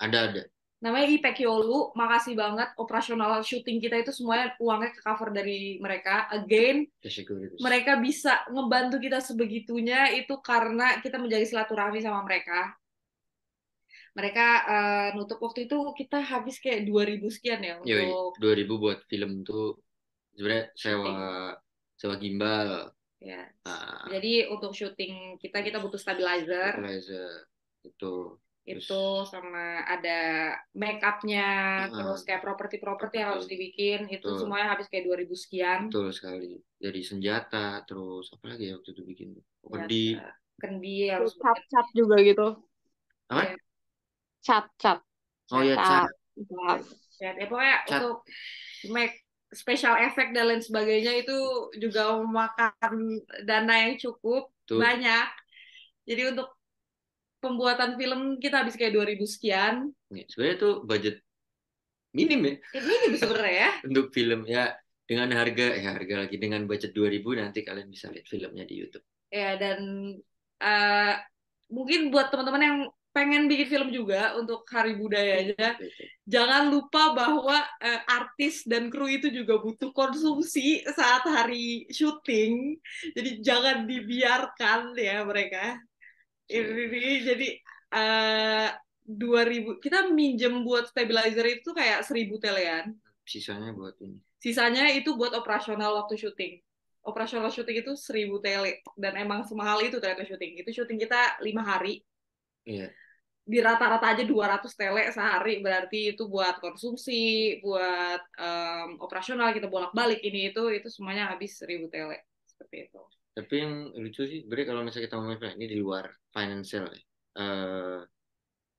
ada 0.03 0.19
ada 0.31 0.43
Namanya 0.81 1.13
IPEC 1.13 1.45
Yolu, 1.45 1.93
makasih 1.93 2.33
banget. 2.33 2.73
Operasional 2.81 3.45
syuting 3.45 3.85
kita 3.85 4.01
itu 4.01 4.17
semuanya 4.17 4.57
uangnya 4.57 4.97
ke 4.97 5.01
cover 5.05 5.29
dari 5.29 5.77
mereka. 5.77 6.25
Again, 6.33 6.89
mereka 7.61 8.01
bisa 8.01 8.41
ngebantu 8.49 8.97
kita 8.97 9.21
sebegitunya 9.21 10.09
itu 10.17 10.41
karena 10.41 10.97
kita 11.05 11.21
menjaga 11.21 11.45
silaturahmi 11.45 12.01
sama 12.01 12.25
mereka. 12.25 12.73
Mereka 14.17 14.47
eh, 14.67 15.09
nutup 15.21 15.39
waktu 15.45 15.69
itu 15.69 15.77
kita 15.95 16.19
habis 16.25 16.57
kayak 16.59 16.89
2000 16.89 17.29
sekian 17.29 17.61
ya 17.61 17.79
Yoi, 17.85 18.09
untuk 18.11 18.41
2000 18.41 18.83
buat 18.83 18.99
film 19.07 19.45
tuh 19.45 19.79
sebenarnya 20.35 20.67
sewa 20.75 21.15
sewa 22.01 22.17
gimbal. 22.17 22.89
Ya. 23.21 23.53
ah, 23.69 24.09
Jadi 24.09 24.49
untuk 24.49 24.73
syuting 24.73 25.37
kita 25.37 25.61
kita 25.61 25.77
butuh 25.77 26.01
stabilizer. 26.01 26.73
Stabilizer 26.73 27.53
itu 27.85 28.41
itu 28.79 29.03
sama 29.27 29.83
ada 29.89 30.19
make 30.77 31.01
upnya, 31.03 31.43
Ah. 31.87 31.91
terus 31.91 32.21
kayak 32.27 32.43
properti-properti 32.47 33.15
yang 33.19 33.31
harus 33.35 33.49
dibikin 33.51 34.07
itu 34.07 34.23
Betul. 34.23 34.39
semuanya 34.45 34.69
habis 34.77 34.87
kayak 34.93 35.05
2000 35.09 35.35
sekian. 35.35 35.89
betul 35.89 36.09
sekali 36.15 36.61
dari 36.79 37.01
senjata 37.03 37.83
terus 37.89 38.31
apa 38.37 38.45
lagi 38.55 38.71
ya 38.71 38.79
waktu 38.79 38.91
itu 38.95 39.03
bikin 39.05 39.31
Ya, 39.71 39.85
di 39.87 40.05
kendi 40.61 41.09
harus 41.13 41.33
cat 41.37 41.59
cat 41.69 41.87
juga 41.97 42.17
gitu 42.25 42.47
apa 43.31 43.43
Iya. 43.45 43.57
cat 44.45 44.65
cat 44.81 44.99
oh 45.53 45.63
ya 45.63 45.77
Cat. 45.77 45.87
cat 45.87 46.11
Cat. 46.49 46.81
ya, 47.21 47.31
ya 47.37 47.45
pokoknya 47.49 47.77
Cat. 47.85 48.01
untuk 48.01 48.17
make 48.93 49.15
special 49.53 49.95
effect 49.99 50.31
dan 50.33 50.47
lain 50.47 50.63
sebagainya 50.63 51.13
itu 51.27 51.37
juga 51.77 52.17
memakan 52.23 53.19
dana 53.45 53.75
yang 53.83 53.99
cukup 53.99 54.47
tuh 54.65 54.79
banyak. 54.79 55.27
Jadi 56.07 56.23
untuk 56.33 56.49
pembuatan 57.41 57.97
film 57.97 58.37
kita 58.39 58.63
habis 58.63 58.77
kayak 58.77 58.95
2000 58.95 59.25
sekian. 59.27 59.75
Nih, 60.13 60.29
sebenarnya 60.29 60.57
tuh 60.61 60.75
budget 60.85 61.25
minim 62.11 62.43
ya 62.43 62.55
Ini 62.75 62.95
ini 63.07 63.17
sebenarnya 63.17 63.55
ya. 63.55 63.71
untuk 63.89 64.11
film 64.11 64.43
ya 64.47 64.75
dengan 65.07 65.31
harga 65.35 65.75
ya 65.75 65.91
harga 65.95 66.15
lagi 66.27 66.37
dengan 66.39 66.67
budget 66.67 66.95
2000 66.95 67.23
nanti 67.39 67.63
kalian 67.67 67.91
bisa 67.91 68.11
lihat 68.11 68.27
filmnya 68.27 68.67
di 68.67 68.75
YouTube 68.79 69.07
Ya 69.31 69.55
dan 69.55 69.79
eh, 70.59 71.15
mungkin 71.71 72.11
buat 72.11 72.35
teman-teman 72.35 72.63
yang 72.63 72.79
pengen 73.11 73.51
bikin 73.51 73.69
film 73.71 73.89
juga 73.91 74.39
untuk 74.39 74.63
Hari 74.71 74.95
Budayanya, 74.95 75.75
jangan 76.27 76.71
lupa 76.71 77.11
bahwa 77.15 77.59
eh, 77.83 78.03
artis 78.07 78.63
dan 78.67 78.87
kru 78.87 79.11
itu 79.11 79.31
juga 79.35 79.59
butuh 79.59 79.91
konsumsi 79.91 80.83
saat 80.87 81.27
hari 81.27 81.91
syuting. 81.91 82.79
Jadi 83.15 83.43
jangan 83.43 83.87
dibiarkan 83.87 84.95
ya 84.95 85.27
mereka. 85.27 85.79
Ini, 86.51 86.83
ini 86.91 87.13
jadi 87.23 87.49
eh 87.91 88.69
2000 89.07 89.79
kita 89.83 90.11
minjem 90.11 90.63
buat 90.67 90.91
stabilizer 90.91 91.47
itu 91.47 91.71
kayak 91.75 92.07
1000 92.07 92.39
telean. 92.39 92.95
sisanya 93.27 93.71
buat 93.71 93.95
ini 94.03 94.19
Sisanya 94.41 94.89
itu 94.97 95.15
buat 95.21 95.37
operasional 95.37 95.95
waktu 96.01 96.17
syuting. 96.17 96.59
Operasional 97.05 97.53
syuting 97.53 97.85
itu 97.85 97.93
1000 97.95 98.41
tele 98.41 98.81
dan 98.97 99.15
emang 99.21 99.45
semahal 99.45 99.85
itu 99.85 100.01
ternyata 100.01 100.25
syuting. 100.25 100.61
Itu 100.65 100.71
syuting 100.73 100.99
kita 100.99 101.39
lima 101.45 101.63
hari 101.63 102.03
iya 102.67 102.91
di 103.51 103.59
rata-rata 103.59 104.15
aja 104.15 104.23
200 104.23 104.79
tele 104.79 105.11
sehari 105.11 105.59
berarti 105.59 106.15
itu 106.15 106.31
buat 106.31 106.63
konsumsi, 106.63 107.59
buat 107.65 108.23
em, 108.39 108.89
operasional 109.03 109.51
kita 109.51 109.67
bolak-balik 109.67 110.23
ini 110.23 110.55
itu 110.55 110.71
itu 110.71 110.87
semuanya 110.87 111.35
habis 111.35 111.59
1000 111.59 111.91
tele 111.91 112.23
seperti 112.47 112.87
itu. 112.87 113.01
Tapi 113.41 113.55
yang 113.57 113.73
lucu 113.97 114.23
sih, 114.29 114.45
sebenarnya 114.45 114.67
kalau 114.69 114.81
misalnya 114.85 115.05
kita 115.09 115.15
ngomongin 115.17 115.41
film, 115.41 115.55
ini 115.57 115.67
di 115.73 115.79
luar 115.81 116.05
financial 116.29 116.85
ya. 116.93 117.01
Eh, 117.41 118.01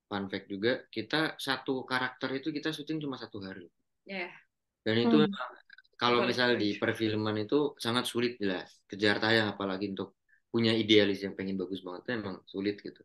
fun 0.06 0.26
fact 0.30 0.46
juga, 0.46 0.72
kita 0.94 1.40
satu 1.42 1.82
karakter 1.82 2.30
itu 2.38 2.54
kita 2.54 2.70
syuting 2.70 3.02
cuma 3.02 3.18
satu 3.18 3.42
hari. 3.42 3.66
Ya. 4.06 4.30
Dan 4.86 4.96
itu 5.10 5.18
Hmm. 5.26 5.34
kalau 5.98 6.26
sorry. 6.30 6.58
di 6.62 6.70
perfilman 6.78 7.42
itu 7.42 7.74
sangat 7.82 8.06
sulit 8.06 8.38
jelas. 8.38 8.70
Kejar 8.86 9.18
tayang 9.18 9.50
apalagi 9.58 9.90
untuk 9.90 10.20
punya 10.52 10.76
idealis 10.76 11.24
yang 11.26 11.34
pengen 11.34 11.56
bagus 11.58 11.82
banget 11.82 12.06
itu 12.06 12.12
emang 12.22 12.36
sulit 12.46 12.78
gitu. 12.84 13.02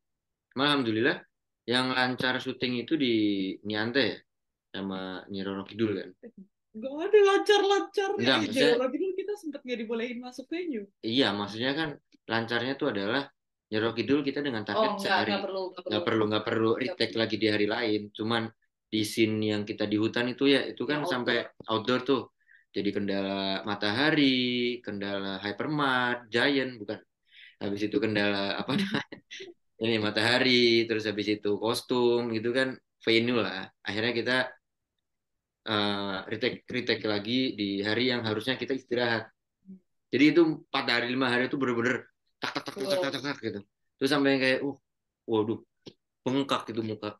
Cuma 0.53 0.69
alhamdulillah 0.73 1.23
yang 1.65 1.95
lancar 1.95 2.37
syuting 2.43 2.83
itu 2.85 2.99
di 2.99 3.15
Niante 3.65 4.03
ya, 4.03 4.19
sama 4.77 5.23
Nyiroro 5.31 5.63
Kidul 5.65 5.95
kan. 5.97 6.11
Gak 6.77 6.93
ada 6.93 7.19
lancar-lancar. 7.33 8.09
Enggak, 8.21 8.37
maksudnya- 8.45 8.77
Sempat 9.37 9.61
nggak 9.65 9.79
dibolehin 9.85 10.19
masuk 10.25 10.47
venue. 10.49 10.87
Iya, 11.05 11.27
maksudnya 11.39 11.71
kan 11.79 11.89
lancarnya 12.27 12.73
tuh 12.81 12.89
adalah 12.93 13.23
Nyiroro 13.71 13.93
Kidul 13.99 14.21
kita 14.23 14.41
dengan 14.47 14.63
Oh, 14.63 14.69
target 14.69 14.91
enggak, 14.97 15.03
sehari. 15.05 15.31
enggak 15.31 15.45
perlu, 15.47 15.63
enggak 15.71 15.85
nggak 15.87 16.05
perlu. 16.07 16.23
nggak 16.31 16.45
perlu 16.47 16.71
retake 16.83 17.13
perlu. 17.13 17.21
lagi 17.23 17.37
di 17.43 17.47
hari 17.55 17.67
lain. 17.75 18.01
Cuman 18.17 18.43
di 18.87 19.01
scene 19.03 19.37
yang 19.53 19.63
kita 19.67 19.85
di 19.91 19.97
hutan 19.99 20.27
itu 20.33 20.45
ya 20.55 20.61
itu 20.71 20.83
kan 20.87 21.01
Ya, 21.03 21.09
sampai 21.13 21.35
outdoor. 21.71 22.01
tuh. 22.07 22.23
Jadi 22.77 22.89
kendala 22.97 23.65
matahari 23.69 24.23
kendala 24.85 25.41
hypermart 25.45 26.29
giant 26.35 26.71
bukan. 26.81 26.99
Habis 27.63 27.83
itu 27.89 27.97
kendala 28.05 28.39
apa 28.61 28.73
namanya? 28.79 29.19
Ini 29.83 29.97
matahari 30.01 30.89
terus 30.89 31.05
habis 31.11 31.29
itu 31.37 31.49
kostum 31.61 32.33
gitu 32.37 32.49
kan 32.57 32.69
venue 33.05 33.41
lah. 33.45 33.69
Akhirnya 33.85 34.13
kita 34.17 34.33
eh, 35.67 36.17
retake 36.31 36.63
retake 36.71 37.05
lagi 37.05 37.59
di 37.59 37.83
hari 37.83 38.15
yang 38.15 38.23
harusnya 38.23 38.55
kita 38.55 38.73
istirahat 38.79 39.29
jadi 40.09 40.25
itu 40.33 40.63
empat 40.63 40.85
hari 40.87 41.11
lima 41.11 41.27
hari 41.27 41.51
itu 41.51 41.59
bener-bener 41.59 42.07
tak 42.39 42.55
tak 42.57 42.63
tak 42.71 42.75
tak 42.79 42.87
tak 42.87 42.99
tak, 43.03 43.13
tak, 43.13 43.23
tak, 43.23 43.37
gitu 43.43 43.61
terus 43.99 44.11
sampai 44.11 44.39
yang 44.39 44.43
kayak 44.43 44.59
uh 44.63 44.77
waduh 45.27 45.61
bengkak 46.23 46.71
itu 46.71 46.83
muka 46.83 47.19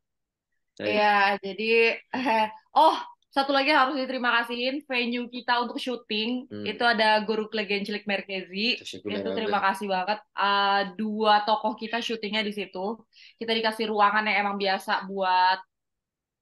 Iya, 0.77 1.41
jadi 1.41 1.97
oh 2.77 2.97
satu 3.37 3.53
lagi 3.53 3.69
harus 3.69 4.01
diterima 4.01 4.33
kasihin 4.41 4.81
venue 4.89 5.29
kita 5.29 5.61
untuk 5.61 5.77
syuting 5.77 6.49
Hmm. 6.49 6.65
itu 6.65 6.81
ada 6.81 7.21
Guru 7.21 7.53
Klegencilik 7.53 8.09
Merkezi. 8.09 8.81
Tersyakuran 8.81 9.21
Itu 9.21 9.29
terima 9.37 9.61
kasih 9.61 9.87
banget. 9.93 10.25
Eh, 10.33 10.83
dua 10.97 11.45
tokoh 11.45 11.77
kita 11.77 12.01
syutingnya 12.01 12.41
di 12.41 12.57
situ. 12.57 12.97
Kita 13.37 13.53
dikasih 13.53 13.93
ruangan 13.93 14.25
yang 14.25 14.49
emang 14.49 14.57
biasa 14.57 15.05
buat 15.05 15.61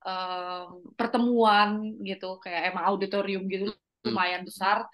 em, 0.04 0.68
pertemuan 0.94 1.96
gitu, 2.04 2.38
kayak 2.44 2.72
emang 2.72 2.84
auditorium 2.92 3.48
gitu 3.48 3.72
lumayan 4.04 4.44
besar. 4.44 4.84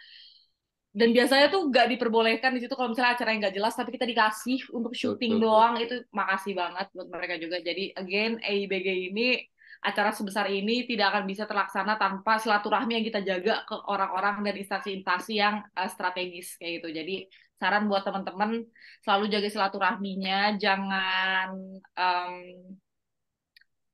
Dan 0.90 1.14
biasanya 1.14 1.54
tuh 1.54 1.70
nggak 1.70 1.86
diperbolehkan 1.94 2.50
di 2.50 2.66
situ 2.66 2.74
kalau 2.74 2.90
misalnya 2.90 3.14
acara 3.14 3.30
yang 3.30 3.40
nggak 3.46 3.56
jelas, 3.58 3.74
tapi 3.78 3.94
kita 3.94 4.06
dikasih 4.10 4.74
untuk 4.74 4.90
syuting 4.90 5.38
betul, 5.38 5.46
doang. 5.46 5.74
Itu 5.78 6.02
makasih 6.10 6.54
banget 6.58 6.86
buat 6.90 7.08
mereka 7.14 7.34
juga. 7.38 7.62
Jadi 7.62 7.94
again, 7.94 8.42
EIBG 8.42 8.88
ini 9.14 9.38
acara 9.80 10.10
sebesar 10.12 10.50
ini 10.50 10.84
tidak 10.84 11.14
akan 11.14 11.24
bisa 11.30 11.46
terlaksana 11.46 11.96
tanpa 11.96 12.36
silaturahmi 12.36 13.00
yang 13.00 13.06
kita 13.06 13.20
jaga 13.22 13.64
ke 13.64 13.76
orang-orang 13.88 14.44
dan 14.44 14.54
instansi-instansi 14.58 15.32
yang 15.38 15.62
eh, 15.62 15.88
strategis 15.88 16.58
kayak 16.58 16.82
gitu. 16.82 16.88
Jadi 16.90 17.16
saran 17.60 17.86
buat 17.86 18.02
teman-teman 18.02 18.64
selalu 19.04 19.24
jaga 19.30 19.48
silaturahminya, 19.52 20.58
jangan 20.58 21.48
em, 21.94 22.34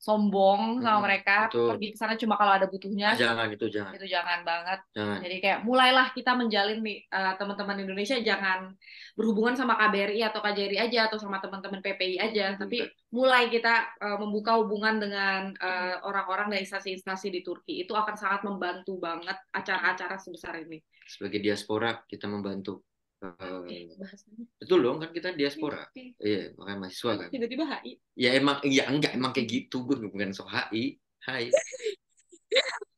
sombong 0.06 0.78
sama 0.78 1.02
mereka, 1.02 1.50
betul. 1.50 1.74
pergi 1.74 1.88
ke 1.90 1.96
sana 1.98 2.14
cuma 2.14 2.38
kalau 2.38 2.54
ada 2.54 2.70
butuhnya. 2.70 3.10
Ah, 3.10 3.18
jangan 3.18 3.50
itu 3.50 3.66
jangan 3.66 3.92
Itu 3.98 4.06
jangan 4.06 4.46
banget. 4.46 4.78
jangan 4.94 5.18
Jadi 5.18 5.36
kayak 5.42 5.58
mulailah 5.66 6.06
kita 6.14 6.38
menjalin 6.38 6.78
nih 6.78 6.98
eh, 7.10 7.34
teman-teman 7.34 7.82
Indonesia 7.82 8.14
jangan 8.22 8.70
berhubungan 9.18 9.58
sama 9.58 9.74
KBRI 9.74 10.22
atau 10.22 10.38
KJRI 10.38 10.78
aja 10.78 11.10
atau 11.10 11.18
sama 11.18 11.42
teman-teman 11.42 11.82
PPI 11.82 12.22
aja, 12.22 12.54
tapi 12.54 12.86
mulai 13.10 13.50
kita 13.50 13.98
eh, 13.98 14.18
membuka 14.22 14.54
hubungan 14.62 15.02
dengan 15.02 15.50
eh, 15.58 15.98
orang-orang 16.06 16.54
dari 16.54 16.62
instansi-instansi 16.62 17.26
di 17.34 17.42
Turki. 17.42 17.82
Itu 17.82 17.98
akan 17.98 18.14
sangat 18.14 18.46
membantu 18.46 19.02
banget 19.02 19.34
acara-acara 19.50 20.22
sebesar 20.22 20.62
ini. 20.62 20.78
sebagai 21.06 21.38
diaspora 21.38 22.02
kita 22.02 22.26
membantu 22.26 22.85
Eh, 23.16 23.32
Eh, 23.72 23.84
bahasanya. 23.96 24.44
betul 24.60 24.78
dong 24.84 24.96
kan 25.00 25.10
kita 25.16 25.28
diaspora 25.32 25.82
Eh, 25.96 26.12
iya 26.20 26.40
makanya 26.56 26.78
mahasiswa 26.84 27.12
kan 27.20 27.28
Tiba-tiba 27.32 27.64
HI. 27.64 27.92
ya 28.16 28.30
emang 28.36 28.56
iya 28.68 28.82
enggak 28.92 29.12
emang 29.16 29.32
kayak 29.32 29.48
gitu 29.48 29.76
gue 29.88 29.96
bukan 30.04 30.30
so 30.36 30.44
HI 30.44 31.00
hai 31.24 31.48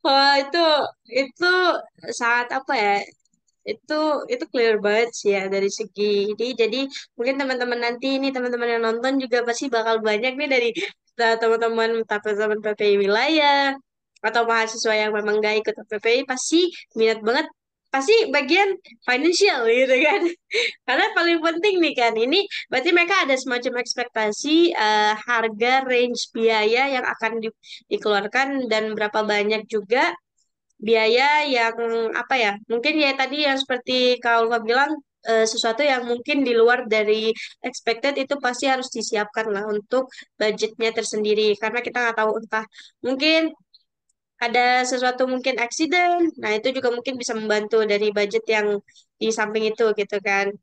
Wah, 0.05 0.35
itu 0.43 0.59
itu 1.23 1.47
sangat 2.19 2.49
apa 2.59 2.73
ya? 2.74 2.95
Itu 3.73 3.95
itu 4.32 4.45
clear 4.53 4.74
banget 4.86 5.11
sih 5.19 5.31
ya 5.36 5.43
dari 5.55 5.69
segi 5.78 6.32
ini. 6.35 6.47
Jadi 6.61 6.78
mungkin 7.16 7.36
teman-teman 7.40 7.81
nanti 7.85 8.07
ini 8.19 8.28
teman-teman 8.35 8.69
yang 8.74 8.82
nonton 8.86 9.15
juga 9.23 9.39
pasti 9.49 9.65
bakal 9.77 9.97
banyak 10.09 10.32
nih 10.39 10.49
dari 10.55 10.69
eh, 11.23 11.36
teman-teman 11.43 11.90
teman-teman 12.09 12.59
PPI 12.65 12.95
wilayah 13.05 13.74
atau 14.28 14.43
mahasiswa 14.51 14.95
yang 15.03 15.12
memang 15.19 15.39
gak 15.45 15.55
ikut 15.62 15.74
PPI 15.90 16.23
pasti 16.31 16.59
minat 16.99 17.20
banget 17.23 17.47
pasti 17.98 18.16
bagian 18.30 18.78
financial 19.02 19.66
gitu 19.66 19.96
kan. 20.06 20.22
Karena 20.86 21.06
paling 21.18 21.38
penting 21.42 21.74
nih 21.82 21.94
kan 21.98 22.14
ini 22.14 22.46
berarti 22.70 22.90
mereka 22.94 23.26
ada 23.26 23.34
semacam 23.34 23.82
ekspektasi 23.82 24.70
eh, 24.70 25.12
harga 25.26 25.72
range 25.82 26.30
biaya 26.30 26.82
yang 26.94 27.04
akan 27.04 27.32
di- 27.42 27.58
dikeluarkan 27.90 28.70
dan 28.70 28.94
berapa 28.94 29.20
banyak 29.26 29.66
juga 29.66 30.14
biaya 30.78 31.42
yang 31.50 31.74
apa 32.14 32.34
ya 32.38 32.52
mungkin 32.70 32.94
ya 33.02 33.10
tadi 33.18 33.42
yang 33.42 33.58
seperti 33.58 34.22
Ulfa 34.22 34.62
bilang 34.62 34.90
eh, 35.26 35.42
sesuatu 35.42 35.82
yang 35.82 36.06
mungkin 36.06 36.46
di 36.46 36.54
luar 36.54 36.86
dari 36.86 37.34
expected 37.66 38.14
itu 38.22 38.34
pasti 38.38 38.64
harus 38.70 38.88
disiapkan 38.94 39.46
lah 39.50 39.64
untuk 39.66 40.06
budgetnya 40.38 40.90
tersendiri. 40.94 41.58
Karena 41.58 41.80
kita 41.82 41.98
nggak 42.02 42.16
tahu 42.20 42.30
entah 42.40 42.64
mungkin 43.02 43.50
ada 44.39 44.86
sesuatu 44.86 45.27
mungkin 45.27 45.59
accident 45.59 46.31
nah 46.39 46.55
itu 46.55 46.70
juga 46.70 46.94
mungkin 46.94 47.15
bisa 47.19 47.35
membantu 47.35 47.82
dari 47.85 48.15
budget 48.15 48.44
yang 48.47 48.78
di 49.19 49.28
samping 49.35 49.70
itu 49.70 49.85
gitu 49.98 50.16
kan 50.23 50.55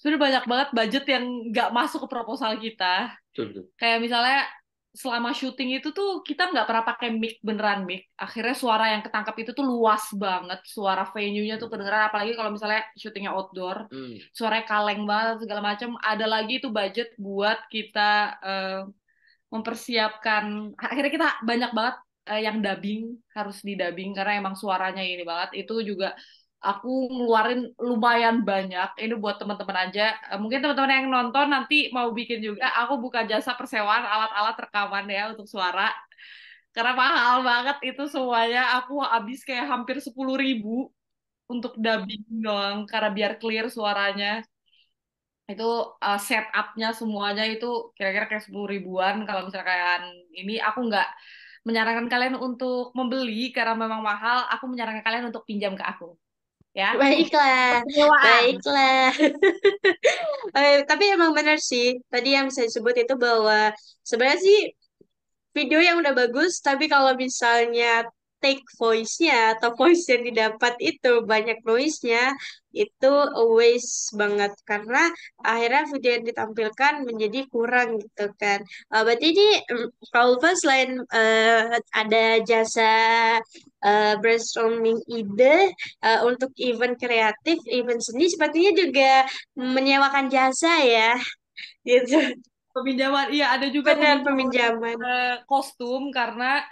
Sebenarnya 0.00 0.24
banyak 0.24 0.44
banget 0.48 0.68
budget 0.72 1.04
yang 1.12 1.24
nggak 1.52 1.70
masuk 1.76 2.08
ke 2.08 2.08
proposal 2.08 2.56
kita. 2.56 3.12
Betul, 3.30 3.52
betul. 3.52 3.64
Kayak 3.76 3.98
misalnya 4.00 4.38
selama 4.90 5.30
syuting 5.30 5.78
itu 5.78 5.94
tuh 5.94 6.24
kita 6.26 6.50
nggak 6.50 6.66
pernah 6.66 6.84
pakai 6.88 7.12
mic 7.12 7.36
beneran 7.44 7.84
mic. 7.84 8.08
Akhirnya 8.16 8.56
suara 8.56 8.96
yang 8.96 9.04
ketangkap 9.04 9.36
itu 9.36 9.52
tuh 9.52 9.60
luas 9.60 10.08
banget. 10.16 10.64
Suara 10.64 11.04
venue-nya 11.04 11.60
tuh 11.60 11.68
kedengeran. 11.68 12.08
Apalagi 12.08 12.32
kalau 12.32 12.48
misalnya 12.48 12.80
syutingnya 12.96 13.36
outdoor. 13.36 13.92
Hmm. 13.92 14.16
Suaranya 14.32 14.64
kaleng 14.64 15.04
banget 15.04 15.44
segala 15.44 15.60
macam. 15.60 16.00
Ada 16.00 16.24
lagi 16.24 16.64
itu 16.64 16.72
budget 16.72 17.12
buat 17.20 17.60
kita 17.68 18.40
eh, 18.40 18.80
mempersiapkan. 19.54 20.44
Akhirnya 20.78 21.10
kita 21.16 21.28
banyak 21.48 21.70
banget 21.76 21.96
eh, 22.30 22.40
yang 22.46 22.56
dubbing 22.64 23.00
harus 23.36 23.56
didubbing 23.68 24.10
karena 24.16 24.32
emang 24.40 24.54
suaranya 24.62 25.02
ini 25.02 25.22
banget. 25.30 25.50
Itu 25.66 25.74
juga 25.90 26.06
aku 26.60 26.88
ngeluarin 27.14 27.60
lumayan 27.88 28.36
banyak. 28.50 28.88
Ini 29.02 29.14
buat 29.22 29.36
teman-teman 29.40 29.76
aja. 29.90 30.02
Eh, 30.32 30.38
Mungkin 30.42 30.58
teman-teman 30.62 30.92
yang 30.96 31.06
nonton 31.14 31.46
nanti 31.54 31.76
mau 31.96 32.08
bikin 32.18 32.38
juga. 32.46 32.64
Aku 32.84 32.94
buka 33.04 33.20
jasa 33.30 33.50
persewaan 33.58 34.04
alat-alat 34.06 34.56
rekaman 34.68 35.04
ya 35.10 35.22
untuk 35.32 35.46
suara. 35.50 35.90
Karena 36.74 36.92
mahal 37.02 37.36
banget 37.48 37.76
itu 37.88 38.02
semuanya. 38.14 38.60
Aku 38.78 38.92
habis 39.12 39.38
kayak 39.48 39.66
hampir 39.72 39.96
sepuluh 40.06 40.34
ribu 40.44 40.68
untuk 41.52 41.72
dubbing 41.84 42.22
doang. 42.44 42.78
Karena 42.90 43.08
biar 43.16 43.32
clear 43.42 43.66
suaranya. 43.76 44.26
Itu 45.50 45.98
uh, 45.98 46.20
setup-nya 46.22 46.94
semuanya 46.94 47.44
itu 47.50 47.90
kira-kira 47.98 48.30
kayak 48.30 48.44
sepuluh 48.46 48.70
ribuan. 48.70 49.26
Kalau 49.26 49.50
misalkan 49.50 50.06
ini 50.30 50.62
aku 50.62 50.86
nggak 50.86 51.08
menyarankan 51.66 52.06
kalian 52.06 52.36
untuk 52.38 52.94
membeli 52.94 53.50
karena 53.50 53.74
memang 53.74 54.00
mahal. 54.00 54.46
Aku 54.54 54.70
menyarankan 54.70 55.02
kalian 55.02 55.26
untuk 55.28 55.42
pinjam 55.42 55.74
ke 55.74 55.82
aku. 55.82 56.14
Ya. 56.70 56.94
baiklah 57.02 57.82
Penyewaan. 57.82 58.22
baiklah 58.22 59.10
Eh, 60.62 60.86
tapi 60.86 61.10
emang 61.10 61.34
benar 61.34 61.58
sih 61.58 61.98
tadi 62.06 62.38
yang 62.38 62.46
saya 62.54 62.70
sebut 62.70 62.94
itu 62.94 63.14
bahwa 63.18 63.74
sebenarnya 64.06 64.38
sih 64.38 64.58
video 65.50 65.82
yang 65.82 65.98
udah 65.98 66.14
bagus, 66.14 66.62
tapi 66.62 66.86
kalau 66.86 67.18
misalnya 67.18 68.06
take 68.42 68.64
voice-nya 68.80 69.56
atau 69.56 69.70
voice 69.78 70.04
yang 70.12 70.22
didapat 70.28 70.74
itu 70.80 71.22
banyak 71.32 71.58
noise-nya, 71.64 72.32
itu 72.72 73.12
a 73.40 73.42
waste 73.58 74.14
banget 74.20 74.52
karena 74.62 75.10
akhirnya 75.42 75.82
video 75.92 76.10
yang 76.16 76.26
ditampilkan 76.30 76.94
menjadi 77.08 77.40
kurang 77.52 77.98
gitu 78.02 78.26
kan. 78.40 78.60
Eh, 78.94 79.02
berarti 79.06 79.26
ini 79.34 79.46
mm, 79.66 79.88
Ulfa 80.14 80.50
selain 80.56 80.90
eh, 81.12 81.78
ada 81.92 82.24
jasa 82.46 82.90
eh, 83.84 84.14
brainstorming 84.22 84.98
ide 85.10 85.72
eh, 86.04 86.20
untuk 86.26 86.50
event 86.60 86.94
kreatif, 86.96 87.58
event 87.68 88.00
seni, 88.02 88.26
sepertinya 88.30 88.72
juga 88.76 89.12
menyewakan 89.58 90.26
jasa 90.30 90.72
ya, 90.84 91.10
gitu. 91.84 92.18
Peminjaman, 92.70 93.34
iya 93.34 93.58
ada 93.58 93.66
juga 93.66 93.98
Benar 93.98 94.22
peminjaman 94.22 94.94
peminjaman. 94.94 95.42
kostum 95.50 96.14
karena 96.14 96.62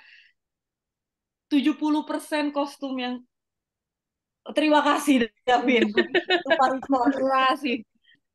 70% 1.48 2.52
kostum 2.52 2.94
yang 3.00 3.14
terima 4.52 4.80
kasih 4.84 5.28
Davin. 5.44 5.88
Lupa, 5.88 6.64
terima 7.12 7.44
kasih. 7.52 7.84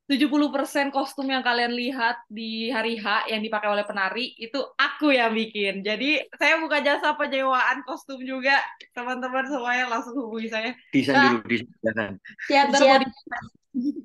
70% 0.04 0.92
kostum 0.92 1.24
yang 1.24 1.40
kalian 1.40 1.72
lihat 1.72 2.20
di 2.28 2.68
hari 2.68 3.00
H 3.00 3.24
yang 3.32 3.40
dipakai 3.40 3.72
oleh 3.72 3.88
penari 3.88 4.36
itu 4.36 4.60
aku 4.76 5.08
yang 5.16 5.32
bikin. 5.32 5.80
Jadi 5.80 6.20
saya 6.36 6.60
buka 6.60 6.84
jasa 6.84 7.16
penyewaan 7.16 7.80
kostum 7.88 8.20
juga. 8.20 8.60
Teman-teman 8.92 9.48
semuanya 9.48 9.88
langsung 9.88 10.12
hubungi 10.20 10.52
saya. 10.52 10.76
Desain 10.92 11.16
Wah. 11.16 11.40
dulu, 11.40 11.56
desain. 11.80 12.20
Mau 12.68 13.00
di- 13.00 14.04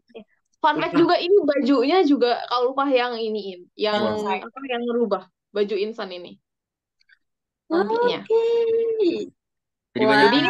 Fun 0.60 0.76
fact 0.76 0.96
juga 1.00 1.16
ini 1.16 1.36
bajunya 1.40 2.04
juga 2.04 2.36
kalau 2.52 2.76
lupa 2.76 2.84
yang 2.92 3.16
iniin, 3.16 3.68
yang 3.80 3.96
apa 4.28 4.60
yang 4.68 4.84
merubah 4.84 5.24
baju 5.56 5.76
insan 5.80 6.12
ini 6.12 6.36
Oke. 7.70 7.78
nantinya. 7.78 8.20
Jadi 9.94 10.04
Wow. 10.06 10.14
Jadi 10.30 10.38
ini 10.38 10.50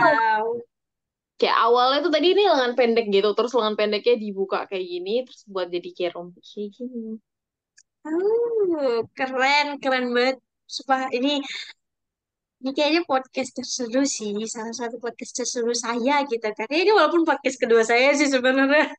kayak 1.39 1.57
awalnya 1.57 1.99
tuh 2.03 2.11
tadi 2.11 2.27
ini 2.35 2.43
lengan 2.43 2.75
pendek 2.75 3.07
gitu, 3.07 3.31
terus 3.31 3.55
lengan 3.55 3.79
pendeknya 3.79 4.19
dibuka 4.19 4.67
kayak 4.67 4.83
gini, 4.83 5.23
terus 5.23 5.41
buat 5.47 5.71
jadi 5.71 5.89
kayak 5.95 6.11
rompi 6.19 6.43
kayak 6.43 6.69
gini. 6.75 7.15
Oh, 8.03 9.07
keren, 9.15 9.79
keren 9.79 10.11
banget. 10.11 10.37
Sumpah, 10.67 11.07
ini, 11.15 11.39
ini 12.59 12.71
kayaknya 12.75 13.07
podcast 13.07 13.55
terseru 13.55 14.03
sih. 14.03 14.35
Salah 14.51 14.75
satu 14.75 14.99
podcast 14.99 15.31
terseru 15.31 15.71
saya 15.71 16.27
gitu 16.27 16.43
kan. 16.43 16.67
Ini 16.67 16.91
walaupun 16.91 17.23
podcast 17.23 17.55
kedua 17.55 17.87
saya 17.87 18.11
sih 18.19 18.27
sebenarnya. 18.27 18.91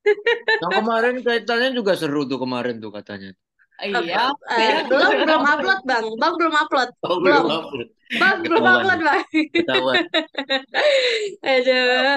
Yang 0.65 0.73
kemarin 0.81 1.15
kaitannya 1.21 1.77
juga 1.77 1.93
seru 1.95 2.25
tuh 2.25 2.41
kemarin 2.41 2.81
tuh 2.81 2.93
katanya. 2.93 3.37
Iya. 3.81 4.29
Eh, 4.53 4.77
belum 4.91 5.13
belum 5.25 5.43
upload 5.53 5.81
bang, 5.89 6.07
bang 6.21 6.33
belum 6.39 6.55
upload, 6.63 6.91
Oh, 7.07 7.17
belum, 7.25 7.45
belum 7.49 7.61
upload. 7.65 7.89
bang 8.21 8.37
belum 8.45 8.65
upload 8.67 9.01
bang. 9.09 9.23
Ketahuan. 9.57 10.03
Aduh, 11.49 12.17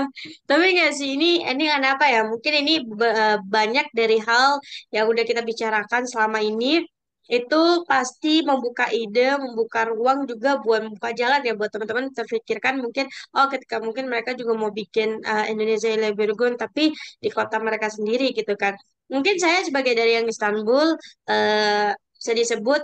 tapi 0.49 0.65
nggak 0.75 0.91
sih 0.97 1.09
ini 1.15 1.29
ini 1.47 1.63
kenapa 1.71 2.03
ya? 2.11 2.21
Mungkin 2.31 2.53
ini 2.61 2.73
eh, 2.83 3.37
banyak 3.55 3.87
dari 3.95 4.17
hal 4.27 4.59
yang 4.95 5.05
udah 5.11 5.23
kita 5.29 5.41
bicarakan 5.49 6.03
selama 6.11 6.39
ini 6.43 6.83
itu 7.31 7.61
pasti 7.87 8.43
membuka 8.43 8.91
ide, 8.91 9.39
membuka 9.39 9.87
ruang 9.87 10.27
juga 10.27 10.59
buat 10.59 10.83
membuka 10.83 11.09
jalan 11.15 11.39
ya 11.47 11.55
buat 11.55 11.71
teman-teman 11.71 12.11
terpikirkan 12.11 12.83
mungkin 12.83 13.05
oh 13.39 13.47
ketika 13.47 13.79
mungkin 13.79 14.11
mereka 14.11 14.35
juga 14.35 14.53
mau 14.59 14.71
bikin 14.75 15.23
eh, 15.23 15.45
Indonesia 15.55 15.87
Lebergun 15.95 16.53
tapi 16.59 16.91
di 17.23 17.29
kota 17.31 17.55
mereka 17.63 17.87
sendiri 17.87 18.35
gitu 18.35 18.53
kan. 18.59 18.75
Mungkin 19.11 19.35
saya 19.43 19.59
sebagai 19.67 19.93
dari 19.99 20.17
yang 20.17 20.27
Istanbul 20.29 20.95
eh 21.29 21.91
bisa 22.17 22.31
disebut 22.39 22.81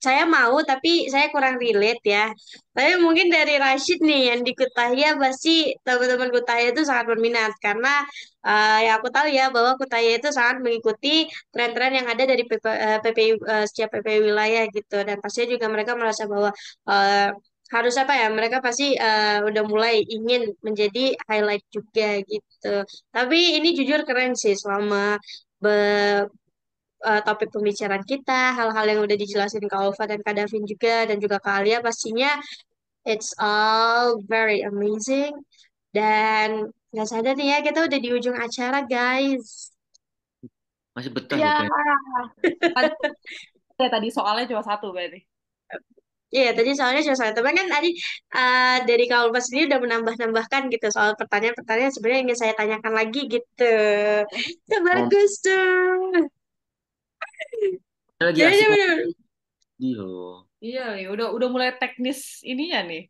saya 0.00 0.24
mau 0.24 0.56
tapi 0.64 1.12
saya 1.12 1.28
kurang 1.28 1.60
relate 1.60 2.00
ya. 2.08 2.24
Tapi 2.72 2.96
mungkin 3.04 3.28
dari 3.28 3.60
Rashid 3.60 4.00
nih 4.00 4.32
yang 4.32 4.40
di 4.48 4.52
Kutahya 4.56 5.20
pasti 5.20 5.76
teman-teman 5.84 6.32
Kutahya 6.32 6.72
itu 6.72 6.82
sangat 6.88 7.04
berminat 7.12 7.52
karena 7.60 8.00
eh, 8.48 8.78
ya 8.88 8.90
aku 8.98 9.08
tahu 9.12 9.28
ya 9.28 9.52
bahwa 9.54 9.76
Kutahya 9.80 10.16
itu 10.18 10.28
sangat 10.32 10.56
mengikuti 10.64 11.28
tren-tren 11.52 11.92
yang 11.98 12.06
ada 12.08 12.24
dari 12.24 12.42
PP, 12.48 12.66
eh, 12.72 12.98
PPI 13.04 13.30
eh, 13.52 13.64
setiap 13.68 13.88
PPI 13.92 14.18
wilayah 14.28 14.64
gitu 14.72 14.96
dan 15.08 15.16
pastinya 15.22 15.48
juga 15.54 15.66
mereka 15.68 15.92
merasa 16.00 16.22
bahwa 16.32 16.50
eh, 16.88 17.28
harus 17.70 17.94
apa 18.02 18.12
ya 18.18 18.26
mereka 18.34 18.58
pasti 18.66 18.84
eh, 18.98 19.38
udah 19.48 19.62
mulai 19.68 20.00
ingin 20.14 20.42
menjadi 20.66 21.12
highlight 21.28 21.64
juga 21.76 22.18
gitu. 22.24 22.68
Tapi 23.14 23.38
ini 23.60 23.68
jujur 23.78 24.00
keren 24.08 24.32
sih 24.34 24.54
selama 24.58 25.20
be- 25.62 26.26
eh, 27.00 27.22
topik 27.24 27.48
pembicaraan 27.54 28.04
kita, 28.04 28.56
hal-hal 28.58 28.84
yang 28.84 29.00
udah 29.06 29.16
dijelasin 29.16 29.64
Kak 29.64 29.80
Alfa 29.80 30.04
dan 30.04 30.20
Kak 30.20 30.34
Davin 30.36 30.64
juga, 30.68 31.08
dan 31.08 31.16
juga 31.16 31.36
Kak 31.40 31.64
Alia 31.64 31.78
pastinya 31.80 32.36
it's 33.08 33.32
all 33.40 34.20
very 34.28 34.60
amazing. 34.64 35.32
Dan 35.90 36.70
nggak 36.92 37.08
sadar 37.08 37.34
nih 37.38 37.56
ya, 37.56 37.58
kita 37.64 37.86
udah 37.88 37.98
di 37.98 38.08
ujung 38.12 38.36
acara 38.36 38.84
guys. 38.84 39.72
Masih 40.94 41.10
betah 41.14 41.38
Ya. 41.38 41.54
Ya, 43.80 43.88
tadi 43.94 44.12
soalnya 44.12 44.44
cuma 44.50 44.60
satu 44.60 44.92
berarti. 44.92 45.29
Iya, 46.34 46.48
tadi 46.56 46.70
soalnya 46.78 47.00
cuma 47.06 47.16
satu. 47.18 47.34
Tapi 47.42 47.50
kan 47.58 47.66
tadi 47.74 47.88
eh, 48.36 48.76
dari 48.88 49.04
Alfa 49.10 49.40
sendiri 49.42 49.64
udah 49.70 49.80
menambah-nambahkan 49.84 50.62
gitu 50.72 50.86
soal 50.94 51.12
pertanyaan-pertanyaan 51.20 51.92
sebenarnya 51.94 52.22
ingin 52.26 52.38
saya 52.38 52.54
tanyakan 52.58 52.92
lagi 53.00 53.20
gitu. 53.34 53.64
Itu 54.64 54.76
Oh, 54.78 54.84
bagus 54.88 55.30
tuh. 55.44 56.30
lagi 58.20 58.40
Jadi. 58.40 58.78
Iya, 60.60 60.82
ya 61.02 61.06
udah 61.14 61.26
udah 61.36 61.48
mulai 61.48 61.70
teknis 61.80 62.44
ininya 62.44 62.78
nih. 62.84 63.02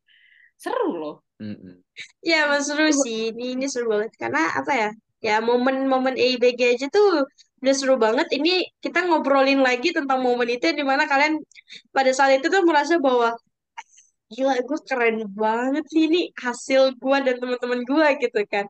Seru 0.63 0.89
loh. 1.01 1.15
Mm-mm. 1.43 1.83
Ya, 2.23 2.47
mas 2.51 2.65
seru 2.69 2.87
sih. 3.05 3.35
Ini, 3.35 3.45
ini 3.59 3.67
seru 3.73 3.87
banget. 3.93 4.13
Karena 4.23 4.41
apa 4.61 4.73
ya? 4.83 4.89
Ya, 5.21 5.45
momen-momen 5.45 6.17
EIBG 6.17 6.61
aja 6.77 6.87
tuh 6.89 7.29
udah 7.61 7.75
seru 7.77 7.97
banget. 8.01 8.27
Ini 8.33 8.65
kita 8.81 9.05
ngobrolin 9.05 9.61
lagi 9.61 9.93
tentang 9.93 10.25
momen 10.25 10.49
itu 10.49 10.73
di 10.73 10.81
mana 10.81 11.05
kalian 11.05 11.41
pada 11.93 12.11
saat 12.17 12.41
itu 12.41 12.49
tuh 12.49 12.65
merasa 12.65 12.97
bahwa 12.97 13.37
gila 14.31 14.55
gue 14.63 14.79
keren 14.87 15.17
banget 15.35 15.85
sih 15.91 16.07
ini 16.07 16.21
hasil 16.39 16.97
gue 16.97 17.17
dan 17.27 17.37
teman-teman 17.37 17.81
gue 17.85 18.07
gitu 18.25 18.41
kan. 18.49 18.65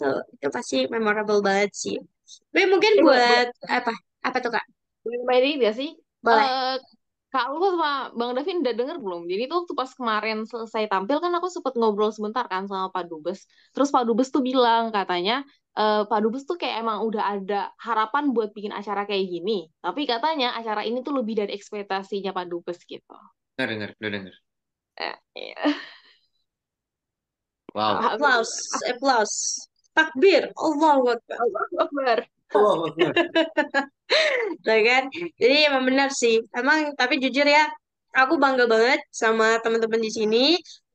So, 0.00 0.06
itu 0.32 0.48
pasti 0.48 0.76
memorable 0.88 1.44
banget 1.44 1.76
sih. 1.76 1.96
Tapi 2.48 2.64
mungkin 2.70 3.04
boleh, 3.04 3.04
boleh, 3.04 3.28
buat 3.28 3.48
apa? 3.68 3.92
Apa 4.24 4.38
tuh 4.40 4.52
Kak? 4.56 4.64
boleh 5.00 5.20
main 5.24 5.42
ini 5.44 5.54
nggak 5.64 5.76
sih? 5.76 5.90
Boleh. 6.20 6.44
Eh, 6.44 6.76
Kak 7.30 7.46
Alfa 7.46 7.68
sama 7.78 7.92
Bang 8.18 8.34
Davin 8.34 8.58
udah 8.58 8.74
denger 8.74 8.96
belum? 8.98 9.22
Jadi 9.30 9.42
tuh 9.46 9.56
waktu 9.62 9.74
pas 9.78 9.90
kemarin 9.94 10.38
selesai 10.50 10.90
tampil 10.90 11.22
kan 11.22 11.30
aku 11.38 11.46
sempet 11.46 11.78
ngobrol 11.78 12.10
sebentar 12.10 12.42
kan 12.50 12.66
sama 12.66 12.90
Pak 12.90 13.06
Dubes. 13.06 13.46
Terus 13.70 13.88
Pak 13.94 14.02
Dubes 14.02 14.34
tuh 14.34 14.42
bilang 14.42 14.90
katanya 14.90 15.46
eh, 15.76 16.02
Pak 16.06 16.18
Dubes 16.22 16.46
tuh 16.48 16.58
kayak 16.58 16.82
emang 16.82 17.04
udah 17.06 17.24
ada 17.36 17.60
harapan 17.78 18.34
buat 18.34 18.50
bikin 18.50 18.74
acara 18.74 19.06
kayak 19.06 19.26
gini. 19.28 19.68
Tapi 19.78 20.08
katanya 20.08 20.56
acara 20.56 20.82
ini 20.82 21.04
tuh 21.04 21.14
lebih 21.18 21.38
dari 21.38 21.52
ekspektasinya 21.54 22.34
Pak 22.34 22.46
Dubes 22.50 22.80
gitu. 22.86 23.16
Dengar, 23.54 23.68
dengar, 23.70 23.90
udah 24.00 24.10
dengar. 24.10 24.34
Eh, 25.00 25.16
iya. 25.36 25.60
Wow. 27.70 28.02
Applause, 28.18 28.54
applause. 28.90 29.36
Takbir. 29.94 30.50
Allahu 30.58 31.14
Akbar. 31.14 31.38
Allahu 31.38 31.74
Akbar. 31.78 32.18
Allah 32.50 32.78
Akbar. 32.90 33.12
Tuh 34.66 34.80
kan? 34.82 35.02
Jadi 35.38 35.56
emang 35.70 35.84
benar 35.86 36.10
sih. 36.10 36.42
Emang 36.50 36.94
tapi 36.98 37.22
jujur 37.22 37.46
ya, 37.46 37.70
aku 38.10 38.38
bangga 38.42 38.66
banget 38.66 39.00
sama 39.14 39.62
teman-teman 39.62 40.02
di 40.02 40.10
sini. 40.10 40.44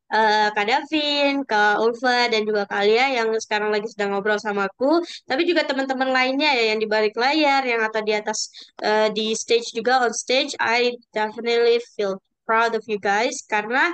Eh, 0.06 0.48
Kak 0.54 0.66
Davin, 0.70 1.42
Kak 1.50 1.82
Ulfa, 1.82 2.30
dan 2.30 2.46
juga 2.46 2.70
Kak 2.70 2.86
yang 2.86 3.34
sekarang 3.42 3.74
lagi 3.74 3.90
sedang 3.90 4.14
ngobrol 4.14 4.38
sama 4.38 4.70
aku. 4.70 5.02
Tapi 5.26 5.42
juga 5.50 5.66
teman-teman 5.66 6.14
lainnya 6.14 6.54
ya 6.54 6.64
yang 6.74 6.80
di 6.84 6.86
balik 6.86 7.18
layar, 7.18 7.66
yang 7.66 7.82
atau 7.82 8.02
di 8.06 8.14
atas 8.14 8.54
eh, 8.86 9.10
di 9.18 9.34
stage 9.34 9.74
juga 9.74 10.06
on 10.06 10.14
stage. 10.14 10.54
I 10.62 10.94
definitely 11.10 11.82
feel 11.98 12.22
proud 12.46 12.78
of 12.78 12.86
you 12.86 13.02
guys 13.02 13.42
karena 13.50 13.90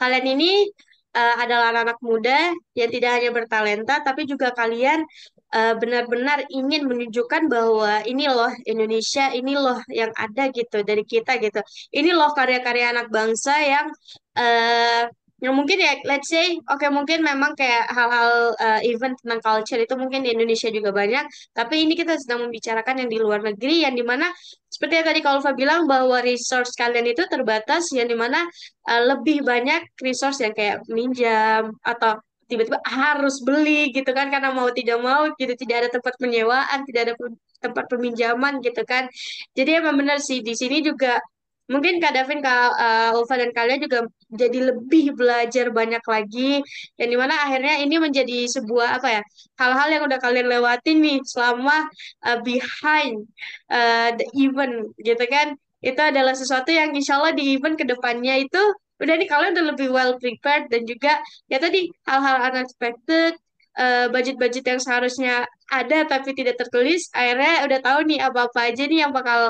kalian 0.00 0.26
ini 0.36 0.68
eh, 1.16 1.34
adalah 1.42 1.72
anak-anak 1.72 1.98
muda 2.04 2.38
yang 2.76 2.90
tidak 2.92 3.10
hanya 3.16 3.30
bertalenta, 3.32 3.94
tapi 4.04 4.28
juga 4.28 4.52
kalian 4.52 5.02
benar-benar 5.50 6.46
ingin 6.46 6.86
menunjukkan 6.86 7.50
bahwa 7.50 8.06
ini 8.06 8.30
loh 8.30 8.54
Indonesia, 8.70 9.34
ini 9.34 9.58
loh 9.58 9.82
yang 9.90 10.14
ada 10.14 10.46
gitu 10.54 10.86
dari 10.86 11.02
kita 11.02 11.42
gitu. 11.42 11.58
Ini 11.90 12.14
loh 12.14 12.30
karya-karya 12.38 12.94
anak 12.94 13.10
bangsa 13.10 13.58
yang 13.58 13.90
eh 14.38 15.10
yang 15.40 15.56
mungkin 15.56 15.80
ya, 15.80 15.96
let's 16.04 16.28
say, 16.28 16.56
oke 16.68 16.84
mungkin 16.92 17.24
memang 17.24 17.56
kayak 17.56 17.88
hal-hal 17.88 18.52
eh, 18.60 18.80
event 18.92 19.16
tentang 19.24 19.40
culture 19.40 19.80
itu 19.80 19.94
mungkin 19.96 20.20
di 20.20 20.36
Indonesia 20.36 20.68
juga 20.68 20.92
banyak, 20.92 21.24
tapi 21.56 21.84
ini 21.84 21.96
kita 21.96 22.16
sedang 22.20 22.48
membicarakan 22.48 23.04
yang 23.04 23.10
di 23.10 23.18
luar 23.18 23.40
negeri, 23.40 23.88
yang 23.88 23.96
di 23.96 24.04
mana 24.04 24.28
seperti 24.68 25.00
yang 25.00 25.06
tadi 25.08 25.20
Kalfa 25.24 25.52
bilang 25.56 25.88
bahwa 25.88 26.20
resource 26.20 26.76
kalian 26.76 27.08
itu 27.08 27.24
terbatas, 27.26 27.88
yang 27.96 28.06
di 28.06 28.16
mana 28.16 28.44
uh, 28.86 29.02
lebih 29.16 29.42
banyak 29.42 29.80
resource 30.04 30.44
yang 30.44 30.52
kayak 30.52 30.84
minjam 30.92 31.72
atau 31.82 32.20
tiba-tiba 32.50 32.82
harus 32.82 33.38
beli 33.46 33.94
gitu 33.94 34.10
kan 34.10 34.26
karena 34.26 34.50
mau 34.50 34.66
tidak 34.74 34.98
mau 34.98 35.30
gitu 35.38 35.54
tidak 35.54 35.86
ada 35.86 35.88
tempat 35.94 36.18
penyewaan 36.18 36.82
tidak 36.82 37.00
ada 37.06 37.14
tempat 37.62 37.84
peminjaman 37.86 38.58
gitu 38.64 38.82
kan. 38.82 39.06
Jadi 39.54 39.70
emang 39.78 39.94
benar 40.00 40.18
sih 40.18 40.42
di 40.42 40.58
sini 40.58 40.82
juga 40.82 41.22
mungkin 41.70 42.02
Kak 42.02 42.12
Davin 42.12 42.42
Kak 42.42 42.74
uh, 42.74 43.16
Ulfa 43.16 43.38
dan 43.38 43.54
kalian 43.54 43.80
juga 43.86 44.10
jadi 44.34 44.74
lebih 44.74 45.14
belajar 45.14 45.70
banyak 45.70 46.02
lagi. 46.02 46.60
Yang 46.98 47.08
di 47.14 47.16
mana 47.16 47.34
akhirnya 47.46 47.78
ini 47.78 47.96
menjadi 48.02 48.50
sebuah 48.50 48.98
apa 48.98 49.08
ya 49.20 49.22
hal-hal 49.62 49.88
yang 49.94 50.02
udah 50.10 50.18
kalian 50.18 50.50
lewatin 50.50 50.98
nih 50.98 51.18
selama 51.22 51.86
uh, 52.26 52.38
behind 52.42 53.24
uh, 53.70 54.10
the 54.18 54.26
event 54.34 54.90
gitu 54.98 55.24
kan. 55.30 55.54
Itu 55.80 56.00
adalah 56.02 56.36
sesuatu 56.36 56.68
yang 56.74 56.92
insya 56.92 57.16
Allah 57.22 57.32
di 57.32 57.56
event 57.56 57.78
ke 57.78 57.86
depannya 57.88 58.44
itu 58.44 58.60
udah 59.00 59.14
nih 59.16 59.28
kalian 59.32 59.56
udah 59.56 59.66
lebih 59.72 59.88
well 59.88 60.12
prepared 60.20 60.68
dan 60.68 60.84
juga 60.84 61.16
ya 61.48 61.56
tadi 61.56 61.88
hal-hal 62.04 62.52
unexpected 62.52 63.32
eh, 63.80 64.06
budget-budget 64.12 64.64
yang 64.70 64.80
seharusnya 64.84 65.48
ada 65.72 65.98
tapi 66.04 66.36
tidak 66.36 66.60
tertulis 66.60 67.08
akhirnya 67.16 67.64
udah 67.66 67.78
tahu 67.80 67.98
nih 68.10 68.18
apa-apa 68.20 68.60
aja 68.68 68.82
nih 68.90 68.98
yang 69.08 69.12
bakal 69.16 69.40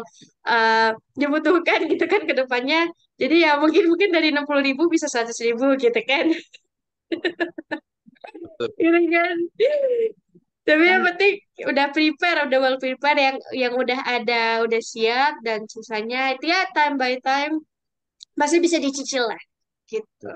eh, 0.47 0.91
dibutuhkan 1.19 1.81
gitu 1.91 2.05
kan 2.07 2.23
ke 2.29 2.35
depannya 2.39 2.87
jadi 3.21 3.37
ya 3.45 3.51
mungkin 3.61 3.85
mungkin 3.93 4.11
dari 4.17 4.33
enam 4.33 4.49
puluh 4.49 4.65
ribu 4.65 4.89
bisa 4.89 5.05
seratus 5.05 5.45
ribu 5.45 5.77
gitu 5.77 6.01
kan. 6.09 6.33
Gitu 8.61 9.01
kan. 9.09 9.37
Tapi 10.69 10.83
yang 10.85 11.03
penting 11.03 11.35
udah 11.67 11.87
prepare, 11.91 12.39
udah 12.47 12.59
well 12.61 12.79
prepare 12.79 13.19
yang 13.19 13.37
yang 13.57 13.75
udah 13.75 14.01
ada, 14.05 14.63
udah 14.63 14.81
siap 14.81 15.41
dan 15.43 15.65
sisanya 15.67 16.37
itu 16.37 16.53
ya 16.53 16.69
time 16.77 17.01
by 17.01 17.17
time 17.25 17.65
masih 18.37 18.61
bisa 18.61 18.77
dicicil 18.77 19.25
lah 19.25 19.41
gitu. 19.89 20.31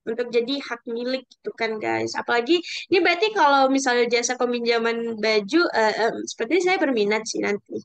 Untuk 0.00 0.32
jadi 0.32 0.54
hak 0.64 0.88
milik 0.88 1.28
gitu 1.28 1.50
kan 1.52 1.76
guys. 1.76 2.16
Apalagi 2.16 2.56
ini 2.88 2.98
berarti 3.04 3.36
kalau 3.36 3.68
misalnya 3.68 4.08
jasa 4.08 4.36
peminjaman 4.40 5.20
baju 5.20 5.60
eh, 5.76 5.94
em, 6.08 6.14
seperti 6.24 6.64
saya 6.64 6.80
berminat 6.80 7.28
sih 7.28 7.40
nanti. 7.44 7.76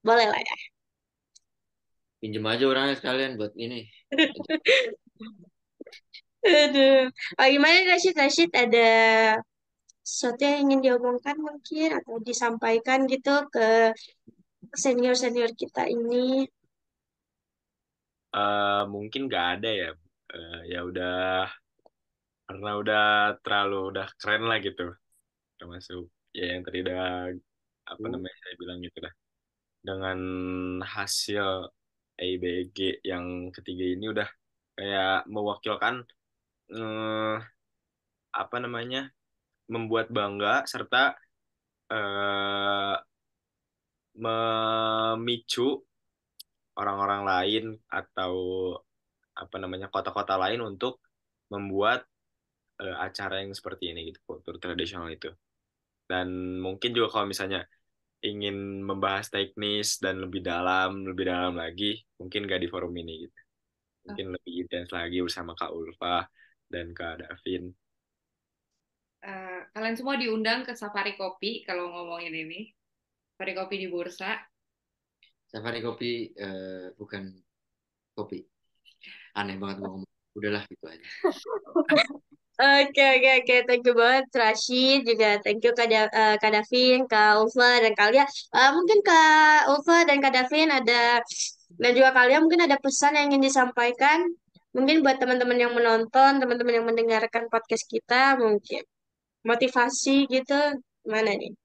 Boleh 0.00 0.28
lah 0.28 0.40
ya. 0.40 0.56
Pinjem 2.24 2.44
aja 2.48 2.64
orangnya 2.64 2.96
sekalian 2.96 3.36
buat 3.36 3.52
ini. 3.60 3.84
Aduh. 6.44 7.08
Oh, 7.40 7.48
gimana 7.48 7.88
Rashid? 7.88 8.16
Rashid 8.16 8.52
ada 8.52 8.88
sesuatu 10.04 10.44
yang 10.44 10.68
ingin 10.68 10.80
diomongkan 10.84 11.40
mungkin 11.40 11.96
atau 11.96 12.20
disampaikan 12.20 13.08
gitu 13.08 13.48
ke 13.48 13.96
senior-senior 14.76 15.56
kita 15.56 15.88
ini. 15.88 16.44
Eh, 18.34 18.82
mungkin 18.92 19.30
nggak 19.30 19.46
ada 19.60 19.70
ya. 19.72 19.90
Eh, 20.34 20.60
ya 20.72 20.78
udah 20.88 21.46
karena 22.46 22.70
udah 22.80 23.02
terlalu 23.44 23.76
udah 23.90 24.06
keren 24.20 24.42
lah 24.50 24.58
gitu. 24.66 24.82
Termasuk 25.58 26.10
ya 26.38 26.44
yang 26.52 26.62
tadi 26.66 26.78
udah 26.84 27.02
apa 27.92 28.06
namanya 28.12 28.36
saya 28.42 28.54
bilang 28.62 28.78
gitu 28.86 28.98
lah. 29.04 29.12
Dengan 29.86 30.18
hasil 30.94 31.46
AIBG 32.20 32.78
yang 33.10 33.24
ketiga 33.56 33.84
ini 33.94 34.06
udah 34.14 34.28
kayak 34.78 35.26
mewakilkan 35.30 35.94
eh, 36.74 37.36
apa 38.34 38.56
namanya 38.64 39.00
membuat 39.70 40.06
bangga 40.10 40.66
serta 40.66 41.14
eh, 41.94 42.96
memicu 44.22 45.66
orang-orang 46.78 47.22
lain 47.30 47.64
atau 47.90 48.34
apa 49.42 49.56
namanya 49.62 49.86
kota-kota 49.94 50.34
lain 50.38 50.60
untuk 50.62 51.02
membuat 51.52 52.06
eh, 52.82 52.96
acara 53.06 53.42
yang 53.42 53.52
seperti 53.58 53.92
ini 53.92 54.10
gitu 54.12 54.20
kultur 54.28 54.54
tradisional 54.62 55.10
itu 55.10 55.30
dan 56.10 56.28
mungkin 56.60 56.90
juga 56.96 57.08
kalau 57.14 57.26
misalnya 57.32 57.64
ingin 58.24 58.84
membahas 58.88 59.28
teknis 59.28 60.00
dan 60.04 60.20
lebih 60.24 60.40
dalam 60.44 61.04
lebih 61.08 61.24
dalam 61.28 61.54
lagi 61.62 62.00
mungkin 62.20 62.48
gak 62.48 62.60
di 62.64 62.68
forum 62.72 62.94
ini 62.96 63.28
gitu 63.28 63.38
mungkin 64.04 64.26
lebih 64.36 64.52
intens 64.64 64.90
lagi 64.92 65.18
bersama 65.24 65.52
Kak 65.56 65.72
Ulfa 65.72 66.24
dan 66.72 66.92
Kak 66.96 67.24
Davin 67.24 67.72
Eh, 69.24 69.60
kalian 69.72 69.96
semua 69.96 70.20
diundang 70.20 70.68
ke 70.68 70.76
Safari 70.76 71.16
Kopi 71.16 71.64
kalau 71.64 71.88
ngomongin 71.88 72.44
ini. 72.44 72.68
Safari 73.32 73.56
Kopi 73.56 73.74
di 73.80 73.88
Bursa. 73.88 74.36
Safari 75.48 75.80
kopi 75.80 76.34
eh, 76.34 76.92
bukan 76.98 77.30
kopi. 78.12 78.42
Aneh 79.34 79.56
banget 79.58 79.76
gua 79.82 79.90
ngomong. 79.90 80.10
Udahlah 80.34 80.62
gitu 80.66 80.84
aja. 80.90 81.06
Oke, 82.54 83.02
oke, 83.18 83.30
oke. 83.42 83.56
Thank 83.66 83.82
you 83.82 83.94
banget, 83.98 84.30
Rashid. 84.30 85.02
Juga 85.02 85.42
thank 85.42 85.58
you 85.66 85.74
Kak, 85.74 85.90
Da- 85.90 86.06
eh, 86.06 86.36
Kak 86.38 86.54
Davin, 86.54 87.02
Kak 87.10 87.42
Ulfa, 87.42 87.82
dan 87.82 87.98
kalian. 87.98 88.30
Eh, 88.30 88.70
mungkin 88.70 89.02
Kak 89.02 89.66
Ulfa 89.74 90.06
dan 90.06 90.22
Kak 90.22 90.30
Davin 90.38 90.70
ada, 90.70 91.18
dan 91.82 91.90
juga 91.98 92.14
kalian 92.14 92.46
mungkin 92.46 92.62
ada 92.62 92.78
pesan 92.78 93.18
yang 93.18 93.34
ingin 93.34 93.50
disampaikan. 93.50 94.22
Mungkin 94.70 95.02
buat 95.02 95.18
teman-teman 95.18 95.58
yang 95.58 95.74
menonton, 95.74 96.38
teman-teman 96.38 96.78
yang 96.78 96.86
mendengarkan 96.86 97.50
podcast 97.50 97.90
kita, 97.90 98.38
mungkin 98.38 98.86
motivasi 99.42 100.30
gitu. 100.30 100.78
Mana 101.10 101.34
nih? 101.34 101.58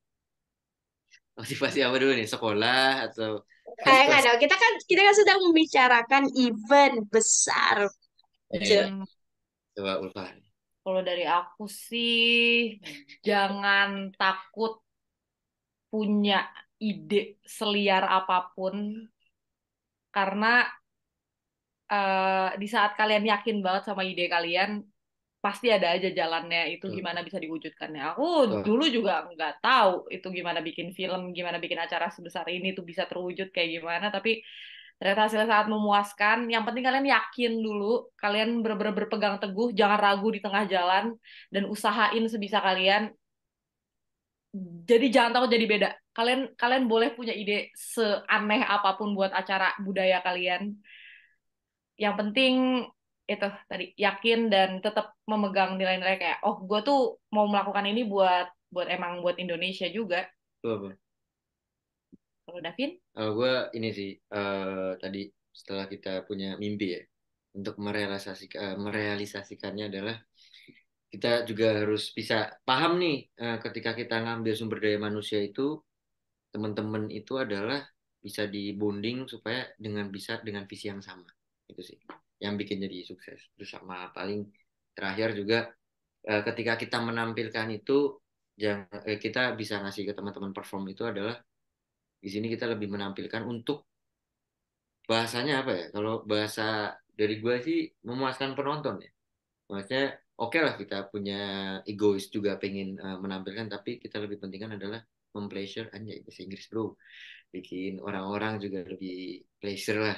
Motivasi 1.37 1.85
apa 1.85 2.01
dulu 2.01 2.17
nih? 2.17 2.25
Sekolah 2.25 3.13
atau 3.13 3.45
Nggak 3.85 4.21
dong. 4.25 4.39
Kita 4.43 4.55
kan, 4.55 4.73
kita 4.83 5.01
kan 5.01 5.15
sedang 5.15 5.39
membicarakan 5.47 6.23
event 6.35 6.97
besar. 7.07 7.87
Iya. 8.49 9.05
Coba 9.77 10.01
Ulfa. 10.01 10.25
kalau 10.79 11.05
dari 11.05 11.21
aku 11.21 11.69
sih 11.69 12.81
jangan 13.21 14.09
takut 14.17 14.81
punya 15.93 16.49
ide 16.81 17.37
seliar 17.45 18.09
apa 18.09 18.49
pun 18.57 19.05
karena 20.09 20.65
eh, 21.93 22.49
di 22.57 22.67
saat 22.67 22.97
kalian 22.97 23.25
yakin 23.29 23.61
banget 23.61 23.83
sama 23.85 24.01
ide 24.01 24.25
kalian, 24.25 24.81
pasti 25.39 25.71
ada 25.71 25.95
aja 25.95 26.11
jalannya 26.11 26.75
itu 26.75 26.91
gimana 26.91 27.23
bisa 27.23 27.39
diwujudkannya. 27.39 28.01
Aku 28.11 28.27
Betul. 28.27 28.63
dulu 28.67 28.85
juga 28.91 29.23
nggak 29.23 29.63
tahu 29.63 30.11
itu 30.11 30.27
gimana 30.27 30.59
bikin 30.59 30.91
film, 30.91 31.31
gimana 31.31 31.63
bikin 31.63 31.79
acara 31.79 32.11
sebesar 32.11 32.43
ini 32.51 32.75
tuh 32.75 32.83
bisa 32.83 33.07
terwujud 33.07 33.55
kayak 33.55 33.79
gimana, 33.79 34.11
tapi 34.11 34.43
ternyata 34.99 35.31
hasilnya 35.31 35.47
sangat 35.47 35.67
memuaskan. 35.71 36.37
Yang 36.51 36.63
penting 36.67 36.83
kalian 36.83 37.07
yakin 37.07 37.51
dulu, 37.63 38.11
kalian 38.19 38.59
bener-bener 38.59 38.91
berpegang 38.91 39.39
teguh, 39.39 39.71
jangan 39.71 39.95
ragu 39.95 40.27
di 40.27 40.43
tengah 40.43 40.67
jalan, 40.67 41.15
dan 41.47 41.63
usahain 41.71 42.23
sebisa 42.27 42.59
kalian. 42.59 43.07
Jadi 44.89 45.07
jangan 45.07 45.39
takut 45.39 45.55
jadi 45.55 45.65
beda. 45.69 45.89
Kalian 46.11 46.51
kalian 46.59 46.83
boleh 46.91 47.15
punya 47.15 47.31
ide 47.31 47.71
seaneh 47.79 48.59
apa 48.65 48.99
pun 48.99 49.15
buat 49.15 49.31
acara 49.31 49.71
budaya 49.79 50.19
kalian. 50.19 50.75
Yang 51.95 52.15
penting 52.19 52.55
itu 53.29 53.47
tadi 53.69 53.85
yakin 53.93 54.49
dan 54.49 54.69
tetap 54.81 55.13
memegang 55.29 55.77
nilai-nilai 55.77 56.17
kayak 56.17 56.39
oh 56.41 56.65
gue 56.65 56.79
tuh 56.81 57.21
mau 57.29 57.45
melakukan 57.45 57.85
ini 57.85 58.01
buat 58.09 58.49
buat 58.73 58.87
emang 58.89 59.21
buat 59.21 59.37
Indonesia 59.37 59.85
juga. 59.89 60.25
Kalau 62.49 62.59
Davin? 62.65 62.91
Kalau 63.13 63.31
gue 63.37 63.53
ini 63.77 63.89
sih 63.93 64.11
eh, 64.17 64.91
tadi 64.97 65.21
setelah 65.53 65.85
kita 65.85 66.25
punya 66.25 66.57
mimpi 66.57 66.97
ya 66.97 67.01
untuk 67.57 67.77
merealisasikan 67.81 68.77
merealisasikannya 68.77 69.85
adalah 69.89 70.15
kita 71.09 71.43
juga 71.49 71.73
harus 71.81 72.13
bisa 72.13 72.53
paham 72.65 73.01
nih 73.01 73.17
eh, 73.37 73.57
ketika 73.65 73.97
kita 73.97 74.21
ngambil 74.21 74.53
sumber 74.53 74.79
daya 74.81 74.97
manusia 75.01 75.41
itu 75.41 75.81
teman-teman 76.53 77.09
itu 77.09 77.37
adalah 77.37 77.81
bisa 78.21 78.45
dibonding 78.45 79.25
supaya 79.25 79.69
dengan 79.77 80.09
bisa 80.13 80.41
dengan 80.41 80.65
visi 80.69 80.89
yang 80.91 81.01
sama 81.01 81.25
itu 81.69 81.81
sih 81.81 81.97
yang 82.39 82.55
bikin 82.55 82.79
jadi 82.79 83.03
sukses. 83.03 83.39
Terus 83.55 83.69
sama 83.69 84.09
paling 84.15 84.47
terakhir 84.95 85.35
juga 85.35 85.69
eh, 86.25 86.41
ketika 86.47 86.79
kita 86.79 86.97
menampilkan 87.03 87.67
itu 87.71 88.19
jangan 88.55 88.87
eh, 89.07 89.19
kita 89.19 89.55
bisa 89.55 89.79
ngasih 89.83 90.03
ke 90.09 90.13
teman-teman 90.15 90.51
perform 90.55 90.91
itu 90.91 91.03
adalah 91.07 91.35
di 92.19 92.27
sini 92.27 92.51
kita 92.51 92.67
lebih 92.67 92.91
menampilkan 92.91 93.43
untuk 93.47 93.87
bahasanya 95.07 95.63
apa 95.63 95.71
ya? 95.75 95.85
Kalau 95.95 96.23
bahasa 96.27 96.95
dari 97.19 97.39
gue 97.39 97.55
sih 97.63 97.79
memuaskan 98.07 98.55
penonton 98.55 99.03
ya. 99.03 99.11
Maksudnya 99.71 100.15
oke 100.39 100.57
lah 100.59 100.73
kita 100.75 101.07
punya 101.11 101.39
egois 101.83 102.27
juga 102.31 102.55
pengen 102.59 102.99
uh, 102.99 103.17
menampilkan 103.19 103.67
tapi 103.67 103.99
kita 103.99 104.19
lebih 104.23 104.39
pentingkan 104.43 104.79
adalah 104.79 104.99
mempleasure 105.35 105.91
anjay 105.95 106.23
bahasa 106.23 106.39
Inggris 106.43 106.65
bro. 106.71 106.95
Bikin 107.49 108.03
orang-orang 108.03 108.61
juga 108.61 108.85
lebih 108.85 109.41
pleasure 109.57 109.99
lah 109.99 110.17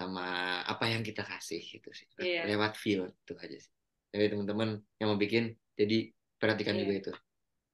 sama 0.00 0.24
apa 0.64 0.84
yang 0.88 1.02
kita 1.04 1.22
kasih 1.22 1.60
gitu 1.60 1.88
sih 1.92 2.08
Iya. 2.16 2.48
lewat 2.48 2.72
feel 2.80 3.02
itu 3.12 3.32
aja 3.36 3.56
sih 3.60 3.72
jadi 4.12 4.32
teman-teman 4.32 4.80
yang 4.96 5.08
mau 5.12 5.20
bikin 5.20 5.52
jadi 5.76 6.08
perhatikan 6.40 6.74
Iya. 6.76 6.82
juga 6.88 6.94
itu 6.96 7.12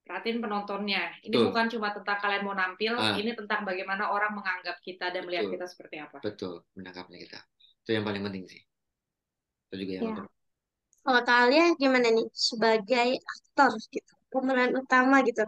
Perhatiin 0.07 0.39
penontonnya. 0.39 1.03
Ini 1.19 1.35
Betul. 1.35 1.51
bukan 1.51 1.67
cuma 1.67 1.91
tentang 1.91 2.19
kalian 2.23 2.47
mau 2.47 2.55
nampil, 2.55 2.95
Ah. 2.95 3.19
ini 3.19 3.35
tentang 3.35 3.67
bagaimana 3.67 4.07
orang 4.07 4.39
menganggap 4.39 4.79
kita 4.79 5.11
dan 5.11 5.27
melihat 5.27 5.51
Betul. 5.51 5.55
kita 5.59 5.67
seperti 5.67 5.97
apa. 5.99 6.17
betul 6.23 6.55
menangkapnya 6.79 7.19
kita 7.27 7.39
itu 7.83 7.91
yang 7.91 8.07
paling 8.07 8.23
penting 8.23 8.45
sih 8.47 8.63
itu 9.67 9.75
juga 9.83 9.93
yang 9.99 10.05
Ya. 10.07 10.11
nonton. 10.23 10.27
Kalau 11.03 11.23
kalian 11.27 11.71
gimana 11.79 12.09
nih 12.15 12.27
sebagai 12.31 13.09
aktor 13.19 13.73
gitu, 13.91 14.13
pemeran 14.31 14.79
utama 14.79 15.27
gitu. 15.27 15.43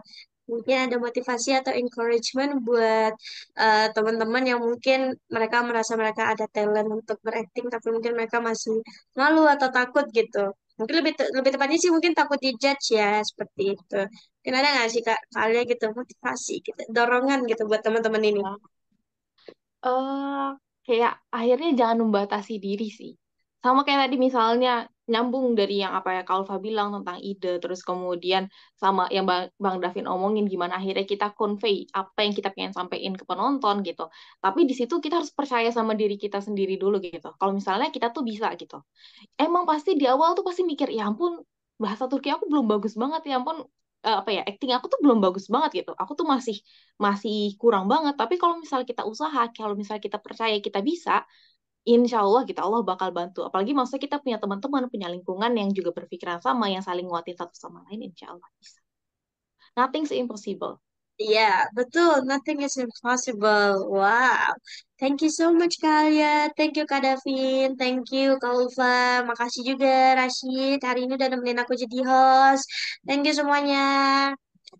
Mungkin 0.51 0.75
ada 0.85 0.95
motivasi 1.05 1.49
atau 1.59 1.71
encouragement 1.81 2.51
buat 2.67 3.13
eh, 3.61 3.85
teman-teman 3.95 4.43
yang 4.51 4.59
mungkin 4.67 4.99
mereka 5.35 5.57
merasa 5.69 5.93
mereka 6.01 6.23
ada 6.33 6.45
talent 6.55 6.89
untuk 6.97 7.17
berakting 7.25 7.65
tapi 7.73 7.87
mungkin 7.95 8.13
mereka 8.17 8.37
masih 8.49 8.75
malu 9.19 9.41
atau 9.53 9.67
takut 9.77 10.05
gitu. 10.17 10.39
Mungkin 10.79 10.95
lebih 10.99 11.13
te- 11.19 11.31
lebih 11.37 11.51
tepatnya 11.53 11.77
sih 11.83 11.91
mungkin 11.95 12.13
takut 12.19 12.39
dijudge 12.45 12.85
ya 12.99 13.19
seperti 13.29 13.61
itu. 13.75 13.95
Mungkin 14.39 14.53
ada 14.59 14.67
nggak 14.75 14.89
sih 14.93 15.01
kak 15.07 15.19
kalian 15.35 15.63
gitu 15.71 15.85
motivasi 15.99 16.53
gitu, 16.65 16.81
dorongan 16.95 17.39
gitu 17.51 17.61
buat 17.69 17.81
teman-teman 17.85 18.23
ini? 18.29 18.41
eh 19.85 20.47
kayak 20.85 21.11
akhirnya 21.37 21.69
jangan 21.79 21.97
membatasi 22.03 22.53
diri 22.65 22.85
sih. 22.99 23.11
Sama 23.63 23.79
kayak 23.85 24.01
tadi 24.07 24.15
misalnya 24.27 24.69
nyambung 25.11 25.57
dari 25.59 25.81
yang 25.83 25.93
apa 25.97 26.09
ya 26.17 26.23
Kalfa 26.29 26.55
bilang 26.65 26.93
tentang 26.95 27.17
ide, 27.19 27.57
terus 27.63 27.81
kemudian 27.81 28.43
sama 28.77 29.09
yang 29.15 29.25
Bang, 29.29 29.49
Bang 29.57 29.77
Davin 29.83 30.05
omongin 30.05 30.45
gimana 30.45 30.77
akhirnya 30.79 31.05
kita 31.09 31.33
convey 31.33 31.89
apa 31.91 32.19
yang 32.25 32.33
kita 32.37 32.49
pengen 32.55 32.73
sampaikan 32.77 33.13
ke 33.19 33.23
penonton 33.29 33.75
gitu. 33.87 34.05
Tapi 34.43 34.59
di 34.69 34.73
situ 34.77 34.93
kita 35.03 35.19
harus 35.19 35.33
percaya 35.33 35.69
sama 35.73 35.93
diri 35.97 36.15
kita 36.21 36.39
sendiri 36.39 36.77
dulu 36.77 37.01
gitu. 37.01 37.33
Kalau 37.39 37.53
misalnya 37.57 37.89
kita 37.89 38.13
tuh 38.15 38.23
bisa 38.23 38.47
gitu. 38.61 38.85
Emang 39.39 39.63
pasti 39.69 39.97
di 39.99 40.05
awal 40.05 40.29
tuh 40.37 40.45
pasti 40.47 40.61
mikir, 40.71 40.87
ya 40.93 41.09
ampun 41.09 41.41
bahasa 41.83 42.05
Turki 42.11 42.29
aku 42.35 42.45
belum 42.51 42.65
bagus 42.71 42.93
banget 42.99 43.21
ya 43.29 43.33
ampun 43.39 43.57
eh, 44.07 44.15
apa 44.21 44.29
ya 44.35 44.41
acting 44.49 44.71
aku 44.77 44.85
tuh 44.93 44.99
belum 45.03 45.19
bagus 45.25 45.45
banget 45.53 45.69
gitu. 45.83 45.91
Aku 46.01 46.13
tuh 46.19 46.27
masih 46.33 46.55
masih 47.05 47.55
kurang 47.61 47.85
banget. 47.91 48.13
Tapi 48.21 48.35
kalau 48.41 48.55
misalnya 48.61 48.85
kita 48.91 49.03
usaha, 49.07 49.41
kalau 49.57 49.73
misalnya 49.79 50.03
kita 50.07 50.19
percaya 50.25 50.55
kita 50.59 50.79
bisa, 50.89 51.11
insya 51.85 52.23
Allah 52.25 52.43
kita 52.49 52.61
Allah 52.65 52.81
bakal 52.83 53.09
bantu. 53.15 53.39
Apalagi 53.47 53.71
maksudnya 53.77 54.01
kita 54.07 54.17
punya 54.23 54.37
teman-teman, 54.41 54.87
punya 54.91 55.07
lingkungan 55.13 55.51
yang 55.59 55.69
juga 55.77 55.91
berpikiran 55.97 56.39
sama, 56.43 56.65
yang 56.73 56.83
saling 56.83 57.05
nguatin 57.07 57.35
satu 57.39 57.55
sama 57.55 57.83
lain, 57.87 58.09
insya 58.11 58.31
Allah 58.33 58.47
bisa. 58.59 58.79
Nothing's 59.77 60.11
impossible. 60.11 60.81
Iya, 61.19 61.67
betul. 61.75 62.23
Nothing 62.31 62.63
is 62.63 62.75
impossible. 62.79 63.91
Wow. 63.91 64.55
Thank 64.99 65.19
you 65.23 65.31
so 65.39 65.51
much, 65.51 65.75
kalian. 65.83 66.55
Thank 66.55 66.79
you, 66.79 66.87
Kak 66.87 67.03
Davin. 67.03 67.75
Thank 67.75 68.07
you, 68.15 68.39
Kak 68.39 68.55
Ulfa. 68.55 69.27
Makasih 69.27 69.63
juga, 69.67 70.15
Rashid. 70.15 70.79
Hari 70.79 70.99
ini 71.07 71.19
udah 71.19 71.27
nemenin 71.31 71.59
aku 71.63 71.75
jadi 71.75 71.97
host. 72.07 72.63
Thank 73.03 73.27
you 73.27 73.35
semuanya. 73.35 73.79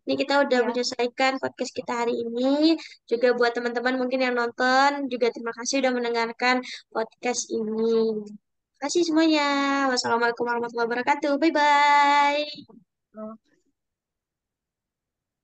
Ini 0.10 0.18
kita 0.18 0.42
udah 0.42 0.66
Ya. 0.66 0.66
menyelesaikan 0.66 1.38
podcast 1.38 1.70
kita 1.70 2.02
hari 2.02 2.18
ini. 2.18 2.74
Juga 3.06 3.38
buat 3.38 3.54
teman-teman 3.54 3.94
mungkin 4.02 4.26
yang 4.26 4.34
nonton, 4.34 5.06
juga 5.06 5.30
terima 5.30 5.54
kasih 5.54 5.86
udah 5.86 5.94
mendengarkan 5.94 6.66
podcast 6.90 7.46
ini. 7.54 8.26
Terima 8.26 8.80
kasih 8.82 9.06
semuanya. 9.06 9.50
Wassalamualaikum 9.94 10.50
warahmatullahi 10.50 10.90
wabarakatuh. 10.90 11.38
Bye-bye. 11.38 12.42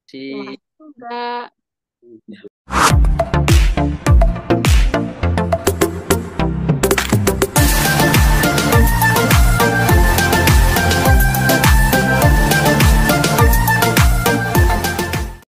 si 0.10 0.34
Terima 0.34 0.58
kasih 0.58 0.66
juga. 0.82 1.22